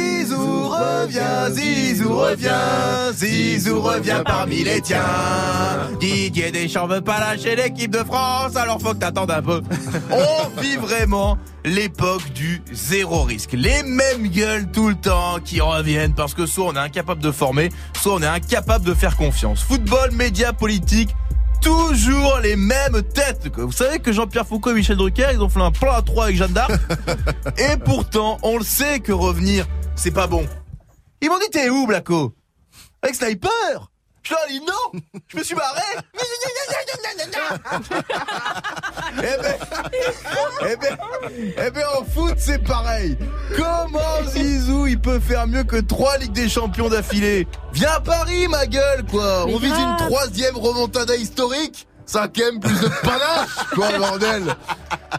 Zizou 0.00 0.68
revient, 0.68 1.50
Zizou 1.50 2.18
revient, 2.18 3.12
Zizou 3.14 3.80
revient 3.80 4.22
parmi 4.24 4.64
les 4.64 4.80
tiens. 4.80 5.00
Didier 6.00 6.50
Deschamps 6.50 6.86
veut 6.86 7.00
pas 7.00 7.20
lâcher 7.20 7.56
l'équipe 7.56 7.90
de 7.90 7.98
France, 8.04 8.56
alors 8.56 8.80
faut 8.80 8.94
que 8.94 8.98
t'attendes 8.98 9.30
un 9.30 9.42
peu. 9.42 9.60
On 10.10 10.60
vit 10.60 10.76
vraiment 10.76 11.36
l'époque 11.64 12.32
du 12.32 12.62
zéro 12.72 13.22
risque. 13.24 13.52
Les 13.52 13.82
mêmes 13.82 14.28
gueules 14.28 14.70
tout 14.70 14.88
le 14.88 14.94
temps 14.94 15.38
qui 15.44 15.60
reviennent 15.60 16.14
parce 16.14 16.32
que 16.34 16.46
soit 16.46 16.66
on 16.66 16.74
est 16.74 16.78
incapable 16.78 17.20
de 17.20 17.30
former, 17.30 17.68
soit 18.00 18.14
on 18.14 18.22
est 18.22 18.26
incapable 18.26 18.84
de 18.84 18.94
faire 18.94 19.16
confiance. 19.16 19.62
Football, 19.62 20.12
médias, 20.12 20.52
politique, 20.52 21.14
toujours 21.60 22.38
les 22.42 22.56
mêmes 22.56 23.02
têtes. 23.14 23.50
quoi. 23.52 23.64
Vous 23.64 23.72
savez 23.72 23.98
que 23.98 24.12
Jean-Pierre 24.12 24.46
Foucault 24.46 24.70
et 24.70 24.74
Michel 24.74 24.96
Drucker, 24.96 25.28
ils 25.32 25.40
ont 25.40 25.48
fait 25.48 25.60
un 25.60 25.70
plan 25.70 25.92
à 25.92 26.02
trois 26.02 26.24
avec 26.24 26.36
Jeanne 26.36 26.52
d'Arc. 26.52 26.72
et 27.58 27.76
pourtant, 27.76 28.38
on 28.42 28.58
le 28.58 28.64
sait 28.64 29.00
que 29.00 29.12
revenir, 29.12 29.66
c'est 29.94 30.10
pas 30.10 30.26
bon. 30.26 30.46
Ils 31.20 31.28
m'ont 31.28 31.38
dit 31.38 31.50
t'es 31.50 31.68
où, 31.68 31.86
Blacko 31.86 32.34
Avec 33.02 33.14
Sniper? 33.14 33.89
Je 34.22 34.34
leur 34.34 34.40
ai 34.48 34.52
dit 34.52 34.60
non 34.60 35.00
Je 35.28 35.36
me 35.38 35.42
suis 35.44 35.54
barré. 35.54 35.80
Eh 39.18 39.42
ben, 39.42 39.56
eh 40.62 40.76
ben, 40.76 40.96
eh 41.66 41.70
ben 41.70 41.84
en 41.98 42.04
foot 42.04 42.34
c'est 42.38 42.62
pareil. 42.62 43.16
Comment 43.56 44.22
Zizou 44.26 44.86
il 44.86 45.00
peut 45.00 45.20
faire 45.20 45.46
mieux 45.46 45.64
que 45.64 45.76
trois 45.76 46.16
Ligues 46.18 46.32
des 46.32 46.48
Champions 46.48 46.88
d'affilée? 46.88 47.46
Viens 47.72 47.92
à 47.92 48.00
Paris 48.00 48.46
ma 48.48 48.66
gueule 48.66 49.04
quoi. 49.10 49.46
On 49.46 49.58
vise 49.58 49.74
une 49.76 49.96
troisième 49.96 50.56
remontada 50.56 51.16
historique. 51.16 51.86
Cinquième 52.06 52.58
plus 52.58 52.80
de 52.80 52.88
panache 53.02 53.50
Quoi 53.72 53.96
bordel. 53.98 54.42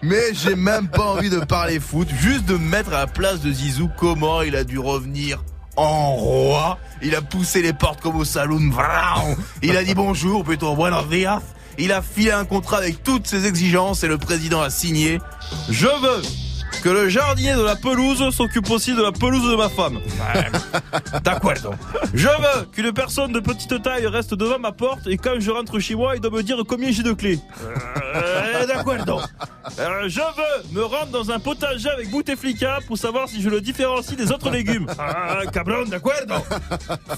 Mais 0.01 0.33
j'ai 0.33 0.55
même 0.55 0.89
pas 0.89 1.05
envie 1.05 1.29
de 1.29 1.39
parler 1.39 1.79
foot, 1.79 2.09
juste 2.19 2.45
de 2.45 2.53
me 2.53 2.69
mettre 2.69 2.89
à 2.89 2.99
la 2.99 3.07
place 3.07 3.39
de 3.39 3.51
Zizou. 3.51 3.89
Comment 3.97 4.41
il 4.41 4.55
a 4.57 4.63
dû 4.65 4.77
revenir? 4.77 5.41
En 5.81 6.15
roi 6.15 6.79
Il 7.01 7.15
a 7.15 7.21
poussé 7.21 7.61
les 7.61 7.73
portes 7.73 8.01
comme 8.01 8.15
au 8.15 8.25
saloon. 8.25 8.71
Il 9.61 9.75
a 9.75 9.83
dit 9.83 9.95
bonjour, 9.95 10.43
plutôt 10.43 10.75
buenos 10.75 11.07
días. 11.07 11.41
Il 11.77 11.91
a 11.91 12.01
filé 12.01 12.31
un 12.31 12.45
contrat 12.45 12.77
avec 12.77 13.03
toutes 13.03 13.27
ses 13.27 13.45
exigences 13.45 14.03
et 14.03 14.07
le 14.07 14.17
président 14.17 14.61
a 14.61 14.69
signé. 14.69 15.19
Je 15.69 15.87
veux 15.87 16.21
que 16.81 16.89
le 16.89 17.09
jardinier 17.09 17.53
de 17.53 17.61
la 17.61 17.75
pelouse 17.75 18.33
s'occupe 18.35 18.69
aussi 18.71 18.95
de 18.95 19.01
la 19.01 19.11
pelouse 19.11 19.49
de 19.51 19.55
ma 19.55 19.69
femme. 19.69 19.99
D'accord. 21.23 21.53
Je 22.13 22.27
veux 22.27 22.65
qu'une 22.71 22.91
personne 22.91 23.31
de 23.31 23.39
petite 23.39 23.81
taille 23.83 24.07
reste 24.07 24.33
devant 24.33 24.57
ma 24.57 24.71
porte 24.71 25.05
et 25.07 25.17
quand 25.17 25.39
je 25.39 25.51
rentre 25.51 25.79
chez 25.79 25.95
moi, 25.95 26.15
il 26.15 26.21
doit 26.21 26.31
me 26.31 26.41
dire 26.41 26.57
combien 26.67 26.91
j'ai 26.91 27.03
de 27.03 27.13
clés. 27.13 27.39
Euh, 28.15 28.65
D'accord. 28.65 29.27
Euh, 29.79 30.09
je 30.09 30.19
veux 30.19 30.73
me 30.73 30.83
rendre 30.83 31.11
dans 31.11 31.31
un 31.31 31.39
potager 31.39 31.89
avec 31.89 32.09
Bouteflika 32.09 32.79
pour 32.87 32.97
savoir 32.97 33.29
si 33.29 33.41
je 33.41 33.49
le 33.49 33.61
différencie 33.61 34.17
des 34.17 34.31
autres 34.31 34.49
légumes. 34.49 34.87
Ah, 35.03 35.41
cabron, 35.51 35.85
d'accord 35.85 36.13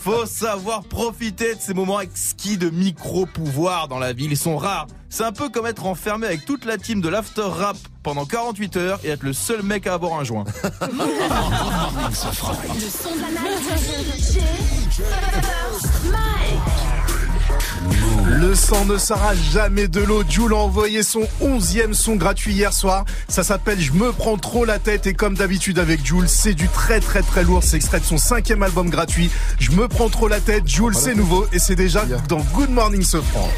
Faut 0.02 0.26
savoir 0.26 0.84
profiter 0.84 1.56
de 1.56 1.60
ces 1.60 1.73
moments 1.73 1.99
exquis 1.99 2.57
de 2.57 2.69
micro-pouvoir 2.69 3.88
dans 3.88 3.99
la 3.99 4.14
ville. 4.14 4.31
Ils 4.31 4.38
sont 4.38 4.57
rares. 4.57 4.88
C'est 5.15 5.23
un 5.23 5.31
peu 5.31 5.48
comme 5.49 5.68
être 5.68 5.85
enfermé 5.85 6.26
avec 6.26 6.44
toute 6.44 6.65
la 6.65 6.80
team 6.80 6.99
de 6.99 7.07
l'after 7.07 7.44
rap 7.44 7.77
pendant 8.02 8.26
48 8.26 8.77
heures 8.77 8.99
et 9.03 9.10
être 9.10 9.22
le 9.22 9.31
seul 9.31 9.61
mec 9.61 9.85
à 9.85 9.94
avoir 9.94 10.19
un 10.19 10.23
joint. 10.23 10.44
Le 18.25 18.55
sang 18.55 18.85
ne 18.85 18.97
sera 18.97 19.34
jamais 19.35 19.88
de 19.88 20.01
l'eau. 20.01 20.23
Jules 20.27 20.53
a 20.53 20.57
envoyé 20.57 21.03
son 21.03 21.27
onzième 21.41 21.93
son 21.93 22.15
gratuit 22.15 22.53
hier 22.53 22.73
soir. 22.73 23.05
Ça 23.27 23.43
s'appelle 23.43 23.80
Je 23.80 23.93
me 23.93 24.11
prends 24.11 24.38
trop 24.38 24.65
la 24.65 24.80
tête 24.80 25.07
et 25.07 25.13
comme 25.13 25.35
d'habitude 25.35 25.80
avec 25.80 26.05
Jules, 26.05 26.30
c'est 26.30 26.53
du 26.53 26.67
très 26.67 26.99
très 26.99 27.21
très 27.21 27.43
lourd. 27.43 27.63
C'est 27.63 27.77
extrait 27.77 27.99
de 27.99 28.05
son 28.05 28.17
cinquième 28.17 28.63
album 28.63 28.89
gratuit. 28.89 29.30
Je 29.59 29.71
me 29.71 29.88
prends 29.88 30.09
trop 30.09 30.27
la 30.27 30.39
tête. 30.39 30.67
Jules, 30.67 30.95
c'est 30.95 31.15
nouveau 31.15 31.45
et 31.53 31.59
c'est 31.59 31.75
déjà 31.75 32.05
dans 32.27 32.39
Good 32.53 32.69
Morning 32.69 33.03
Sofran. 33.03 33.49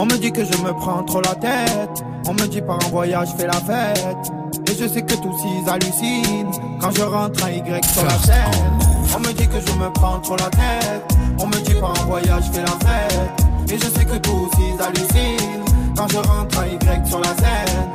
On 0.00 0.06
me 0.06 0.16
dit 0.16 0.32
que 0.32 0.42
je 0.42 0.56
me 0.62 0.72
prends 0.72 1.02
trop 1.02 1.20
la 1.20 1.34
tête. 1.34 2.02
On 2.26 2.32
me 2.32 2.46
dit 2.46 2.62
par 2.62 2.76
un 2.76 2.88
voyage, 2.88 3.28
fais 3.36 3.46
la 3.46 3.52
fête. 3.52 4.32
Et 4.66 4.72
je 4.72 4.88
sais 4.88 5.02
que 5.02 5.12
tous 5.12 5.36
ils 5.44 5.68
hallucinent 5.68 6.58
quand 6.80 6.90
je 6.90 7.02
rentre 7.02 7.44
un 7.44 7.50
Y 7.50 7.84
sur 7.84 8.04
la 8.04 8.18
scène. 8.18 8.78
On 9.14 9.20
me 9.20 9.30
dit 9.34 9.46
que 9.46 9.60
je 9.60 9.72
me 9.74 9.92
prends 9.92 10.18
trop 10.20 10.36
la 10.36 10.48
tête. 10.48 11.04
On 11.38 11.46
me 11.46 11.56
dit 11.56 11.74
par 11.74 11.90
un 11.90 12.04
voyage, 12.06 12.44
fais 12.50 12.62
la 12.62 12.88
fête. 12.88 13.44
Et 13.70 13.76
je 13.76 13.90
sais 13.90 14.06
que 14.06 14.16
tous 14.16 14.48
ils 14.58 14.82
hallucinent 14.82 15.64
quand 15.94 16.08
je 16.08 16.16
rentre 16.16 16.58
un 16.60 16.66
Y 16.68 17.06
sur 17.06 17.20
la 17.20 17.34
scène. 17.36 17.90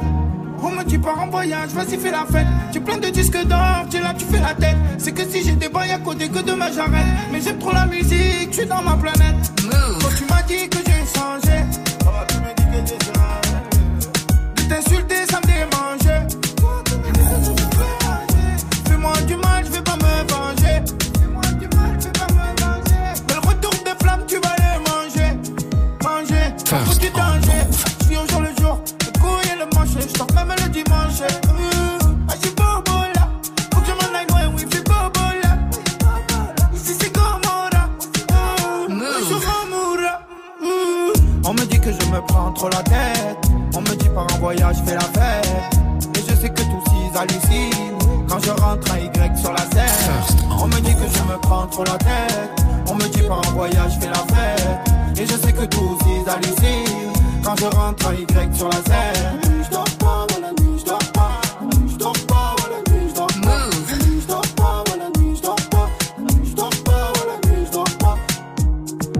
On 0.61 0.69
me 0.69 0.84
dit 0.84 0.99
par 0.99 1.19
un 1.19 1.27
voyage, 1.32 1.69
vas-y 1.72 1.98
fais 1.98 2.11
la 2.11 2.27
fête. 2.32 2.45
Tu 2.72 2.82
plein 2.82 2.99
de 2.99 3.07
disques 3.07 3.44
d'or, 3.48 3.86
tu 3.90 3.99
là 3.99 4.14
tu 4.15 4.26
fais 4.26 4.41
la 4.41 4.53
tête. 4.53 4.77
C'est 4.99 5.11
que 5.11 5.23
si 5.27 5.44
j'ai 5.44 5.53
des 5.53 5.69
bails 5.69 5.90
à 5.90 5.98
côté 5.98 6.30
que 6.30 6.44
demain 6.44 6.69
j'arrête. 6.72 7.07
Mais 7.32 7.41
j'aime 7.41 7.57
trop 7.57 7.73
la 7.73 7.88
musique, 7.88 8.49
je 8.52 8.57
suis 8.57 8.68
dans 8.68 8.84
ma 8.84 8.95
planète. 8.95 9.38
Quand 9.72 10.15
tu 10.15 10.26
m'as 10.30 10.44
dit 10.44 10.69
que 10.69 10.77
j'ai 10.86 11.19
changé, 11.19 11.65
De 14.86 14.90
t'insulter, 14.90 15.26
ça 15.30 15.40
me 15.40 15.45
démangeait. 15.48 16.28
Fais-moi 18.88 19.14
du 19.28 19.36
mal, 19.36 19.66
je 19.66 19.72
vais 19.72 19.82
pas 19.82 19.95
me 19.95 20.02
venger. 20.32 20.84
Fais-moi 21.20 21.41
du 21.60 21.68
mal, 21.76 21.98
je 21.99 22.06
vais 22.06 22.12
pas 22.12 22.28
me 22.28 22.62
venger. 22.62 23.22
Mais 23.28 23.34
le 23.34 23.48
retour 23.48 23.72
des 23.84 23.95
flammes, 24.03 24.24
tu 24.28 24.36
vas 24.36 24.56
les 24.57 24.80
manger. 24.90 25.38
Manger, 26.03 26.53
faut 26.66 26.99
du 26.99 27.10
danger. 27.10 27.62
Je 28.02 28.07
vis 28.10 28.18
au 28.18 28.28
jour 28.28 28.41
le 28.41 28.62
jour, 28.62 28.80
le 29.06 29.20
couille 29.20 29.52
et 29.52 29.57
le 29.60 29.66
manche. 29.76 29.90
Je 29.99 30.18
sors 30.18 30.32
même 30.34 30.56
le 30.64 30.70
dimanche. 30.70 31.22
Ah, 32.30 32.34
j'ai 32.41 32.49
bobo 32.52 33.02
là. 33.16 33.30
Faut 33.74 33.82
que 33.82 33.88
je 33.88 33.91
m'en 33.94 34.18
aille 34.18 34.28
loin, 34.30 34.53
oui, 34.56 34.66
j'ai 34.72 34.82
bobo 34.82 35.26
là. 35.44 35.57
Ici 36.74 36.94
c'est 36.98 37.03
suis 37.03 37.12
Gomorrah. 37.12 37.90
Euh. 40.64 41.14
On 41.44 41.53
me 41.53 41.66
dit 41.66 41.80
que 41.80 41.91
je 41.91 42.06
me 42.12 42.22
prends 42.28 42.52
trop 42.52 42.70
la 42.70 42.84
tête. 42.84 43.44
On 43.77 43.81
me 43.81 43.95
dit 43.95 44.10
par 44.10 44.26
un 44.34 44.39
voyage, 44.39 44.77
fais 44.85 44.95
la 44.95 45.02
fête. 45.02 45.77
Et 46.15 46.22
je 46.30 46.35
sais 46.35 46.49
que 46.49 46.61
tous 46.61 46.84
ils 46.93 47.18
hallucinent 47.18 47.97
quand 48.30 48.39
je 48.39 48.52
rentre 48.52 48.91
un 48.93 48.99
Y 48.99 49.38
sur 49.38 49.52
la 49.52 49.60
scène. 49.60 50.39
On 50.61 50.68
me 50.68 50.80
dit 50.80 50.93
que 50.93 51.07
je 51.14 51.23
me 51.23 51.38
prends 51.41 51.68
trop 51.68 51.84
la 51.84 51.97
tête. 51.97 52.52
On 52.88 52.95
me 52.95 53.07
dit 53.10 53.23
par 53.23 53.39
un 53.39 53.52
voyage, 53.52 53.97
fais 53.99 54.07
la 54.07 54.23
fête. 54.34 55.19
Et 55.19 55.26
je 55.26 55.34
sais 55.34 55.52
que 55.52 55.65
tous 55.65 55.97
ils 56.07 56.30
hallucinent 56.30 57.11
quand 57.43 57.56
je 57.60 57.65
rentre 57.65 58.07
un 58.07 58.14
Y 58.14 58.56
sur 58.56 58.69
la 58.69 58.77
scène. 58.77 59.41
Je 59.65 59.69
dors 59.69 59.84
pas, 59.99 60.26
nuit, 60.61 60.80
je 60.80 60.85
dors 60.85 60.97
pas. 61.14 61.31
La 61.60 61.77
nuit, 61.77 61.89
je 61.91 61.97
dors 61.97 62.14
pas, 62.27 62.56
ouais, 62.57 62.69
la 62.72 62.93
nuit, 62.93 63.10
je 63.10 63.15
dors 63.15 63.27
pas. 63.27 63.64
La 63.68 63.99
nuit, 64.10 64.22
je 64.22 64.27
dors 64.27 64.41
pas, 64.56 64.84
ouais, 64.88 64.99
la 64.99 65.19
nuit, 65.19 65.35
je 65.35 65.41
dors 65.41 65.56
pas. 65.69 65.89
La 66.18 66.23
nuit, 66.23 66.49
je 66.49 66.56
dors 66.56 66.69
pas, 66.69 67.11
ouais, 67.11 67.27
la 67.27 67.49
nuit, 67.49 67.65
je 67.65 67.72
dors 67.72 67.97
pas. 67.99 68.18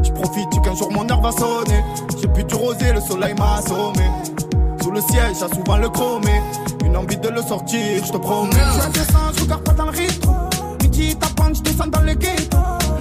Je 0.02 0.12
profite 0.12 0.62
qu'un 0.64 0.76
jour 0.76 0.92
mon 0.92 1.10
heure 1.10 1.22
va 1.22 1.32
sonner. 1.32 1.84
J'ai 2.22 2.28
bu 2.28 2.44
du 2.46 2.56
rosé, 2.56 2.94
le 2.94 3.02
soleil 3.02 3.34
m'a 3.34 3.56
assommé. 3.56 4.06
Le 4.96 5.02
ciel, 5.02 5.34
j'ai 5.34 5.54
souvent 5.54 5.76
le 5.76 5.90
chromé. 5.90 6.42
Une 6.86 6.96
envie 6.96 7.18
de 7.18 7.28
le 7.28 7.42
sortir, 7.42 8.06
je 8.06 8.14
te 8.14 8.18
promets. 8.18 8.52
Je 8.54 8.92
descends, 8.94 9.30
je 9.36 9.42
regarde 9.42 9.64
pas 9.64 9.74
dans 9.74 9.86
le 9.86 9.92
rythme. 9.92 10.32
Midi 10.82 11.18
tapante, 11.18 11.58
je 11.58 11.62
descends 11.64 11.88
dans 11.88 12.00
le 12.00 12.14
ghetto. 12.14 12.58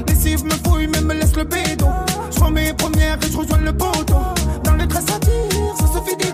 Les 0.08 0.14
cibles 0.16 0.42
me 0.42 0.68
fouillent, 0.68 0.88
mais 0.88 1.00
me 1.00 1.14
laisse 1.14 1.36
le 1.36 1.44
bédo. 1.44 1.86
Je 2.32 2.36
prends 2.40 2.50
mes 2.50 2.72
premières 2.72 3.16
et 3.22 3.30
je 3.30 3.36
rejoins 3.36 3.58
le 3.58 3.72
poteau. 3.72 4.16
Dans 4.64 4.72
le 4.72 4.86
dress 4.86 5.04
à 5.04 5.12
ça 5.12 5.86
se 5.86 6.10
fait 6.10 6.16
des 6.16 6.33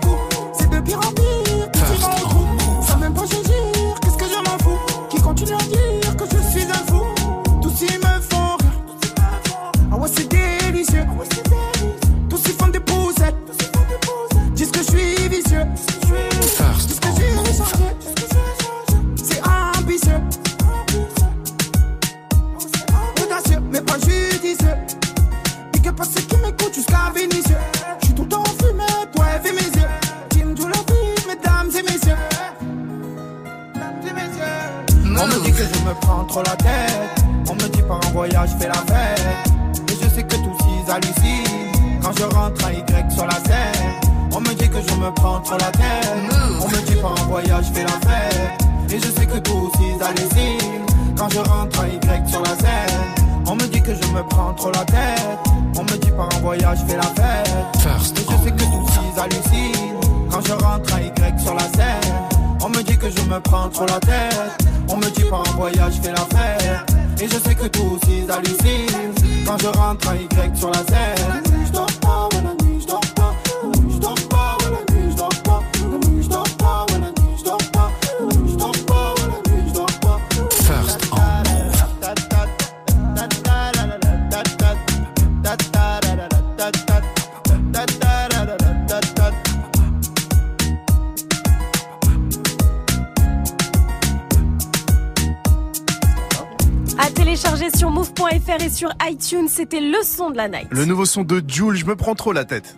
son 100.11 100.31
de 100.31 100.37
la 100.37 100.49
night. 100.49 100.69
Le 100.71 100.85
nouveau 100.85 101.05
son 101.05 101.23
de 101.23 101.43
Jules, 101.47 101.77
je 101.77 101.87
me 101.87 101.97
prends 101.97 102.15
trop 102.15 102.33
la 102.33 102.45
tête. 102.45 102.77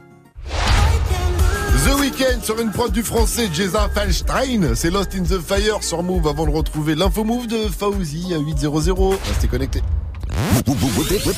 The 0.49 1.99
Weeknd 1.99 2.43
sur 2.43 2.61
une 2.61 2.71
prod 2.71 2.93
du 2.93 3.03
français 3.03 3.49
Jeza 3.53 3.89
Falstein. 3.93 4.75
C'est 4.75 4.91
Lost 4.91 5.15
in 5.15 5.23
the 5.23 5.41
Fire 5.41 5.83
sur 5.83 6.03
Move 6.03 6.29
avant 6.29 6.47
de 6.47 6.51
retrouver 6.51 6.95
l'info 6.95 7.25
Move 7.25 7.49
de 7.49 7.67
Fauzi 7.69 8.35
à 8.35 8.39
800. 8.39 9.11
Restez 9.27 9.49
connectés. 9.49 9.83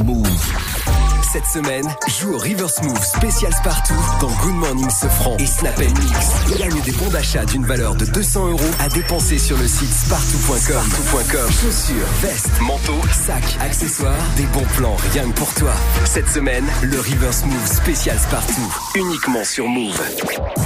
Move. 0.05 0.29
Cette 1.35 1.47
semaine, 1.47 1.93
joue 2.07 2.35
au 2.35 2.39
River 2.39 2.69
Smooth 2.69 3.03
spécial 3.03 3.53
Spartoo 3.53 3.95
dans 4.21 4.31
Good 4.41 4.55
Morning 4.55 4.89
Sofran 4.89 5.37
et 5.41 5.47
Snap 5.47 5.77
Mix. 5.81 6.57
Gagne 6.57 6.81
des 6.83 6.93
bons 6.93 7.11
d'achat 7.11 7.45
d'une 7.45 7.67
valeur 7.67 7.97
de 7.97 8.05
200 8.05 8.51
euros 8.51 8.61
à 8.79 8.89
dépenser 8.89 9.39
sur 9.39 9.59
le 9.59 9.67
site 9.67 9.91
spartoo.com. 9.91 11.51
Chaussures, 11.51 12.07
vestes, 12.23 12.61
manteaux, 12.61 13.01
sacs, 13.11 13.57
accessoires, 13.61 14.15
des 14.37 14.45
bons 14.45 14.67
plans 14.77 14.95
rien 15.13 15.29
que 15.29 15.35
pour 15.35 15.53
toi. 15.55 15.73
Cette 16.05 16.29
semaine, 16.29 16.67
le 16.85 17.01
River 17.01 17.33
Smooth 17.33 17.67
spécial 17.67 18.17
Spartoo, 18.17 18.63
uniquement 18.95 19.43
sur 19.43 19.67
Move. 19.67 20.01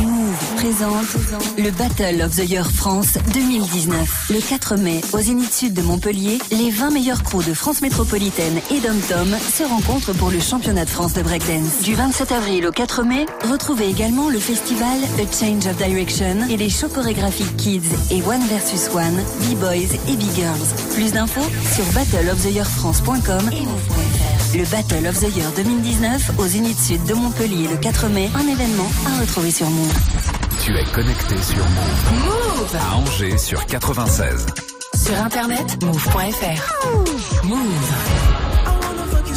Move 0.02 0.54
présente 0.56 1.16
le 1.56 1.70
Battle 1.70 2.22
of 2.22 2.36
the 2.36 2.46
Year 2.46 2.70
France 2.70 3.16
2019. 3.32 4.32
Le 4.34 4.46
4 4.46 4.76
mai, 4.76 5.00
au 5.14 5.18
Zénith 5.18 5.50
Sud 5.50 5.72
de 5.72 5.80
Montpellier, 5.80 6.38
les 6.50 6.70
20 6.70 6.90
meilleurs 6.90 7.22
crews 7.22 7.42
de 7.42 7.54
France 7.54 7.80
métropolitaine 7.80 8.60
et 8.70 8.80
d'Om-Tom 8.80 9.34
se 9.50 9.62
rencontrent 9.62 10.12
pour 10.12 10.30
le 10.30 10.40
championnat 10.58 10.86
de 10.86 10.90
France 10.90 11.12
de 11.12 11.22
breakdance. 11.22 11.82
Du 11.84 11.94
27 11.94 12.32
avril 12.32 12.66
au 12.66 12.72
4 12.72 13.04
mai, 13.04 13.26
retrouvez 13.48 13.88
également 13.88 14.28
le 14.28 14.40
festival 14.40 14.98
A 15.16 15.32
Change 15.32 15.68
of 15.68 15.76
Direction 15.76 16.48
et 16.50 16.56
les 16.56 16.68
shows 16.68 16.88
chorégraphiques 16.88 17.56
Kids 17.56 17.88
et 18.10 18.20
One 18.22 18.40
vs 18.40 18.92
One, 18.92 19.22
B-Boys 19.42 19.94
et 20.08 20.16
B-Girls. 20.16 20.58
Plus 20.94 21.12
d'infos 21.12 21.48
sur 21.72 21.84
battleoftheyearfrance.com 21.94 23.50
et 23.52 23.60
move.fr. 23.60 24.56
Le 24.56 24.64
Battle 24.64 25.06
of 25.06 25.20
the 25.20 25.36
Year 25.36 25.48
2019 25.54 26.32
au 26.38 26.46
Zénith 26.48 26.80
Sud 26.80 27.04
de 27.04 27.14
Montpellier 27.14 27.68
le 27.68 27.76
4 27.76 28.08
mai, 28.08 28.28
un 28.34 28.48
événement 28.48 28.90
à 29.06 29.20
retrouver 29.20 29.52
sur 29.52 29.70
Move. 29.70 29.94
Tu 30.64 30.76
es 30.76 30.84
connecté 30.92 31.36
sur 31.40 31.64
Move. 31.64 32.24
Move 32.24 32.76
À 32.80 32.96
Angers 32.96 33.38
sur 33.38 33.64
96. 33.64 34.46
Sur 34.96 35.22
internet, 35.22 35.80
move.fr. 35.84 37.44
Move. 37.44 37.58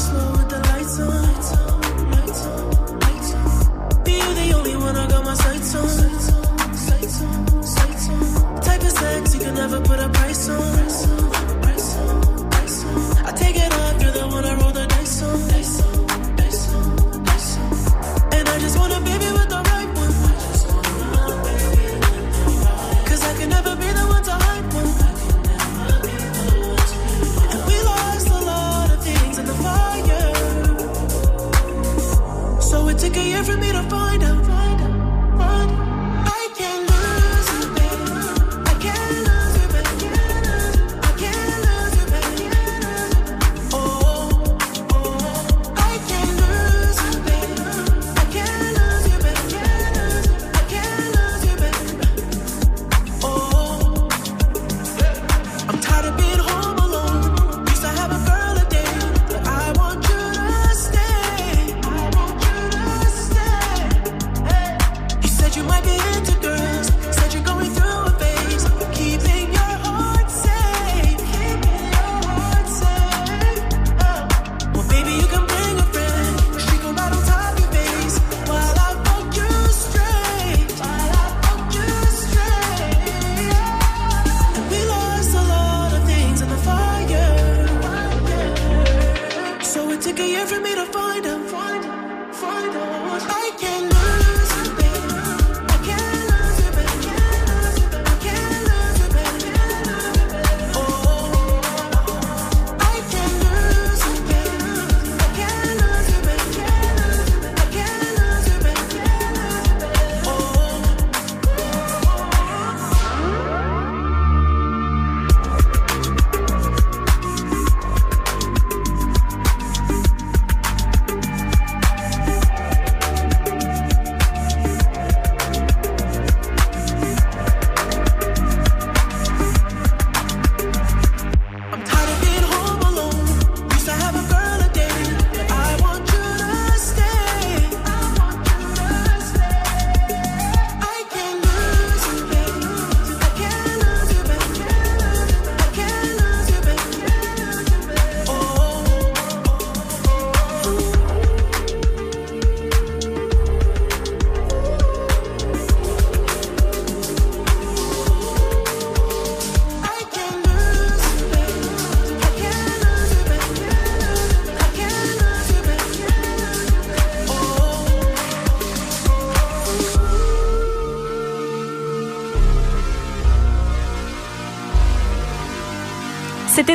fuck 0.01 0.30
never 9.61 9.79
put 9.81 9.99
a 9.99 10.09
price 10.09 10.49
on. 10.49 10.80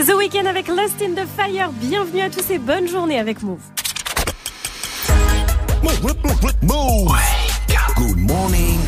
The 0.07 0.15
Weeknd 0.15 0.47
avec 0.47 0.69
Lost 0.69 1.03
in 1.03 1.15
the 1.15 1.27
Fire. 1.37 1.71
Bienvenue 1.73 2.21
à 2.21 2.31
tous 2.31 2.49
et 2.51 2.59
bonne 2.59 2.87
journée 2.87 3.19
avec 3.19 3.43
Move. 3.43 3.59
Move. 6.63 7.13
Good 7.97 8.17
morning. 8.19 8.79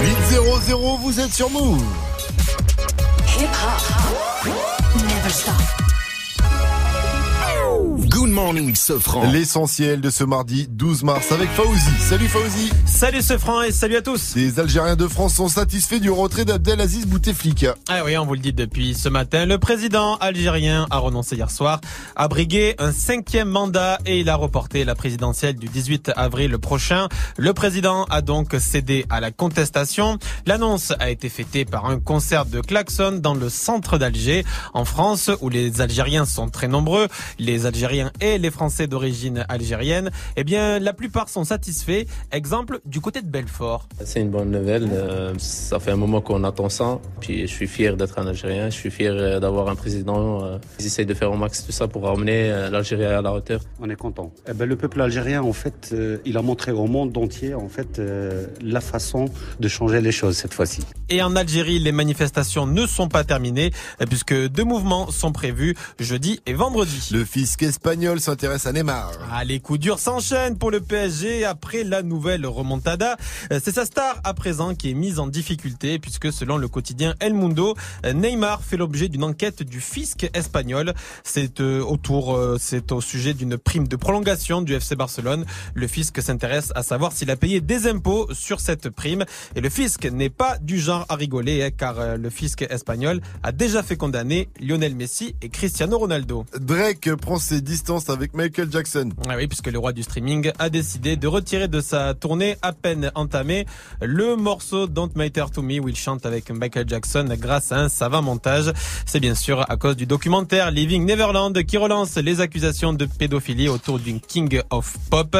800, 0.00 0.98
vous 1.02 1.20
êtes 1.20 1.34
sur 1.34 1.50
Move. 1.50 1.82
Hip 3.38 3.44
hop. 3.44 4.54
Never 4.94 5.30
stop. 5.30 5.85
Good 8.16 8.30
morning, 8.30 8.74
Sofran. 8.74 9.30
L'essentiel 9.30 10.00
de 10.00 10.08
ce 10.08 10.24
mardi 10.24 10.66
12 10.70 11.02
mars 11.02 11.32
avec 11.32 11.50
Fauzi. 11.50 11.90
Salut 12.00 12.28
Fauzi. 12.28 12.70
Salut 12.86 13.20
ce 13.20 13.36
franc 13.36 13.60
et 13.60 13.72
salut 13.72 13.96
à 13.96 14.00
tous. 14.00 14.34
Les 14.36 14.58
Algériens 14.58 14.96
de 14.96 15.06
France 15.06 15.34
sont 15.34 15.48
satisfaits 15.48 15.98
du 15.98 16.08
retrait 16.08 16.46
d'Abdelaziz 16.46 17.06
Bouteflika. 17.06 17.74
Ah 17.90 18.04
oui, 18.06 18.16
on 18.16 18.24
vous 18.24 18.32
le 18.32 18.40
dit 18.40 18.54
depuis 18.54 18.94
ce 18.94 19.10
matin. 19.10 19.44
Le 19.44 19.58
président 19.58 20.16
algérien 20.16 20.86
a 20.88 20.96
renoncé 20.96 21.36
hier 21.36 21.50
soir 21.50 21.82
à 22.14 22.26
briguer 22.28 22.74
un 22.78 22.90
cinquième 22.90 23.50
mandat 23.50 23.98
et 24.06 24.20
il 24.20 24.30
a 24.30 24.36
reporté 24.36 24.86
la 24.86 24.94
présidentielle 24.94 25.56
du 25.56 25.68
18 25.68 26.12
avril 26.16 26.56
prochain. 26.56 27.08
Le 27.36 27.52
président 27.52 28.04
a 28.04 28.22
donc 28.22 28.56
cédé 28.58 29.04
à 29.10 29.20
la 29.20 29.30
contestation. 29.30 30.18
L'annonce 30.46 30.94
a 31.00 31.10
été 31.10 31.28
fêtée 31.28 31.66
par 31.66 31.84
un 31.84 32.00
concert 32.00 32.46
de 32.46 32.62
klaxon 32.62 33.18
dans 33.20 33.34
le 33.34 33.50
centre 33.50 33.98
d'Alger, 33.98 34.46
en 34.72 34.86
France, 34.86 35.30
où 35.42 35.50
les 35.50 35.82
Algériens 35.82 36.24
sont 36.24 36.48
très 36.48 36.66
nombreux. 36.66 37.08
Les 37.38 37.66
Algériens 37.66 38.05
Algériens 38.06 38.12
et 38.20 38.38
les 38.38 38.50
Français 38.50 38.86
d'origine 38.86 39.44
algérienne, 39.48 40.10
eh 40.36 40.44
bien, 40.44 40.78
la 40.78 40.92
plupart 40.92 41.28
sont 41.28 41.44
satisfaits. 41.44 42.04
Exemple 42.32 42.80
du 42.84 43.00
côté 43.00 43.22
de 43.22 43.28
Belfort. 43.28 43.88
C'est 44.04 44.20
une 44.20 44.30
bonne 44.30 44.50
nouvelle. 44.50 44.88
euh, 44.92 45.32
ça 45.38 45.78
fait 45.78 45.90
un 45.92 45.96
moment 45.96 46.20
qu'on 46.20 46.44
attend 46.44 46.68
ça. 46.68 46.98
Puis 47.20 47.42
je 47.42 47.52
suis 47.52 47.66
fier 47.66 47.96
d'être 47.96 48.18
un 48.18 48.26
Algérien. 48.26 48.70
Je 48.70 48.74
suis 48.76 48.90
fier 48.90 49.12
euh, 49.12 49.40
d'avoir 49.40 49.68
un 49.68 49.74
président 49.74 50.44
euh, 50.44 50.58
qui 50.78 50.86
essaye 50.86 51.06
de 51.06 51.14
faire 51.14 51.32
au 51.32 51.36
max 51.36 51.64
tout 51.64 51.72
ça 51.72 51.88
pour 51.88 52.04
ramener 52.04 52.50
euh, 52.50 52.70
l'Algérie 52.70 53.04
à 53.04 53.22
la 53.22 53.32
hauteur. 53.32 53.60
On 53.80 53.88
est 53.90 53.96
content. 53.96 54.32
Eh 54.48 54.52
ben, 54.52 54.68
le 54.68 54.76
peuple 54.76 55.00
algérien, 55.00 55.42
en 55.42 55.52
fait, 55.52 55.94
il 56.24 56.36
a 56.36 56.42
montré 56.42 56.72
au 56.72 56.86
monde 56.86 57.16
entier, 57.16 57.54
en 57.54 57.68
fait, 57.68 58.00
la 58.62 58.80
façon 58.80 59.26
de 59.60 59.68
changer 59.68 60.00
les 60.00 60.12
choses 60.12 60.36
cette 60.36 60.54
fois-ci. 60.54 60.80
Et 61.08 61.22
en 61.22 61.36
Algérie, 61.36 61.78
les 61.78 61.92
manifestations 61.92 62.66
ne 62.66 62.86
sont 62.86 63.08
pas 63.08 63.24
terminées 63.24 63.70
puisque 64.08 64.34
deux 64.48 64.64
mouvements 64.64 65.10
sont 65.10 65.32
prévus 65.32 65.76
jeudi 65.98 66.40
et 66.46 66.54
vendredi. 66.54 67.08
Le 67.12 67.24
fisc 67.24 67.62
espagnol 67.62 67.95
s'intéresse 68.18 68.66
à 68.66 68.72
Neymar. 68.72 69.10
Ah, 69.32 69.42
les 69.44 69.58
coups 69.58 69.80
durs 69.80 69.98
s'enchaînent 69.98 70.58
pour 70.58 70.70
le 70.70 70.80
PSG 70.80 71.46
après 71.46 71.82
la 71.82 72.02
nouvelle 72.02 72.46
remontada. 72.46 73.16
Euh, 73.50 73.58
C'est 73.62 73.74
sa 73.74 73.86
star 73.86 74.20
à 74.22 74.34
présent 74.34 74.74
qui 74.74 74.90
est 74.90 74.94
mise 74.94 75.18
en 75.18 75.26
difficulté 75.26 75.98
puisque 75.98 76.30
selon 76.30 76.58
le 76.58 76.68
quotidien 76.68 77.14
El 77.20 77.32
Mundo, 77.32 77.74
euh, 78.04 78.12
Neymar 78.12 78.62
fait 78.62 78.76
l'objet 78.76 79.08
d'une 79.08 79.24
enquête 79.24 79.62
du 79.62 79.80
fisc 79.80 80.28
espagnol. 80.34 80.92
C'est 81.24 81.60
euh, 81.60 81.80
autour, 81.82 82.38
c'est 82.58 82.92
au 82.92 83.00
sujet 83.00 83.32
d'une 83.32 83.56
prime 83.56 83.88
de 83.88 83.96
prolongation 83.96 84.60
du 84.60 84.74
FC 84.74 84.94
Barcelone. 84.94 85.46
Le 85.74 85.86
fisc 85.86 86.20
s'intéresse 86.20 86.72
à 86.74 86.82
savoir 86.82 87.12
s'il 87.12 87.30
a 87.30 87.36
payé 87.36 87.62
des 87.62 87.86
impôts 87.86 88.28
sur 88.34 88.60
cette 88.60 88.90
prime 88.90 89.24
et 89.54 89.62
le 89.62 89.70
fisc 89.70 90.04
n'est 90.04 90.28
pas 90.28 90.58
du 90.58 90.78
genre 90.78 91.06
à 91.08 91.14
rigoler 91.14 91.62
hein, 91.62 91.70
car 91.74 92.18
le 92.18 92.30
fisc 92.30 92.62
espagnol 92.68 93.22
a 93.42 93.52
déjà 93.52 93.82
fait 93.82 93.96
condamner 93.96 94.50
Lionel 94.60 94.94
Messi 94.94 95.34
et 95.40 95.48
Cristiano 95.48 95.98
Ronaldo. 95.98 96.44
Drake 96.60 97.14
prend 97.16 97.38
ses 97.38 97.62
distances 97.62 97.85
avec 98.08 98.34
Michael 98.34 98.70
Jackson. 98.72 99.10
Ah 99.28 99.34
oui, 99.36 99.46
puisque 99.46 99.68
le 99.68 99.78
roi 99.78 99.92
du 99.92 100.02
streaming 100.02 100.50
a 100.58 100.70
décidé 100.70 101.14
de 101.16 101.28
retirer 101.28 101.68
de 101.68 101.80
sa 101.80 102.14
tournée 102.14 102.56
à 102.60 102.72
peine 102.72 103.12
entamée 103.14 103.64
le 104.02 104.34
morceau 104.34 104.88
Don't 104.88 105.10
Matter 105.14 105.44
to 105.54 105.62
Me 105.62 105.78
où 105.78 105.88
il 105.88 105.94
chante 105.94 106.26
avec 106.26 106.50
Michael 106.50 106.88
Jackson 106.88 107.28
grâce 107.38 107.70
à 107.70 107.78
un 107.78 107.88
savant 107.88 108.22
montage. 108.22 108.72
C'est 109.06 109.20
bien 109.20 109.36
sûr 109.36 109.64
à 109.70 109.76
cause 109.76 109.94
du 109.94 110.04
documentaire 110.04 110.72
Living 110.72 111.06
Neverland 111.06 111.52
qui 111.64 111.76
relance 111.76 112.16
les 112.16 112.40
accusations 112.40 112.92
de 112.92 113.04
pédophilie 113.04 113.68
autour 113.68 114.00
d'une 114.00 114.18
King 114.18 114.60
of 114.70 114.96
Pop. 115.08 115.36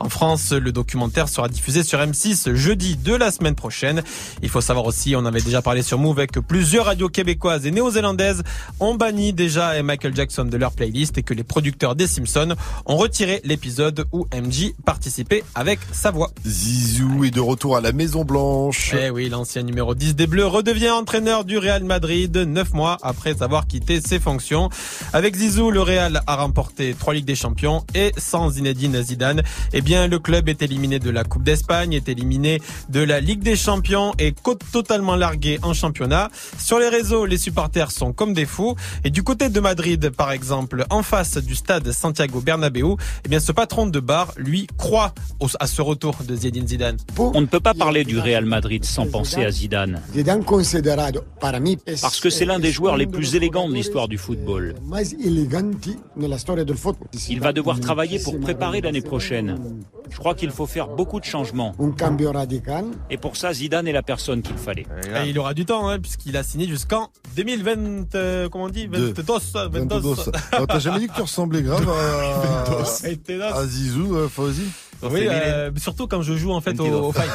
En 0.00 0.08
France, 0.08 0.52
le 0.52 0.72
documentaire 0.72 1.28
sera 1.28 1.50
diffusé 1.50 1.82
sur 1.82 1.98
M6 1.98 2.54
jeudi 2.54 2.96
de 2.96 3.14
la 3.14 3.30
semaine 3.30 3.54
prochaine. 3.54 4.02
Il 4.42 4.48
faut 4.48 4.62
savoir 4.62 4.86
aussi, 4.86 5.14
on 5.16 5.26
avait 5.26 5.42
déjà 5.42 5.60
parlé 5.60 5.82
sur 5.82 5.98
Move 5.98 6.18
avec 6.18 6.32
plusieurs 6.32 6.86
radios 6.86 7.10
québécoises 7.10 7.66
et 7.66 7.70
néo-zélandaises 7.70 8.42
ont 8.78 8.94
banni 8.94 9.34
déjà 9.34 9.82
Michael 9.82 10.16
Jackson 10.16 10.46
de 10.46 10.56
leur 10.56 10.72
playlist 10.72 11.18
et 11.18 11.22
que 11.22 11.34
les 11.34 11.44
producteurs 11.44 11.89
des 11.94 12.06
Simpsons 12.06 12.54
ont 12.86 12.96
retiré 12.96 13.40
l'épisode 13.44 14.06
où 14.12 14.26
MJ 14.34 14.72
participait 14.84 15.44
avec 15.54 15.80
sa 15.92 16.10
voix. 16.10 16.30
Zizou 16.46 17.24
est 17.24 17.30
de 17.30 17.40
retour 17.40 17.76
à 17.76 17.80
la 17.80 17.92
Maison 17.92 18.24
Blanche. 18.24 18.94
Eh 18.94 19.10
oui, 19.10 19.28
l'ancien 19.28 19.62
numéro 19.62 19.94
10 19.94 20.14
des 20.14 20.26
Bleus 20.26 20.46
redevient 20.46 20.90
entraîneur 20.90 21.44
du 21.44 21.58
Real 21.58 21.84
Madrid 21.84 22.36
neuf 22.36 22.72
mois 22.72 22.98
après 23.02 23.42
avoir 23.42 23.66
quitté 23.66 24.00
ses 24.00 24.18
fonctions. 24.18 24.68
Avec 25.12 25.36
Zizou, 25.36 25.70
le 25.70 25.82
Real 25.82 26.20
a 26.26 26.36
remporté 26.36 26.94
trois 26.98 27.14
Ligues 27.14 27.24
des 27.24 27.34
Champions 27.34 27.84
et 27.94 28.12
sans 28.16 28.50
Zinedine 28.50 29.02
Zidane, 29.02 29.42
eh 29.72 29.80
bien, 29.80 30.06
le 30.06 30.18
club 30.18 30.48
est 30.48 30.62
éliminé 30.62 30.98
de 30.98 31.10
la 31.10 31.24
Coupe 31.24 31.44
d'Espagne, 31.44 31.92
est 31.92 32.08
éliminé 32.08 32.60
de 32.88 33.00
la 33.00 33.20
Ligue 33.20 33.42
des 33.42 33.56
Champions 33.56 34.12
et 34.18 34.32
côte 34.32 34.62
totalement 34.72 35.16
largué 35.16 35.58
en 35.62 35.74
championnat. 35.74 36.30
Sur 36.58 36.78
les 36.78 36.88
réseaux, 36.88 37.26
les 37.26 37.38
supporters 37.38 37.90
sont 37.90 38.12
comme 38.12 38.34
des 38.34 38.46
fous. 38.46 38.76
Et 39.04 39.10
du 39.10 39.22
côté 39.22 39.48
de 39.48 39.60
Madrid, 39.60 40.10
par 40.10 40.32
exemple, 40.32 40.86
en 40.90 41.02
face 41.02 41.38
du 41.38 41.54
stade 41.54 41.79
Santiago 41.92 42.40
Bernabéu, 42.40 42.96
eh 43.24 43.28
bien, 43.28 43.40
ce 43.40 43.52
patron 43.52 43.86
de 43.86 44.00
bar, 44.00 44.32
lui, 44.36 44.66
croit 44.76 45.12
au- 45.40 45.48
à 45.58 45.66
ce 45.66 45.82
retour 45.82 46.16
de 46.26 46.34
Zinedine 46.36 46.66
Zidane. 46.68 46.96
On 47.34 47.40
ne 47.40 47.46
peut 47.46 47.60
pas 47.60 47.74
parler 47.74 48.04
du 48.04 48.18
Real 48.18 48.44
Madrid 48.44 48.84
sans 48.84 49.06
penser 49.06 49.44
à 49.44 49.50
Zidane, 49.50 50.02
parce 52.02 52.20
que 52.20 52.30
c'est 52.30 52.44
l'un 52.44 52.58
des 52.58 52.72
joueurs 52.72 52.96
les 52.96 53.06
plus 53.06 53.34
élégants 53.34 53.68
de 53.68 53.74
l'histoire 53.74 54.08
du 54.08 54.18
football. 54.18 54.74
Il 57.28 57.40
va 57.40 57.52
devoir 57.52 57.80
travailler 57.80 58.18
pour 58.18 58.38
préparer 58.40 58.80
l'année 58.80 59.00
prochaine. 59.00 59.58
Je 60.10 60.16
crois 60.18 60.34
qu'il 60.34 60.50
faut 60.50 60.66
faire 60.66 60.88
beaucoup 60.88 61.20
de 61.20 61.24
changements. 61.24 61.74
Un 61.80 61.90
cambio 61.92 62.32
radical. 62.32 62.84
Et 63.10 63.16
pour 63.16 63.36
ça, 63.36 63.52
Zidane 63.52 63.86
est 63.88 63.92
la 63.92 64.02
personne 64.02 64.42
qu'il 64.42 64.56
fallait. 64.56 64.86
Et 65.24 65.30
il 65.30 65.38
aura 65.38 65.54
du 65.54 65.64
temps, 65.64 65.88
hein, 65.88 65.98
puisqu'il 66.00 66.36
a 66.36 66.42
signé 66.42 66.66
jusqu'en 66.66 67.08
2020, 67.36 68.14
euh, 68.14 68.48
comment 68.48 68.64
on 68.64 68.68
dit 68.68 68.86
22, 68.86 69.12
22. 69.68 69.78
22. 69.78 70.00
Oh, 70.60 70.66
T'as 70.66 70.78
jamais 70.80 70.98
dit 71.00 71.06
que 71.08 71.14
tu 71.14 71.22
ressemblais 71.22 71.62
grave 71.70 71.88
à, 71.88 73.08
22. 73.08 73.42
à 73.42 73.66
Zizou, 73.66 74.16
euh, 74.16 74.28
Fauzi 74.28 74.64
Oui, 75.02 75.26
euh, 75.28 75.70
surtout 75.76 76.06
quand 76.06 76.22
je 76.22 76.34
joue 76.34 76.50
en 76.52 76.60
fait 76.60 76.78
au, 76.80 76.86
au 76.86 77.12
fight. 77.12 77.30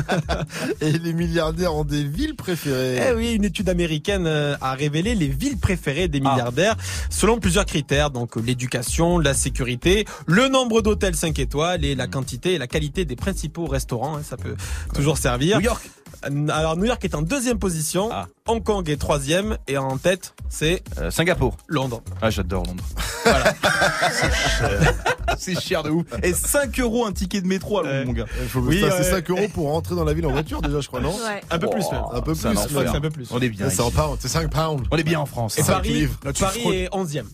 Et 0.80 0.92
les 0.92 1.12
milliardaires 1.12 1.74
ont 1.74 1.84
des 1.84 2.02
villes 2.02 2.34
préférées. 2.34 3.00
Eh 3.08 3.14
oui, 3.14 3.34
une 3.34 3.44
étude 3.44 3.68
américaine 3.68 4.26
euh, 4.26 4.56
a 4.60 4.74
révélé 4.74 5.14
les 5.14 5.28
villes 5.28 5.58
préférées 5.58 6.08
des 6.08 6.20
milliardaires 6.20 6.76
selon 7.10 7.38
plusieurs 7.38 7.66
critères, 7.66 8.10
donc 8.10 8.36
euh, 8.36 8.40
l'éducation, 8.40 9.18
la 9.18 9.34
sécurité, 9.34 10.06
le 10.26 10.48
nombre 10.48 10.82
d'hôtels 10.82 11.14
5 11.14 11.38
étoiles 11.38 11.84
et 11.84 11.94
la 11.94 12.06
quantité 12.06 12.54
et 12.54 12.58
la 12.58 12.66
qualité 12.66 13.04
des 13.04 13.16
principaux 13.16 13.66
restaurants, 13.66 14.16
hein, 14.16 14.22
ça 14.28 14.36
peut 14.36 14.56
toujours 14.94 15.18
servir. 15.18 15.58
New 15.58 15.64
York. 15.64 15.88
Euh, 16.30 16.48
Alors 16.48 16.76
New 16.76 16.84
York 16.84 17.04
est 17.04 17.14
en 17.14 17.22
deuxième 17.22 17.58
position, 17.58 18.10
Hong 18.46 18.62
Kong 18.62 18.88
est 18.88 18.96
troisième 18.96 19.56
et 19.68 19.78
en 19.78 19.98
tête 19.98 20.34
c'est 20.48 20.82
Euh, 20.98 21.10
Singapour. 21.10 21.56
Londres. 21.68 22.02
Ah, 22.20 22.30
j'adore 22.30 22.64
Londres. 22.64 22.84
C'est 25.38 25.58
cher 25.58 25.82
de 25.82 25.90
ouf. 25.90 26.04
Et 26.22 26.34
5 26.34 26.78
euros 26.80 27.06
un 27.06 27.12
ticket 27.12 27.40
de 27.40 27.46
métro 27.46 27.78
à 27.78 27.82
Londres, 27.84 28.06
mon 28.06 28.12
gars. 28.12 28.24
Que 28.26 28.90
ça, 28.90 28.96
c'est 29.02 29.10
5 29.10 29.30
euros 29.30 29.46
pour 29.54 29.70
rentrer 29.70 29.94
dans 29.94 30.04
la 30.04 30.12
ville 30.12 30.26
en 30.26 30.32
voiture 30.32 30.60
déjà, 30.60 30.80
je 30.80 30.88
crois, 30.88 31.00
non 31.00 31.12
Ouais. 31.14 31.40
Un 31.50 31.58
peu 31.58 31.70
plus 31.70 31.84
même. 31.90 32.02
Un 32.12 32.20
peu 32.20 32.34
plus, 32.34 32.46
un 32.46 33.00
peu 33.00 33.10
plus. 33.10 33.28
On 33.30 33.40
est 33.40 33.48
bien. 33.48 33.70
C'est 33.70 33.76
100 33.76 33.88
ici. 33.88 33.96
pounds, 33.96 34.18
c'est 34.20 34.28
5 34.28 34.50
pounds. 34.50 34.82
On 34.90 34.96
est 34.96 35.02
bien 35.04 35.20
en 35.20 35.26
France. 35.26 35.58
Et 35.58 35.62
Ça 35.62 35.74
Paris, 35.74 36.08
Paris 36.38 36.68
est 36.74 36.88
11e. 36.92 37.24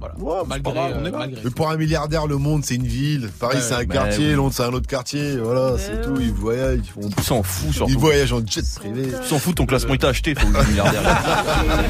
Voilà. 0.00 0.14
Ouais, 0.18 0.34
c'est 0.42 0.48
malgré, 0.48 0.62
pas 0.62 0.80
grave, 0.80 0.96
on 1.00 1.04
euh, 1.04 1.08
est 1.08 1.10
malgré. 1.10 1.40
Mais 1.44 1.50
pour 1.50 1.70
un 1.70 1.76
milliardaire, 1.76 2.26
le 2.26 2.36
monde, 2.36 2.64
c'est 2.64 2.76
une 2.76 2.86
ville. 2.86 3.30
Paris, 3.40 3.56
Ouais, 3.56 3.62
c'est 3.62 3.74
un 3.74 3.84
bah 3.84 3.94
quartier. 3.94 4.28
oui. 4.28 4.34
Londres, 4.34 4.52
c'est 4.54 4.62
un 4.62 4.72
autre 4.72 4.86
quartier. 4.86 5.36
Voilà, 5.38 5.76
c'est 5.78 6.00
tout. 6.02 6.16
Ils 6.20 6.32
voyagent. 6.32 6.80
Ils, 6.84 7.02
font... 7.02 7.10
Ils 7.18 7.24
s'en 7.24 7.42
foutent 7.42 7.72
surtout. 7.72 7.92
ils 7.92 7.98
voyagent 7.98 8.32
en 8.32 8.40
jet 8.46 8.64
privé. 8.76 9.08
Ils 9.22 9.28
s'en 9.28 9.38
foutent, 9.38 9.56
ton 9.56 9.66
classement 9.66 9.94
il 9.94 9.98
t'a 9.98 10.08
acheté, 10.08 10.34
faut 10.34 10.46
le 10.46 10.64
milliardaire. 10.64 11.02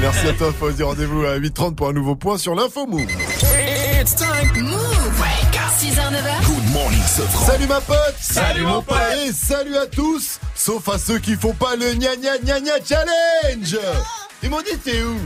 Merci 0.00 0.28
à 0.28 0.32
toi, 0.32 0.52
Fauzi. 0.58 0.82
Rendez-vous 0.82 1.24
à 1.24 1.38
8h30 1.38 1.74
pour 1.74 1.88
un 1.88 1.92
nouveau 1.92 2.16
point 2.16 2.38
sur 2.38 2.54
l'info 2.54 2.86
Move. 2.86 3.02
It's 4.00 4.14
time. 4.16 4.62
Move. 4.62 5.04
6h, 5.84 5.96
9h. 5.96 6.46
Good 6.46 6.72
morning. 6.72 7.02
Salut 7.02 7.66
ma 7.66 7.80
pote 7.80 8.14
Salut, 8.18 8.62
mon 8.62 8.80
pote. 8.80 8.96
Et 9.26 9.32
salut 9.32 9.76
à 9.76 9.86
tous 9.86 10.38
Sauf 10.54 10.88
à 10.88 10.98
ceux 10.98 11.18
qui 11.18 11.34
font 11.34 11.52
pas 11.52 11.76
le 11.76 11.92
gna 11.94 12.16
gna 12.16 12.38
gna 12.38 12.60
gna 12.60 12.72
challenge 12.82 13.76
Ils 14.42 14.48
m'ont 14.50 14.60
dit 14.60 14.78
t'es 14.82 15.02
où? 15.02 15.16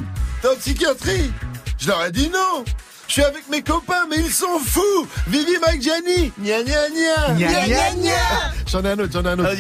T'es 0.43 0.49
en 0.49 0.57
psychiatrie? 0.57 1.31
Je 1.79 1.89
leur 1.89 2.05
ai 2.05 2.11
dit 2.13 2.29
non. 2.29 2.65
Je 3.07 3.15
suis 3.15 3.23
avec 3.23 3.49
mes 3.49 3.63
copains, 3.63 4.05
mais 4.11 4.17
ils 4.19 4.31
sont 4.31 4.59
fous. 4.63 5.07
Vivi, 5.29 5.53
Mike, 5.67 5.81
Gianni 5.81 6.31
Gna 6.39 6.63
gna 6.63 6.89
gna 6.91 7.35
Gna, 7.39 7.67
gna, 7.67 7.91
gna. 7.95 8.13
J'en 8.67 8.85
ai 8.85 8.91
un 8.91 8.99
autre, 8.99 9.13
j'en 9.15 9.23
ai 9.25 9.29
un 9.29 9.39
autre. 9.39 9.51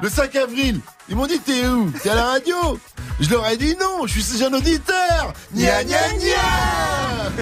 Le 0.00 0.08
5 0.08 0.34
avril, 0.36 0.80
ils 1.10 1.14
m'ont 1.16 1.26
dit 1.26 1.38
t'es 1.38 1.66
où? 1.66 1.90
T'es 2.02 2.08
à 2.08 2.14
la 2.14 2.24
radio? 2.24 2.78
Je 3.20 3.28
leur 3.28 3.46
ai 3.46 3.58
dit 3.58 3.76
non, 3.78 4.06
je 4.06 4.18
suis 4.20 4.42
un 4.42 4.52
auditeur. 4.54 5.34
Gna 5.54 5.84
gna 5.84 6.08
gna 6.14 7.32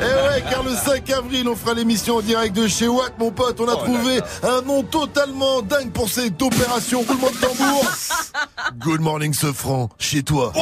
Eh 0.00 0.04
ouais, 0.04 0.44
car 0.50 0.62
le 0.64 0.74
5 0.74 1.08
avril, 1.10 1.48
on 1.48 1.56
fera 1.56 1.72
l'émission 1.72 2.16
en 2.16 2.20
direct 2.20 2.54
de 2.54 2.68
chez 2.68 2.88
Watt, 2.88 3.14
mon 3.18 3.30
pote. 3.30 3.58
On 3.58 3.68
a 3.68 3.76
trouvé 3.76 4.20
un 4.42 4.60
nom 4.62 4.82
totalement 4.82 5.62
dingue 5.62 5.92
pour 5.92 6.10
cette 6.10 6.40
opération. 6.42 7.02
Roulement 7.08 7.30
de 7.30 7.36
tambour. 7.36 7.84
Good 8.80 9.00
morning, 9.00 9.32
ce 9.32 9.50
franc, 9.50 9.88
chez 9.98 10.22
toi. 10.22 10.52
On 10.54 10.60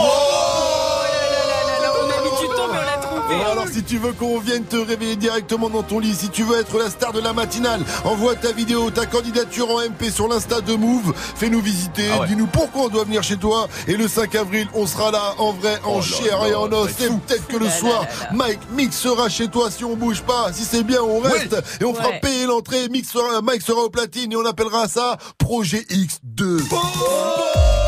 Bon, 3.30 3.50
alors 3.52 3.68
si 3.68 3.82
tu 3.84 3.98
veux 3.98 4.12
qu'on 4.12 4.38
vienne 4.40 4.64
te 4.64 4.76
réveiller 4.76 5.14
directement 5.16 5.70
dans 5.70 5.82
ton 5.82 5.98
lit, 6.00 6.14
si 6.14 6.28
tu 6.30 6.42
veux 6.42 6.58
être 6.58 6.76
la 6.78 6.90
star 6.90 7.12
de 7.12 7.20
la 7.20 7.32
matinale, 7.32 7.80
envoie 8.04 8.34
ta 8.34 8.50
vidéo, 8.52 8.90
ta 8.90 9.06
candidature 9.06 9.70
en 9.70 9.80
MP 9.80 10.10
sur 10.10 10.26
l'insta 10.28 10.60
de 10.60 10.74
Move, 10.74 11.12
fais-nous 11.36 11.60
visiter, 11.60 12.08
Ah 12.12 12.20
ouais. 12.20 12.26
dis-nous 12.28 12.46
pourquoi 12.48 12.82
on 12.82 12.88
doit 12.88 13.04
venir 13.04 13.22
chez 13.22 13.36
toi, 13.36 13.68
et 13.86 13.96
le 13.96 14.08
5 14.08 14.34
avril, 14.34 14.66
on 14.74 14.86
sera 14.86 15.10
là 15.12 15.34
en 15.38 15.52
vrai, 15.52 15.78
en 15.84 15.98
Oh 15.98 16.02
chair 16.02 16.40
là, 16.42 16.48
et 16.48 16.54
en 16.54 16.72
os, 16.72 16.88
et 17.00 17.04
être 17.04 17.20
peut-être 17.20 17.46
que 17.46 17.56
le 17.56 17.66
Là, 17.66 17.70
soir, 17.70 18.02
là, 18.02 18.08
là, 18.08 18.24
là. 18.24 18.36
Mike 18.36 18.60
Mix 18.72 18.96
sera 18.98 19.28
chez 19.28 19.46
toi 19.48 19.70
si 19.70 19.84
on 19.84 19.94
bouge 19.96 20.22
pas, 20.22 20.52
si 20.52 20.64
c'est 20.64 20.82
bien, 20.82 21.00
on 21.02 21.20
reste, 21.20 21.56
et 21.80 21.84
on 21.84 21.94
fera 21.94 22.10
payer 22.20 22.46
l'entrée, 22.46 22.88
Mix 22.88 23.10
sera, 23.10 23.40
Mike 23.42 23.62
sera 23.62 23.82
au 23.82 23.90
platine, 23.90 24.32
et 24.32 24.36
on 24.36 24.44
appellera 24.44 24.88
ça 24.88 25.16
Projet 25.38 25.86
X2. 25.88 26.62
On 26.72 26.74
va 26.74 27.79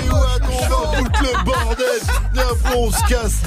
chez 0.00 0.08
où 0.08 0.26
le 1.22 1.44
bordel. 1.44 2.00
Viens, 2.32 2.44
on 2.76 2.90
se 2.90 3.08
casse. 3.08 3.42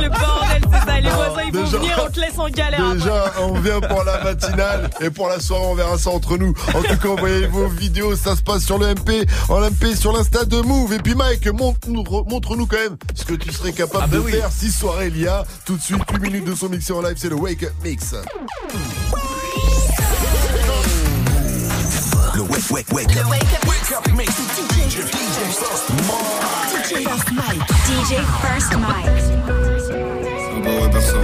le 0.00 0.08
bordel, 0.08 0.62
c'est 0.72 0.86
ça. 0.86 1.00
Les 1.00 1.08
ah, 1.08 1.16
voisins, 1.16 1.42
ils 1.46 1.52
vont 1.52 1.64
venir, 1.64 2.04
on 2.06 2.10
te 2.10 2.20
laisse 2.20 2.38
en 2.38 2.48
galère. 2.48 2.80
Hein. 2.80 2.94
Déjà, 2.94 3.32
on 3.40 3.60
vient 3.60 3.80
pour 3.80 4.04
la 4.04 4.22
matinale 4.22 4.90
et 5.00 5.10
pour 5.10 5.28
la 5.28 5.40
soirée, 5.40 5.66
on 5.66 5.74
verra 5.74 5.98
ça 5.98 6.10
entre 6.10 6.36
nous. 6.36 6.54
En 6.74 6.82
tout 6.82 6.96
cas, 6.96 7.08
envoyez 7.08 7.46
vos 7.46 7.68
vidéos, 7.68 8.16
ça 8.16 8.36
se 8.36 8.42
passe 8.42 8.64
sur 8.64 8.78
le 8.78 8.94
MP, 8.94 9.26
en 9.48 9.60
MP, 9.60 9.94
sur 9.94 10.12
l'Insta 10.12 10.44
de 10.44 10.60
Move. 10.60 10.92
Et 10.94 10.98
puis, 10.98 11.14
Mike, 11.14 11.46
montre-nous 11.48 12.04
montre 12.28 12.56
quand 12.66 12.76
même 12.76 12.96
ce 13.14 13.24
que 13.24 13.34
tu 13.34 13.52
serais 13.52 13.72
capable 13.72 14.04
ah 14.04 14.06
bah 14.06 14.16
de 14.18 14.22
faire 14.22 14.50
si 14.50 14.70
soirée 14.70 15.08
il 15.08 15.20
y 15.20 15.26
a. 15.26 15.44
Tout 15.64 15.76
de 15.76 15.82
suite, 15.82 16.02
8 16.12 16.20
minutes 16.20 16.44
de 16.44 16.54
son 16.54 16.68
mixé 16.68 16.92
en 16.92 17.02
live, 17.02 17.16
c'est 17.16 17.28
le 17.28 17.36
Wake 17.36 17.62
Up 17.64 17.72
Mix. 17.82 18.14
Le 22.42 22.48
wake, 22.48 22.70
wake, 22.70 22.92
wake. 22.92 23.14
Le 23.14 23.22
wake 23.30 23.42
up. 23.54 23.68
Wake 23.68 23.92
up. 23.92 24.02
DJ, 24.02 24.98
DJ 25.06 25.38
First 25.54 25.86
DJ 26.76 27.04
First 27.06 27.30
Mike. 27.30 27.62
DJ 27.86 28.18
First 28.42 28.72
Mike. 28.78 29.06
Ouais, 30.66 30.88
perso. 30.90 31.18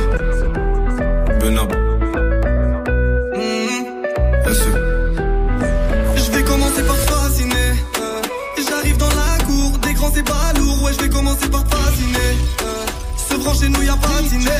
Je 6.15 6.31
vais 6.31 6.45
commencer 6.45 6.83
par 6.85 6.97
fasciner. 6.97 7.73
Euh, 8.01 8.23
j'arrive 8.69 8.97
dans 8.99 9.09
la 9.09 9.45
cour. 9.45 9.79
Des 9.79 9.95
grands, 9.95 10.13
c'est 10.15 10.23
pas 10.23 10.53
lourd. 10.57 10.83
Ouais, 10.85 10.93
je 10.93 11.03
vais 11.03 11.11
commencer 11.11 11.49
par 11.49 11.65
te 11.65 11.75
fasciner. 11.75 12.37
Euh, 12.63 12.87
se 13.17 13.35
brancher, 13.35 13.69
nous, 13.71 13.83
y'a 13.83 13.97
pas 13.97 14.23
de 14.23 14.29
dîner. 14.29 14.51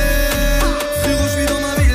Frérot, 1.03 1.23
je 1.23 1.37
suis 1.37 1.45
dans 1.45 1.61
ma 1.61 1.75
vie. 1.81 1.88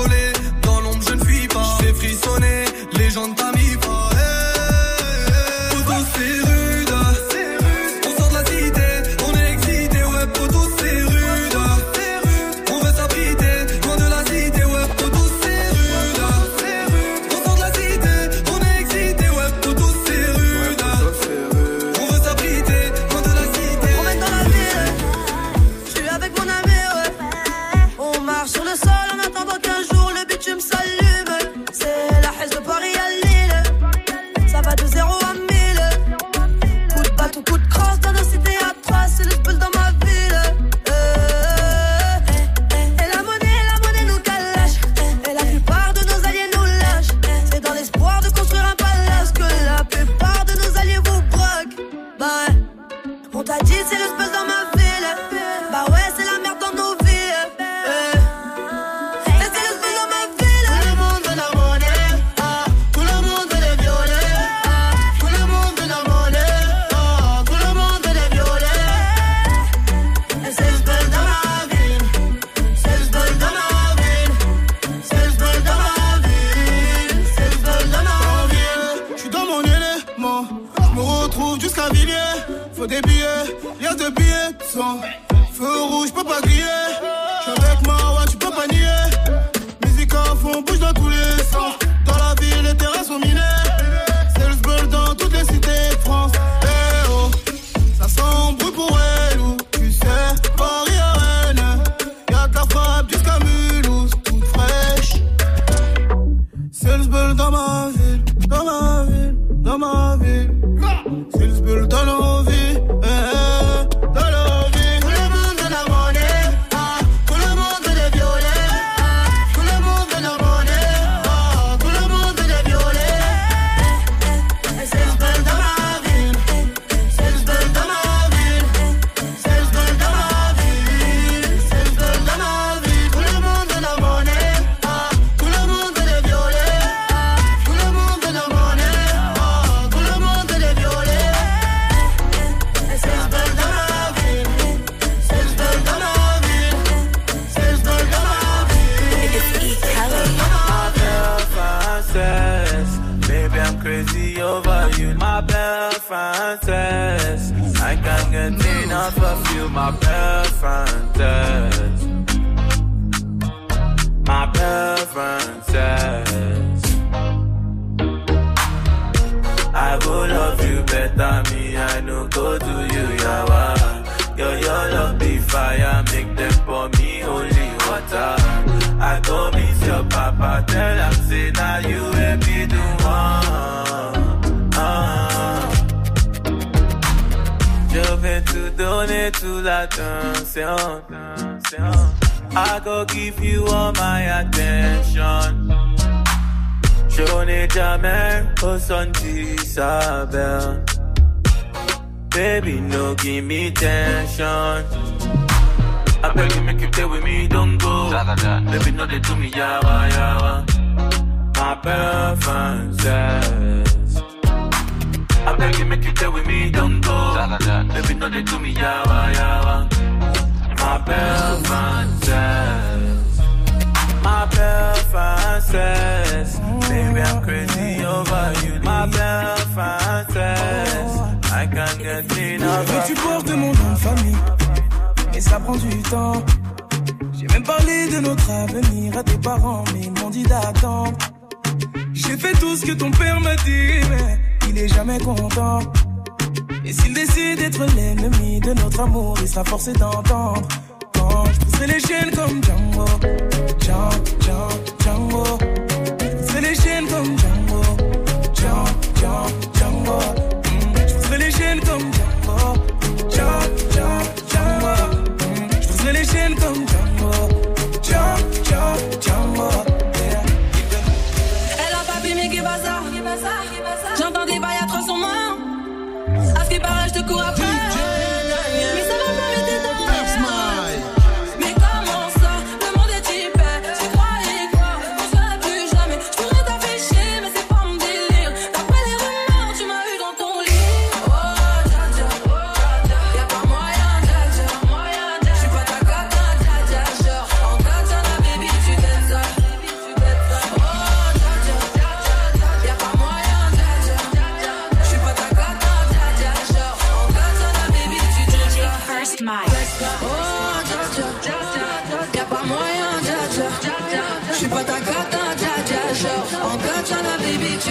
voler. 0.00 0.39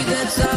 Baby, 0.10 0.48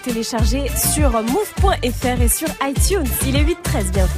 télécharger 0.00 0.70
sur 0.76 1.10
move.fr 1.10 2.22
et 2.22 2.28
sur 2.28 2.48
iTunes. 2.62 3.06
Il 3.26 3.36
est 3.36 3.44
8-13 3.44 3.92
bientôt. 3.92 4.10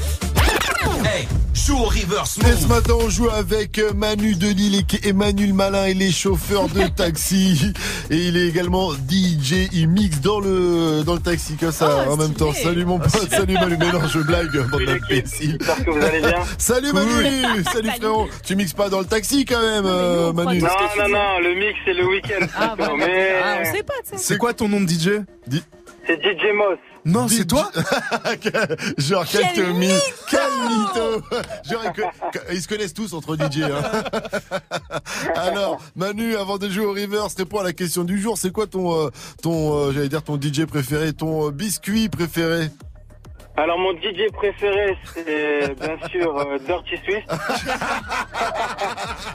Hey, 1.05 1.27
joue 1.55 1.77
au 1.77 1.85
reverse 1.85 2.39
Et 2.39 2.61
ce 2.61 2.67
matin, 2.67 2.95
on 3.01 3.09
joue 3.09 3.29
avec 3.31 3.79
euh, 3.79 3.93
Manu 3.95 4.35
de 4.35 4.49
Lille 4.49 4.77
et 5.03 5.09
Emmanuel 5.09 5.53
Malin. 5.55 5.89
Il 5.89 6.03
est 6.03 6.11
chauffeur 6.13 6.69
de 6.75 6.87
taxi. 6.89 7.73
et 8.11 8.17
il 8.29 8.37
est 8.37 8.49
également 8.49 8.93
DJ. 9.43 9.69
Il 9.73 9.89
mixe 9.89 10.21
dans 10.21 10.41
le, 10.41 11.03
dans 11.05 11.15
le 11.15 11.21
taxi 11.21 11.57
comme 11.57 11.73
ça 11.73 12.09
en 12.09 12.17
même 12.17 12.35
temps. 12.35 12.53
Salut 12.53 12.85
mon 12.85 12.99
pote, 12.99 13.29
salut 13.31 13.55
Manu. 13.55 13.77
Mais 13.79 13.93
non, 13.93 14.07
je 14.07 14.19
blague, 14.21 14.51
bande 14.71 14.85
d'imbéciles. 14.85 15.59
J'espère 15.61 15.85
que 15.85 15.91
vous 15.91 16.05
allez 16.05 16.21
bien. 16.21 16.43
Salut 16.59 16.93
Manu 16.93 17.65
Salut 17.73 17.91
frérot 17.91 18.29
Tu 18.45 18.57
mixes 18.57 18.73
pas 18.73 18.89
dans 18.89 19.01
le 19.01 19.07
taxi 19.07 19.45
quand 19.45 19.61
même, 19.61 19.85
euh, 19.87 20.33
Manu 20.33 20.61
Non, 20.61 20.69
non, 20.99 21.09
non, 21.09 21.41
le 21.41 21.55
mix 21.55 21.79
c'est 21.85 21.95
le 21.95 22.07
week-end. 22.07 22.47
Ah, 22.57 22.75
bah, 22.77 22.93
mais... 22.97 23.33
ah, 23.43 23.59
on 23.61 23.73
sait 23.73 23.83
pas. 23.83 23.95
C'est 24.17 24.39
quoi 24.39 24.55
ton 24.55 24.69
nom 24.69 24.81
de 24.81 24.89
DJ 24.89 25.23
C'est 26.07 26.21
DJ 26.21 26.53
Moss. 26.55 26.79
Non, 27.05 27.27
c'est 27.29 27.47
toi 27.47 27.71
Genre, 28.99 29.25
quel 29.31 29.47
Quel 29.55 29.73
mytho 29.75 29.95
Quel 30.31 30.41
mytho 30.69 31.23
Genre, 31.69 31.93
que- 31.93 32.39
que- 32.39 32.53
Ils 32.55 32.63
se 32.63 32.69
connaissent 32.69 32.95
tous 32.95 33.13
entre 33.15 33.37
DJ. 33.37 33.63
hein. 33.63 34.03
Alors, 35.35 35.79
Manu, 35.97 36.37
avant 36.37 36.59
de 36.59 36.69
jouer 36.69 36.85
au 36.87 36.93
River, 36.93 37.23
c'était 37.29 37.45
pour 37.45 37.63
la 37.63 37.73
question 37.73 38.05
du 38.05 38.21
jour. 38.21 38.39
C'est 38.39 38.51
quoi 38.53 38.67
ton, 38.67 39.07
euh, 39.07 39.11
ton 39.43 39.75
euh, 39.77 39.93
j'allais 39.93 40.09
dire 40.09 40.23
ton 40.23 40.41
DJ 40.41 40.65
préféré, 40.67 41.13
ton 41.13 41.49
euh, 41.49 41.51
biscuit 41.51 42.09
préféré? 42.09 42.69
Alors 43.57 43.79
mon 43.79 43.93
DJ 43.93 44.31
préféré 44.33 44.97
c'est 45.15 45.75
bien 45.79 45.97
sûr 46.09 46.37
euh, 46.39 46.59
Dirty 46.59 46.97
Swift. 47.05 47.29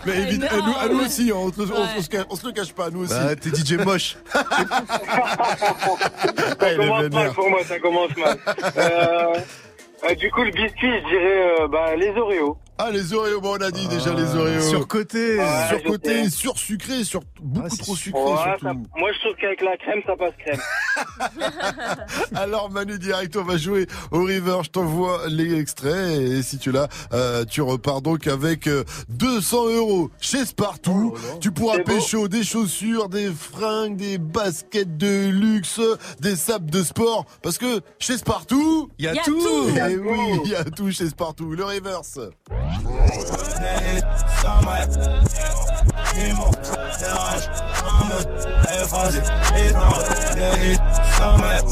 Mais 0.06 0.18
évidemment, 0.23 0.56
à 0.56 0.68
nous, 0.68 0.76
à 0.80 0.88
nous 0.89 0.99
aussi, 1.06 1.31
on, 1.34 1.49
te 1.52 1.61
le- 1.61 1.72
on- 1.73 1.88
on 1.98 2.02
se 2.02 2.10
cache- 2.10 2.26
on 2.30 2.35
se 2.35 2.45
le 2.48 2.53
cache 2.53 2.73
pas, 2.73 2.89
nous 2.89 3.03
aussi. 3.03 3.14
Bah, 3.14 3.35
t'es 3.35 3.49
DJ 3.49 3.73
moche. 3.84 4.18
Ça 6.60 6.76
commence 6.76 7.10
mal 7.11 7.31
pour 7.34 7.49
moi, 7.49 7.64
ça 7.64 7.80
commence 7.80 8.15
mal. 8.18 8.38
Euh, 8.77 9.34
euh, 10.10 10.15
du 10.15 10.30
coup 10.31 10.44
le 10.44 10.52
biscuit 10.52 10.91
je 11.02 11.07
dirais 11.10 11.61
euh, 11.61 11.68
bah, 11.68 11.95
les 11.95 12.10
Oreos. 12.18 12.57
Ah, 12.80 12.91
les 12.91 13.12
Oreos, 13.14 13.41
bon, 13.41 13.58
on 13.58 13.62
a 13.62 13.72
dit 13.72 13.88
déjà 13.88 14.14
les 14.14 14.36
Oreos. 14.36 14.70
Surcoté. 14.70 15.38
Je 15.40 15.68
Surcoté, 15.78 16.30
sursucré, 16.30 17.04
sur 17.04 17.22
beaucoup 17.41 17.76
trop 17.78 17.95
sucré 17.95 18.22
surtout. 18.22 18.64
ça- 18.66 18.74
moi 18.98 19.10
je 19.14 19.20
trouve 19.20 19.36
qu'avec 19.41 19.62
la 19.62 19.78
crème 19.78 20.02
ça 20.06 20.16
passe 20.16 20.34
crème. 20.45 20.60
Alors 22.36 22.70
Manu 22.72 22.99
direct, 22.99 23.36
on 23.36 23.44
va 23.44 23.58
jouer 23.58 23.88
au 24.12 24.24
River. 24.24 24.58
Je 24.64 24.70
t'envoie 24.70 25.28
les 25.28 25.58
extraits 25.60 26.20
et 26.22 26.44
si 26.44 26.58
tu 26.60 26.72
l'as, 26.72 26.88
euh, 27.14 27.45
tu 27.45 27.62
repars 27.62 28.02
donc 28.02 28.28
avec 28.28 28.68
euh, 28.68 28.84
200 29.10 29.70
euros 29.72 30.10
chez 30.20 30.45
Spartoo. 30.45 31.16
tu 31.41 31.52
pourras 31.52 31.80
pécho 31.80 32.28
des 32.28 32.44
chaussures, 32.44 33.10
des 33.10 33.32
fringues, 33.32 33.95
des 33.95 34.18
baskets 34.18 34.98
de 34.98 35.30
luxe, 35.30 35.82
des 36.20 36.36
sapes 36.36 36.70
de 36.70 36.84
sport. 36.84 37.26
Parce 37.41 37.58
que 37.58 37.82
chez 37.99 38.18
Spartoo, 38.18 38.90
il 38.99 39.06
y 39.06 39.08
a, 39.08 39.14
Y 39.14 39.20
a 39.20 39.24
tout. 39.24 39.40
tout. 39.40 39.70
Eh 39.90 39.98
oui, 39.98 40.18
il 40.45 40.52
y 40.52 40.56
a 40.56 40.64
tout 40.64 40.91
chez 40.91 41.10
Spartoo. 41.10 41.54
Le 41.54 41.64
reverse. 41.66 42.20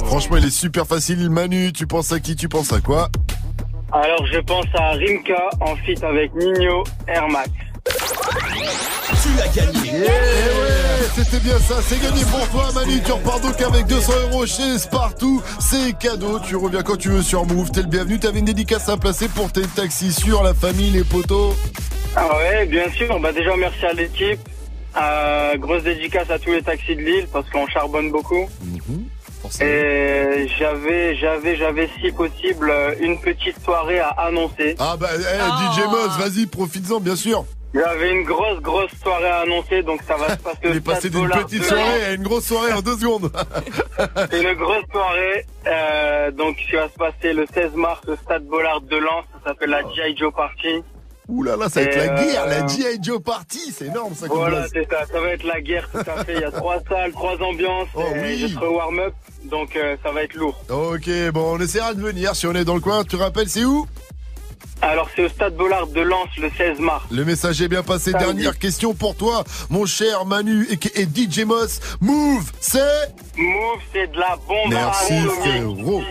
Franchement, 0.06 0.38
il 0.38 0.46
est 0.46 0.50
super 0.50 0.86
facile. 0.86 1.30
Manu, 1.30 1.74
tu 1.74 1.88
penses 1.88 2.12
à 2.12 2.20
qui? 2.20 2.36
Tu 2.36 2.48
penses 2.48 2.72
à 2.74 2.80
quoi? 2.82 3.10
Alors 3.92 4.26
je 4.26 4.40
pense 4.40 4.66
à 4.74 4.92
Rimka 4.92 5.50
en 5.62 5.76
feat 5.78 6.04
avec 6.04 6.34
Nino 6.36 6.84
Air. 7.08 7.28
Tu 7.86 9.42
as 9.42 9.48
gagné. 9.48 10.06
c'était 11.16 11.40
bien 11.40 11.60
ça, 11.60 11.76
c'est 11.82 12.02
gagné 12.02 12.24
pour 12.26 12.48
toi 12.50 12.72
Manu, 12.74 13.02
tu 13.04 13.12
repars 13.12 13.40
donc 13.40 13.62
avec 13.62 13.86
200 13.86 14.14
euros 14.32 14.46
chez 14.46 14.78
Spartou, 14.78 15.42
c'est 15.60 15.98
cadeau, 15.98 16.40
tu 16.40 16.56
reviens 16.56 16.82
quand 16.82 16.98
tu 16.98 17.10
veux 17.10 17.22
sur 17.22 17.46
Move, 17.46 17.72
t'es 17.72 17.82
le 17.82 17.88
bienvenu, 17.88 18.20
t'avais 18.20 18.40
une 18.40 18.46
dédicace 18.46 18.90
à 18.90 18.98
placer 18.98 19.28
pour 19.28 19.52
tes 19.52 19.62
taxis 19.68 20.14
sur 20.14 20.44
la 20.44 20.54
famille, 20.54 20.92
les 20.92 21.04
poteaux. 21.04 21.56
Ah 22.16 22.28
ouais, 22.38 22.66
bien 22.66 22.90
sûr. 22.92 23.20
Bah 23.20 23.32
déjà 23.32 23.56
merci 23.58 23.86
à 23.86 23.94
l'équipe. 23.94 24.40
Euh, 24.98 25.58
grosse 25.58 25.84
dédicace 25.84 26.30
à 26.30 26.40
tous 26.40 26.52
les 26.52 26.62
taxis 26.62 26.96
de 26.96 27.02
Lille 27.02 27.28
parce 27.32 27.50
qu'on 27.50 27.68
charbonne 27.68 28.12
beaucoup. 28.12 28.50
Et 29.62 30.48
j'avais, 30.58 31.16
j'avais, 31.18 31.56
j'avais 31.56 31.90
si 32.02 32.12
possible 32.12 32.74
une 33.00 33.20
petite 33.20 33.64
soirée 33.64 34.00
à 34.00 34.10
annoncer. 34.10 34.76
Ah 34.80 34.96
bah 35.00 35.10
eh, 35.14 35.20
DJ 35.20 35.86
Moz, 35.88 36.18
vas-y, 36.18 36.46
profites-en 36.48 37.00
bien 37.00 37.16
sûr. 37.16 37.46
J'avais 37.76 38.12
une 38.12 38.24
grosse, 38.24 38.60
grosse 38.62 38.92
soirée 39.04 39.28
à 39.28 39.40
annoncer, 39.40 39.84
donc 39.84 40.02
ça 40.08 40.16
va 40.16 40.30
se 40.30 40.42
passer 40.42 40.60
Il 40.64 40.78
est 40.78 40.82
passé 40.82 41.10
d'une 41.10 41.28
petite 41.30 41.64
soirée 41.64 42.06
à 42.06 42.14
une 42.14 42.24
grosse 42.24 42.46
soirée 42.46 42.72
en 42.72 42.82
deux 42.82 42.98
secondes. 42.98 43.30
C'est 44.32 44.42
une 44.42 44.54
grosse 44.54 44.86
soirée, 44.92 45.46
euh, 45.68 46.32
donc 46.32 46.56
qui 46.56 46.72
va 46.76 46.88
se 46.88 46.94
passer 46.94 47.34
le 47.34 47.46
16 47.54 47.74
mars 47.76 48.02
au 48.08 48.16
Stade 48.16 48.46
Bollard 48.46 48.82
de 48.82 48.96
Lens. 48.96 49.26
Ça 49.34 49.50
s'appelle 49.50 49.72
la 49.72 49.82
G.I. 49.82 50.16
Joe 50.16 50.34
Party. 50.34 50.84
Ouh 51.28 51.42
là 51.42 51.58
là, 51.58 51.70
ça 51.70 51.82
va 51.82 51.88
être 51.88 51.98
la 51.98 52.08
guerre, 52.24 52.44
euh, 52.44 52.50
la 52.62 52.68
G.I. 52.68 53.00
Joe 53.02 53.22
Party, 53.22 53.72
c'est 53.74 53.88
énorme 53.88 54.14
ça 54.14 54.28
Voilà, 54.30 54.68
c'est 54.72 54.88
ça. 54.90 55.06
Ça 55.12 55.20
va 55.20 55.30
être 55.30 55.44
la 55.44 55.60
guerre, 55.60 55.90
tout 55.92 55.98
à 55.98 56.24
fait. 56.24 56.36
Il 56.36 56.42
y 56.42 56.44
a 56.44 56.52
trois 56.52 56.78
salles, 56.90 57.12
trois 57.12 57.36
ambiances. 57.42 57.90
Oh 57.96 58.04
oui. 58.14 58.56
Au 58.62 58.76
warm-up, 58.76 59.14
donc 59.46 59.76
euh, 59.76 59.98
ça 60.04 60.12
va 60.12 60.24
être 60.24 60.36
lourd. 60.36 60.58
Ok, 60.70 61.10
bon, 61.34 61.58
on 61.58 61.60
essaiera 61.60 61.94
de 61.94 62.02
venir 62.02 62.36
si 62.36 62.48
on 62.48 62.54
est 62.54 62.64
dans 62.64 62.76
le 62.76 62.82
coin. 62.82 63.04
Tu 63.04 63.16
rappelles, 63.16 63.50
c'est 63.50 63.66
où? 63.66 63.86
Alors 64.82 65.10
c'est 65.16 65.26
au 65.26 65.30
Stade 65.30 65.56
Bollard 65.56 65.88
de 65.88 66.02
Lens 66.02 66.28
le 66.40 66.50
16 66.56 66.80
mars. 66.80 67.04
Le 67.12 67.26
message 67.26 67.62
est 67.62 67.68
bien 67.68 67.84
passé. 67.84 68.12
Dernière 68.14 68.58
question 68.60 68.94
pour 68.94 69.16
toi, 69.16 69.44
mon 69.70 69.86
cher 69.86 70.26
Manu 70.26 70.68
et, 70.70 71.02
et 71.02 71.06
DJ 71.06 71.40
Moss. 71.46 71.80
Move, 72.02 72.52
c'est 72.60 72.80
Move, 73.38 73.82
c'est 73.94 74.12
de 74.12 74.18
la 74.20 74.38
bombe 74.48 74.70
Merci 74.70 75.14
frérot. 75.40 76.04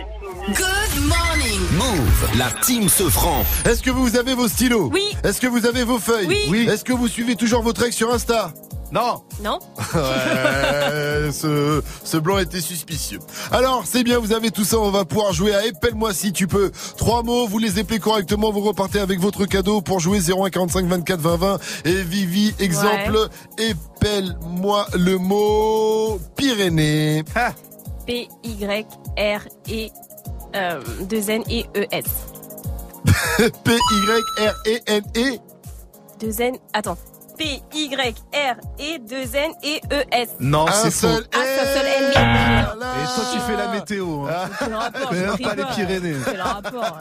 Good 0.47 1.01
morning. 1.07 1.61
Move, 1.73 2.37
la 2.37 2.51
team 2.61 2.89
se 2.89 3.09
franc. 3.09 3.43
Est-ce 3.65 3.81
que 3.81 3.91
vous 3.91 4.15
avez 4.17 4.33
vos 4.35 4.47
stylos 4.47 4.89
Oui. 4.93 5.15
Est-ce 5.23 5.39
que 5.39 5.47
vous 5.47 5.65
avez 5.65 5.83
vos 5.83 5.99
feuilles 5.99 6.27
Oui. 6.49 6.67
Est-ce 6.69 6.83
que 6.83 6.93
vous 6.93 7.07
suivez 7.07 7.35
toujours 7.35 7.61
votre 7.61 7.83
ex 7.85 7.95
sur 7.95 8.13
Insta 8.13 8.51
non 8.95 9.21
Non 9.43 9.59
ouais, 9.93 11.29
ce, 11.33 11.83
ce, 12.05 12.15
blanc 12.15 12.37
était 12.39 12.61
suspicieux. 12.61 13.19
Alors, 13.51 13.83
c'est 13.85 14.03
bien, 14.03 14.19
vous 14.19 14.31
avez 14.31 14.51
tout 14.51 14.63
ça, 14.63 14.79
on 14.79 14.89
va 14.89 15.03
pouvoir 15.03 15.33
jouer 15.33 15.53
à 15.53 15.65
Épelle-moi 15.65 16.13
si 16.13 16.31
tu 16.31 16.47
peux. 16.47 16.71
Trois 16.95 17.21
mots, 17.21 17.45
vous 17.45 17.59
les 17.59 17.77
épelez 17.77 17.99
correctement, 17.99 18.53
vous 18.53 18.61
repartez 18.61 18.99
avec 18.99 19.19
votre 19.19 19.45
cadeau 19.47 19.81
pour 19.81 19.99
jouer 19.99 20.21
0145 20.21 20.85
24 20.85 21.19
20 21.19 21.35
20. 21.35 21.59
Et 21.83 22.03
Vivi, 22.03 22.55
exemple, 22.57 23.27
épelle-moi 23.57 24.87
le 24.93 25.17
mot 25.17 26.17
Pyrénées. 26.37 27.25
P-Y-R-E... 28.07 29.89
Euh, 30.55 30.81
de 31.01 31.17
N 31.29 31.43
E 31.49 31.65
E 31.75 31.85
S. 31.91 32.05
P 33.65 33.73
Y 33.73 34.21
R 34.39 34.53
E 34.65 34.79
N 34.87 35.03
E. 35.17 35.37
De 36.21 36.41
N. 36.41 36.55
Attends. 36.71 36.97
P-Y-R-E-2-N 37.37 38.31
et 39.63 39.81
E-S. 39.91 40.29
Non, 40.39 40.65
c'est 40.71 40.91
faux. 40.91 41.07
Un 41.07 41.21
ah, 41.33 41.65
seul 41.73 41.85
N. 41.85 42.11
Ah, 42.15 42.75
et 43.01 43.05
toi, 43.15 43.23
tu 43.33 43.39
fais 43.39 43.57
la 43.57 43.67
météo. 43.69 44.25
Hein. 44.27 44.49
C'est 44.59 44.69
le 44.69 44.75
rapport. 44.75 45.09
Pas 45.09 45.55
les 45.55 45.65
Pyrénées. 45.75 46.15
C'est 46.25 46.37
le 46.37 46.41
rapport. 46.41 46.99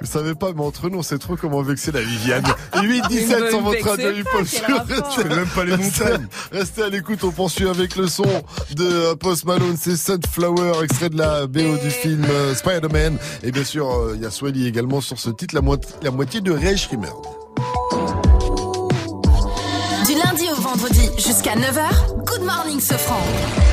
Vous 0.00 0.06
savez 0.06 0.34
pas, 0.34 0.52
mais 0.52 0.62
entre 0.62 0.88
nous, 0.88 0.98
on 0.98 1.02
sait 1.02 1.18
trop 1.18 1.36
comment 1.36 1.62
vexer 1.62 1.92
la 1.92 2.00
Viviane. 2.00 2.44
8-17 2.74 3.50
sur 3.50 3.60
votre 3.60 3.88
radio 3.88 4.10
hip 4.10 4.26
Je 4.42 5.22
fais 5.22 5.28
même 5.28 5.48
pas 5.48 5.64
les 5.64 5.76
montagnes. 5.76 6.26
Restez 6.52 6.82
à 6.82 6.88
l'écoute, 6.88 7.22
on 7.24 7.30
poursuit 7.30 7.68
avec 7.68 7.96
le 7.96 8.06
son 8.06 8.24
de 8.74 8.84
euh, 8.84 9.14
Post 9.14 9.44
Malone. 9.44 9.76
C'est 9.78 9.96
Sunflower, 9.96 10.82
extrait 10.84 11.10
de 11.10 11.18
la 11.18 11.46
BO 11.46 11.76
du 11.82 11.90
film 11.90 12.24
euh, 12.28 12.54
Spider-Man. 12.54 13.18
Et 13.42 13.52
bien 13.52 13.64
sûr, 13.64 13.90
euh, 13.90 14.12
il 14.16 14.22
y 14.22 14.26
a 14.26 14.30
Swelly 14.30 14.66
également 14.66 15.00
sur 15.00 15.18
ce 15.18 15.30
titre, 15.30 15.54
la, 15.54 16.10
moitié 16.10 16.40
de 16.40 16.52
Ray 16.52 16.76
Shrimmer. 16.76 17.12
Jusqu'à 21.28 21.56
9h, 21.56 22.24
Good 22.24 22.42
Morning 22.42 22.80
Sofran. 22.80 23.67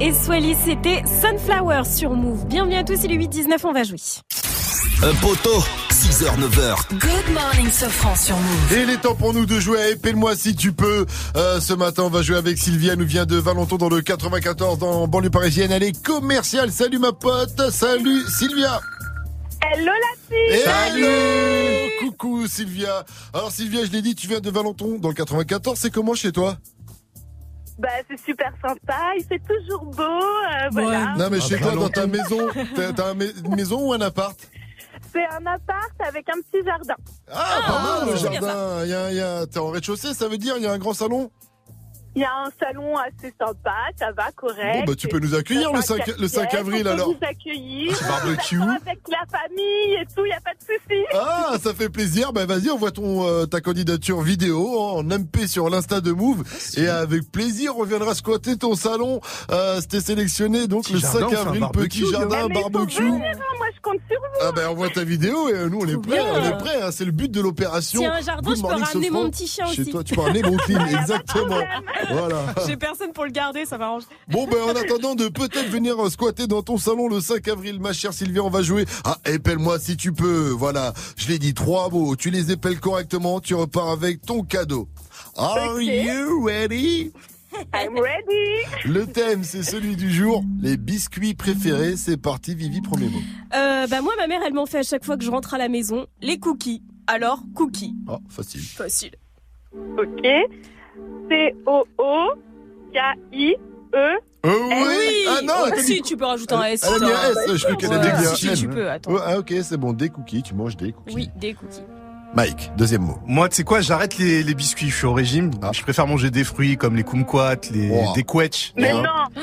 Et 0.00 0.12
Swally, 0.12 0.56
c'était 0.64 1.02
Sunflower 1.06 1.84
sur 1.84 2.10
Move. 2.10 2.46
Bienvenue 2.46 2.76
à 2.76 2.84
tous, 2.84 3.04
il 3.04 3.12
est 3.12 3.16
8-19, 3.16 3.58
on 3.64 3.72
va 3.72 3.82
jouer. 3.84 3.98
Un 5.02 5.14
poteau, 5.14 5.60
6h, 5.90 6.38
9h. 6.38 6.98
Good 6.98 7.34
Morning 7.34 7.70
Sofran 7.70 8.14
sur 8.16 8.36
Move. 8.36 8.72
Et 8.72 8.82
il 8.82 8.90
est 8.90 8.98
temps 8.98 9.14
pour 9.14 9.34
nous 9.34 9.46
de 9.46 9.58
jouer 9.60 9.80
à 9.80 9.90
Épelle-moi 9.90 10.36
si 10.36 10.54
tu 10.54 10.72
peux. 10.72 11.06
Euh, 11.36 11.60
ce 11.60 11.74
matin, 11.74 12.04
on 12.04 12.10
va 12.10 12.22
jouer 12.22 12.36
avec 12.36 12.58
Sylvia, 12.58 12.96
nous 12.96 13.06
vient 13.06 13.26
de 13.26 13.36
Valenton 13.36 13.76
dans 13.76 13.88
le 13.88 14.00
94, 14.00 14.78
dans 14.78 15.06
banlieue 15.08 15.30
parisienne. 15.30 15.72
Elle 15.72 15.82
est 15.82 16.02
commerciale. 16.02 16.70
Salut 16.70 16.98
ma 16.98 17.12
pote. 17.12 17.70
Salut 17.70 18.22
Sylvia. 18.28 18.80
Hello 19.72 19.86
la 19.86 20.36
fille 20.36 20.62
Salut 20.64 21.90
Coucou 22.00 22.46
Sylvia. 22.46 23.04
Alors 23.32 23.50
Sylvia, 23.50 23.84
je 23.84 23.90
l'ai 23.90 24.02
dit, 24.02 24.14
tu 24.14 24.28
viens 24.28 24.40
de 24.40 24.50
Valenton 24.50 24.98
dans 24.98 25.08
le 25.08 25.14
94. 25.14 25.78
C'est 25.78 25.90
comment 25.90 26.14
chez 26.14 26.32
toi? 26.32 26.56
Bah, 27.78 27.88
c'est 28.08 28.18
super 28.20 28.52
sympa, 28.62 29.12
il 29.18 29.24
fait 29.24 29.40
toujours 29.40 29.84
beau, 29.86 30.02
euh, 30.02 30.68
voilà. 30.72 31.14
Non 31.18 31.28
mais 31.30 31.40
chez 31.40 31.56
Ah, 31.56 31.58
toi 31.58 31.70
bah, 31.70 31.76
dans 31.76 31.82
non. 31.82 31.88
ta 31.88 32.06
maison, 32.06 32.38
t'as 32.76 32.92
t'as 32.92 33.08
un 33.10 33.14
mais- 33.14 33.32
une 33.44 33.56
maison 33.56 33.88
ou 33.88 33.92
un 33.92 34.00
appart? 34.00 34.38
C'est 35.12 35.24
un 35.26 35.44
appart 35.46 35.90
avec 36.06 36.28
un 36.28 36.40
petit 36.40 36.64
jardin. 36.64 36.94
Ah, 37.30 37.60
pas 37.66 37.82
mal 37.82 38.10
le 38.10 38.16
c'est 38.16 38.28
bien 38.30 38.40
jardin. 38.40 38.84
Il 38.84 38.90
y 38.90 38.94
a, 38.94 39.10
il 39.10 39.16
y 39.16 39.20
a- 39.20 39.46
T'es 39.46 39.58
en 39.58 39.68
rez-de-chaussée, 39.70 40.14
ça 40.14 40.28
veut 40.28 40.38
dire 40.38 40.54
il 40.56 40.62
y 40.62 40.66
a 40.66 40.72
un 40.72 40.78
grand 40.78 40.94
salon? 40.94 41.30
Il 42.16 42.22
y 42.22 42.24
a 42.24 42.30
un 42.46 42.50
salon 42.60 42.96
assez 42.96 43.34
sympa, 43.40 43.74
ça 43.98 44.12
va, 44.12 44.30
correct. 44.36 44.78
Bon, 44.80 44.84
bah, 44.84 44.94
tu 44.96 45.08
peux 45.08 45.18
nous 45.18 45.34
accueillir 45.34 45.72
le 45.72 45.80
5 45.82 46.16
le 46.18 46.28
5 46.28 46.54
avril, 46.54 46.84
on 46.86 46.90
alors. 46.92 47.08
peut 47.08 47.16
vous 47.20 47.26
accueillir. 47.28 47.92
Petit 47.92 48.04
barbecue. 48.04 48.60
Avec 48.60 49.00
la 49.08 49.38
famille 49.38 49.94
et 50.00 50.06
tout, 50.14 50.24
il 50.24 50.28
n'y 50.28 50.32
a 50.32 50.40
pas 50.40 50.52
de 50.54 50.60
souci. 50.60 51.00
Ah, 51.12 51.54
ça 51.62 51.74
fait 51.74 51.88
plaisir. 51.88 52.32
Bah 52.32 52.46
vas-y, 52.46 52.70
envoie 52.70 52.92
ton 52.92 53.26
euh, 53.26 53.46
ta 53.46 53.60
candidature 53.60 54.20
vidéo 54.20 54.78
en 54.78 55.02
MP 55.02 55.46
sur 55.48 55.68
l'insta 55.70 56.00
de 56.00 56.12
Move 56.12 56.44
et 56.76 56.86
avec 56.88 57.30
plaisir 57.32 57.76
on 57.76 57.80
reviendra 57.80 58.14
squatter 58.14 58.56
ton 58.56 58.74
salon. 58.76 59.20
Euh, 59.50 59.80
C'était 59.80 60.00
sélectionné 60.00 60.66
donc 60.68 60.88
le 60.90 60.98
jardin, 61.00 61.18
5 61.20 61.24
on 61.26 61.28
fait 61.30 61.36
un 61.36 61.40
avril, 61.40 61.60
barbecue, 61.60 61.88
petit 61.88 62.10
jardin, 62.12 62.46
Mais 62.48 62.54
il 62.54 62.62
faut 62.62 62.70
barbecue. 62.70 63.02
venir, 63.02 63.24
hein, 63.24 63.38
moi 63.58 63.66
je 63.74 63.80
compte 63.80 64.00
sur 64.08 64.20
vous. 64.20 64.26
Ah 64.40 64.52
ben 64.54 64.68
envoie 64.68 64.88
ta 64.90 65.02
vidéo 65.04 65.48
et 65.48 65.54
euh, 65.54 65.68
nous 65.68 65.80
on 65.80 65.86
est 65.88 65.96
prêts, 66.00 66.16
bien. 66.16 66.24
on 66.32 66.44
est 66.44 66.58
prêts. 66.58 66.80
hein. 66.82 66.90
C'est 66.92 67.04
le 67.04 67.12
but 67.12 67.30
de 67.30 67.40
l'opération. 67.40 68.08
A 68.08 68.14
un 68.14 68.20
jardin, 68.20 68.48
Good 68.50 68.56
je 68.58 68.62
peux 68.62 68.68
ramener 68.68 69.06
Sofran. 69.06 69.10
mon 69.24 69.30
petit 69.30 69.46
chien 69.48 69.66
Chez 69.66 69.82
aussi. 69.82 69.90
toi, 69.90 70.04
tu 70.04 70.14
peux 70.14 70.20
ramener 70.20 70.42
Brooklyn, 70.42 70.86
exactement. 71.00 71.58
Voilà. 72.10 72.54
J'ai 72.66 72.76
personne 72.76 73.12
pour 73.12 73.24
le 73.24 73.30
garder, 73.30 73.64
ça 73.64 73.78
m'arrange. 73.78 74.04
Bon 74.28 74.46
ben 74.46 74.62
en 74.62 74.76
attendant 74.76 75.14
de 75.14 75.28
peut-être 75.28 75.68
venir 75.68 75.96
squatter 76.10 76.46
dans 76.46 76.62
ton 76.62 76.78
salon 76.78 77.08
le 77.08 77.20
5 77.20 77.46
avril, 77.48 77.80
ma 77.80 77.92
chère 77.92 78.12
Sylvia, 78.12 78.42
on 78.42 78.50
va 78.50 78.62
jouer 78.62 78.84
à 79.04 79.18
épelle-moi 79.26 79.78
si 79.78 79.96
tu 79.96 80.12
peux. 80.12 80.50
Voilà, 80.50 80.92
je 81.16 81.28
l'ai 81.28 81.38
dit 81.38 81.54
trois 81.54 81.88
mots, 81.90 82.16
tu 82.16 82.30
les 82.30 82.52
épelles 82.52 82.80
correctement, 82.80 83.40
tu 83.40 83.54
repars 83.54 83.90
avec 83.90 84.22
ton 84.22 84.42
cadeau. 84.42 84.88
Are 85.36 85.80
you 85.80 86.44
ready? 86.44 87.12
I'm 87.74 87.98
ready. 87.98 88.64
Le 88.84 89.06
thème 89.06 89.44
c'est 89.44 89.62
celui 89.62 89.96
du 89.96 90.10
jour, 90.12 90.42
les 90.60 90.76
biscuits 90.76 91.34
préférés. 91.34 91.96
C'est 91.96 92.16
parti, 92.16 92.54
Vivi, 92.54 92.80
premier 92.80 93.08
mot. 93.08 93.20
Euh, 93.54 93.86
bah 93.86 94.00
moi, 94.02 94.14
ma 94.16 94.26
mère, 94.26 94.40
elle 94.44 94.54
m'en 94.54 94.66
fait 94.66 94.78
à 94.78 94.82
chaque 94.82 95.04
fois 95.04 95.16
que 95.16 95.24
je 95.24 95.30
rentre 95.30 95.54
à 95.54 95.58
la 95.58 95.68
maison. 95.68 96.06
Les 96.20 96.38
cookies. 96.38 96.82
Alors, 97.06 97.42
cookies. 97.54 97.94
Oh, 98.08 98.18
facile. 98.28 98.62
Facile. 98.62 99.14
Ok. 99.98 100.26
C-O-O-K-I-E. 101.30 103.56
Oh 104.46 104.46
Eh 104.46 104.48
oui 104.48 105.26
Ah 105.28 105.40
non, 105.42 105.54
Oh, 105.66 105.70
si, 105.78 106.02
tu 106.02 106.16
peux 106.16 106.24
rajouter 106.26 106.54
un 106.54 106.62
S. 106.64 106.84
Elle 106.86 107.02
a 107.02 107.06
mis 107.06 107.12
un. 107.12 107.52
S, 107.52 107.56
je 107.56 107.64
crois 107.64 107.76
qu'elle 107.76 107.92
a 107.92 107.98
Ouais, 107.98 108.02
dit 108.18 108.26
un 108.26 108.34
Si, 108.34 108.48
N. 108.48 108.54
tu 108.56 108.68
peux, 108.68 108.90
attends. 108.90 109.12
Ouais, 109.12 109.20
ah 109.24 109.38
ok, 109.38 109.54
c'est 109.62 109.76
bon, 109.78 109.92
des 109.92 110.08
cookies, 110.10 110.42
tu 110.42 110.54
manges 110.54 110.76
des 110.76 110.92
cookies. 110.92 111.14
Oui, 111.14 111.30
des 111.36 111.54
cookies. 111.54 111.82
Mike, 112.34 112.72
deuxième 112.76 113.02
mot. 113.02 113.18
Moi, 113.26 113.48
tu 113.48 113.56
sais 113.56 113.64
quoi, 113.64 113.80
j'arrête 113.80 114.18
les, 114.18 114.42
les 114.42 114.54
biscuits, 114.54 114.90
je 114.90 114.96
suis 114.96 115.06
au 115.06 115.12
régime. 115.12 115.50
Je 115.72 115.82
préfère 115.82 116.06
manger 116.06 116.30
des 116.30 116.44
fruits 116.44 116.76
comme 116.76 116.96
les 116.96 117.04
kumquats, 117.04 117.56
les, 117.72 117.90
Wow. 117.90 118.12
des 118.14 118.24
quetch. 118.24 118.72
Mais 118.76 118.90
Hein. 118.90 119.02
non. 119.02 119.40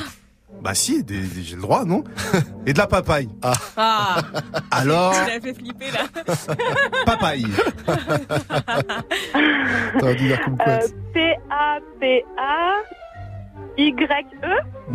Bah 0.62 0.76
si, 0.76 1.04
des- 1.04 1.20
des- 1.22 1.42
j'ai 1.44 1.56
le 1.56 1.62
droit, 1.64 1.84
non 1.86 2.04
Et 2.68 2.74
de 2.74 2.78
la 2.78 2.86
papaye. 2.88 3.28
Ah, 3.42 4.18
Alors, 4.72 5.14
tu 5.14 5.20
l'as 5.32 5.40
fait 5.42 5.54
flipper 5.56 5.90
là. 5.92 6.02
papaye. 7.06 7.44
Dû 7.44 7.50
dire 10.16 10.40
Euh, 10.40 10.44
kumquat. 10.46 10.80
P-A-P-A-Y-E. 11.14 12.22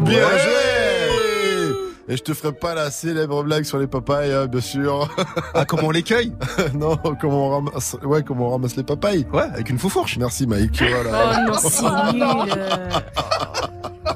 Bien 0.02 0.28
joué 0.28 1.45
Et 2.08 2.16
je 2.16 2.22
te 2.22 2.32
ferai 2.34 2.52
pas 2.52 2.74
la 2.74 2.90
célèbre 2.92 3.42
blague 3.42 3.64
sur 3.64 3.78
les 3.78 3.88
papayes, 3.88 4.32
hein, 4.32 4.46
bien 4.46 4.60
sûr. 4.60 5.08
Ah, 5.54 5.64
comment 5.64 5.88
on 5.88 5.90
les 5.90 6.04
cueille 6.04 6.32
non, 6.74 6.96
comment 7.20 7.48
on 7.48 7.50
ramasse, 7.50 7.96
ouais, 8.04 8.22
comment 8.22 8.46
on 8.48 8.50
ramasse 8.52 8.76
les 8.76 8.84
papayes. 8.84 9.26
Ouais, 9.32 9.42
avec 9.42 9.70
une 9.70 9.78
foufourche. 9.78 10.16
Merci 10.18 10.46
Mike, 10.46 10.80
voilà. 10.80 11.32
Oh 11.48 11.50
non, 11.50 11.58
c'est 11.58 12.12
nul. 12.14 12.24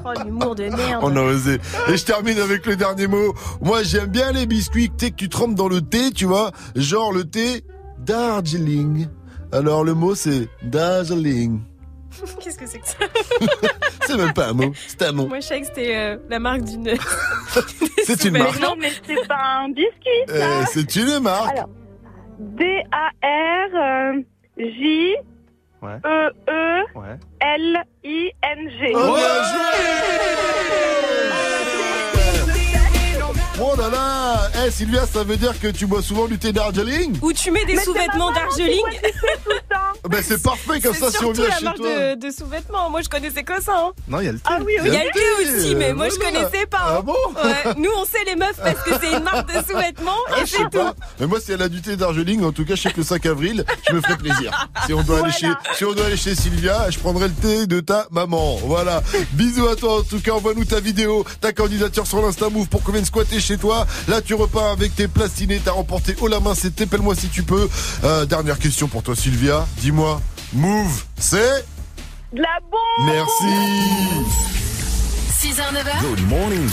Oh, 0.03 0.09
l'humour 0.25 0.55
de 0.55 0.63
merde. 0.63 1.01
On 1.03 1.15
a 1.17 1.21
osé. 1.21 1.59
Et 1.89 1.97
je 1.97 2.05
termine 2.05 2.39
avec 2.39 2.65
le 2.65 2.75
dernier 2.77 3.07
mot. 3.07 3.33
Moi, 3.61 3.83
j'aime 3.83 4.07
bien 4.07 4.31
les 4.31 4.45
biscuits 4.45 4.89
que, 4.89 4.95
t'es- 4.95 5.11
que 5.11 5.15
tu 5.15 5.29
trempes 5.29 5.55
dans 5.55 5.67
le 5.67 5.81
thé, 5.81 6.11
tu 6.11 6.25
vois. 6.25 6.51
Genre 6.75 7.11
le 7.11 7.25
thé 7.25 7.65
Darjeeling. 7.99 9.07
Alors, 9.51 9.83
le 9.83 9.93
mot, 9.93 10.15
c'est 10.15 10.47
Darjeeling. 10.63 11.59
Qu'est-ce 12.43 12.57
que 12.57 12.65
c'est 12.65 12.79
que 12.79 12.87
ça? 12.87 12.97
C'est 14.07 14.17
même 14.17 14.33
pas 14.33 14.47
un 14.49 14.53
mot, 14.53 14.73
c'est 14.87 15.03
un 15.03 15.11
nom. 15.11 15.27
Moi, 15.27 15.39
je 15.39 15.47
savais 15.47 15.61
que 15.61 15.67
c'était 15.67 15.95
euh, 15.95 16.17
la 16.29 16.39
marque 16.39 16.63
d'une. 16.63 16.93
C'est 18.05 18.23
une 18.25 18.31
Mais 18.33 18.39
marque. 18.39 18.59
Non, 18.59 18.75
mais 18.77 18.91
c'est 19.05 19.27
pas 19.27 19.61
un 19.63 19.69
biscuit. 19.69 20.25
Euh, 20.29 20.63
c'est 20.71 20.95
une 20.95 21.19
marque. 21.19 21.51
Alors, 21.51 21.69
D-A-R-J. 22.39 22.75
Ouais. 25.81 25.97
E-E. 26.03 26.83
Ouais. 26.95 27.17
L-I-N-G. 27.39 28.93
Oh, 28.95 29.15
bien 29.15 29.27
Oh 33.63 33.75
là 33.77 33.89
là 33.89 34.49
Eh 34.65 34.71
Sylvia, 34.71 35.05
ça 35.05 35.23
veut 35.23 35.37
dire 35.37 35.59
que 35.59 35.67
tu 35.67 35.85
bois 35.85 36.01
souvent 36.01 36.25
du 36.27 36.39
thé 36.39 36.51
Darjeeling 36.51 37.19
Où 37.21 37.31
tu 37.31 37.51
mets 37.51 37.63
des 37.65 37.77
sous-vêtements 37.77 38.31
ma 38.31 38.47
temps. 40.03 40.09
Ben 40.09 40.23
c'est 40.25 40.41
parfait 40.41 40.79
comme 40.81 40.93
ça 40.95 41.11
C'est 41.11 41.17
si 41.19 41.25
on 41.25 41.31
vient 41.31 41.47
la 41.47 41.57
chez 41.57 41.63
marque 41.65 41.77
toi. 41.77 41.87
de, 42.15 42.15
de 42.27 42.31
sous-vêtements. 42.31 42.89
Moi, 42.89 43.01
je 43.01 43.09
connaissais 43.09 43.43
que 43.43 43.61
ça. 43.61 43.73
hein. 43.77 43.91
Non, 44.07 44.19
il 44.19 44.25
y 44.25 44.29
a 44.29 44.31
le 44.31 44.39
thé. 44.39 44.43
Ah 44.49 44.57
oui, 44.65 44.73
Il 44.83 44.93
y 44.93 44.97
a 44.97 45.03
le 45.03 45.11
thé 45.11 45.57
aussi, 45.59 45.75
mais 45.75 45.93
moi, 45.93 46.09
je 46.09 46.15
connaissais 46.15 46.65
pas. 46.65 46.77
Ah 46.81 46.95
hein. 46.97 47.01
bon 47.03 47.15
Ouais, 47.43 47.73
Nous, 47.77 47.89
on 47.97 48.05
sait 48.05 48.23
les 48.25 48.35
meufs 48.35 48.57
parce 48.61 48.81
que 48.83 48.91
c'est 49.01 49.11
une 49.17 49.23
marque 49.23 49.47
de 49.47 49.59
sous-vêtements 49.65 50.11
Ah, 50.31 50.41
et 50.41 50.45
c'est 50.45 50.69
tout. 50.69 50.79
Mais 51.19 51.27
moi, 51.27 51.39
si 51.39 51.51
elle 51.51 51.61
a 51.61 51.69
du 51.69 51.81
thé 51.81 51.95
Darjeeling, 51.95 52.43
en 52.43 52.51
tout 52.51 52.65
cas, 52.65 52.75
je 52.75 52.81
sais 52.81 52.91
que 52.91 52.97
le 52.97 53.03
5 53.03 53.25
avril, 53.27 53.63
je 53.89 53.95
me 53.95 54.01
ferai 54.01 54.17
plaisir. 54.17 54.69
Si 54.85 54.93
on 54.93 55.03
doit 55.03 55.19
aller 55.19 55.31
chez, 55.31 55.49
si 55.75 55.85
on 55.85 55.93
doit 55.93 56.05
aller 56.05 56.17
chez 56.17 56.35
Sylvia, 56.35 56.89
je 56.89 56.99
prendrai 56.99 57.27
le 57.27 57.33
thé 57.33 57.67
de 57.67 57.79
ta 57.79 58.07
maman. 58.11 58.55
Voilà. 58.63 59.01
Bisous 59.33 59.67
à 59.67 59.75
toi. 59.75 59.99
En 59.99 60.03
tout 60.03 60.19
cas, 60.19 60.31
envoie-nous 60.31 60.65
ta 60.65 60.79
vidéo, 60.79 61.25
ta 61.39 61.53
candidature 61.53 62.07
sur 62.07 62.21
l'Insta 62.21 62.49
Move 62.49 62.67
pour 62.67 62.81
qu'on 62.83 62.91
vienne 62.91 63.05
squatter 63.05 63.39
chez 63.39 63.57
toi. 63.57 63.85
Là, 64.07 64.21
tu 64.21 64.33
repars 64.33 64.71
avec 64.71 64.95
tes 64.95 65.07
plastinés. 65.07 65.61
T'as 65.63 65.71
remporté 65.71 66.15
haut 66.21 66.27
la 66.27 66.39
main. 66.39 66.53
C'est 66.55 66.79
épelle-moi 66.81 67.15
si 67.15 67.27
tu 67.29 67.43
peux. 67.43 67.69
Euh, 68.03 68.25
dernière 68.25 68.57
question 68.59 68.87
pour 68.87 69.03
toi, 69.03 69.15
Sylvia. 69.15 69.65
Dis-moi, 69.77 70.21
Move, 70.53 71.03
c'est? 71.17 71.65
De 72.33 72.41
la 72.41 72.59
bombe. 72.69 73.05
Merci. 73.05 73.45
6h, 75.41 75.73
9h, 75.73 76.01
Good 76.01 76.27
morning. 76.29 76.69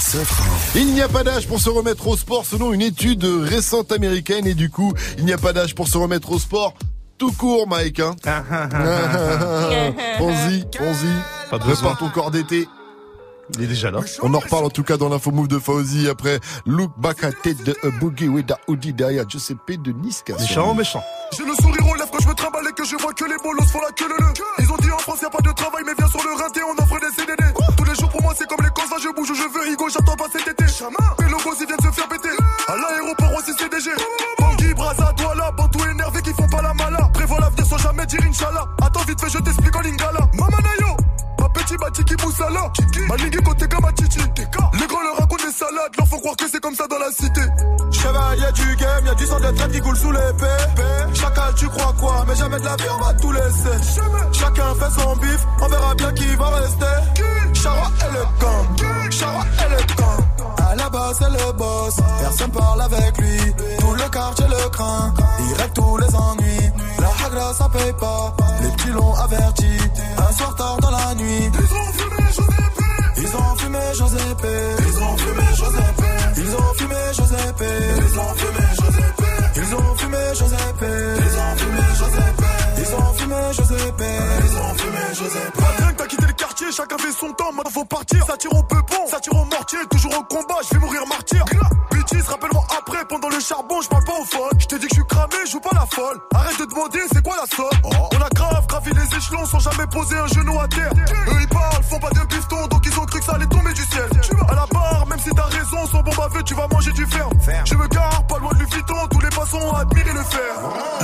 Il 0.74 0.92
n'y 0.92 1.00
a 1.00 1.08
pas 1.08 1.24
d'âge 1.24 1.46
pour 1.46 1.58
se 1.58 1.70
remettre 1.70 2.06
au 2.06 2.16
sport 2.16 2.44
selon 2.44 2.72
une 2.72 2.82
étude 2.82 3.24
récente 3.24 3.92
américaine 3.92 4.46
et 4.46 4.54
du 4.54 4.68
coup, 4.70 4.92
il 5.16 5.24
n'y 5.24 5.32
a 5.32 5.38
pas 5.38 5.52
d'âge 5.52 5.74
pour 5.74 5.88
se 5.88 5.96
remettre 5.96 6.32
au 6.32 6.38
sport 6.38 6.74
tout 7.18 7.32
court, 7.32 7.66
Mike. 7.66 8.00
Hein. 8.00 8.14
Pense-y, 10.18 10.64
pense-y. 10.66 11.50
Pas 11.50 11.58
besoin. 11.58 11.74
Prépare 11.74 11.98
ton 11.98 12.08
corps 12.10 12.30
d'été. 12.30 12.68
Il 13.54 13.62
est 13.64 13.66
déjà 13.66 13.90
là. 13.90 14.00
On 14.22 14.34
en 14.34 14.38
reparle 14.38 14.64
en 14.64 14.70
tout 14.70 14.82
cas 14.82 14.96
dans 14.96 15.08
l'info 15.08 15.30
move 15.30 15.48
de 15.48 15.58
Fauzi 15.58 16.08
après 16.08 16.40
Look 16.66 16.92
Back 16.98 17.24
at 17.24 17.32
Tête 17.42 17.64
de 17.64 17.74
A 17.82 17.90
Boogie 17.98 18.28
with 18.28 18.50
a 18.50 18.58
Hoodie 18.68 18.92
derrière 18.92 19.28
Giuseppe 19.28 19.80
de 19.82 19.92
Niska. 19.92 20.34
Méchant, 20.38 20.74
méchant. 20.74 21.02
J'ai 21.36 21.44
le 21.44 21.54
sourire 21.54 21.86
aux 21.88 21.94
lèvres 21.94 22.10
quand 22.10 22.20
je 22.20 22.28
me 22.28 22.34
trimballe 22.34 22.66
et 22.68 22.72
que 22.72 22.84
je 22.84 22.96
vois 22.96 23.12
que 23.12 23.24
les 23.24 23.36
bolos 23.42 23.66
font 23.66 23.80
la 23.80 23.92
queue 23.92 24.08
le 24.08 24.16
le. 24.18 24.32
Ils 24.64 24.70
ont 24.72 24.76
dit 24.78 24.90
en 24.90 24.98
France 24.98 25.20
y 25.22 25.24
a 25.24 25.30
pas 25.30 25.40
de 25.40 25.52
travail 25.52 25.82
mais 25.86 25.92
viens 25.98 26.08
sur 26.08 26.22
le 26.22 26.42
rinté 26.42 26.60
on 26.62 26.82
offre 26.82 26.98
des 27.00 27.14
CDD. 27.14 27.44
Tous 27.76 27.84
les 27.84 27.94
jours 27.94 28.08
pour 28.10 28.22
moi 28.22 28.34
c'est 28.36 28.46
comme 28.48 28.62
les 28.62 28.70
cons 28.70 28.82
je 29.00 29.08
bouge 29.14 29.30
où 29.30 29.34
je 29.34 29.42
veux 29.42 29.72
Higo 29.72 29.88
j'attends 29.88 30.16
pas 30.16 30.26
cet 30.32 30.48
été. 30.48 30.64
Les 31.20 31.28
logos 31.30 31.54
ils 31.60 31.66
viennent 31.66 31.80
se 31.80 31.92
faire 31.92 32.08
péter. 32.08 32.34
À 32.68 32.76
l'aéroport 32.76 33.32
aussi 33.38 33.52
CDG. 33.56 33.90
Bangui, 34.38 34.74
Braza, 34.74 35.12
Douala, 35.16 35.50
Bantou 35.52 35.78
énervé 35.90 36.20
qui 36.22 36.30
font 36.32 36.48
pas 36.48 36.62
la 36.62 36.74
mala. 36.74 37.08
Prévois 37.14 37.38
l'avenir 37.40 37.64
sans 37.66 37.78
jamais 37.78 38.06
dire 38.06 38.20
Inch'Allah. 38.28 38.66
Attends 38.82 39.04
vite 39.04 39.20
fait 39.20 39.30
je 39.30 39.38
t'explique 39.38 39.76
en 39.76 39.80
lingala. 39.80 40.20
Mamanayo. 40.34 40.97
Ma 41.80 41.90
petit 41.90 42.02
Batiki 42.02 42.24
Moussala 42.24 42.72
côté 43.44 43.68
comme 43.68 43.86
Chichi 43.98 44.20
Les 44.78 44.86
grands 44.86 45.02
leur 45.02 45.16
racontent 45.18 45.44
des 45.44 45.52
salades. 45.52 45.92
Leur 45.96 46.08
faut 46.08 46.18
croire 46.18 46.36
que 46.36 46.48
c'est 46.50 46.60
comme 46.60 46.74
ça 46.74 46.86
dans 46.88 46.98
la 46.98 47.10
cité. 47.10 47.40
Chevalier 47.92 48.52
du 48.52 48.76
game 48.76 49.06
Y'a 49.06 49.14
du 49.14 49.26
sang 49.26 49.40
de 49.40 49.50
traite 49.56 49.72
qui 49.72 49.80
coule 49.80 49.96
sous 49.96 50.12
l'épée 50.12 51.14
Chacal 51.14 51.54
tu 51.56 51.68
crois 51.68 51.94
quoi? 51.98 52.24
Mais 52.26 52.34
jamais 52.36 52.58
de 52.58 52.64
la 52.64 52.76
vie 52.76 52.84
on 52.94 53.04
va 53.04 53.14
tout 53.14 53.32
laisser. 53.32 53.94
Chacun 54.32 54.74
fait 54.74 55.00
son 55.00 55.16
bif 55.16 55.46
On 55.60 55.68
verra 55.68 55.94
bien 55.94 56.12
qui 56.12 56.36
va 56.36 56.48
rester. 56.50 57.54
Chara 57.54 57.90
et 58.00 58.12
le 58.12 58.24
gang 58.40 59.10
Chara 59.10 59.44
et 59.66 59.70
le 59.70 59.96
gang 59.96 60.66
À 60.68 60.74
la 60.74 60.88
base 60.90 61.18
c'est 61.18 61.30
le 61.30 61.52
boss. 61.52 61.96
Personne 62.20 62.50
parle 62.50 62.82
avec 62.82 63.18
lui. 63.18 63.54
Tout 63.78 63.94
le 63.94 64.08
quartier 64.10 64.46
le 64.48 64.68
craint. 64.70 65.14
Il 65.40 65.54
règle 65.54 65.72
tous 65.74 65.96
les 65.98 66.14
ennuis 66.14 66.67
Ça 67.38 67.68
paye 67.68 67.92
pas. 67.94 68.34
Les 68.62 68.70
petits 68.70 68.90
l'ont 68.90 69.14
averti. 69.14 69.66
Un 70.18 70.32
soir 70.32 70.54
tard 70.56 70.76
dans 70.78 70.90
la 70.90 71.14
nuit. 71.14 71.50
Ils 71.50 71.74
ont 71.74 71.92
fumé 71.92 72.22
Giuseppe 72.32 72.82
Ils 73.16 73.36
ont 73.36 73.56
fumé 73.56 73.78
Giuseppe 73.94 74.46
Ils 74.76 74.98
ont 74.98 75.16
fumé 75.16 75.44
Giuseppe 75.54 75.94
Ils 76.36 76.54
ont 76.56 76.74
fumé 76.74 76.96
Giuseppe 77.14 77.64
Ils 79.56 79.74
ont 79.74 79.96
fumé 79.96 80.18
Giuseppe 80.34 80.84
Ils 81.16 81.36
ont 81.36 81.54
fumé 81.54 81.78
Giuseppe 81.94 82.34
Ils 82.76 82.94
ont 82.94 83.12
fumé 83.14 83.36
Giuseppe 83.52 84.02
Ils 84.44 84.56
ont 84.56 84.74
fumé 84.74 85.00
Giuseppe 85.14 85.56
Pas 85.58 85.92
que 85.92 85.96
t'as 85.96 86.06
quitté 86.06 86.26
le 86.26 86.32
quartier 86.32 86.66
Chacun 86.72 86.98
fait 86.98 87.12
son 87.12 87.32
temps 87.32 87.52
Maintenant 87.52 87.70
faut 87.70 87.84
partir. 87.84 88.24
Ça 88.26 88.36
tire 88.36 88.52
au 88.52 88.62
peupon 88.62 89.06
Ça 89.08 89.20
tire 89.20 89.34
au 89.34 89.44
mortier 89.44 89.78
Toujours 89.90 90.12
au 90.18 90.22
combat 90.24 90.56
Je 90.68 90.74
vais 90.74 90.80
mourir 90.80 91.02
martyr 91.08 91.44
le 93.38 93.44
charbon, 93.44 93.80
je 93.80 93.88
parle 93.88 94.04
pas 94.04 94.18
au 94.20 94.24
phone. 94.24 94.58
Je 94.58 94.66
t'ai 94.66 94.78
dit 94.78 94.88
que 94.88 94.94
je 94.96 95.00
suis 95.00 95.06
cramé, 95.06 95.36
je 95.46 95.52
joue 95.52 95.60
pas 95.60 95.70
la 95.72 95.86
folle. 95.86 96.18
Arrête 96.34 96.58
de 96.58 96.64
demander, 96.64 96.98
c'est 97.12 97.22
quoi 97.22 97.36
la 97.36 97.46
somme? 97.46 97.68
On 97.84 98.20
a 98.20 98.28
grave 98.30 98.66
gravi 98.66 98.90
les 98.90 99.16
échelons 99.16 99.46
sans 99.46 99.60
jamais 99.60 99.86
poser 99.86 100.16
un 100.18 100.26
genou 100.26 100.58
à 100.58 100.66
terre. 100.66 100.90
Eux 101.28 101.38
ils 101.40 101.48
parlent, 101.48 101.84
font 101.84 102.00
pas 102.00 102.10
de 102.10 102.26
bifton, 102.26 102.66
donc 102.66 102.84
ils 102.84 102.98
ont 102.98 103.06
cru 103.06 103.20
que 103.20 103.24
ça 103.24 103.34
allait 103.34 103.46
tomber 103.46 103.72
du 103.72 103.82
ciel. 103.82 104.10
À 104.48 104.54
la 104.54 104.66
barre, 104.66 105.06
même 105.08 105.20
si 105.20 105.30
t'as 105.30 105.44
raison, 105.44 105.86
sans 105.86 106.02
bon 106.02 106.10
baveux, 106.16 106.42
tu 106.42 106.54
vas 106.54 106.66
manger 106.66 106.90
du 106.92 107.06
fer. 107.06 107.28
Je 107.64 107.74
me 107.76 107.86
gare, 107.86 108.26
pas 108.26 108.38
loin 108.38 108.52
de 108.54 108.64
Vuitton, 108.64 109.06
tous 109.08 109.20
les 109.20 109.30
passants 109.30 109.60
ont 109.60 109.74
admiré 109.74 110.12
le 110.12 110.22
fer. 110.24 110.54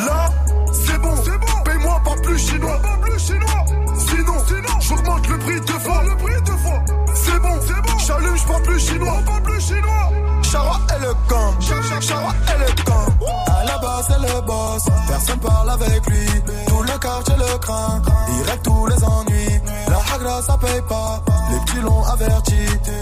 Là, 0.04 0.30
c'est 0.72 0.98
bon, 0.98 1.14
c'est 1.24 1.38
bon. 1.38 1.62
Paye-moi 1.64 2.00
pas 2.04 2.16
plus 2.20 2.38
chinois, 2.38 2.80
pas 2.82 2.98
plus 3.00 3.26
chinois. 3.26 3.64
Sinon, 3.96 4.44
sinon, 4.48 4.80
j'augmente 4.80 5.28
le 5.28 5.38
prix 5.38 5.60
deux 5.60 5.78
fois. 5.78 6.02
Le 6.02 6.16
prix 6.16 6.42
deux 6.42 6.56
fois. 6.56 6.82
C'est 7.14 7.38
bon, 7.38 7.60
c'est 7.60 7.92
bon. 7.92 7.98
J'allume, 7.98 8.36
je 8.36 8.62
plus 8.64 8.80
chinois, 8.80 9.20
pas 9.24 9.40
plus 9.40 9.60
chinois. 9.60 10.10
Chara 10.54 10.78
est 10.94 11.00
le 11.00 11.12
camp, 11.28 11.60
Chara 12.00 12.32
est 12.46 12.58
le 12.58 12.84
camp. 12.84 13.06
À 13.48 13.64
la 13.64 13.76
base, 13.78 14.06
c'est 14.06 14.34
le 14.34 14.40
boss, 14.42 14.84
personne 15.08 15.40
parle 15.40 15.70
avec 15.70 16.06
lui. 16.06 16.26
Tout 16.68 16.80
le 16.80 16.96
quartier 16.96 17.34
le 17.36 17.58
craint, 17.58 18.00
il 18.28 18.48
règle 18.48 18.62
tous 18.62 18.86
les 18.86 19.02
ennuis. 19.02 19.60
La 19.88 20.14
hagra, 20.14 20.40
ça 20.42 20.56
paye 20.56 20.80
pas, 20.88 21.20
les 21.50 21.58
petits 21.58 21.80
l'ont 21.80 22.04
averti. 22.04 22.54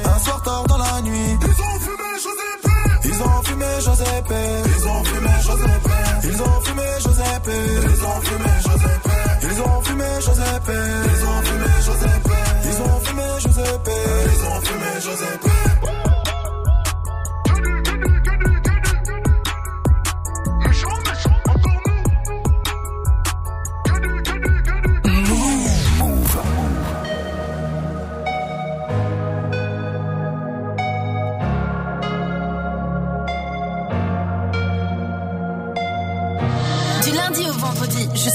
Un 0.03 0.19
soir 0.21 0.43
tard 0.43 0.65
dans 0.67 0.79
la 0.79 1.03
nuit, 1.03 1.37
ils 1.43 1.63
ont 1.63 1.79
fumé 1.79 2.09
Giuseppe. 2.23 2.73
Ils 3.05 3.23
ont 3.23 3.43
fumé 3.43 3.67
Giuseppe. 3.81 4.35
Ils 4.65 4.89
ont 4.89 5.05
fumé 5.05 5.31
Giuseppe. 5.43 5.91
Ils 6.25 6.43
ont 6.43 6.61
fumé 6.63 6.83
Giuseppe. 7.01 7.51
Ils 7.83 8.03
ont 8.03 8.23
fumé 8.23 8.45
Giuseppe. 8.63 9.13
Ils 9.43 9.63
ont 9.63 9.83
fumé 9.83 10.07
Giuseppe. 10.21 10.73
Ils 11.05 11.25
ont 11.27 11.43
fumé 11.43 11.67
Giuseppe. 11.81 12.33
Ils 12.65 12.81
ont 12.81 13.01
fumé 13.05 13.23
Giuseppe. 13.41 13.91
Ils 14.25 14.47
ont 14.47 14.61
fumé 14.63 15.01
Giuseppe. 15.03 15.52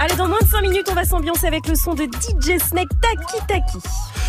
Allez, 0.00 0.16
dans 0.16 0.26
moins 0.28 0.38
de 0.42 0.46
5 0.48 0.60
minutes, 0.62 0.86
on 0.90 0.94
va 0.94 1.04
s'ambiancer 1.04 1.46
avec 1.46 1.68
le 1.68 1.76
son 1.76 1.94
de 1.94 2.02
DJ 2.04 2.58
Snake 2.60 2.88
Taki 3.00 3.46
Taki. 3.46 3.78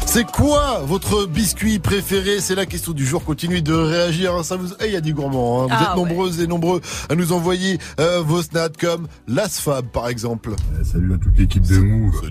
C'est 0.06 0.30
quoi 0.30 0.82
votre 0.86 1.26
biscuit 1.26 1.80
préféré? 1.80 2.40
C'est 2.40 2.54
la 2.56 2.68
question 2.68 2.92
du 2.94 3.04
jour. 3.06 3.24
Continuez 3.24 3.62
de 3.62 3.74
réagir. 3.74 4.36
hein. 4.36 4.44
Ça 4.44 4.56
vous, 4.58 4.68
Eh, 4.80 4.86
il 4.88 4.94
y 4.94 4.96
a 4.96 5.02
du 5.02 5.14
gourmand. 5.16 5.64
hein. 5.64 5.68
Vous 5.68 5.74
Ah 5.78 5.82
êtes 5.82 5.90
ouais. 5.90 6.08
nombreuses 6.10 6.40
et 6.40 6.48
nombreux 6.48 6.82
à 7.10 7.16
nous 7.16 7.34
envoyer 7.34 7.80
euh, 8.00 8.22
vos 8.22 8.42
snaps 8.44 8.78
comme 8.80 9.08
l'Asfab 9.28 9.86
par 9.88 10.08
exemple. 10.08 10.52
Salut 10.84 11.16
à 11.16 11.18
toute 11.18 11.36
l'équipe 11.38 11.64
de 11.64 11.80
Move. 11.80 12.22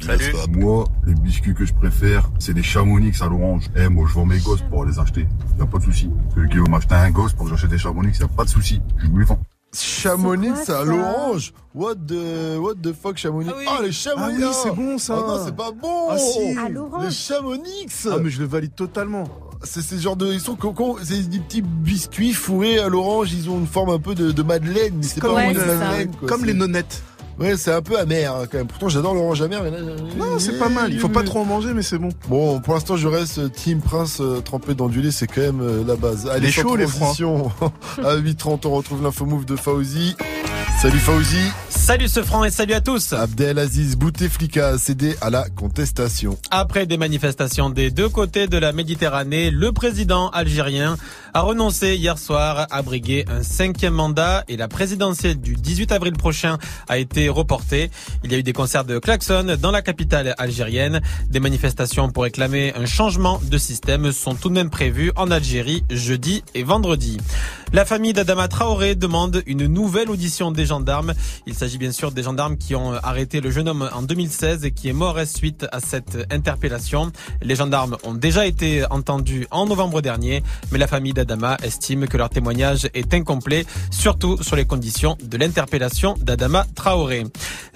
Moi, 0.50 0.84
les 1.04 1.14
biscuits 1.14 1.54
que 1.54 1.66
je 1.66 1.74
préfère, 1.74 2.30
c'est 2.38 2.52
les 2.54 2.62
chamonix 2.62 3.12
à 3.20 3.26
l'orange. 3.26 3.64
Eh, 3.76 3.88
moi, 3.88 4.06
je 4.08 4.14
vends 4.14 4.26
mes 4.26 4.38
gosses 4.38 4.62
pour 4.70 4.84
les 4.84 4.98
acheter. 5.00 5.26
Y 5.58 5.62
a 5.62 5.66
pas 5.66 5.78
de 5.78 5.84
souci. 5.84 6.08
Celui 6.34 6.48
qui 6.48 6.56
veut 6.58 6.64
m'acheter 6.70 6.94
un 6.94 7.10
gosse 7.10 7.32
pour 7.32 7.46
que 7.46 7.50
j'achète 7.50 7.70
des 7.70 7.78
chamonix, 7.78 8.16
y 8.18 8.22
a 8.22 8.28
pas 8.28 8.44
de 8.44 8.50
souci. 8.50 8.80
Je 8.98 9.08
vous 9.08 9.18
les 9.18 9.24
vends. 9.24 9.40
Chamonix 9.82 10.50
C'est 10.64 10.72
à 10.72 10.84
l'orange. 10.84 11.52
What 11.74 11.94
the 12.06 12.58
what 12.58 12.74
the 12.82 12.92
fuck 12.92 13.16
Chamonix? 13.16 13.50
Ah, 13.66 13.80
les 13.82 13.90
chamonix. 13.92 14.42
Ah 14.42 14.46
oui, 14.48 14.54
c'est 14.62 14.70
bon, 14.74 14.96
ça. 14.98 15.14
Ah 15.18 15.26
non, 15.26 15.42
c'est 15.44 15.56
pas 15.56 15.70
bon. 15.72 16.08
Ah, 16.10 16.18
si. 16.18 16.56
À 16.56 16.68
l'orange. 16.68 17.04
Les 17.06 17.10
chamonix. 17.10 17.86
Ah 18.10 18.16
mais 18.22 18.30
je 18.30 18.40
le 18.40 18.46
valide 18.46 18.74
totalement. 18.74 19.24
C'est 19.62 19.82
ces 19.82 19.98
genres 19.98 20.16
de 20.16 20.30
ils 20.32 20.40
sont 20.40 20.56
cocons, 20.56 20.96
c'est 21.02 21.28
des 21.28 21.38
petits 21.38 21.62
biscuits 21.62 22.34
fourrés 22.34 22.78
à 22.78 22.88
l'orange, 22.88 23.32
ils 23.32 23.48
ont 23.48 23.58
une 23.58 23.66
forme 23.66 23.90
un 23.90 23.98
peu 23.98 24.14
de, 24.14 24.30
de 24.30 24.42
madeleine, 24.42 24.94
mais 24.96 25.02
c'est 25.04 25.20
pas 25.20 25.28
Comme, 25.28 25.36
vraiment 25.36 25.50
une- 25.52 25.56
de 25.58 25.64
madeleine 25.74 26.10
quoi. 26.16 26.28
comme 26.28 26.44
les 26.44 26.52
nonettes. 26.54 27.02
Ouais, 27.38 27.56
c'est 27.56 27.72
un 27.72 27.82
peu 27.82 27.98
amer 27.98 28.32
hein, 28.32 28.44
quand 28.50 28.58
même. 28.58 28.66
Pourtant, 28.66 28.88
j'adore 28.88 29.14
l'orange 29.14 29.42
amer 29.42 29.62
mais 29.62 29.70
là 29.70 29.78
Non, 30.16 30.38
c'est 30.38 30.58
pas 30.58 30.68
mal. 30.68 30.92
Il 30.92 31.00
faut 31.00 31.08
pas 31.08 31.22
trop 31.22 31.40
en 31.40 31.44
manger, 31.44 31.74
mais 31.74 31.82
c'est 31.82 31.98
bon. 31.98 32.10
Bon, 32.28 32.60
pour 32.60 32.74
l'instant, 32.74 32.96
je 32.96 33.08
reste 33.08 33.52
Team 33.52 33.80
Prince 33.80 34.18
euh, 34.20 34.40
trempé 34.40 34.74
dans 34.74 34.88
du 34.88 35.02
lait, 35.02 35.10
c'est 35.10 35.26
quand 35.26 35.40
même 35.40 35.60
euh, 35.60 35.84
la 35.86 35.96
base. 35.96 36.28
Allez, 36.28 36.46
Les 36.46 36.52
chauds, 36.52 36.76
les 36.76 36.86
froids 36.86 37.14
à 38.04 38.16
8h30, 38.16 38.66
on 38.66 38.70
retrouve 38.70 39.02
l'info 39.02 39.26
move 39.26 39.44
de 39.44 39.56
Fauzi. 39.56 40.16
Salut 40.80 40.98
Fauzi. 40.98 41.36
Salut 41.70 42.08
ce 42.08 42.22
franc 42.22 42.44
et 42.44 42.50
salut 42.50 42.74
à 42.74 42.80
tous. 42.80 43.12
Abdelaziz 43.12 43.96
Bouteflika 43.96 44.68
a 44.68 44.78
cédé 44.78 45.16
à 45.20 45.30
la 45.30 45.48
contestation. 45.48 46.38
Après 46.50 46.86
des 46.86 46.98
manifestations 46.98 47.70
des 47.70 47.90
deux 47.90 48.08
côtés 48.08 48.48
de 48.48 48.58
la 48.58 48.72
Méditerranée, 48.72 49.50
le 49.50 49.72
président 49.72 50.28
algérien 50.30 50.96
a 51.34 51.40
renoncé 51.40 51.96
hier 51.96 52.16
soir 52.16 52.68
à 52.70 52.82
briguer 52.82 53.24
un 53.28 53.42
cinquième 53.42 53.94
mandat 53.94 54.44
et 54.46 54.56
la 54.56 54.68
présidentielle 54.68 55.40
du 55.40 55.56
18 55.56 55.90
avril 55.90 56.12
prochain 56.12 56.58
a 56.88 56.98
été 56.98 57.28
reportée. 57.28 57.90
Il 58.22 58.30
y 58.30 58.36
a 58.36 58.38
eu 58.38 58.44
des 58.44 58.52
concerts 58.52 58.84
de 58.84 59.00
klaxon 59.00 59.56
dans 59.60 59.72
la 59.72 59.82
capitale 59.82 60.36
algérienne. 60.38 61.02
Des 61.30 61.40
manifestations 61.40 62.08
pour 62.08 62.22
réclamer 62.22 62.72
un 62.76 62.86
changement 62.86 63.40
de 63.42 63.58
système 63.58 64.12
sont 64.12 64.36
tout 64.36 64.48
de 64.48 64.54
même 64.54 64.70
prévues 64.70 65.10
en 65.16 65.32
Algérie 65.32 65.82
jeudi 65.90 66.44
et 66.54 66.62
vendredi. 66.62 67.18
La 67.74 67.84
famille 67.84 68.12
d'Adama 68.12 68.46
Traoré 68.46 68.94
demande 68.94 69.42
une 69.46 69.66
nouvelle 69.66 70.08
audition 70.08 70.52
des 70.52 70.64
gendarmes. 70.64 71.12
Il 71.44 71.54
s'agit 71.54 71.76
bien 71.76 71.90
sûr 71.90 72.12
des 72.12 72.22
gendarmes 72.22 72.56
qui 72.56 72.76
ont 72.76 72.92
arrêté 72.92 73.40
le 73.40 73.50
jeune 73.50 73.68
homme 73.68 73.90
en 73.92 74.02
2016 74.02 74.64
et 74.64 74.70
qui 74.70 74.88
est 74.88 74.92
mort 74.92 75.18
suite 75.26 75.66
à 75.72 75.80
cette 75.80 76.24
interpellation. 76.30 77.10
Les 77.42 77.56
gendarmes 77.56 77.96
ont 78.04 78.14
déjà 78.14 78.46
été 78.46 78.84
entendus 78.90 79.48
en 79.50 79.66
novembre 79.66 80.02
dernier, 80.02 80.44
mais 80.70 80.78
la 80.78 80.86
famille 80.86 81.14
d'Adama 81.14 81.56
estime 81.64 82.06
que 82.06 82.16
leur 82.16 82.30
témoignage 82.30 82.88
est 82.94 83.12
incomplet, 83.12 83.66
surtout 83.90 84.40
sur 84.40 84.54
les 84.54 84.66
conditions 84.66 85.18
de 85.20 85.36
l'interpellation 85.36 86.14
d'Adama 86.20 86.66
Traoré. 86.76 87.24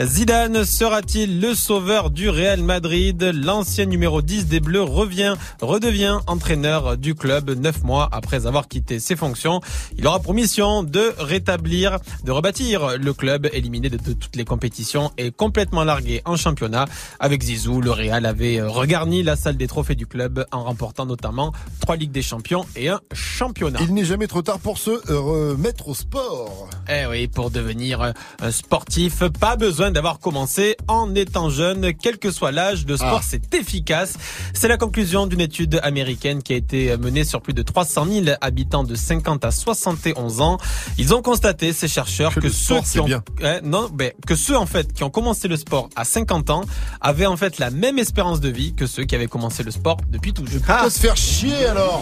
Zidane 0.01 0.65
sera-t-il 0.65 1.41
le 1.41 1.57
sauveur 1.57 2.11
du 2.11 2.29
Real 2.29 2.63
Madrid? 2.63 3.21
L'ancien 3.35 3.87
numéro 3.87 4.23
10 4.23 4.47
des 4.47 4.61
Bleus 4.61 4.85
revient, 4.85 5.35
redevient 5.61 6.21
entraîneur 6.29 6.97
du 6.97 7.17
club 7.17 7.51
neuf 7.51 7.83
mois 7.83 8.09
après 8.13 8.47
avoir 8.47 8.69
quitté 8.69 9.01
ses 9.01 9.17
fonctions. 9.17 9.61
Il 9.97 10.07
aura 10.07 10.21
pour 10.21 10.35
mission 10.35 10.83
de 10.83 11.13
rétablir, 11.19 11.99
de 12.25 12.33
rebâtir 12.33 12.99
le 12.99 13.13
club 13.13 13.49
éliminé 13.53 13.89
de, 13.91 13.97
de 13.97 14.13
toutes 14.13 14.37
les 14.37 14.45
compétitions 14.45 15.11
et 15.19 15.31
complètement 15.31 15.85
largué 15.85 16.23
en 16.25 16.37
championnat. 16.37 16.85
Avec 17.21 17.43
Zizou, 17.43 17.81
le 17.81 17.91
Real 17.91 18.27
avait 18.27 18.61
regarni 18.63 19.23
la 19.23 19.37
salle 19.37 19.57
des 19.57 19.67
trophées 19.67 19.95
du 19.95 20.07
club 20.07 20.45
en 20.53 20.65
remportant 20.65 21.07
notamment 21.07 21.53
trois 21.81 21.97
Ligues 21.97 22.13
des 22.13 22.23
Champions 22.23 22.65
et 22.77 22.89
un 22.89 23.01
championnat. 23.13 23.79
Il 23.83 23.95
n'est 23.95 24.05
jamais 24.05 24.27
trop 24.27 24.43
tard 24.43 24.59
pour 24.59 24.79
se 24.79 24.91
remettre 25.13 25.89
au 25.89 25.95
sport. 25.95 26.69
Eh 26.89 27.07
oui, 27.07 27.29
pour 27.29 27.51
devenir 27.51 28.13
un 28.41 28.51
sportif, 28.51 29.23
pas 29.41 29.57
besoin 29.57 29.91
d'avoir 29.91 30.19
commencé 30.19 30.77
en 30.89 31.15
étant 31.15 31.51
jeune, 31.51 31.93
quel 31.95 32.19
que 32.19 32.31
soit 32.31 32.53
l'âge, 32.53 32.85
le 32.87 32.97
sport 32.97 33.21
Ah. 33.23 33.27
c'est 33.27 33.55
efficace. 33.55 34.15
C'est 34.53 34.69
la 34.69 34.77
conclusion 34.77 35.27
d'une 35.27 35.41
étude 35.41 35.81
américaine 35.83 36.43
qui 36.43 36.53
a 36.53 36.57
été 36.57 36.97
menée 36.97 37.25
sur 37.25 37.41
plus 37.41 37.55
de 37.55 37.63
300 37.63 38.07
000 38.25 38.37
habitants 38.41 38.85
de 38.85 38.95
50 38.95 39.45
à 39.45 39.51
71 39.79 40.41
ans. 40.41 40.59
Ils 40.99 41.15
ont 41.15 41.23
constaté, 41.23 41.73
ces 41.73 41.89
chercheurs, 41.89 42.35
Que 42.35 42.49
ceux 42.49 42.75
sport, 42.77 42.85
qui 42.85 43.01
ont, 43.01 43.05
bien. 43.05 43.23
Ouais, 43.41 43.61
non, 43.63 43.89
ben, 43.93 44.13
que 44.27 44.35
ceux 44.35 44.57
en 44.57 44.67
fait 44.67 44.93
qui 44.93 45.05
ont 45.05 45.11
commencé 45.11 45.49
le 45.49 45.57
sport 45.57 45.89
à 45.97 46.05
50 46.05 46.51
ans 46.51 46.63
avaient 47.01 47.27
en 47.27 47.37
fait 47.37 47.59
la 47.59 47.71
même 47.71 47.99
espérance 47.99 48.41
de 48.41 48.49
vie 48.49 48.75
que 48.75 48.87
ceux 48.87 49.05
qui 49.05 49.15
avaient 49.15 49.27
commencé 49.27 49.63
le 49.63 49.71
sport 49.71 49.97
depuis 50.11 50.33
toujours. 50.33 50.61
On 50.69 50.73
va 50.73 50.91
se 50.91 50.99
faire 51.01 51.17
chier 51.17 51.67
alors. 51.67 52.01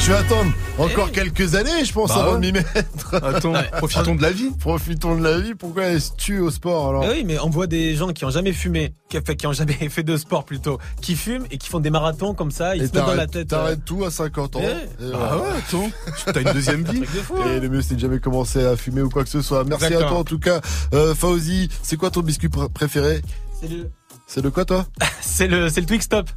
Je 0.00 0.10
vais 0.12 0.18
attendre 0.18 0.52
encore 0.78 1.10
quelques 1.12 1.54
années, 1.54 1.84
je 1.84 1.92
pense, 1.92 2.08
Bah 2.10 2.16
avant 2.16 2.32
ouais. 2.34 2.40
de 2.40 2.46
m'y 2.46 2.52
mettre. 2.52 3.14
Attends, 3.14 3.52
profitons 3.78 4.14
de 4.16 4.22
la 4.22 4.30
vie. 4.32 4.50
Profitons 4.58 5.16
de 5.16 5.22
la 5.22 5.38
vie. 5.38 5.54
Pourquoi 5.54 5.84
elle 5.84 6.00
se 6.00 6.10
tue 6.16 6.40
au 6.40 6.50
sport 6.50 6.88
alors 6.88 7.04
Eh 7.06 7.10
oui, 7.18 7.24
mais 7.24 7.38
on 7.38 7.48
voit 7.48 7.66
des 7.68 7.94
gens 7.94 8.08
qui 8.12 8.24
ont 8.24 8.30
jamais 8.30 8.52
fumé, 8.52 8.92
qui, 9.08 9.16
fait, 9.24 9.36
qui 9.36 9.46
ont 9.46 9.52
jamais 9.52 9.72
fait 9.90 10.02
de 10.02 10.16
sport 10.16 10.44
plutôt, 10.44 10.78
qui 11.00 11.14
fument 11.14 11.46
et 11.50 11.58
qui 11.58 11.68
font 11.68 11.78
des 11.80 11.90
marathons 11.90 12.34
comme 12.34 12.50
ça, 12.50 12.74
ils 12.76 12.82
Et 12.82 12.86
se 12.88 12.92
mettent 12.92 13.02
dans 13.06 13.14
la 13.14 13.26
t'arrêtes- 13.26 13.30
tête. 13.30 13.52
euh, 13.52 13.56
T'arrêtes 13.56 13.84
tout 13.84 14.04
à 14.04 14.10
50 14.10 14.56
ans. 14.56 14.60
Et 14.62 14.66
Ah 15.14 15.36
ouais, 15.38 15.42
attends. 15.58 15.90
T'as 16.32 16.40
une 16.40 16.52
deuxième 16.64 16.84
vie. 16.84 17.00
truc 17.02 17.12
de 17.14 17.20
fou, 17.20 17.34
hein. 17.38 17.46
Et 17.56 17.60
le 17.60 17.68
mieux 17.68 17.82
c'est 17.82 17.94
de 17.94 18.00
jamais 18.00 18.18
commencer 18.20 18.64
à 18.64 18.76
fumer 18.76 19.02
ou 19.02 19.08
quoi 19.10 19.24
que 19.24 19.30
ce 19.30 19.42
soit. 19.42 19.64
Merci 19.64 19.86
à 19.94 19.98
toi 19.98 20.18
en 20.18 20.24
tout 20.24 20.38
cas. 20.38 20.60
Euh, 20.94 21.14
Fauzi, 21.14 21.68
c'est 21.82 21.96
quoi 21.96 22.10
ton 22.10 22.20
biscuit 22.20 22.48
pr- 22.48 22.70
préféré? 22.72 23.22
C'est 23.60 23.68
le, 23.68 23.90
C'est 24.26 24.42
le 24.42 24.50
quoi 24.50 24.64
toi? 24.64 24.86
C'est 25.20 25.46
le, 25.48 25.68
c'est 25.68 25.80
le 25.80 25.86
Twix 25.86 26.08
Top. 26.08 26.28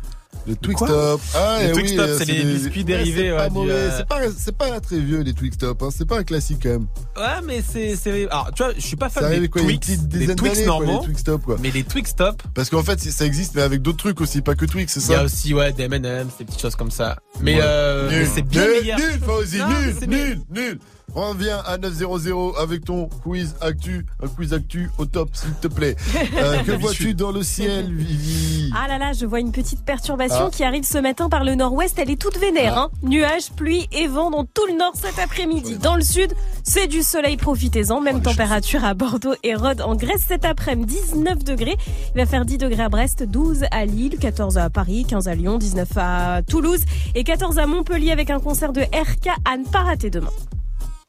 Le 0.46 0.56
Twix 0.56 0.80
Top. 0.80 1.20
Ah, 1.36 1.58
Le 1.62 1.70
eh 1.70 1.72
Twix 1.74 1.92
oui, 1.92 1.98
Top, 1.98 2.06
euh, 2.08 2.16
c'est 2.18 2.26
les 2.26 2.44
des- 2.44 2.54
biscuits 2.54 2.80
Ouais, 2.80 2.84
dérivés, 2.86 3.30
C'est 3.30 3.36
pas 3.50 3.60
ouais, 3.60 3.70
euh, 3.70 4.32
C'est 4.38 4.58
pas, 4.58 4.80
très 4.80 4.98
vieux 5.00 5.20
les 5.22 5.34
Twix 5.34 5.58
Top. 5.58 5.84
Hein. 5.84 5.90
C'est 5.96 6.08
pas 6.08 6.20
un 6.20 6.24
classique 6.24 6.60
quand 6.64 6.70
même. 6.70 6.88
Ouais, 7.18 7.42
mais 7.46 7.62
c'est, 7.68 7.96
c'est, 7.98 8.30
alors, 8.30 8.50
tu 8.56 8.64
vois, 8.64 8.74
je 8.76 8.80
suis 8.82 8.96
pas 8.96 9.10
Ça 9.10 9.22
fan 9.22 9.40
des 9.40 9.50
quoi, 9.50 9.62
Twix, 9.62 10.00
des 10.08 10.36
Twix 10.36 10.66
normaux, 10.66 11.02
Twix 11.04 11.24
Top 11.24 11.44
quoi. 11.44 11.58
mais 11.62 11.72
les 11.72 11.84
Twix 11.84 12.16
Top, 12.16 12.42
Parce 12.54 12.70
qu'en 12.70 12.84
fait 12.84 13.00
ça 13.00 13.26
existe 13.26 13.56
mais 13.56 13.62
avec 13.62 13.82
d'autres 13.82 13.98
trucs 13.98 14.22
aussi, 14.22 14.42
pas 14.42 14.56
que 14.56 14.66
Twix, 14.66 14.92
c'est 14.94 15.00
il 15.02 15.12
y 15.12 15.16
a 15.16 15.18
ça 15.20 15.24
aussi, 15.26 15.54
ouais, 15.54 15.74
des 15.74 15.84
M&M's, 15.84 16.38
des 16.38 16.46
petites 16.46 16.62
choses 16.62 16.76
comme 16.76 16.92
ça. 16.92 17.18
Mais, 17.42 17.56
Ouais. 17.56 17.62
euh, 17.64 18.26
c'est 18.34 18.42
bien 18.44 18.64
nul, 18.64 18.72
meilleur. 18.82 19.00
Nul, 19.00 19.20
nul, 19.68 20.08
nul, 20.10 20.40
nul. 20.50 20.80
Reviens 21.16 21.58
à 21.66 21.77
900 21.77 22.52
avec 22.61 22.86
ton 22.86 23.08
quiz 23.24 23.56
actu, 23.61 24.06
un 24.22 24.27
quiz 24.27 24.53
actu 24.53 24.92
au 25.00 25.06
top 25.06 25.30
s'il 25.34 25.53
te 25.53 25.68
plaît. 25.68 25.95
Euh, 26.38 26.58
que 26.64 26.72
vois-tu 26.74 27.14
dans 27.16 27.32
le 27.32 27.42
ciel, 27.42 27.92
Vivi 27.92 28.69
Ah 28.76 28.88
là 28.88 28.98
là, 29.00 29.14
je 29.14 29.26
vois 29.26 29.40
une 29.40 29.52
petite 29.52 29.84
perturbation 29.84 30.48
Ah. 30.48 30.50
qui 30.52 30.64
arrive 30.64 30.84
ce 30.84 30.98
matin 31.00 31.30
par 31.30 31.44
le 31.44 31.56
nord-ouest. 31.56 31.98
Elle 31.98 32.11
est 32.11 32.22
toute 32.22 32.38
vénère. 32.38 32.74
Ah. 32.76 32.82
Hein. 32.82 32.90
Nuages, 33.02 33.50
pluie 33.56 33.88
et 33.92 34.08
vent 34.08 34.30
dans 34.30 34.44
tout 34.45 34.66
le 34.68 34.77
nord 34.77 34.92
cet 34.95 35.18
après-midi. 35.18 35.77
Dans 35.77 35.95
le 35.95 36.02
sud, 36.03 36.32
c'est 36.64 36.88
du 36.88 37.02
soleil, 37.02 37.38
profitez-en. 37.38 37.98
Oh, 37.98 38.02
Même 38.02 38.22
température 38.22 38.84
à 38.86 38.94
Bordeaux 38.94 39.34
et 39.44 39.56
Rhodes 39.56 39.82
en 39.82 39.95
Grèce 39.95 40.26
cet 40.27 40.45
après-midi. 40.45 40.98
19 41.14 41.44
degrés. 41.44 41.77
Il 42.14 42.19
va 42.19 42.26
faire 42.27 42.45
10 42.45 42.58
degrés 42.60 42.84
à 42.84 42.90
Brest, 42.90 43.24
12 43.24 43.64
à 43.72 43.86
Lille, 43.86 44.18
14 44.19 44.58
à 44.58 44.69
Paris, 44.69 45.06
15 45.08 45.27
à 45.27 45.34
Lyon, 45.36 45.58
19 45.58 45.88
à 45.95 46.42
Toulouse 46.48 46.82
et 47.16 47.24
14 47.24 47.58
à 47.58 47.66
Montpellier 47.66 48.11
avec 48.11 48.30
un 48.30 48.40
concert 48.40 48.74
de 48.74 48.82
RK 48.82 49.30
à 49.45 49.58
ne 49.58 49.66
pas 49.66 49.84
rater 49.84 50.10
demain. 50.11 50.30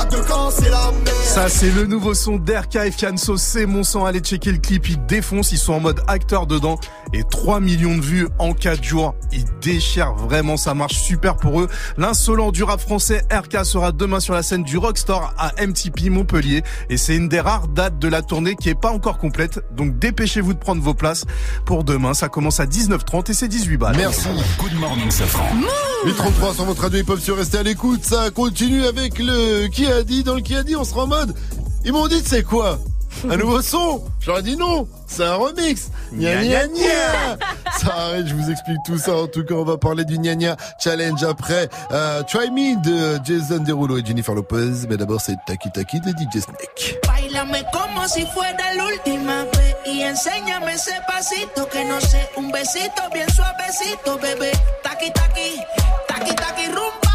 À 0.00 0.06
deux 0.06 0.22
camps, 0.22 0.50
c'est 0.50 0.70
la 0.70 0.90
merde. 1.04 1.08
Ça, 1.24 1.48
c'est 1.48 1.70
le 1.70 1.86
nouveau 1.86 2.14
son 2.14 2.38
d'RK 2.38 2.76
et 2.86 2.90
Fianso, 2.90 3.36
c'est 3.36 3.66
mon 3.66 3.84
sang. 3.84 4.04
Allez 4.04 4.20
checker 4.20 4.50
le 4.50 4.58
clip, 4.58 4.88
ils 4.88 5.04
défoncent, 5.06 5.52
ils 5.52 5.58
sont 5.58 5.74
en 5.74 5.80
mode 5.80 6.00
acteur 6.08 6.46
dedans. 6.46 6.78
Et 7.12 7.22
3 7.22 7.60
millions 7.60 7.96
de 7.96 8.02
vues 8.02 8.28
en 8.38 8.52
4 8.52 8.82
jours. 8.82 9.14
Ils 9.32 9.44
déchirent 9.60 10.14
vraiment, 10.14 10.56
ça 10.56 10.74
marche 10.74 10.96
super 10.96 11.36
pour 11.36 11.60
eux. 11.60 11.68
L'insolent 11.98 12.50
du 12.50 12.62
rap 12.62 12.80
français, 12.80 13.22
RK 13.30 13.64
sera 13.64 13.92
demain 13.92 14.20
sur 14.20 14.34
la 14.34 14.42
scène 14.42 14.62
du 14.62 14.78
Rockstore 14.78 15.34
à 15.36 15.52
MTP 15.64 16.08
Montpellier. 16.08 16.62
Et 16.88 16.96
c'est 16.96 17.14
une 17.14 17.28
des 17.28 17.40
rares 17.40 17.68
dates 17.68 17.98
de 17.98 18.08
la 18.08 18.22
tournée 18.22 18.56
qui 18.56 18.70
est 18.70 18.80
pas 18.80 18.90
encore 18.90 19.18
complète. 19.18 19.60
Donc 19.76 19.98
dépêchez-vous 19.98 20.54
de 20.54 20.58
prendre 20.58 20.82
vos 20.82 20.94
places 20.94 21.26
pour 21.64 21.84
demain. 21.84 22.14
Ça 22.14 22.28
commence 22.28 22.58
à 22.58 22.66
19h30 22.66 23.30
et 23.30 23.34
c'est 23.34 23.48
18 23.48 23.76
balles. 23.76 23.96
Merci. 23.96 24.28
Good 24.58 24.74
morning, 24.80 25.10
Safran. 25.10 25.48
833 26.06 26.54
sur 26.54 26.64
votre 26.64 26.82
radio, 26.82 26.98
ils 27.00 27.04
peuvent 27.04 27.20
se 27.20 27.32
rester 27.32 27.58
à 27.58 27.62
l'écoute. 27.62 28.04
Ça 28.04 28.30
continue 28.30 28.84
avec 28.84 29.18
le 29.18 29.68
qui 29.68 29.89
a 29.90 30.02
dit. 30.02 30.22
Dans 30.22 30.34
le 30.34 30.40
qui 30.40 30.56
a 30.56 30.62
dit, 30.62 30.76
on 30.76 30.84
sera 30.84 31.04
en 31.04 31.06
mode. 31.06 31.34
Ils 31.84 31.92
m'ont 31.92 32.08
dit, 32.08 32.22
c'est 32.24 32.42
quoi? 32.42 32.78
Un 33.28 33.36
nouveau 33.36 33.60
son? 33.60 34.02
J'aurais 34.20 34.42
dit 34.42 34.56
non, 34.56 34.86
c'est 35.06 35.24
un 35.24 35.34
remix. 35.34 35.90
Gna 36.12 36.42
gna 36.42 36.66
gna. 36.68 37.38
Ça 37.78 37.94
arrête, 37.94 38.26
je 38.26 38.34
vous 38.34 38.50
explique 38.50 38.78
tout 38.86 38.98
ça. 38.98 39.14
En 39.14 39.26
tout 39.26 39.44
cas, 39.44 39.54
on 39.54 39.64
va 39.64 39.76
parler 39.76 40.04
du 40.04 40.16
gna 40.18 40.34
gna 40.36 40.56
challenge 40.82 41.22
après. 41.24 41.68
Euh, 41.90 42.22
Try 42.22 42.50
Me 42.50 42.80
de 42.82 43.20
Jason 43.24 43.62
Derulo 43.62 43.98
et 43.98 44.04
Jennifer 44.04 44.34
Lopez. 44.34 44.86
Mais 44.88 44.96
d'abord, 44.96 45.20
c'est 45.20 45.36
Taki 45.46 45.70
Taki 45.70 46.00
de 46.00 46.10
DJ 46.10 46.42
Snake. 46.44 47.00
Bailame 47.06 47.62
como 47.72 48.06
si 48.08 48.24
fuera 48.26 48.74
la 48.76 48.86
última 48.86 49.44
vez 49.44 49.76
y 49.86 50.02
enséñame 50.02 50.72
ese 50.72 50.92
pasito 51.06 51.68
que 51.68 51.84
no 51.84 52.00
sé, 52.00 52.30
un 52.36 52.50
besito 52.50 53.02
bien 53.12 53.28
suavecito, 53.30 54.18
bebé. 54.18 54.52
Taqui 54.82 55.12
taqui, 55.12 55.60
taqui 56.08 56.34
taqui 56.36 56.66
rumba. 56.68 57.09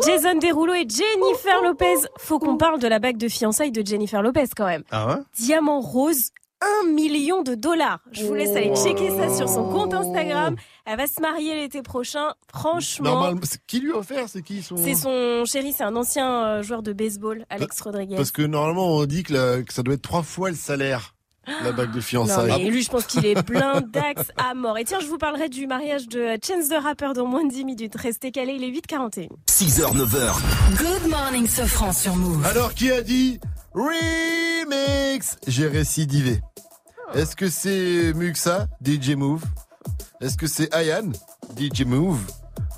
C'était 0.00 0.12
Jason 0.12 0.38
Derulo 0.38 0.72
et 0.74 0.86
Jennifer 0.88 1.62
Lopez. 1.62 1.94
Faut 2.18 2.38
qu'on 2.38 2.56
parle 2.56 2.78
de 2.80 2.88
la 2.88 2.98
bague 2.98 3.16
de 3.16 3.28
fiançailles 3.28 3.72
de 3.72 3.84
Jennifer 3.86 4.22
Lopez 4.22 4.44
quand 4.56 4.66
même. 4.66 4.82
Ah 4.90 5.06
ouais? 5.08 5.22
Diamant 5.38 5.80
rose, 5.80 6.30
1 6.84 6.88
million 6.88 7.42
de 7.42 7.54
dollars. 7.54 8.00
Je 8.12 8.24
vous 8.24 8.34
laisse 8.34 8.56
aller 8.56 8.74
checker 8.74 9.10
ça 9.10 9.28
sur 9.34 9.48
son 9.48 9.68
compte 9.68 9.92
Instagram. 9.92 10.56
Elle 10.86 10.96
va 10.96 11.06
se 11.06 11.20
marier 11.20 11.54
l'été 11.54 11.82
prochain. 11.82 12.32
Franchement, 12.50 13.10
Normalement, 13.10 13.40
c'est- 13.44 13.60
qui 13.66 13.80
lui 13.80 13.92
a 13.92 13.96
offert? 13.96 14.28
C'est 14.28 14.42
qui 14.42 14.62
son 14.62 14.76
c'est 14.76 14.94
son 14.94 15.44
chéri, 15.44 15.72
c'est 15.72 15.84
un 15.84 15.96
ancien 15.96 16.44
euh, 16.46 16.62
joueur 16.62 16.82
de 16.82 16.92
baseball, 16.92 17.44
Alex 17.50 17.80
Rodriguez. 17.80 18.16
Parce 18.16 18.30
que 18.30 18.42
normalement, 18.42 18.86
on 18.96 19.04
dit 19.04 19.22
que, 19.22 19.32
la- 19.34 19.62
que 19.62 19.72
ça 19.74 19.82
doit 19.82 19.94
être 19.94 20.02
trois 20.02 20.22
fois 20.22 20.48
le 20.50 20.56
salaire, 20.56 21.14
la 21.62 21.72
bague 21.72 21.90
de 21.90 21.96
Non, 21.96 22.02
fiançailles. 22.02 22.62
mais 22.64 22.70
lui, 22.70 22.82
je 22.82 22.90
pense 22.90 23.06
qu'il 23.06 23.24
est 23.26 23.40
plein 23.42 23.80
d'axes 23.80 24.30
à 24.36 24.54
mort. 24.54 24.78
Et 24.78 24.84
tiens, 24.84 24.98
je 25.00 25.06
vous 25.06 25.18
parlerai 25.18 25.48
du 25.48 25.66
mariage 25.66 26.08
de 26.08 26.36
Chance 26.44 26.68
the 26.68 26.82
Rapper 26.82 27.10
dans 27.14 27.26
moins 27.26 27.44
de 27.44 27.50
10 27.52 27.64
minutes. 27.64 27.94
Restez 27.96 28.30
calés, 28.32 28.54
il 28.58 28.64
est 28.64 28.70
8h41. 28.70 29.28
6h, 29.48 29.94
9h. 29.96 30.34
Good 30.78 31.10
morning, 31.10 31.46
Sofran 31.48 31.92
sur 31.92 32.16
Move. 32.16 32.44
Alors, 32.46 32.74
qui 32.74 32.90
a 32.90 33.00
dit 33.02 33.38
Remix? 33.74 35.36
J'ai 35.46 35.68
récidivé. 35.68 36.40
Est-ce 37.14 37.36
que 37.36 37.48
c'est 37.48 38.12
Muxa, 38.14 38.66
DJ 38.84 39.10
Move? 39.10 39.42
Est-ce 40.20 40.36
que 40.36 40.46
c'est 40.46 40.72
Ayan, 40.74 41.12
DJ 41.58 41.82
Move? 41.84 42.18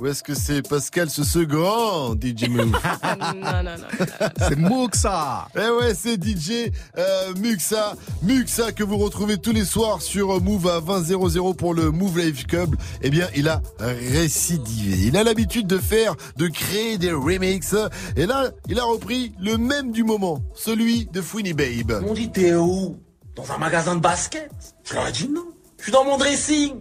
Ou 0.00 0.06
est-ce 0.06 0.22
que 0.22 0.34
c'est 0.34 0.62
Pascal 0.62 1.10
ce 1.10 1.24
second 1.24 2.14
DJ 2.14 2.48
Move 2.48 2.66
non, 3.34 3.62
non, 3.64 3.76
non. 3.78 4.28
C'est 4.38 4.56
Muxa 4.56 5.48
Eh 5.56 5.70
ouais, 5.70 5.94
c'est 5.94 6.22
DJ 6.22 6.70
euh, 6.96 7.34
Muxa. 7.34 7.94
Muxa 8.22 8.70
que 8.70 8.84
vous 8.84 8.98
retrouvez 8.98 9.38
tous 9.38 9.50
les 9.50 9.64
soirs 9.64 10.00
sur 10.00 10.40
Move 10.40 10.68
à 10.68 10.80
20.00 10.80 11.56
pour 11.56 11.74
le 11.74 11.90
Move 11.90 12.18
Life 12.18 12.46
Club. 12.46 12.76
Eh 13.02 13.10
bien, 13.10 13.26
il 13.34 13.48
a 13.48 13.60
récidivé. 13.80 15.08
Il 15.08 15.16
a 15.16 15.24
l'habitude 15.24 15.66
de 15.66 15.78
faire, 15.78 16.14
de 16.36 16.46
créer 16.46 16.96
des 16.96 17.12
remixes. 17.12 17.74
Et 18.16 18.26
là, 18.26 18.50
il 18.68 18.78
a 18.78 18.84
repris 18.84 19.32
le 19.40 19.58
même 19.58 19.90
du 19.90 20.04
moment, 20.04 20.42
celui 20.54 21.06
de 21.06 21.20
Fouini 21.20 21.54
Babe. 21.54 22.04
On 22.06 22.14
dit 22.14 22.30
t'es 22.30 22.54
où? 22.54 22.96
Dans 23.34 23.50
un 23.50 23.58
magasin 23.58 23.96
de 23.96 24.00
basket? 24.00 24.50
Je 24.84 24.94
leur 24.94 25.08
ai 25.08 25.12
dit 25.12 25.28
non. 25.28 25.46
Je 25.78 25.84
suis 25.84 25.92
dans 25.92 26.04
mon 26.04 26.18
dressing. 26.18 26.74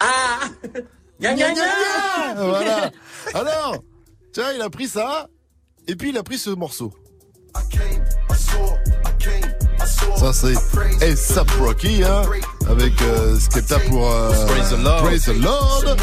Ah 0.00 0.40
Gna 1.24 1.32
gna 1.32 1.54
gna 1.54 2.34
Voilà. 2.36 2.90
Alors, 3.34 3.76
tiens, 4.34 4.52
il 4.54 4.60
a 4.60 4.68
pris 4.68 4.88
ça, 4.88 5.26
et 5.88 5.96
puis 5.96 6.10
il 6.10 6.18
a 6.18 6.22
pris 6.22 6.36
ce 6.36 6.50
morceau. 6.50 6.92
Ça 10.18 10.32
c'est 10.34 10.54
ASAP 11.02 11.50
Rocky, 11.60 12.04
hein, 12.04 12.22
avec 12.68 13.00
euh, 13.00 13.38
Skepta 13.38 13.78
pour 13.80 14.10
euh, 14.10 14.46
Praise 14.46 14.70
the 14.70 14.82
Lord. 14.82 15.02
Praise 15.02 15.24
the 15.24 15.42
Lord. 15.42 15.96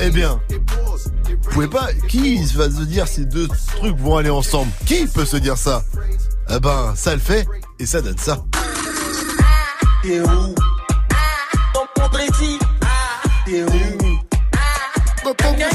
Eh 0.00 0.10
bien, 0.10 0.38
vous 0.50 1.50
pouvez 1.50 1.68
pas. 1.68 1.88
Qui 2.08 2.44
va 2.54 2.64
se 2.70 2.82
dire 2.82 3.08
ces 3.08 3.24
deux 3.24 3.48
trucs 3.48 3.96
vont 3.96 4.18
aller 4.18 4.30
ensemble? 4.30 4.70
Qui 4.84 5.06
peut 5.06 5.24
se 5.24 5.38
dire 5.38 5.56
ça? 5.56 5.82
Eh 6.50 6.60
ben, 6.60 6.92
ça 6.94 7.14
le 7.14 7.20
fait 7.20 7.46
et 7.78 7.86
ça 7.86 8.02
donne 8.02 8.18
ça. 8.18 8.44
Où 10.04 10.73
go. 15.24 15.73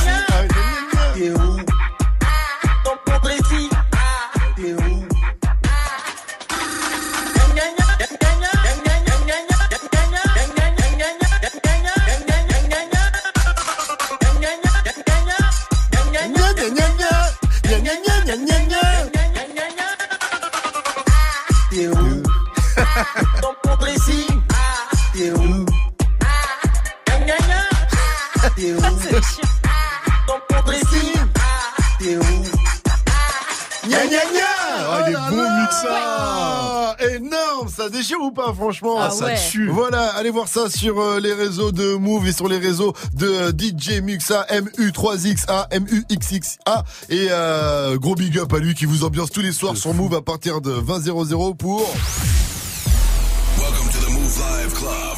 Ça 37.80 37.90
déchire 37.90 38.18
ou 38.22 38.32
pas, 38.32 38.52
franchement 38.54 38.98
Ah, 39.00 39.10
ça 39.10 39.26
ouais. 39.28 39.36
tue. 39.52 39.70
Voilà, 39.70 40.08
allez 40.18 40.32
voir 40.32 40.50
ça 40.50 40.70
sur 40.70 41.00
euh, 41.00 41.22
les 41.22 41.32
réseaux 41.32 41.72
de 41.72 41.96
Move 41.96 42.28
et 42.28 42.34
sur 42.34 42.50
les 42.50 42.58
réseaux 42.58 42.94
de 43.14 43.26
euh, 43.26 43.52
DJ 43.58 44.02
Muxa, 44.02 44.46
MU3XA, 44.52 45.68
MUXXA. 45.80 46.84
Et 47.08 47.28
euh, 47.32 47.98
gros 47.98 48.16
big 48.16 48.38
up 48.38 48.52
à 48.54 48.60
lui 48.60 48.74
qui 48.76 48.84
vous 48.84 49.06
ambiance 49.06 49.32
tous 49.32 49.40
les 49.40 49.54
soirs 49.54 49.78
sur 49.78 49.94
Move 49.94 50.14
à 50.14 50.22
partir 50.22 50.60
de 50.60 50.72
20.00 50.74 51.56
pour... 51.56 51.90
Welcome 53.58 53.88
to 53.94 54.00
the 54.06 54.10
Move 54.10 54.40
Live 54.40 54.74
Club. 54.74 55.18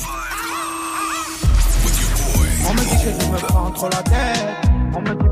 On 2.70 2.74
me 2.76 2.80
dit 2.80 3.04
que 3.04 3.24
je 3.24 3.28
me 3.32 3.38
prends 3.48 3.72
trop 3.72 3.90
la 3.90 4.04
tête. 4.04 4.46
On 4.96 5.02
me 5.02 5.16
dit 5.16 5.30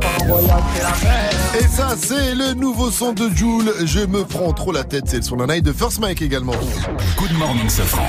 Et 1.60 1.64
ça, 1.68 1.96
c'est 2.00 2.36
le 2.36 2.54
nouveau 2.54 2.92
son 2.92 3.14
de 3.14 3.28
Joule. 3.36 3.74
Je 3.84 4.02
me 4.02 4.24
prends 4.24 4.54
trop 4.54 4.72
la 4.72 4.84
tête. 4.84 5.06
C'est 5.08 5.16
le 5.18 5.22
son 5.24 5.38
d'un 5.38 5.48
night 5.48 5.66
de 5.66 5.74
First 5.74 6.00
Mike 6.00 6.22
également. 6.22 6.52
Good 7.18 7.32
morning, 7.40 7.68
Sofran. 7.68 8.04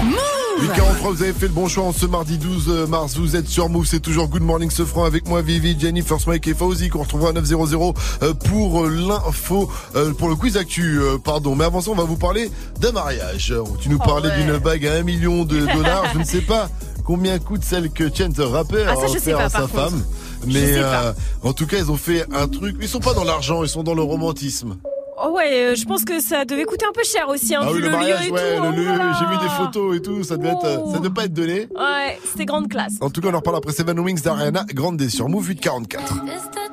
843, 0.60 1.12
vous 1.12 1.22
avez 1.22 1.32
fait 1.32 1.46
le 1.46 1.54
bon 1.54 1.66
choix 1.66 1.84
en 1.84 1.92
ce 1.94 2.04
mardi 2.04 2.36
12 2.36 2.88
mars. 2.90 3.16
Vous 3.16 3.36
êtes 3.36 3.48
sur 3.48 3.70
Move, 3.70 3.86
c'est 3.86 4.00
toujours 4.00 4.28
Good 4.28 4.42
Morning 4.42 4.70
Sofran 4.70 5.04
avec 5.04 5.26
moi, 5.28 5.40
Vivi, 5.40 5.74
Jenny, 5.80 6.02
First 6.02 6.26
Mike 6.26 6.46
et 6.48 6.52
Fauzi 6.54 6.90
qu'on 6.90 7.04
retrouvera 7.04 7.30
à 7.30 7.32
900 7.32 7.94
euh, 8.22 8.34
pour 8.34 8.84
euh, 8.84 8.90
l'info, 8.90 9.70
euh, 9.96 10.12
pour 10.12 10.28
le 10.28 10.34
quiz 10.36 10.58
actu, 10.58 10.98
euh, 11.00 11.16
pardon. 11.16 11.54
Mais 11.56 11.64
avant 11.64 11.80
ça, 11.80 11.90
on 11.90 11.94
va 11.94 12.04
vous 12.04 12.18
parler 12.18 12.50
d'un 12.80 12.92
mariage. 12.92 13.54
Tu 13.80 13.88
nous 13.88 13.98
Oh 13.98 14.06
parlais 14.06 14.28
ouais. 14.28 14.42
d'une 14.44 14.58
bague 14.58 14.86
à 14.86 14.94
un 14.96 15.02
million 15.04 15.44
de 15.46 15.60
dollars. 15.74 16.04
Je 16.12 16.18
ne 16.18 16.24
sais 16.24 16.42
pas 16.42 16.68
combien 17.06 17.38
coûte 17.38 17.62
celle 17.64 17.88
que 17.90 18.14
Chance 18.14 18.34
the 18.34 18.40
Rapper 18.40 18.84
Ah, 18.86 18.92
a 18.92 18.96
ça, 18.96 19.04
offert 19.10 19.40
à 19.40 19.48
sa 19.48 19.60
contre. 19.62 19.72
femme. 19.74 20.04
Je 20.46 20.52
Mais 20.52 20.74
sais 20.74 20.80
pas. 20.80 21.04
euh, 21.06 21.12
en 21.42 21.52
tout 21.52 21.66
cas, 21.66 21.76
ils 21.78 21.90
ont 21.90 21.96
fait 21.96 22.24
un 22.32 22.48
truc. 22.48 22.76
Ils 22.80 22.88
sont 22.88 23.00
pas 23.00 23.14
dans 23.14 23.24
l'argent, 23.24 23.62
ils 23.62 23.68
sont 23.68 23.82
dans 23.82 23.94
le 23.94 24.02
romantisme. 24.02 24.76
Oh 25.22 25.32
ouais, 25.36 25.52
euh, 25.52 25.74
je 25.74 25.84
pense 25.84 26.06
que 26.06 26.18
ça 26.18 26.46
devait 26.46 26.64
coûter 26.64 26.86
un 26.86 26.92
peu 26.92 27.02
cher 27.04 27.28
aussi, 27.28 27.54
hein, 27.54 27.60
ah 27.62 27.66
vu 27.66 27.74
oui, 27.74 27.80
le, 27.82 27.86
le, 27.88 27.90
mariage, 27.90 28.20
lieu 28.22 28.28
et 28.28 28.32
ouais, 28.32 28.56
tout. 28.56 28.62
le 28.62 28.68
oh 28.68 28.72
lieu, 28.72 29.12
j'ai 29.18 29.26
vu 29.26 29.38
des 29.42 29.48
photos 29.50 29.96
et 29.96 30.00
tout, 30.00 30.24
ça 30.24 30.38
devait 30.38 30.48
être, 30.48 30.64
euh, 30.64 30.92
ça 30.92 30.98
devait 30.98 31.12
pas 31.12 31.24
être 31.26 31.34
donné. 31.34 31.68
Ouais, 31.78 32.18
c'était 32.24 32.46
grande 32.46 32.68
classe. 32.70 32.94
En 33.02 33.10
tout 33.10 33.20
cas, 33.20 33.28
on 33.28 33.34
en 33.34 33.36
reparle 33.36 33.56
après 33.56 33.72
Seven 33.74 34.00
Wings 34.00 34.22
d'Ariana 34.22 34.64
Grande 34.72 35.06
sur 35.10 35.28
Move 35.28 35.46
844. 35.48 36.24
Mr. 36.24 36.30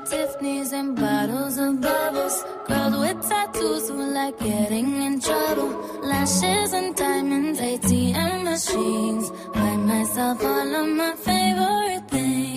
Tiffany's 0.09 0.71
and 0.73 0.93
bottles 0.95 1.57
of 1.59 1.81
bubbles. 1.81 2.45
Girls 2.69 2.97
with 3.01 3.17
tattoos 3.27 3.89
who 3.89 4.13
like 4.13 4.39
getting 4.39 4.95
in 5.01 5.19
trouble. 5.19 5.75
Lashes 6.03 6.73
and 6.73 6.95
diamonds, 6.95 7.59
ATM 7.59 8.45
machines. 8.45 9.29
Buy 9.53 9.75
myself 9.75 10.41
all 10.41 10.73
of 10.73 10.87
my 10.87 11.11
favorite 11.21 12.09
things. 12.09 12.56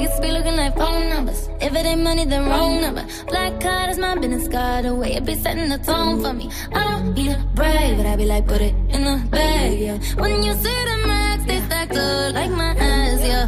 Be 0.00 0.32
looking 0.32 0.56
like 0.56 0.76
phone 0.76 1.08
numbers. 1.08 1.48
If 1.60 1.74
it 1.74 1.86
ain't 1.86 2.02
money, 2.02 2.24
then 2.26 2.46
wrong 2.46 2.80
number. 2.80 3.06
Black 3.28 3.60
card 3.60 3.90
is 3.90 3.98
my 3.98 4.14
business 4.16 4.48
card. 4.48 4.84
The 4.84 4.94
way 4.94 5.14
it 5.14 5.24
be 5.24 5.34
setting 5.34 5.68
the 5.68 5.78
tone 5.78 6.22
for 6.22 6.32
me. 6.32 6.50
I 6.72 6.84
don't 6.90 7.14
need 7.14 7.32
a 7.32 7.38
brag, 7.54 7.96
but 7.96 8.06
I 8.06 8.16
be 8.16 8.26
like, 8.26 8.46
put 8.46 8.60
it 8.60 8.74
in 8.88 9.04
the 9.04 9.16
bag, 9.30 9.78
yeah. 9.78 9.98
When 10.20 10.42
you 10.42 10.52
see 10.54 10.80
the 10.90 10.96
max, 11.06 11.44
they 11.44 11.60
stacked 11.60 11.96
up 11.96 12.34
like 12.34 12.50
my 12.50 12.74
ass, 12.76 13.20
yeah. 13.22 13.46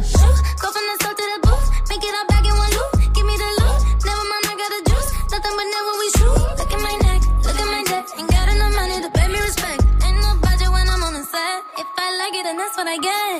Go 0.61 0.67
from 0.73 0.85
the 0.89 0.95
south 1.01 1.17
to 1.17 1.25
the 1.33 1.39
booth, 1.45 1.67
make 1.89 2.03
it 2.03 2.13
all 2.17 2.27
back 2.27 2.45
in 2.45 2.55
one 2.63 2.71
loop. 2.77 2.91
Give 3.13 3.25
me 3.25 3.35
the 3.37 3.49
loot, 3.59 3.79
never 4.05 4.25
mind, 4.31 4.45
I 4.49 4.53
got 4.61 4.71
the 4.73 4.81
juice. 4.89 5.09
Nothing 5.33 5.53
but 5.57 5.67
never 5.73 5.93
we 6.01 6.07
shoot. 6.17 6.41
Look 6.57 6.71
at 6.73 6.81
my 6.81 6.95
neck, 7.05 7.21
look 7.45 7.59
at 7.63 7.69
my 7.69 7.81
neck. 7.91 8.05
Ain't 8.17 8.29
got 8.29 8.47
enough 8.49 8.73
money 8.77 8.97
to 9.01 9.09
pay 9.09 9.27
me 9.27 9.39
respect. 9.41 9.81
Ain't 10.05 10.17
no 10.21 10.31
budget 10.41 10.69
when 10.73 10.85
I'm 10.89 11.01
on 11.01 11.13
the 11.17 11.23
set. 11.25 11.57
If 11.81 11.87
I 11.97 12.07
like 12.17 12.33
it, 12.33 12.43
then 12.45 12.57
that's 12.57 12.77
what 12.77 12.87
I 12.87 12.97
get, 12.97 13.32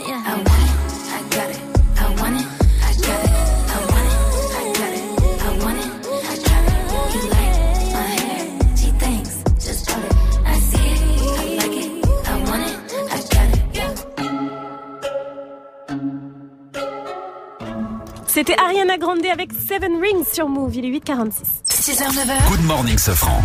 C'était 18.46 18.60
Ariana 18.62 18.98
Grande 18.98 19.26
avec 19.32 19.52
Seven 19.54 20.02
Rings 20.02 20.26
sur 20.34 20.50
Move. 20.50 20.76
Il 20.76 20.84
est 20.84 20.90
8h46. 21.00 21.32
6h, 21.66 22.10
9h. 22.12 22.50
Good 22.50 22.64
morning, 22.66 22.98
Safran. 22.98 23.42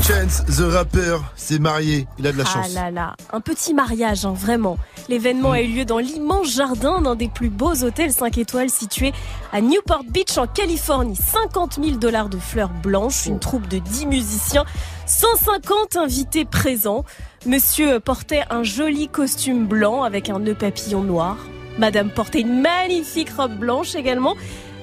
Chance, 0.00 0.44
the 0.56 0.72
rapper, 0.72 1.16
s'est 1.34 1.58
marié. 1.58 2.06
Il 2.20 2.28
a 2.28 2.32
de 2.32 2.38
la 2.38 2.44
Ah 2.46 2.62
chance. 2.62 2.74
là 2.74 2.92
là, 2.92 3.16
un 3.32 3.40
petit 3.40 3.74
mariage, 3.74 4.24
hein, 4.24 4.34
vraiment. 4.36 4.78
L'événement 5.08 5.50
a 5.50 5.62
eu 5.62 5.66
lieu 5.66 5.84
dans 5.84 5.98
l'immense 5.98 6.54
jardin 6.54 7.00
d'un 7.00 7.16
des 7.16 7.26
plus 7.26 7.48
beaux 7.50 7.74
hôtels 7.82 8.12
5 8.12 8.38
étoiles 8.38 8.70
situé 8.70 9.12
à 9.52 9.60
Newport 9.60 10.04
Beach 10.08 10.38
en 10.38 10.46
Californie. 10.46 11.16
50 11.16 11.80
000 11.82 11.96
dollars 11.96 12.28
de 12.28 12.38
fleurs 12.38 12.70
blanches, 12.70 13.26
une 13.26 13.40
troupe 13.40 13.66
de 13.66 13.78
10 13.78 14.06
musiciens, 14.06 14.64
150 15.06 15.96
invités 15.96 16.44
présents. 16.44 17.04
Monsieur 17.46 17.98
portait 17.98 18.44
un 18.50 18.62
joli 18.62 19.08
costume 19.08 19.66
blanc 19.66 20.04
avec 20.04 20.30
un 20.30 20.38
nœud 20.38 20.54
papillon 20.54 21.02
noir. 21.02 21.36
Madame 21.78 22.10
portait 22.10 22.40
une 22.40 22.60
magnifique 22.60 23.30
robe 23.36 23.54
blanche 23.56 23.94
également. 23.94 24.34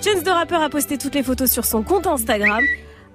Chance 0.04 0.24
de 0.24 0.30
rappeur 0.30 0.62
a 0.62 0.70
posté 0.70 0.98
toutes 0.98 1.16
les 1.16 1.24
photos 1.24 1.50
sur 1.52 1.66
son 1.66 1.82
compte 1.82 2.08
Instagram. 2.08 2.64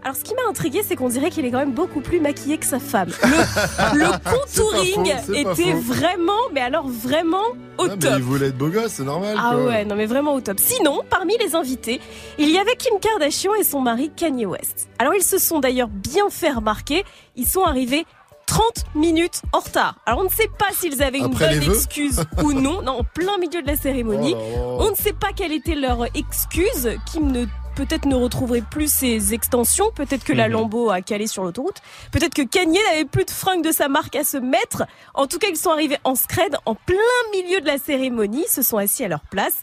Alors 0.05 0.17
ce 0.17 0.23
qui 0.23 0.33
m'a 0.35 0.49
intrigué, 0.49 0.83
c'est 0.87 0.95
qu'on 0.95 1.09
dirait 1.09 1.29
qu'il 1.29 1.45
est 1.45 1.51
quand 1.51 1.59
même 1.59 1.73
beaucoup 1.73 2.01
plus 2.01 2.21
maquillé 2.21 2.57
que 2.57 2.65
sa 2.65 2.79
femme. 2.79 3.09
Le, 3.23 3.99
le 3.99 4.07
contouring 4.31 5.13
faux, 5.17 5.33
était 5.35 5.73
vraiment, 5.73 6.39
mais 6.53 6.61
alors 6.61 6.87
vraiment 6.89 7.43
au 7.79 7.85
Ah, 7.85 7.89
mais 7.89 7.97
top. 7.99 8.13
il 8.17 8.23
voulait 8.23 8.47
être 8.49 8.57
beau 8.57 8.69
gosse, 8.69 8.93
c'est 8.93 9.03
normal. 9.05 9.37
Ah 9.37 9.51
quoi. 9.55 9.65
ouais, 9.67 9.85
non 9.85 9.97
mais 9.97 10.07
vraiment 10.07 10.35
au 10.35 10.41
top. 10.41 10.59
Sinon, 10.61 11.03
parmi 11.11 11.37
les 11.39 11.57
invités, 11.57 12.01
il 12.39 12.49
y 12.49 12.59
avait 12.59 12.77
Kim 12.77 12.99
Kardashian 13.01 13.53
et 13.61 13.65
son 13.65 13.81
mari 13.81 14.11
Kanye 14.15 14.47
West. 14.47 14.89
Alors 15.01 15.15
ils 15.15 15.23
se 15.25 15.39
sont 15.39 15.59
d'ailleurs 15.59 15.89
bien 15.89 16.31
fait 16.31 16.51
remarquer, 16.53 17.05
ils 17.37 17.47
sont 17.47 17.65
arrivés 17.65 18.07
30 18.49 18.63
minutes 18.97 19.43
en 19.53 19.61
retard. 19.61 19.95
Alors 20.07 20.21
on 20.21 20.25
ne 20.25 20.31
sait 20.31 20.49
pas 20.59 20.71
s'ils 20.73 21.03
avaient 21.03 21.19
une 21.19 21.29
bonne 21.29 21.63
excuse 21.63 22.25
ou 22.43 22.53
non, 22.53 22.83
non, 22.83 22.99
en 23.01 23.05
plein 23.05 23.37
milieu 23.39 23.63
de 23.63 23.67
la 23.67 23.77
cérémonie. 23.77 24.35
Oh. 24.37 24.79
On 24.81 24.91
ne 24.91 24.97
sait 24.97 25.13
pas 25.13 25.29
quelle 25.37 25.53
était 25.53 25.75
leur 25.75 26.05
excuse. 26.17 26.97
Kim 27.13 27.31
ne 27.31 27.45
peut-être 27.77 28.07
ne 28.07 28.17
retrouverait 28.17 28.65
plus 28.69 28.93
ses 28.93 29.35
extensions, 29.35 29.93
peut-être 29.95 30.25
que 30.25 30.33
Mhm. 30.33 30.39
la 30.39 30.49
Lambo 30.49 30.91
a 30.91 31.01
calé 31.01 31.29
sur 31.29 31.45
l'autoroute, 31.45 31.77
peut-être 32.11 32.35
que 32.35 32.43
Kanye 32.43 32.81
n'avait 32.91 33.05
plus 33.05 33.25
de 33.25 33.31
fringues 33.31 33.63
de 33.63 33.71
sa 33.71 33.87
marque 33.89 34.17
à 34.17 34.25
se 34.25 34.37
mettre. 34.37 34.83
En 35.15 35.27
tout 35.29 35.39
cas, 35.39 35.47
ils 35.49 35.57
sont 35.57 35.71
arrivés 35.71 35.99
en 36.03 36.17
scred 36.17 36.57
en 36.67 36.75
plein 36.75 36.97
milieu 37.33 37.61
de 37.61 37.67
la 37.67 37.79
cérémonie, 37.79 38.47
se 38.49 38.63
sont 38.63 38.79
assis 38.79 39.05
à 39.05 39.09
leur 39.09 39.21
place. 39.21 39.55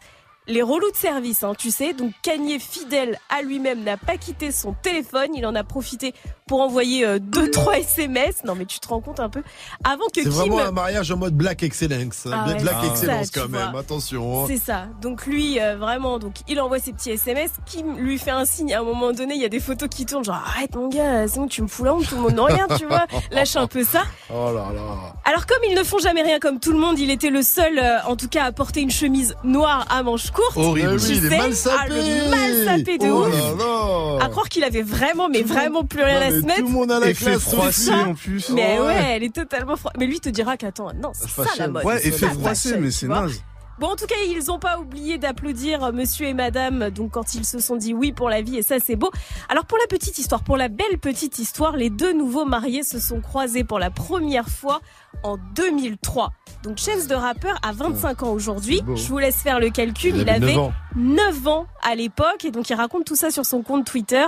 Les 0.48 0.61
relous 0.61 0.91
de 0.91 0.95
service, 0.95 1.43
hein, 1.43 1.53
tu 1.57 1.72
sais. 1.72 1.93
Donc 1.93 2.11
Kanye, 2.22 2.59
fidèle 2.59 3.17
à 3.30 3.41
lui-même, 3.41 3.83
n'a 3.83 3.98
pas 3.98 4.17
quitté 4.17 4.51
son 4.51 4.74
téléphone. 4.82 5.30
Il 5.35 5.45
en 5.45 5.56
a 5.56 5.64
profité 5.64 6.14
pour 6.48 6.61
envoyer 6.61 7.06
euh, 7.06 7.17
deux, 7.19 7.49
trois 7.49 7.80
SMS. 7.80 8.43
Non, 8.45 8.53
mais 8.56 8.65
tu 8.65 8.80
te 8.80 8.88
rends 8.88 9.01
compte 9.01 9.19
un 9.19 9.30
peu. 9.30 9.41
Avant 9.83 10.06
que 10.14 10.22
C'est 10.22 10.30
Kim. 10.30 10.32
vraiment 10.32 10.59
un 10.59 10.72
mariage 10.72 11.11
en 11.11 11.17
mode 11.17 11.33
Black 11.35 11.64
Excellence. 11.64 12.27
Ah 12.32 12.45
ouais, 12.48 12.61
Black 12.61 12.75
Excellence 12.85 13.27
ça, 13.27 13.41
quand 13.41 13.49
même, 13.49 13.72
vois. 13.72 13.80
attention. 13.80 14.43
hein. 14.43 14.45
C'est 14.48 14.57
ça. 14.59 14.85
Donc 15.01 15.25
lui, 15.25 15.59
euh, 15.59 15.77
vraiment, 15.77 16.19
donc 16.19 16.35
il 16.48 16.59
envoie 16.61 16.77
ses 16.80 16.93
petits 16.93 17.09
SMS. 17.11 17.51
Kim 17.65 17.98
lui 17.98 18.19
fait 18.19 18.30
un 18.32 18.45
signe. 18.45 18.74
À 18.74 18.82
un 18.82 18.83
moment 18.83 19.11
donné, 19.14 19.33
il 19.33 19.41
y 19.41 19.45
a 19.45 19.49
des 19.49 19.59
photos 19.59 19.90
qui 19.90 20.06
tournent. 20.06 20.24
Genre 20.25 20.35
arrête 20.35 20.75
mon 20.75 20.90
gars, 20.90 21.27
c'est 21.27 21.40
bon, 21.40 21.48
tu 21.48 21.64
me 21.64 21.67
fous 21.67 21.83
la 21.85 21.95
honte. 21.95 22.07
Tout 22.07 22.15
le 22.15 22.22
monde 22.22 22.40
regarde, 22.40 22.77
tu 22.77 22.85
vois. 22.85 23.07
Lâche 23.32 23.56
un 23.56 23.65
peu 23.67 23.83
ça. 23.83 24.03
Oh 24.32 24.51
là 24.53 24.67
là. 24.74 25.15
Alors 25.25 25.48
comme 25.48 25.57
ils 25.67 25.75
ne 25.75 25.83
font 25.83 25.98
jamais 25.98 26.22
rien 26.22 26.38
comme 26.40 26.59
tout 26.59 26.72
le 26.72 26.80
monde, 26.80 26.99
il 26.99 27.09
était 27.09 27.32
le 27.32 27.41
seul, 27.41 27.80
euh, 27.80 27.98
en 28.06 28.15
tout 28.15 28.27
cas, 28.27 28.43
à 28.43 28.51
porter 28.51 28.82
une 28.82 28.91
chemise 28.91 29.35
noire 29.43 29.85
à 29.90 30.03
manches 30.03 30.30
courtes. 30.36 30.58
Horrible. 30.58 31.00
Tu 31.00 31.14
il 31.14 31.26
est 31.26 31.38
mal 31.38 31.54
sapé. 31.56 31.94
Ah, 32.26 32.30
mal 32.30 32.66
sapé 32.80 32.98
de 32.98 33.08
Oh 33.08 33.26
ouf. 33.26 33.32
là 33.34 34.20
là. 34.20 34.26
À 34.26 34.30
croire 34.30 34.50
qu'il 34.50 34.64
avait 34.64 34.82
vraiment, 34.82 35.30
mais 35.30 35.42
vraiment 35.42 35.84
plus 35.84 36.04
rien 36.04 36.18
à 36.18 36.30
mais 36.30 36.42
se 36.42 36.46
mettre. 36.46 36.60
Tout 36.60 36.66
le 36.68 36.72
monde 36.74 36.92
a 36.92 37.00
la 37.00 37.14
classe. 37.14 37.52
lui. 37.54 37.94
en 37.94 38.14
plus. 38.14 38.50
Mais 38.50 38.80
Ouais. 38.80 38.86
ouais, 38.86 39.04
elle 39.16 39.24
est 39.24 39.34
totalement 39.34 39.76
froide. 39.76 39.96
Mais 40.00 40.06
lui 40.08 40.20
te 40.20 40.30
dira 40.30 40.58
qu'attends, 40.58 40.92
non, 41.02 41.12
c'est 41.14 41.30
ça 41.30 41.50
la 41.58 41.68
mode. 41.68 41.86
Ouais, 41.86 42.06
effet 42.08 42.28
froissé, 42.28 42.78
mais 42.78 42.92
c'est 42.92 43.08
vois. 43.08 43.22
naze. 43.22 43.42
Bon, 43.78 43.88
en 43.88 43.95
tout 43.95 44.06
cas, 44.06 44.16
ils 44.26 44.45
n'ont 44.48 44.60
pas 44.60 44.80
oublié 44.80 45.18
d'applaudir 45.18 45.84
euh, 45.84 45.92
monsieur 45.92 46.28
et 46.28 46.34
madame, 46.34 46.90
donc 46.92 47.12
quand 47.12 47.34
ils 47.34 47.45
se 47.45 47.60
sont 47.60 47.76
dit 47.76 47.94
oui 47.94 48.14
pour 48.14 48.30
la 48.30 48.42
vie, 48.42 48.58
et 48.58 48.64
ça 48.64 48.78
c'est 48.80 48.95
beau. 48.95 49.12
Alors 49.50 49.66
pour 49.66 49.78
la 49.78 49.88
petite 49.88 50.18
histoire, 50.18 50.44
pour 50.44 50.56
la 50.56 50.70
belle 50.70 50.98
petite 51.02 51.40
histoire, 51.40 51.76
les 51.76 51.90
deux 51.90 52.14
nouveaux 52.14 52.45
mariés 52.45 52.84
se 52.84 53.00
sont 53.00 53.20
croisés 53.20 53.66
pour 53.66 53.80
la 53.80 53.90
première 53.90 54.48
fois 54.48 54.80
en 55.24 55.38
2003. 55.56 56.32
Donc 56.64 56.78
Chance 56.78 57.08
de 57.08 57.16
rappeur 57.16 57.60
a 57.64 57.74
25 57.74 58.24
ans 58.24 58.32
aujourd'hui. 58.32 58.82
Je 58.95 59.08
vous 59.10 59.18
laisse 59.18 59.38
faire 59.38 59.60
le 59.60 59.70
calcul. 59.70 60.16
Il 60.16 60.22
Il, 60.22 60.30
avait 60.30 60.44
avait 60.44 60.56
9 60.56 60.58
ans. 60.58 60.74
9 60.95 61.48
ans 61.48 61.68
à 61.84 61.95
l'époque, 61.95 62.45
et 62.45 62.52
donc 62.52 62.70
il 62.70 62.76
raconte 62.76 63.06
tout 63.06 63.16
ça 63.16 63.30
sur 63.30 63.45
son 63.45 63.62
compte 63.62 63.86
Twitter. 63.86 64.26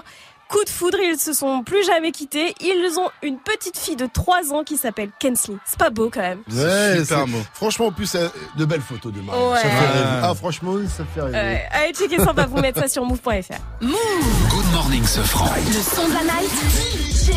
Coup 0.50 0.64
de 0.64 0.70
foudre, 0.70 0.98
ils 1.04 1.20
se 1.20 1.34
sont 1.34 1.62
plus 1.64 1.86
jamais 1.86 2.12
quittés. 2.12 2.56
Ils 2.62 2.98
ont 3.00 3.10
une 3.22 3.38
petite 3.38 3.78
fille 3.78 3.98
de 3.98 4.06
3 4.06 4.54
ans 4.54 4.64
qui 4.64 4.78
s'appelle 4.78 5.10
Kensley. 5.20 5.56
C'est 5.66 5.78
pas 5.78 5.90
beau 5.90 6.10
quand 6.14 6.22
même. 6.22 6.40
Ouais, 6.50 7.00
super 7.04 7.26
c'est- 7.26 7.32
beau. 7.32 7.38
Franchement, 7.54 7.88
en 7.88 7.92
plus, 7.92 8.16
euh, 8.16 8.30
de 8.56 8.64
belles 8.66 8.82
photos 8.82 9.12
de 9.12 9.20
mariage. 9.22 9.44
Ouais. 9.52 9.58
Ça 9.58 9.62
fait 9.64 9.76
Ouais. 9.76 9.92
rêver. 10.04 10.20
Ah, 10.24 10.34
franchement, 10.36 10.74
ça 10.88 11.04
fait 11.14 11.22
rêver. 11.22 11.38
Euh, 11.38 11.58
allez, 11.72 11.94
checker 11.94 12.18
ça, 12.18 12.28
on 12.30 12.34
va 12.34 12.46
vous 12.46 12.58
mettre 12.62 12.80
ça 12.80 12.88
sur 12.88 13.04
move.fr. 13.06 13.56
Good 13.82 14.72
morning, 14.74 15.04
Safran. 15.06 15.50
Le 15.68 15.74
son 15.74 16.08
de 16.08 16.14
la 16.14 16.24
night. 16.24 16.52
DJ. 17.12 17.32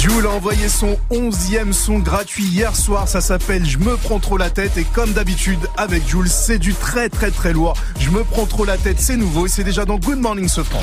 Jules 0.00 0.26
a 0.26 0.30
envoyé 0.30 0.70
son 0.70 0.96
onzième 1.10 1.74
son 1.74 1.98
gratuit 1.98 2.44
hier 2.44 2.74
soir, 2.74 3.06
ça 3.06 3.20
s'appelle 3.20 3.66
Je 3.66 3.76
me 3.76 3.98
prends 3.98 4.18
trop 4.18 4.38
la 4.38 4.48
tête 4.48 4.78
et 4.78 4.84
comme 4.84 5.12
d'habitude 5.12 5.58
avec 5.76 6.08
Jules, 6.08 6.30
c'est 6.30 6.58
du 6.58 6.72
très 6.72 7.10
très 7.10 7.30
très 7.30 7.52
lourd. 7.52 7.74
Je 7.98 8.08
me 8.08 8.24
prends 8.24 8.46
trop 8.46 8.64
la 8.64 8.78
tête, 8.78 8.98
c'est 8.98 9.18
nouveau 9.18 9.44
et 9.44 9.50
c'est 9.50 9.62
déjà 9.62 9.84
dans 9.84 9.98
Good 9.98 10.18
Morning 10.18 10.48
Sofran. 10.48 10.80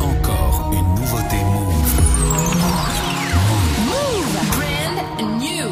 Encore 0.00 0.72
une 0.72 1.00
nouveauté 1.00 1.36
Move. 3.86 4.36
Brand 4.50 5.40
new. 5.40 5.68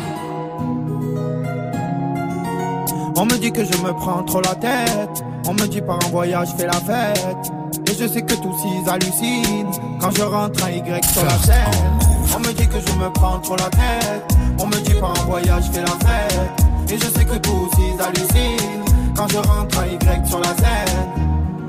On 3.16 3.24
me 3.24 3.38
dit 3.38 3.50
que 3.50 3.64
je 3.64 3.76
me 3.82 3.92
prends 3.92 4.22
trop 4.22 4.40
la 4.40 4.54
tête. 4.54 5.24
On 5.44 5.54
me 5.54 5.66
dit 5.66 5.80
par 5.80 5.96
un 5.96 6.08
voyage, 6.10 6.48
fais 6.56 6.66
la 6.66 6.72
fête. 6.72 7.52
Et 7.86 7.94
je 7.98 8.06
sais 8.06 8.22
que 8.22 8.34
tous 8.34 8.56
ils 8.64 8.88
hallucinent 8.88 9.70
quand 10.00 10.10
je 10.16 10.22
rentre 10.22 10.64
un 10.64 10.70
Y 10.70 11.04
sur 11.04 11.24
la 11.24 11.38
scène. 11.38 11.98
On 12.34 12.38
me 12.40 12.52
dit 12.52 12.66
que 12.66 12.78
je 12.78 12.92
me 12.94 13.10
prends 13.12 13.38
trop 13.40 13.56
la 13.56 13.68
tête. 13.70 14.36
On 14.58 14.66
me 14.66 14.76
dit 14.76 14.94
par 14.94 15.10
un 15.10 15.24
voyage, 15.24 15.64
fais 15.72 15.80
la 15.80 15.86
fête. 15.86 16.92
Et 16.92 16.96
je 16.96 17.06
sais 17.06 17.24
que 17.24 17.36
tous 17.38 17.70
ils 17.78 18.00
hallucinent 18.00 18.84
quand 19.16 19.28
je 19.28 19.38
rentre 19.38 19.78
un 19.80 19.86
Y 19.86 20.26
sur 20.28 20.38
la 20.38 20.54
scène. 20.56 21.22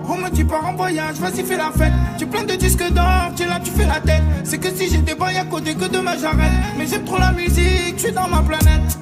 On 0.07 0.17
me 0.17 0.29
dit 0.29 0.43
par 0.43 0.65
un 0.65 0.75
voyage, 0.75 1.15
vas-y 1.15 1.43
fais 1.43 1.57
la 1.57 1.71
fête. 1.71 1.93
Tu 2.17 2.27
plein 2.27 2.43
de 2.43 2.53
disques 2.53 2.91
d'or, 2.91 3.31
tu 3.35 3.43
es 3.43 3.47
là, 3.47 3.59
tu 3.63 3.71
fais 3.71 3.85
la 3.85 3.99
tête. 4.01 4.21
C'est 4.43 4.59
que 4.59 4.69
si 4.69 4.89
j'étais 4.89 5.15
pas 5.15 5.29
à 5.29 5.45
côté 5.45 5.73
que 5.73 5.85
demain 5.85 6.15
j'arrête. 6.21 6.51
Mais 6.77 6.85
j'aime 6.85 7.05
trop 7.05 7.17
la 7.17 7.31
musique, 7.31 7.95
je 7.97 8.03
suis 8.03 8.11
dans 8.11 8.27
ma 8.27 8.41
planète. 8.41 8.97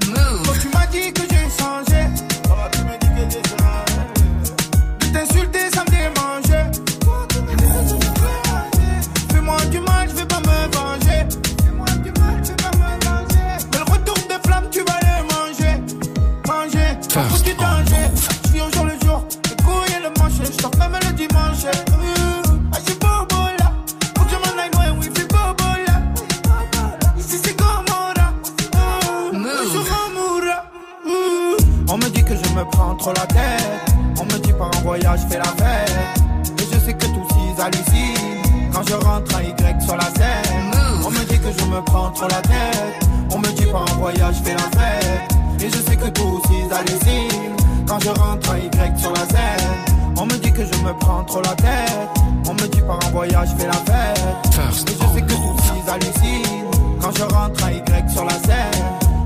Quand 0.46 0.54
tu 0.62 0.70
m'as 0.70 0.88
dit 0.88 1.12
que 1.12 1.22
j'ai 1.24 1.50
changé, 1.62 2.08
oh, 2.50 2.54
tu 2.72 2.80
me 2.80 2.98
dis 3.00 3.08
que 3.08 3.34
j'ai 3.34 3.50
changé. 3.50 3.91
Ah, 20.64 20.70
on 31.90 31.98
me 31.98 32.10
dit 32.10 32.24
que 32.24 32.36
je 32.36 32.50
me 32.54 32.64
prends 32.72 32.96
trop 32.96 33.14
la 33.14 33.26
tête. 33.26 33.94
On 34.20 34.26
me 34.26 34.38
dit 34.40 34.54
pas 34.54 34.66
en 34.66 34.82
voyage, 34.82 35.22
fais 35.30 35.40
la 35.40 35.46
fête. 35.46 36.22
Et 36.60 36.64
je 36.72 36.80
sais 36.80 36.94
que 36.94 37.06
tous 37.06 37.28
ils 37.38 37.62
hallucinent. 37.62 38.72
Quand 38.72 38.84
je 38.88 38.94
rentre 38.94 39.36
à 39.36 39.44
Y 39.44 39.82
sur 39.84 39.96
la 39.96 40.04
scène, 40.04 40.72
on 41.04 41.10
me 41.10 41.24
dit 41.26 41.40
que 41.40 41.52
je 41.58 41.66
me 41.66 41.82
prends 41.82 42.12
trop 42.12 42.28
la 42.28 42.42
tête. 42.42 43.08
On 43.32 43.40
me 43.40 43.48
dit 43.48 43.66
pas 43.66 43.80
en 43.80 44.00
voyage, 44.00 44.36
fais 44.44 44.54
la 44.54 44.80
fête. 44.80 45.34
Et 45.60 45.70
je 45.70 45.78
sais 45.78 45.96
que 45.96 46.10
tous 46.10 46.42
ils 46.52 46.72
hallucinent. 46.72 47.56
Quand 47.88 48.00
je 48.00 48.10
rentre 48.10 48.52
à 48.52 48.60
Y 48.60 49.00
sur 49.00 49.12
la 49.12 49.26
scène. 49.26 49.61
On 50.62 50.64
me 50.64 50.68
dit 50.68 50.78
que 50.78 50.78
je 50.78 50.84
me 50.84 50.94
prends 51.00 51.24
trop 51.24 51.42
la 51.42 51.56
tête. 51.56 52.10
On 52.48 52.54
me 52.54 52.68
dit 52.68 52.82
pas 52.82 52.94
en 52.94 53.12
voyage, 53.12 53.50
fais 53.58 53.66
la 53.66 53.74
fête. 53.74 54.20
Et 54.88 54.94
je 54.94 55.14
sais 55.14 55.22
que 55.22 55.34
toi 55.34 55.56
aussi 55.56 55.90
hallucines 55.90 56.66
quand 57.02 57.18
je 57.18 57.24
rentre 57.24 57.64
à 57.66 57.72
Y 57.72 58.12
sur 58.12 58.26
la 58.26 58.34
scène. 58.34 58.84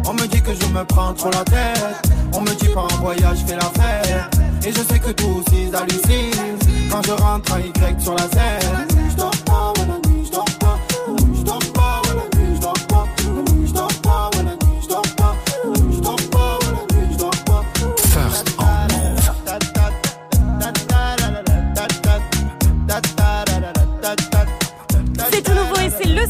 On 0.07 0.13
me 0.13 0.27
dit 0.27 0.41
que 0.41 0.51
je 0.53 0.65
me 0.67 0.85
prends 0.85 1.13
trop 1.13 1.31
la 1.31 1.43
tête. 1.43 2.09
On 2.31 2.39
me 2.41 2.53
dit 2.55 2.69
pas 2.73 2.83
en 2.83 3.01
voyage, 3.01 3.39
fais 3.45 3.55
la 3.55 3.63
fête. 3.63 4.65
Et 4.65 4.71
je 4.71 4.79
sais 4.79 4.99
que 4.99 5.11
toi 5.11 5.27
aussi 5.27 5.69
hallucines 5.75 6.57
quand 6.89 7.01
je 7.05 7.11
rentre 7.11 7.53
à 7.53 7.59
Y 7.59 8.01
sur 8.01 8.13
la 8.13 8.29
scène. 8.29 8.94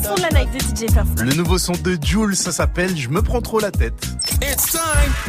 Son 0.05 0.15
de 0.15 0.21
la 0.21 0.29
night 0.29 0.53
de 0.53 0.59
DJ 0.59 0.91
First. 0.91 1.21
Le 1.21 1.33
nouveau 1.33 1.57
son 1.57 1.73
de 1.83 1.97
Jules, 2.01 2.35
ça 2.35 2.51
s'appelle 2.51 2.95
Je 2.95 3.09
me 3.09 3.21
prends 3.21 3.41
trop 3.41 3.59
la 3.59 3.71
tête. 3.71 3.93
It's 4.41 4.71
time. 4.71 4.81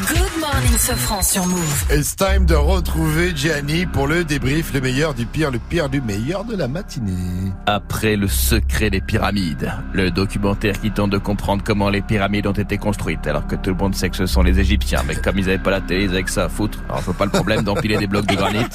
Good 0.08 0.40
morning, 0.40 0.78
Sofran 0.78 1.22
sur 1.22 1.46
Move. 1.46 1.84
It's 1.90 2.14
time 2.14 2.44
de 2.44 2.54
retrouver 2.54 3.34
Gianni 3.34 3.86
pour 3.86 4.06
le 4.06 4.24
débrief, 4.24 4.74
le 4.74 4.80
meilleur 4.80 5.14
du 5.14 5.24
pire, 5.24 5.50
le 5.50 5.58
pire 5.58 5.88
du 5.88 6.00
meilleur 6.02 6.44
de 6.44 6.56
la 6.56 6.68
matinée. 6.68 7.52
Après 7.66 8.16
le 8.16 8.28
secret 8.28 8.90
des 8.90 9.00
pyramides, 9.00 9.72
le 9.94 10.10
documentaire 10.10 10.78
qui 10.80 10.90
tente 10.90 11.10
de 11.10 11.18
comprendre 11.18 11.62
comment 11.64 11.88
les 11.88 12.02
pyramides 12.02 12.46
ont 12.46 12.52
été 12.52 12.76
construites, 12.76 13.26
alors 13.26 13.46
que 13.46 13.56
tout 13.56 13.70
le 13.70 13.76
monde 13.76 13.94
sait 13.94 14.10
que 14.10 14.16
ce 14.16 14.26
sont 14.26 14.42
les 14.42 14.58
Égyptiens, 14.60 15.02
mais 15.06 15.14
comme 15.14 15.38
ils 15.38 15.48
avaient 15.48 15.58
pas 15.58 15.70
la 15.70 15.80
télé, 15.80 16.04
ils 16.04 16.10
avaient 16.10 16.22
que 16.24 16.30
ça 16.30 16.44
à 16.44 16.48
foutre. 16.48 16.80
Alors 16.88 17.00
je 17.00 17.06
vois 17.06 17.14
pas 17.14 17.24
le 17.24 17.30
problème 17.30 17.62
d'empiler 17.62 17.96
des 17.96 18.06
blocs 18.06 18.26
de 18.26 18.34
granit. 18.34 18.66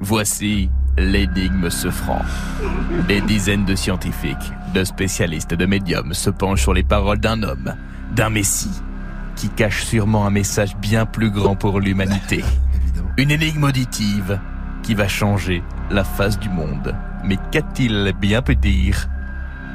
Voici 0.00 0.70
l'énigme 0.98 1.70
se 1.70 1.90
franc. 1.90 2.22
Des 3.06 3.20
dizaines 3.20 3.64
de 3.64 3.74
scientifiques, 3.74 4.52
de 4.72 4.84
spécialistes, 4.84 5.54
de 5.54 5.66
médiums 5.66 6.14
se 6.14 6.30
penchent 6.30 6.62
sur 6.62 6.74
les 6.74 6.82
paroles 6.82 7.18
d'un 7.18 7.42
homme, 7.42 7.74
d'un 8.14 8.30
messie, 8.30 8.82
qui 9.36 9.48
cache 9.48 9.84
sûrement 9.84 10.26
un 10.26 10.30
message 10.30 10.76
bien 10.76 11.06
plus 11.06 11.30
grand 11.30 11.56
pour 11.56 11.80
l'humanité. 11.80 12.44
Une 13.16 13.30
énigme 13.30 13.64
auditive 13.64 14.38
qui 14.82 14.94
va 14.94 15.08
changer 15.08 15.62
la 15.90 16.04
face 16.04 16.38
du 16.38 16.48
monde. 16.48 16.94
Mais 17.24 17.36
qu'a-t-il 17.50 18.12
bien 18.20 18.42
pu 18.42 18.56
dire? 18.56 19.08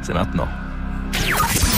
C'est 0.02 0.14
maintenant. 0.14 0.48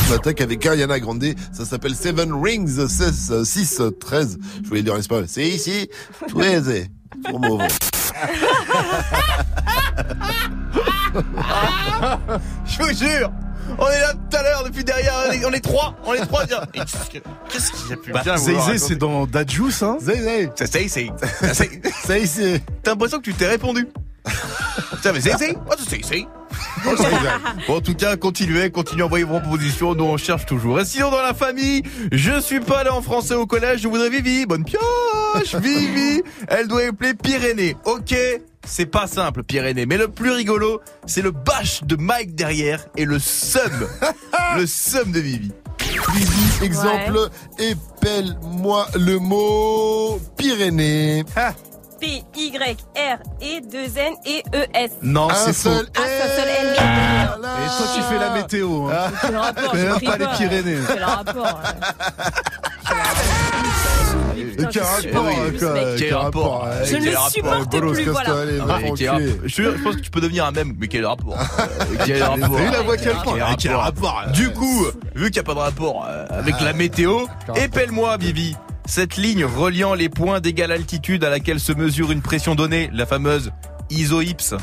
On 0.10 0.14
attaque 0.14 0.42
avec 0.42 0.66
Ariana 0.66 1.00
Grande, 1.00 1.26
ça 1.52 1.66
s'appelle 1.66 1.96
Seven 1.96 2.32
Rings 2.34 2.88
16, 2.88 3.44
6, 3.44 3.82
13. 4.00 4.38
Je 4.64 4.68
voulais 4.68 4.84
dire 4.84 4.94
en 4.94 4.98
espagnol. 4.98 5.26
C'est 5.28 5.48
ici, 5.48 5.90
13. 6.28 6.90
Pour 7.30 7.40
mauvais. 7.40 7.68
Je 12.66 12.84
vous 12.84 12.94
jure 12.94 13.32
on 13.78 13.88
est 13.88 14.00
là 14.00 14.14
tout 14.14 14.38
à 14.38 14.44
l'heure 14.44 14.64
depuis 14.64 14.84
derrière, 14.84 15.14
on 15.28 15.32
est, 15.32 15.46
on 15.46 15.52
est 15.52 15.60
trois, 15.60 15.96
on 16.06 16.14
est 16.14 16.26
trois. 16.26 16.46
Qu'est-ce 16.46 17.72
qu'il 17.72 17.94
a 17.94 17.98
pu 17.98 18.12
Bah, 18.12 18.22
bien 18.24 18.38
Zay 18.38 18.78
c'est 18.78 18.96
dans 18.96 19.26
Dadjus, 19.26 19.82
hein 19.82 19.98
Zay 20.00 20.22
Zay. 20.22 20.52
C'est 20.56 20.72
Zay 20.72 20.88
Zay. 20.88 21.12
Zay 22.06 22.26
Zay. 22.26 22.62
T'as 22.84 22.92
l'impression 22.92 23.18
que 23.18 23.24
tu 23.24 23.34
t'es 23.34 23.48
répondu. 23.48 23.88
Tiens, 25.02 25.14
mais 25.14 25.22
Zay 25.22 25.36
Zay 25.38 25.58
Oh, 25.68 25.74
c'est 25.78 25.90
Zay 25.90 26.02
Zay. 26.04 26.28
Bon, 27.68 27.78
en 27.78 27.82
tout 27.82 27.96
cas, 27.96 28.16
continuez, 28.16 28.70
continuez 28.70 29.04
à 29.04 29.06
envoyer 29.06 29.26
vos 29.26 29.40
propositions, 29.40 29.96
nous 29.96 30.04
on 30.04 30.18
cherche 30.18 30.46
toujours. 30.46 30.80
Et 30.80 30.86
sinon, 30.86 31.10
dans 31.10 31.22
la 31.22 31.34
famille, 31.34 31.82
je 32.12 32.40
suis 32.40 32.60
pas 32.60 32.80
allé 32.80 32.90
en 32.90 33.02
français 33.02 33.34
au 33.34 33.46
collège, 33.46 33.82
je 33.82 33.88
voudrais 33.88 34.10
Vivi. 34.10 34.46
Bonne 34.46 34.64
pioche, 34.64 35.56
Vivi. 35.62 36.22
Elle 36.48 36.68
doit 36.68 36.88
appeler 36.88 37.14
Pyrénées. 37.14 37.76
Ok, 37.86 38.16
c'est 38.66 38.86
pas 38.86 39.08
simple, 39.08 39.44
Pyrénées. 39.44 39.86
Mais 39.86 39.98
le 39.98 40.08
plus 40.08 40.32
rigolo, 40.32 40.82
c'est 41.06 41.22
le 41.22 41.32
bâche 41.32 41.84
de 41.84 41.96
Mike 41.96 42.36
derrière 42.36 42.86
et 42.98 43.06
le 43.06 43.20
seum. 43.20 43.88
le 44.58 44.66
seum 44.66 45.12
de 45.12 45.20
Vivi. 45.20 45.52
Vivi, 46.14 46.66
exemple, 46.66 47.30
épelle-moi 47.60 48.88
le 48.96 49.18
mot 49.18 50.20
Pyrénées. 50.38 51.24
P-Y-R-E-2-N-E-E-S. 52.06 54.92
Non, 55.02 55.28
c'est 55.34 55.54
faux. 55.54 55.70
seul 55.70 55.88
Ah, 55.98 56.02
N. 56.62 56.68
Et 56.76 56.78
toi, 57.68 57.88
tu 57.96 58.02
fais 58.02 58.20
la 58.20 58.30
météo. 58.36 58.88
Hein. 58.90 59.12
Quel 59.22 59.36
rapport 59.38 59.74
Mais 59.76 59.86
prie 59.96 60.06
pas 60.06 60.18
les 60.18 60.28
Pyrénées. 60.38 60.78
Quel 60.88 61.04
rapport 61.04 61.60
Quel 62.88 62.98
Putain, 64.56 64.70
je 64.72 64.80
rapport. 65.10 65.30
Quel 65.98 66.14
rapport. 66.16 66.64
ouais, 66.66 66.86
Je 66.86 66.96
ne 66.96 67.00
quel 67.02 67.12
le 67.12 67.18
rapport, 67.18 67.32
supporte 67.32 67.78
plus, 67.78 68.04
voilà. 68.06 68.30
Ah, 68.70 68.78
je, 68.96 69.48
je 69.48 69.64
pense 69.84 69.96
que 69.96 70.02
tu 70.02 70.12
peux 70.12 70.22
devenir 70.22 70.46
un 70.46 70.52
même, 70.52 70.74
mais 70.80 70.88
quel 70.88 71.06
rapport 71.06 71.38
Euh, 71.38 71.44
Quel 72.06 72.22
rapport. 72.24 72.60
la 72.72 72.82
voix 72.82 72.98
Quel 72.98 73.12
rapport 73.14 73.38
Quel 73.58 73.76
rapport. 73.76 74.24
Du 74.34 74.52
coup, 74.54 74.86
vu 75.16 75.26
qu'il 75.32 75.34
n'y 75.34 75.40
a 75.40 75.44
pas 75.44 75.54
de 75.56 75.60
rapport 75.60 76.06
euh, 76.08 76.26
avec 76.30 76.60
la 76.62 76.74
météo, 76.74 77.26
épelle-moi, 77.56 78.18
Bibi, 78.18 78.56
cette 78.86 79.18
ligne 79.18 79.46
reliant 79.46 79.94
les 79.94 80.10
points 80.10 80.40
d'égale 80.40 80.72
altitude 80.72 81.24
à 81.24 81.30
laquelle 81.30 81.60
se 81.60 81.74
mesure 81.74 82.12
une 82.12 82.22
pression 82.22 82.56
donnée, 82.56 82.90
la 82.94 83.06
fameuse 83.06 83.52
isohypse. 83.90 84.56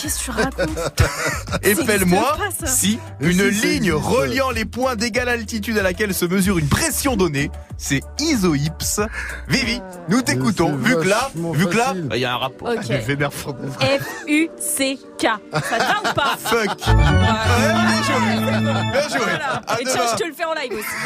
Qu'est-ce 0.00 0.18
que 0.18 0.24
tu 0.24 0.30
racontes 0.30 1.02
Épelle-moi 1.62 2.36
si 2.66 2.98
une 3.20 3.42
ligne 3.48 3.92
reliant 3.92 4.50
les 4.50 4.64
points 4.64 4.94
d'égale 4.96 5.28
altitude 5.28 5.78
à 5.78 5.82
laquelle 5.82 6.12
se 6.14 6.24
mesure 6.26 6.58
une 6.58 6.68
pression 6.68 7.16
donnée, 7.16 7.50
c'est 7.78 8.00
isohypse. 8.20 9.00
Vivi, 9.48 9.80
nous 10.08 10.20
t'écoutons. 10.22 10.76
Vu 10.76 10.94
que 10.96 11.08
là, 11.08 11.30
vu 11.34 11.66
que 11.66 11.76
là, 11.76 11.94
il 12.14 12.20
y 12.20 12.24
a 12.24 12.34
un 12.34 12.38
rapport. 12.38 12.68
Ok. 12.68 12.82
Je 12.88 12.92
vénère 13.06 13.32
fort. 13.32 13.56
F-U-C-K. 13.80 15.22
Ça 15.52 15.60
te 15.60 15.82
va 15.82 16.10
ou 16.10 16.14
pas 16.14 16.36
Fuck. 16.44 16.76
Bien 16.84 18.02
joué. 18.02 18.20
Bien 18.92 19.08
joué. 19.08 19.80
Et 19.80 19.84
tiens, 19.84 20.00
je 20.12 20.16
te 20.16 20.24
le 20.26 20.32
fais 20.34 20.44
en 20.44 20.54
live 20.54 20.72
aussi. 20.72 20.96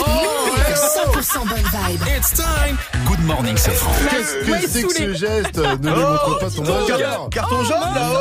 100% 0.80 1.48
bonne 1.48 1.58
vibe. 1.58 2.02
It's 2.16 2.32
time. 2.34 2.76
Good 3.06 3.20
morning, 3.24 3.56
Sofran. 3.56 3.92
Qu'est-ce 4.10 4.50
Ouais, 4.50 4.60
que 4.60 4.68
c'est 4.68 4.82
que 4.82 4.94
ce 4.94 5.12
geste 5.14 5.56
Ne 5.58 5.90
lui 5.90 6.00
montre 6.02 6.38
pas 6.38 6.50
ton 6.50 6.64
Oh, 6.66 6.88
majeur. 6.90 7.28
Carton 7.30 7.64
jaune 7.64 7.80
là-haut. 7.80 8.18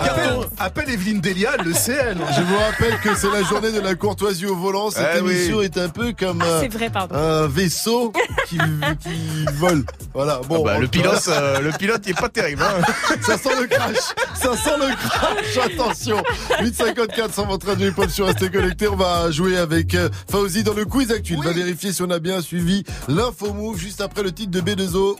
Appelle, 0.00 0.36
appelle 0.58 0.90
Evelyne 0.90 1.20
Delia, 1.20 1.56
le 1.64 1.72
elle. 1.90 2.18
Je 2.36 2.42
vous 2.42 2.56
rappelle 2.58 2.98
que 3.00 3.14
c'est 3.16 3.30
la 3.30 3.42
journée 3.42 3.72
de 3.72 3.80
la 3.80 3.94
courtoisie 3.94 4.46
au 4.46 4.54
volant. 4.54 4.90
Cette 4.90 5.06
Eh 5.16 5.20
oui. 5.20 5.32
émission 5.32 5.62
est 5.62 5.78
un 5.78 5.88
peu 5.88 6.12
comme 6.18 6.42
Ah, 6.42 6.46
euh, 6.46 6.68
vrai, 6.70 6.90
un 7.10 7.46
vaisseau 7.46 8.12
qui, 8.48 8.58
qui 9.00 9.44
vole. 9.54 9.84
Voilà. 10.12 10.40
Bon, 10.48 10.62
Bah, 10.62 10.74
en 10.76 10.80
le 10.80 10.88
pilote, 10.88 11.22
euh, 11.28 11.60
le 11.60 11.70
pilote, 11.72 12.02
il 12.04 12.10
est 12.10 12.20
pas 12.20 12.28
terrible. 12.28 12.62
Hein. 12.62 12.82
ça 13.22 13.38
sent 13.38 13.50
le 13.60 13.66
crash. 13.66 13.96
Ça 14.34 14.56
sent 14.56 14.76
le 14.78 14.94
crash. 14.94 15.58
Attention. 15.72 16.22
854 16.60 17.32
sans 17.32 17.46
votre 17.46 17.66
radio 17.66 17.88
hip-hop 17.88 18.10
sur 18.10 18.26
Restez 18.26 18.50
Connecté. 18.50 18.88
On 18.88 18.96
va 18.96 19.30
jouer 19.30 19.56
avec 19.56 19.94
euh, 19.94 20.08
Fauzi 20.30 20.62
dans 20.64 20.74
le 20.74 20.84
quiz 20.84 21.10
actuel. 21.10 21.38
Il 21.40 21.44
va 21.44 21.52
vérifier 21.52 21.92
si 21.92 22.02
on 22.02 22.10
a 22.10 22.18
bien 22.18 22.40
suivi 22.42 22.84
l'info 23.08 23.52
move 23.54 23.78
juste 23.78 24.00
après 24.00 24.22
le 24.22 24.32
titre 24.32 24.50
de 24.50 24.60
B2O. 24.60 25.16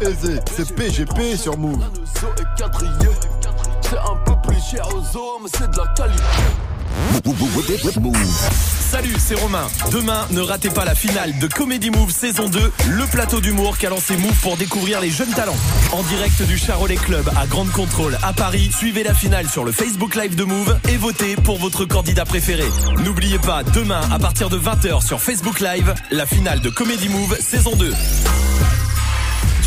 C'est- 0.00 0.40
C'est 0.56 0.74
PGP 0.74 1.36
sur 1.36 1.56
Move. 1.58 1.78
C'est 3.82 3.96
un 3.98 4.16
peu 4.24 4.32
plus 4.46 4.60
cher 4.70 4.86
aux 4.94 5.16
hommes, 5.16 5.48
c'est 5.52 5.70
de 5.70 5.76
la 5.76 5.86
qualité. 5.94 6.22
Salut, 8.90 9.14
c'est 9.18 9.34
Romain. 9.34 9.66
Demain, 9.92 10.26
ne 10.30 10.40
ratez 10.40 10.70
pas 10.70 10.84
la 10.84 10.94
finale 10.94 11.38
de 11.38 11.46
Comedy 11.46 11.90
Move 11.90 12.10
saison 12.10 12.48
2, 12.48 12.72
le 12.88 13.04
plateau 13.06 13.40
d'humour 13.40 13.76
qu'a 13.78 13.90
lancé 13.90 14.16
Move 14.16 14.34
pour 14.42 14.56
découvrir 14.56 15.00
les 15.00 15.10
jeunes 15.10 15.30
talents. 15.32 15.56
En 15.92 16.02
direct 16.04 16.42
du 16.42 16.56
Charolais 16.58 16.96
Club 16.96 17.30
à 17.36 17.46
Grande 17.46 17.70
Contrôle 17.70 18.18
à 18.22 18.32
Paris, 18.32 18.70
suivez 18.76 19.02
la 19.04 19.14
finale 19.14 19.48
sur 19.48 19.64
le 19.64 19.72
Facebook 19.72 20.14
Live 20.16 20.34
de 20.36 20.44
Move 20.44 20.78
et 20.88 20.96
votez 20.96 21.36
pour 21.36 21.58
votre 21.58 21.84
candidat 21.84 22.24
préféré. 22.24 22.64
N'oubliez 23.04 23.38
pas, 23.38 23.62
demain 23.62 24.00
à 24.10 24.18
partir 24.18 24.48
de 24.48 24.58
20h 24.58 25.02
sur 25.06 25.20
Facebook 25.20 25.60
Live, 25.60 25.94
la 26.10 26.26
finale 26.26 26.60
de 26.60 26.70
Comedy 26.70 27.08
Move 27.08 27.36
saison 27.40 27.76
2. 27.76 27.92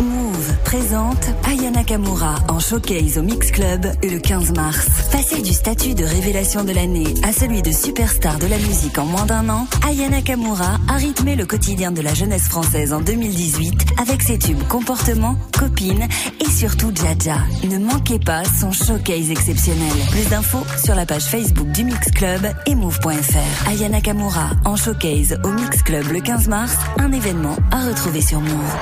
Move 0.00 0.54
présente 0.64 1.26
Aya 1.44 1.70
Nakamura 1.70 2.36
en 2.48 2.58
showcase 2.58 3.18
au 3.18 3.22
Mix 3.22 3.50
Club 3.50 3.86
le 4.02 4.18
15 4.18 4.52
mars. 4.52 4.86
Passé 5.12 5.42
du 5.42 5.52
statut 5.52 5.94
de 5.94 6.04
révélation 6.04 6.64
de 6.64 6.72
l'année 6.72 7.14
à 7.22 7.32
celui 7.32 7.60
de 7.60 7.70
superstar 7.70 8.38
de 8.38 8.46
la 8.46 8.56
musique 8.56 8.98
en 8.98 9.04
moins 9.04 9.26
d'un 9.26 9.48
an, 9.50 9.66
Aya 9.86 10.08
Nakamura 10.08 10.78
a 10.88 10.96
rythmé 10.96 11.36
le 11.36 11.44
quotidien 11.44 11.92
de 11.92 12.00
la 12.00 12.14
jeunesse 12.14 12.48
française 12.48 12.92
en 12.92 13.00
2018 13.00 14.00
avec 14.00 14.22
ses 14.22 14.38
tubes 14.38 14.62
Comportement, 14.68 15.36
Copine 15.58 16.06
et 16.40 16.50
surtout 16.50 16.92
Jaja. 16.94 17.38
Ne 17.68 17.78
manquez 17.78 18.18
pas 18.18 18.42
son 18.44 18.72
showcase 18.72 19.30
exceptionnel. 19.30 19.92
Plus 20.10 20.28
d'infos 20.30 20.64
sur 20.82 20.94
la 20.94 21.04
page 21.04 21.24
Facebook 21.24 21.68
du 21.72 21.84
Mix 21.84 22.10
Club 22.12 22.40
et 22.66 22.74
move.fr. 22.74 23.68
Aya 23.68 23.88
Nakamura 23.88 24.50
en 24.64 24.76
showcase 24.76 25.38
au 25.44 25.48
Mix 25.48 25.82
Club 25.82 26.06
le 26.10 26.20
15 26.20 26.48
mars, 26.48 26.76
un 26.98 27.12
événement 27.12 27.56
à 27.70 27.86
retrouver 27.86 28.22
sur 28.22 28.40
Move. 28.40 28.76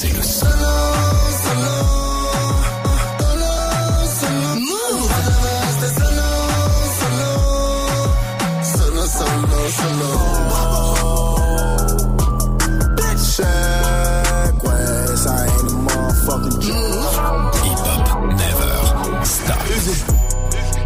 C'est 0.00 0.12
le 0.14 0.22
stop. 0.22 0.48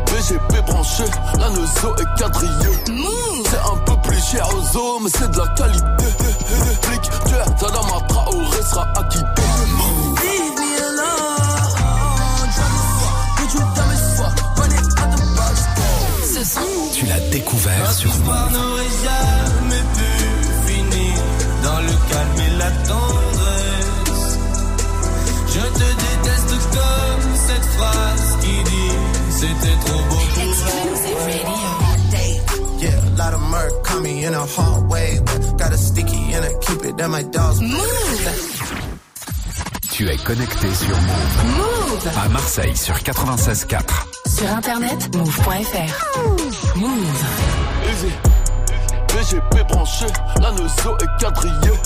BGP 0.06 0.64
branché, 0.66 1.04
la 1.38 1.50
Neuzo 1.50 1.94
est 1.96 2.18
quadrillée. 2.18 2.84
C'est 3.44 3.58
un 3.58 3.76
cher 4.32 4.48
aux 4.48 4.76
hommes, 4.76 5.08
c'est 5.08 5.30
de 5.30 5.38
la 5.38 5.48
qualité. 5.48 6.04
Flic, 6.82 7.02
tu 7.26 7.34
es, 7.34 7.44
Traoré 8.08 8.62
sera 8.62 8.88
acquitté. 8.96 9.42
Leave 10.22 10.54
me 10.56 10.70
alone. 10.88 11.42
Ce 16.24 16.44
son, 16.44 16.60
Tu 16.94 17.06
l'as 17.06 17.20
découvert 17.30 17.92
sur 17.92 18.10
L'histoire 18.10 18.50
murk 34.12 34.20
caught 34.20 34.20
me 34.20 34.24
in 34.24 34.34
a 34.34 34.46
hard 34.46 34.90
way. 34.90 35.18
But 35.24 35.58
got 35.58 35.72
a 35.72 35.78
sticky 35.78 36.32
and 36.34 36.44
I 36.44 36.52
keep 36.60 36.84
it 36.84 37.00
at 37.00 37.10
my 37.10 37.22
dog's 37.22 37.60
Tu 39.90 40.08
es 40.08 40.16
connecté 40.16 40.74
sur 40.74 40.96
Move. 40.96 41.58
Move. 41.58 42.08
À 42.24 42.28
Marseille 42.30 42.76
sur 42.76 42.94
96.4. 42.94 43.82
Sur 44.26 44.50
internet, 44.50 45.14
move.fr. 45.14 46.76
Move. 46.76 47.24
Easy. 47.90 48.12
BGP 49.08 49.68
branché, 49.68 50.06
la 50.40 50.50
Neuzo 50.52 50.96
est 50.98 51.20
quadrillée. 51.20 51.78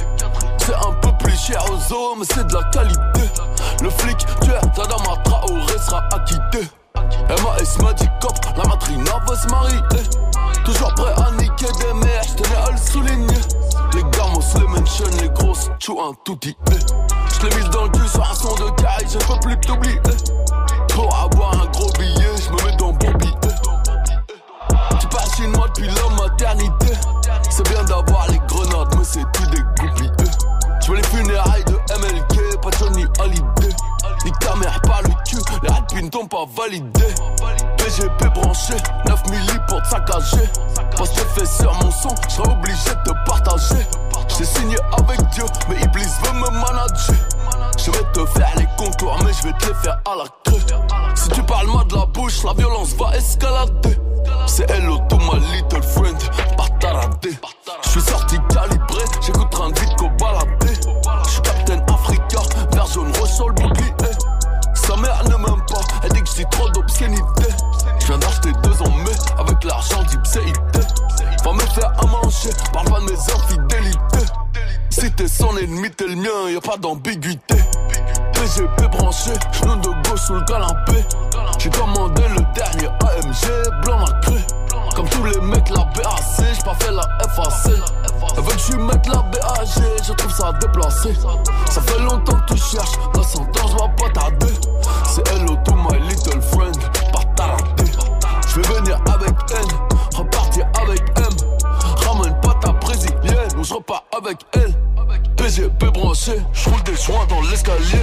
C'est 0.58 0.74
un 0.74 0.92
peu 1.02 1.10
plus 1.18 1.36
cher 1.36 1.64
aux 1.64 1.92
hommes, 1.92 2.20
mais 2.20 2.26
c'est 2.32 2.46
de 2.46 2.54
la 2.54 2.62
qualité. 2.70 3.28
Le 3.82 3.90
flic, 3.90 4.18
tu 4.42 4.50
es, 4.50 4.60
ta 4.60 4.86
dame 4.86 5.06
à 5.12 5.16
Traoré 5.24 5.78
sera 5.84 6.08
acquitté. 6.12 6.68
MAS 6.94 7.82
m'a 7.82 7.92
dit 7.94 8.08
cop, 8.20 8.38
la 8.56 8.64
matrina 8.64 9.24
va 9.26 9.36
se 9.36 9.48
marier. 9.48 9.80
Toujours 10.64 10.94
prêt 10.94 11.12
à 11.16 11.30
niquer 11.32 11.66
des 11.78 11.92
mères, 11.94 12.22
j'tenais 12.22 12.56
à 12.56 12.70
le 12.70 12.76
souligner. 12.76 13.40
Les 13.94 14.02
gamos, 14.02 14.40
les 14.58 14.66
mentions, 14.66 15.06
les 15.20 15.28
grosses, 15.30 15.70
tchou 15.78 16.00
un 16.00 16.12
touti. 16.24 16.56
J'l'ai 17.40 17.56
mis 17.56 17.68
dans 17.70 17.84
le 17.84 17.90
cul 17.90 18.08
sur 18.08 18.28
un 18.28 18.34
son 18.34 18.54
de 18.54 18.70
caille, 18.80 19.06
je 19.08 19.18
peux 19.18 19.40
plus 19.40 19.58
t'oublier. 19.60 20.00
Trop 20.88 21.08
avoir 21.14 21.54
un 21.54 21.66
gros 21.66 21.92
billet, 21.98 22.36
j'me 22.44 22.66
mets 22.66 22.76
dans 22.76 22.92
billet. 22.92 23.34
Tu 25.00 25.06
passes 25.08 25.36
chez 25.36 25.46
moi 25.48 25.66
depuis 25.68 25.88
la 25.88 26.22
maternité. 26.22 26.92
C'est 27.50 27.68
bien 27.68 27.84
d'avoir 27.84 28.26
les 28.28 28.40
grenades, 28.46 28.94
mais 28.98 29.04
c'est 29.04 29.24
tout 29.32 29.46
des 29.50 29.62
t'ont 36.04 36.26
pas 36.26 36.44
validé. 36.54 37.06
PGP 37.78 38.28
branché, 38.34 38.74
9 39.06 39.30
milli 39.30 39.58
pour 39.66 39.80
te 39.82 39.88
saccager. 39.88 40.48
Parce 40.96 41.10
que 41.10 41.20
fait 41.20 41.46
sur 41.46 41.72
mon 41.74 41.90
son, 41.90 42.14
je 42.28 42.34
serai 42.34 42.52
obligé 42.52 42.90
de 42.90 43.10
te 43.10 43.16
partager. 43.26 43.86
J'ai 44.36 44.44
signé 44.44 44.76
avec 44.92 45.20
Dieu, 45.30 45.44
mais 45.68 45.76
Iblis 45.76 46.04
veut 46.22 46.32
me 46.34 46.50
manager. 46.50 47.16
Je 47.78 47.90
vais 47.90 48.04
te 48.12 48.26
faire 48.26 48.52
les 48.56 48.66
contours, 48.76 49.16
mais 49.24 49.32
je 49.32 49.48
vais 49.48 49.52
te 49.54 49.66
les 49.66 49.74
faire 49.74 49.98
à 50.04 50.16
la 50.16 50.24
creux. 50.44 50.60
Si 51.14 51.28
tu 51.30 51.42
parles 51.42 51.68
mal 51.68 51.86
de 51.86 51.96
la 51.96 52.06
bouche, 52.06 52.44
la 52.44 52.52
violence 52.52 52.94
va 52.94 53.16
escalader. 53.16 53.98
C'est 54.46 54.70
hello 54.70 54.98
to 55.08 55.16
my 55.16 55.40
little 55.52 55.82
friend, 55.82 56.18
pas 56.56 56.68
taradé. 56.78 57.30
Je 57.82 57.88
suis 57.88 58.00
sorti 58.02 58.36
calibré, 58.50 59.04
j'écoute 59.24 59.50
de 59.50 59.80
vite 59.80 59.96
qu'au 59.96 60.10
baladé. 60.20 60.74
Je 61.28 61.40
Captain 61.40 61.82
Africa, 61.92 62.42
vert 62.72 62.86
jaune 62.86 63.12
sur 63.26 63.48
le. 63.48 64.05
Sa 64.86 64.94
mère 64.96 65.20
ne 65.24 65.36
m'aime 65.36 65.64
pas, 65.66 65.80
elle 66.04 66.12
dit 66.12 66.22
que 66.22 66.30
dis 66.36 66.44
trop 66.50 66.68
d'obscénité. 66.70 67.48
Je 67.98 68.06
viens 68.06 68.18
d'acheter 68.18 68.52
deux 68.62 68.82
en 68.82 68.90
mai 68.90 69.10
avec 69.36 69.64
l'argent 69.64 70.00
d'Ipséité. 70.04 70.80
Va 71.44 71.52
me 71.52 71.60
faire 71.60 71.92
à 71.98 72.06
manger, 72.06 72.50
parle 72.72 72.88
pas 72.88 73.00
de 73.00 73.04
mes 73.06 73.18
infidélités. 73.18 74.32
Si 74.90 75.10
t'es 75.12 75.26
son 75.26 75.56
ennemi, 75.56 75.90
t'es 75.90 76.06
le 76.06 76.14
mien, 76.14 76.50
y 76.50 76.56
a 76.56 76.60
pas 76.60 76.76
d'ambiguïté. 76.76 77.56
PGP 78.32 78.86
branché, 78.92 79.32
genou 79.52 79.74
de 79.76 80.08
gauche 80.08 80.20
sous 80.20 80.34
le 80.34 80.44
canapé. 80.44 81.04
J'ai 81.58 81.70
commandé 81.70 82.22
le 82.28 82.42
dernier 82.54 82.86
AMG, 82.86 83.82
blanc 83.82 83.98
ma 83.98 84.20
cru. 84.20 84.38
Comme 84.96 85.08
tous 85.10 85.24
les 85.24 85.38
mecs, 85.42 85.68
la 85.68 85.84
BAC, 85.84 86.22
j'ai 86.38 86.62
pas 86.64 86.74
fait 86.80 86.90
la 86.90 87.02
FAC. 87.34 87.74
Elle 88.36 88.42
veut 88.42 88.52
que 88.52 88.58
je 88.58 88.76
mette 88.78 89.06
la 89.06 89.20
BAG, 89.20 89.68
je 90.02 90.12
trouve 90.14 90.32
ça 90.32 90.52
déplacé. 90.54 91.14
Ça 91.70 91.82
fait 91.82 92.00
longtemps 92.00 92.38
que 92.40 92.54
tu 92.54 92.58
cherches, 92.58 92.96
la 93.14 93.22
sentence 93.22 93.72
va 93.74 93.88
pas 93.88 94.08
tarder. 94.14 94.54
C'est 95.04 95.28
hello 95.28 95.54
to 95.66 95.74
my 95.74 95.98
little 96.08 96.40
friend, 96.40 96.78
pas 97.12 97.24
tarder. 97.36 97.92
Je 98.48 98.60
vais 98.60 98.74
venir 98.80 98.98
avec 99.12 99.34
N, 99.50 99.68
repartir 100.16 100.66
avec 100.82 101.02
M. 101.18 101.28
Ramène 102.06 102.40
pas 102.40 102.54
ta 102.62 102.72
brésilienne, 102.72 103.50
ou 103.58 103.64
je 103.64 103.74
repars 103.74 104.04
avec 104.16 104.38
elle. 104.54 104.74
PGP 105.36 105.90
branché, 105.90 106.40
je 106.54 106.70
roule 106.70 106.82
des 106.84 106.96
joints 106.96 107.26
dans 107.28 107.42
l'escalier. 107.42 108.00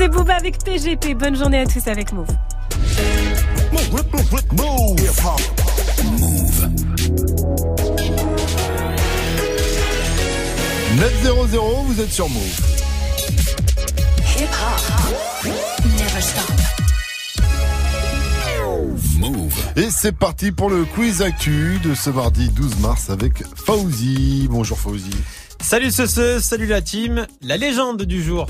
C'était 0.00 0.16
Booba 0.16 0.34
avec 0.34 0.64
PGP. 0.64 1.12
Bonne 1.12 1.36
journée 1.36 1.58
à 1.58 1.66
tous 1.66 1.86
avec 1.86 2.10
Move. 2.14 2.26
Move. 6.02 6.70
900, 10.96 11.84
vous 11.84 12.00
êtes 12.00 12.10
sur 12.10 12.30
Move. 12.30 12.60
Hip 14.38 14.48
hop. 14.48 15.52
Never 15.84 16.22
stop. 16.22 16.50
Move. 19.18 19.52
Et 19.76 19.90
c'est 19.90 20.12
parti 20.12 20.50
pour 20.50 20.70
le 20.70 20.86
quiz 20.86 21.20
actu 21.20 21.78
de 21.84 21.92
ce 21.92 22.08
mardi 22.08 22.48
12 22.48 22.78
mars 22.78 23.10
avec 23.10 23.44
Fauzi. 23.54 24.48
Bonjour 24.50 24.78
Fauzi. 24.78 25.10
Salut 25.60 25.90
ce, 25.90 26.06
ce, 26.06 26.40
salut 26.40 26.68
la 26.68 26.80
team. 26.80 27.26
La 27.42 27.58
légende 27.58 28.04
du 28.04 28.22
jour. 28.22 28.46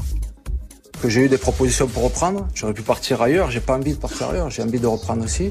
Que 1.01 1.09
j'ai 1.09 1.25
eu 1.25 1.29
des 1.29 1.39
propositions 1.39 1.87
pour 1.87 2.05
reprendre. 2.05 2.47
J'aurais 2.55 2.75
pu 2.75 2.83
partir 2.83 3.23
ailleurs. 3.23 3.51
J'ai 3.51 3.61
pas 3.61 3.77
envie 3.77 3.93
de 3.93 3.99
partir 3.99 4.31
ailleurs. 4.31 4.51
J'ai 4.51 4.63
envie 4.63 4.81
de 4.81 4.87
reprendre 4.87 5.25
aussi. 5.25 5.51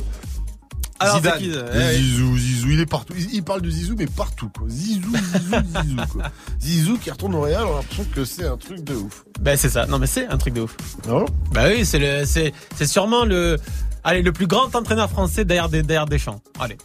Alors, 1.00 1.18
Zidane. 1.18 1.42
Le 1.42 1.72
eh, 1.76 1.96
Zizou, 1.96 2.38
Zizou, 2.38 2.70
il 2.72 2.80
est 2.82 2.86
partout. 2.86 3.14
Il, 3.18 3.34
il 3.34 3.44
parle 3.44 3.62
de 3.62 3.70
Zizou, 3.70 3.96
mais 3.98 4.06
partout. 4.06 4.50
Quoi. 4.50 4.68
Zizou, 4.70 5.10
Zizou, 5.16 5.56
Zizou. 5.84 6.02
Quoi. 6.12 6.24
Zizou 6.62 6.98
qui 6.98 7.10
retourne 7.10 7.36
au 7.36 7.42
Real, 7.42 7.64
on 7.66 7.74
a 7.74 7.76
l'impression 7.78 8.06
que 8.14 8.26
c'est 8.26 8.46
un 8.46 8.58
truc 8.58 8.84
de 8.84 8.96
ouf. 8.96 9.24
Ben 9.40 9.58
c'est 9.58 9.70
ça. 9.70 9.86
Non 9.86 9.98
mais 9.98 10.08
c'est 10.08 10.28
un 10.28 10.38
truc 10.38 10.54
de 10.54 10.62
ouf. 10.62 10.76
Non 11.08 11.26
Bah 11.54 11.64
oui, 11.70 11.86
c'est 11.86 12.00
le, 12.00 12.26
c'est, 12.26 12.54
c'est 12.76 12.86
sûrement 12.86 13.24
le, 13.24 13.58
allez, 14.04 14.22
le 14.22 14.34
plus 14.34 14.48
grand 14.48 14.76
entraîneur 14.76 15.10
français 15.10 15.46
derrière 15.46 15.70
des, 15.70 15.84
derrière 15.84 16.06
Deschamps. 16.06 16.42
Allez. 16.60 16.78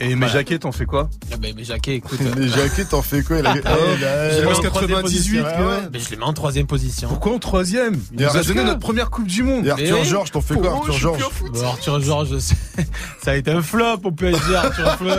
Et 0.00 0.14
mes 0.14 0.28
jaquettes, 0.28 0.64
on 0.64 0.72
fait 0.72 0.86
quoi 0.86 1.08
Bah 1.30 1.36
ben, 1.40 1.54
mais 1.56 1.64
Jacquet, 1.64 1.96
écoute. 1.96 2.18
Mais 2.36 2.48
Jacquet, 2.48 2.84
t'en 2.84 3.02
fais 3.02 3.22
quoi 3.22 3.38
Ah, 3.44 3.54
je 3.54 4.46
en 4.46 4.50
jusqu'à 4.50 4.68
troisième 4.70 5.02
98, 5.02 5.02
position. 5.02 5.44
ouais. 5.44 5.66
Ouais, 5.66 5.88
Mais 5.92 5.98
je 5.98 6.10
les 6.10 6.16
mets 6.16 6.24
en 6.24 6.32
troisième 6.32 6.66
position. 6.66 7.08
Pourquoi 7.08 7.32
en 7.34 7.38
troisième 7.38 8.00
Il 8.12 8.20
nous 8.20 8.36
a 8.36 8.42
donné 8.42 8.64
notre 8.64 8.80
première 8.80 9.10
Coupe 9.10 9.26
du 9.26 9.42
Monde. 9.42 9.66
Et 9.66 9.70
Arthur 9.70 10.04
Georges, 10.04 10.30
t'en 10.30 10.40
fais 10.40 10.54
quoi, 10.54 10.72
Arthur 10.72 10.92
Georges 10.92 11.22
Arthur 11.64 12.00
Georges, 12.00 12.38
ça 13.22 13.30
a 13.32 13.34
été 13.34 13.50
un 13.50 13.62
flop 13.62 14.00
au 14.04 14.12
PSG, 14.12 14.54
Arthur 14.54 14.96
Flop. 14.96 15.10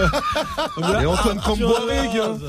Et 1.01 1.05
Antoine 1.05 1.39
Georges. 2.13 2.39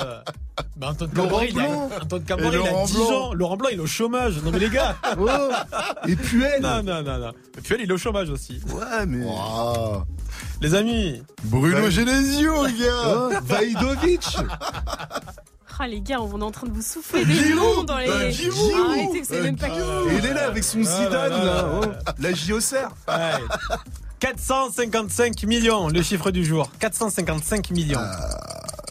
Bah, 0.76 0.88
Antoine 0.90 1.10
Camborig, 1.10 1.52
il 1.54 1.60
a. 1.60 1.64
Antoine 2.02 2.22
Et 2.22 2.24
Camborig, 2.26 2.60
il 2.62 2.70
a 2.70 2.70
Laurent 2.70 2.84
10 2.86 2.94
Blanc. 2.94 3.10
ans. 3.12 3.34
Laurent 3.34 3.56
Blanc, 3.56 3.68
il 3.72 3.78
est 3.78 3.82
au 3.82 3.86
chômage. 3.86 4.34
Non, 4.44 4.50
mais 4.50 4.58
les 4.58 4.68
gars. 4.70 4.96
Oh. 5.18 5.28
Et 6.06 6.16
Puel. 6.16 6.60
Non, 6.62 6.82
non, 6.82 7.02
non, 7.02 7.18
non. 7.18 7.32
Elle, 7.70 7.80
il 7.82 7.90
est 7.90 7.92
au 7.92 7.98
chômage 7.98 8.30
aussi. 8.30 8.60
Ouais, 8.74 9.06
mais. 9.06 9.26
Ah, 9.28 10.04
Les 10.60 10.74
amis, 10.74 11.22
Bruno 11.44 11.88
Genesio, 11.90 12.64
gars 12.66 13.04
Oh, 13.06 13.30
Vaïdovic. 13.44 14.36
Ah 15.82 15.88
les 15.88 16.02
gars, 16.02 16.20
on 16.20 16.38
est 16.38 16.44
en 16.44 16.50
train 16.50 16.66
de 16.66 16.72
vous 16.74 16.82
souffler 16.82 17.24
des 17.24 17.54
noms 17.54 17.84
dans 17.84 17.96
les. 17.96 18.30
Giroud. 18.32 18.70
Arrêtez, 18.90 19.20
vous 19.20 19.24
savez 19.26 19.40
même 19.40 19.56
pas 19.56 19.70
qui. 19.70 19.78
Et 19.78 20.18
il 20.18 20.26
est 20.26 20.34
là 20.34 20.48
avec 20.48 20.62
son 20.62 20.80
Ah 20.80 20.84
Zidane, 20.84 21.30
là 21.30 21.38
là. 21.38 21.44
là. 21.44 21.80
Oh, 21.82 22.12
la 22.18 22.34
JOCR. 22.34 22.90
ouais. 23.08 23.44
455 24.18 25.42
millions, 25.44 25.88
le 25.88 26.02
chiffre 26.02 26.30
du 26.30 26.44
jour. 26.44 26.70
455 26.80 27.70
millions. 27.70 27.98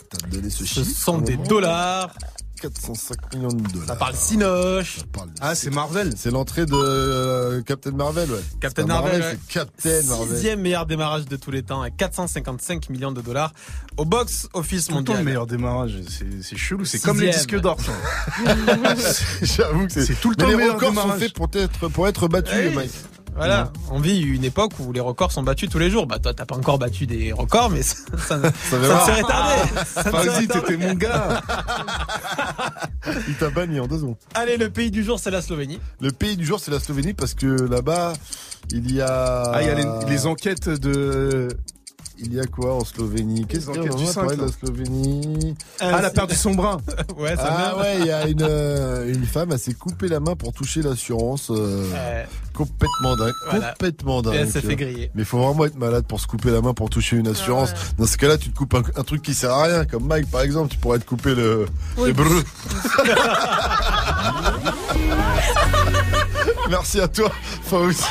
T'as 0.09 0.27
donné 0.29 0.49
ce 0.49 0.65
Ce 0.65 0.79
chiffre 0.83 0.99
sont 0.99 1.19
des 1.19 1.33
moment. 1.37 1.47
dollars. 1.47 2.09
405 2.59 3.33
millions 3.35 3.47
de 3.49 3.61
dollars. 3.71 3.87
Ça 3.87 3.95
parle 3.95 4.15
Sinoche. 4.15 4.97
Ça 4.99 5.03
parle 5.11 5.29
de- 5.29 5.35
Ah, 5.41 5.55
c'est 5.55 5.69
Marvel. 5.69 6.13
C'est 6.17 6.31
l'entrée 6.31 6.65
de 6.65 6.73
euh, 6.73 7.61
Captain 7.61 7.91
Marvel, 7.91 8.29
ouais. 8.31 8.39
Captain 8.59 8.81
C'est 8.83 8.87
pas 8.87 8.93
Marvel, 9.01 9.21
ouais. 9.21 9.37
c'est 9.47 9.53
Captain 9.53 10.01
Marvel. 10.07 10.35
Sixième 10.35 10.61
meilleur 10.61 10.85
démarrage 10.85 11.25
de 11.25 11.35
tous 11.35 11.51
les 11.51 11.63
temps 11.63 11.81
à 11.81 11.89
455 11.89 12.89
millions 12.89 13.11
de 13.11 13.21
dollars 13.21 13.53
au 13.97 14.05
box 14.05 14.47
office 14.53 14.85
Tout 14.87 14.93
temps 14.93 14.99
le 14.99 15.05
mondial. 15.05 15.23
meilleur 15.25 15.47
démarrage. 15.47 15.99
C'est 16.09 16.43
c'est 16.43 16.57
chelou. 16.57 16.85
C'est 16.85 16.99
comme 17.01 17.19
les 17.19 17.31
disques 17.31 17.59
d'or. 17.59 17.77
ça. 17.79 17.91
J'avoue 19.41 19.85
que 19.87 19.93
c'est. 19.93 20.05
C'est 20.05 20.15
tout 20.19 20.29
le 20.31 20.35
Mais 20.37 20.43
temps 20.43 20.47
les 20.47 20.51
le 20.53 20.57
meilleur 20.57 20.75
records 20.75 20.89
sont 20.89 21.01
démarrage. 21.01 21.19
faits 21.21 21.33
pour 21.33 21.49
être, 21.53 21.87
pour 21.89 22.07
être 22.07 22.27
battus. 22.27 22.73
Mike. 22.75 22.91
Voilà, 23.39 23.71
on 23.89 24.01
vit 24.01 24.19
une 24.19 24.43
époque 24.43 24.73
où 24.79 24.91
les 24.91 24.99
records 24.99 25.31
sont 25.31 25.43
battus 25.43 25.69
tous 25.69 25.79
les 25.79 25.89
jours. 25.89 26.05
Bah 26.05 26.19
toi, 26.19 26.33
t'as 26.33 26.45
pas 26.45 26.55
encore 26.55 26.77
battu 26.77 27.07
des 27.07 27.31
records, 27.31 27.69
mais 27.69 27.81
ça, 27.83 27.95
ça, 28.27 28.41
ça 28.51 29.05
serait 29.05 29.21
tardé. 29.21 29.61
Vas-y, 30.11 30.47
tardé. 30.47 30.67
t'étais 30.67 30.77
mon 30.77 30.93
gars. 30.93 31.41
Il 33.29 33.35
t'a 33.35 33.49
banni 33.49 33.79
en 33.79 33.87
deux 33.87 33.99
secondes. 33.99 34.17
Allez, 34.35 34.57
le 34.57 34.69
pays 34.69 34.91
du 34.91 35.05
jour, 35.05 35.19
c'est 35.19 35.31
la 35.31 35.41
Slovénie. 35.41 35.79
Le 36.01 36.11
pays 36.11 36.35
du 36.35 36.45
jour, 36.45 36.59
c'est 36.59 36.71
la 36.71 36.81
Slovénie 36.81 37.13
parce 37.13 37.33
que 37.33 37.47
là-bas, 37.47 38.11
il 38.71 38.93
y 38.93 39.01
a. 39.01 39.43
Ah, 39.53 39.61
il 39.61 39.67
y 39.67 39.71
a 39.71 39.75
les, 39.75 39.85
les 40.09 40.25
enquêtes 40.25 40.67
de. 40.67 41.47
Il 42.21 42.33
y 42.33 42.39
a 42.39 42.45
quoi 42.45 42.75
en 42.75 42.83
Slovénie? 42.83 43.45
Qu'est-ce 43.47 43.67
qu'il 43.67 43.75
y 43.75 43.77
a 43.77 43.81
enquêtes 43.81 43.93
on 43.93 43.97
du 43.97 44.05
va 44.05 44.13
parler 44.13 44.35
de 44.35 44.41
la 44.41 44.47
Slovénie? 44.51 45.55
Ah, 45.79 46.01
la 46.01 46.09
perdu 46.09 46.35
son 46.35 46.53
bras. 46.53 46.77
Ouais, 47.17 47.35
ça 47.35 47.47
Ah 47.49 47.77
ouais, 47.77 47.97
il 47.99 48.05
y 48.05 48.11
a 48.11 48.27
une, 48.27 48.41
euh, 48.41 49.13
une 49.13 49.23
femme, 49.25 49.49
elle 49.53 49.59
s'est 49.59 49.73
coupé 49.73 50.07
la 50.09 50.19
main 50.19 50.35
pour 50.35 50.51
toucher 50.53 50.81
l'assurance. 50.81 51.49
euh, 51.49 51.89
Ouais. 51.91 52.27
Complètement 52.53 53.15
dingue. 53.15 53.33
Voilà. 53.49 53.69
Complètement 53.71 54.21
dingue. 54.21 54.33
Et 54.33 54.37
elle 54.39 54.49
s'est 54.51 54.61
fait 54.61 54.75
griller. 54.75 55.11
Mais 55.15 55.21
il 55.21 55.25
faut 55.25 55.39
vraiment 55.39 55.63
être 55.65 55.77
malade 55.77 56.05
pour 56.07 56.19
se 56.19 56.27
couper 56.27 56.51
la 56.51 56.61
main 56.61 56.73
pour 56.73 56.89
toucher 56.89 57.15
une 57.15 57.27
assurance. 57.27 57.71
Dans 57.97 58.05
ce 58.05 58.17
cas-là, 58.17 58.37
tu 58.37 58.51
te 58.51 58.57
coupes 58.57 58.73
un, 58.73 58.81
un 58.99 59.03
truc 59.03 59.21
qui 59.21 59.33
sert 59.33 59.51
à 59.51 59.63
rien, 59.63 59.85
comme 59.85 60.05
Mike 60.05 60.29
par 60.29 60.41
exemple, 60.41 60.69
tu 60.69 60.77
pourrais 60.77 60.99
te 60.99 61.05
couper 61.05 61.35
le, 61.35 61.67
Oui. 61.97 62.07
les 62.07 62.13
breux. 62.13 62.43
Merci 66.69 67.01
à 67.01 67.07
toi, 67.07 67.31
aussi. 67.71 68.03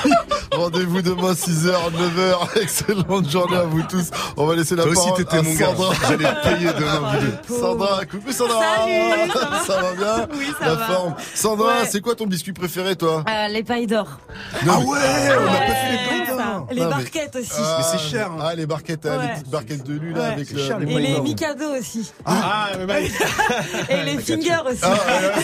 Rendez-vous 0.53 1.01
demain 1.03 1.33
6h, 1.33 1.71
9h. 1.93 2.61
Excellente 2.61 3.31
journée 3.31 3.57
à 3.57 3.63
vous 3.63 3.83
tous. 3.83 4.11
On 4.37 4.47
va 4.47 4.57
laisser 4.57 4.75
la 4.75 4.83
Toi 4.83 4.93
aussi, 4.93 5.01
parole 5.03 5.25
t'étais 5.25 5.37
à 5.39 5.43
mon 5.43 5.55
gars. 5.55 5.67
Sandra. 5.67 5.95
J'allais 6.09 6.35
payer 6.43 6.71
demain, 6.79 7.01
vous 7.13 7.21
deux. 7.21 7.39
Sandra, 7.61 8.05
coucou 8.07 8.33
Sandra. 8.33 8.61
Salut, 8.61 9.31
ça 9.67 9.81
va 9.81 9.95
bien 9.95 10.27
Oui, 10.39 10.47
ça 10.59 10.67
La 10.67 10.75
va. 10.75 10.87
forme. 10.87 11.15
Sandra, 11.35 11.69
Ouais. 11.69 11.89
c'est 11.89 12.01
quoi 12.01 12.15
ton 12.17 12.27
biscuit 12.27 12.53
préféré, 12.53 12.97
toi 12.97 13.23
Euh, 13.29 13.49
les 13.49 13.63
pailles 13.63 13.87
d'or. 13.87 14.19
Ah 14.67 14.79
ouais, 14.79 14.99
on 15.39 15.47
a 15.55 15.59
pas 15.59 15.75
fait 15.75 15.93
les 15.93 16.09
pailles 16.09 16.27
d'or. 16.29 16.37
ça. 16.39 16.65
Les 16.73 16.81
Non, 16.81 16.87
mais- 16.89 16.91
barquettes 17.05 17.37
aussi. 17.37 17.51
Ah, 17.59 17.77
Mais 17.79 17.85
c'est 17.99 18.11
cher, 18.11 18.31
hein. 18.33 18.39
Ah, 18.43 18.55
les 18.57 18.67
barquettes, 18.67 19.07
hein, 19.07 19.19
les 19.23 19.29
petites 19.35 19.51
barquettes 19.51 19.85
de 19.85 19.93
lui, 19.95 20.13
là, 20.15 20.21
Ouais. 20.21 20.27
avec 20.33 20.51
le. 20.51 20.59
cher, 20.67 20.79
les 20.81 20.93
Et 20.93 20.99
les. 20.99 21.21
Mikado 21.21 21.65
aussi. 21.79 22.11
Ah, 22.25 22.71
mais 22.79 22.87
bah, 22.87 23.01
Et 23.01 24.05
les 24.05 24.19
fingers 24.19 24.63
aussi. 24.69 24.81
Ah, 24.83 24.97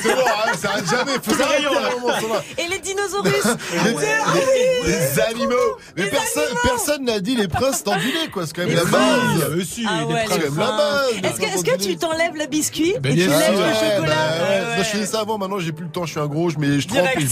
c'est 0.02 0.14
bon, 0.14 0.20
hein, 0.20 0.52
ça 0.60 0.70
arrête 0.70 0.90
jamais. 0.90 1.12
Faut 1.22 1.34
s'arrêter 1.34 1.66
à 1.66 1.68
un 1.68 2.00
moment, 2.00 2.20
Sandra. 2.20 2.42
Et 2.58 2.66
les 2.68 2.78
dinosaurus. 2.80 3.03
Les, 3.84 3.92
les- 3.92 4.92
les 4.92 5.20
animaux. 5.20 5.54
Mais 5.96 6.06
personne, 6.06 6.42
personne 6.62 7.04
n'a 7.04 7.20
dit 7.20 7.36
les 7.36 7.48
princes 7.48 7.84
d'endulés, 7.84 8.28
quoi. 8.32 8.46
C'est 8.46 8.54
quand 8.56 8.66
même 8.66 8.76
la 8.76 8.84
base. 8.84 9.00
Ah 9.42 9.50
ouais, 9.50 9.64
C'est 9.66 9.82
quand 9.84 10.36
les 10.36 10.50
même 10.50 10.58
la 10.58 10.66
base. 10.66 11.10
Est-ce 11.22 11.64
que, 11.64 11.76
tu 11.82 11.96
t'enlèves 11.96 12.34
le 12.36 12.46
biscuit 12.46 12.94
Ben 13.00 13.12
et 13.12 13.16
tu 13.22 13.26
bien 13.28 13.38
lèves 13.38 13.56
sûr. 13.56 13.66
le 13.66 13.74
chocolat 13.74 14.14
bah 14.14 14.16
ouais. 14.44 14.60
Ouais, 14.60 14.76
Non, 14.78 14.82
Je 14.82 14.88
faisais 14.88 15.06
ça 15.06 15.20
avant, 15.20 15.38
maintenant 15.38 15.58
j'ai 15.58 15.72
plus 15.72 15.84
le 15.84 15.90
temps, 15.90 16.04
je 16.04 16.10
suis 16.12 16.20
un 16.20 16.26
gros, 16.26 16.50
je 16.50 16.58
mets, 16.58 16.80
je 16.80 16.88
trempe 16.88 17.06
et 17.16 17.20
je. 17.20 17.26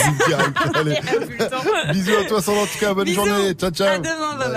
Bisous 1.93 2.17
à 2.21 2.25
toi, 2.25 2.43
Sandra, 2.43 2.63
en 2.63 2.67
tout 2.67 2.79
cas, 2.79 2.95
bonne 2.95 3.05
Bisous. 3.05 3.25
journée. 3.25 3.53
Ciao, 3.55 3.71
ciao. 3.71 3.89
À 3.89 3.99
demain, 3.99 4.37
bye 4.39 4.49
bye. 4.49 4.53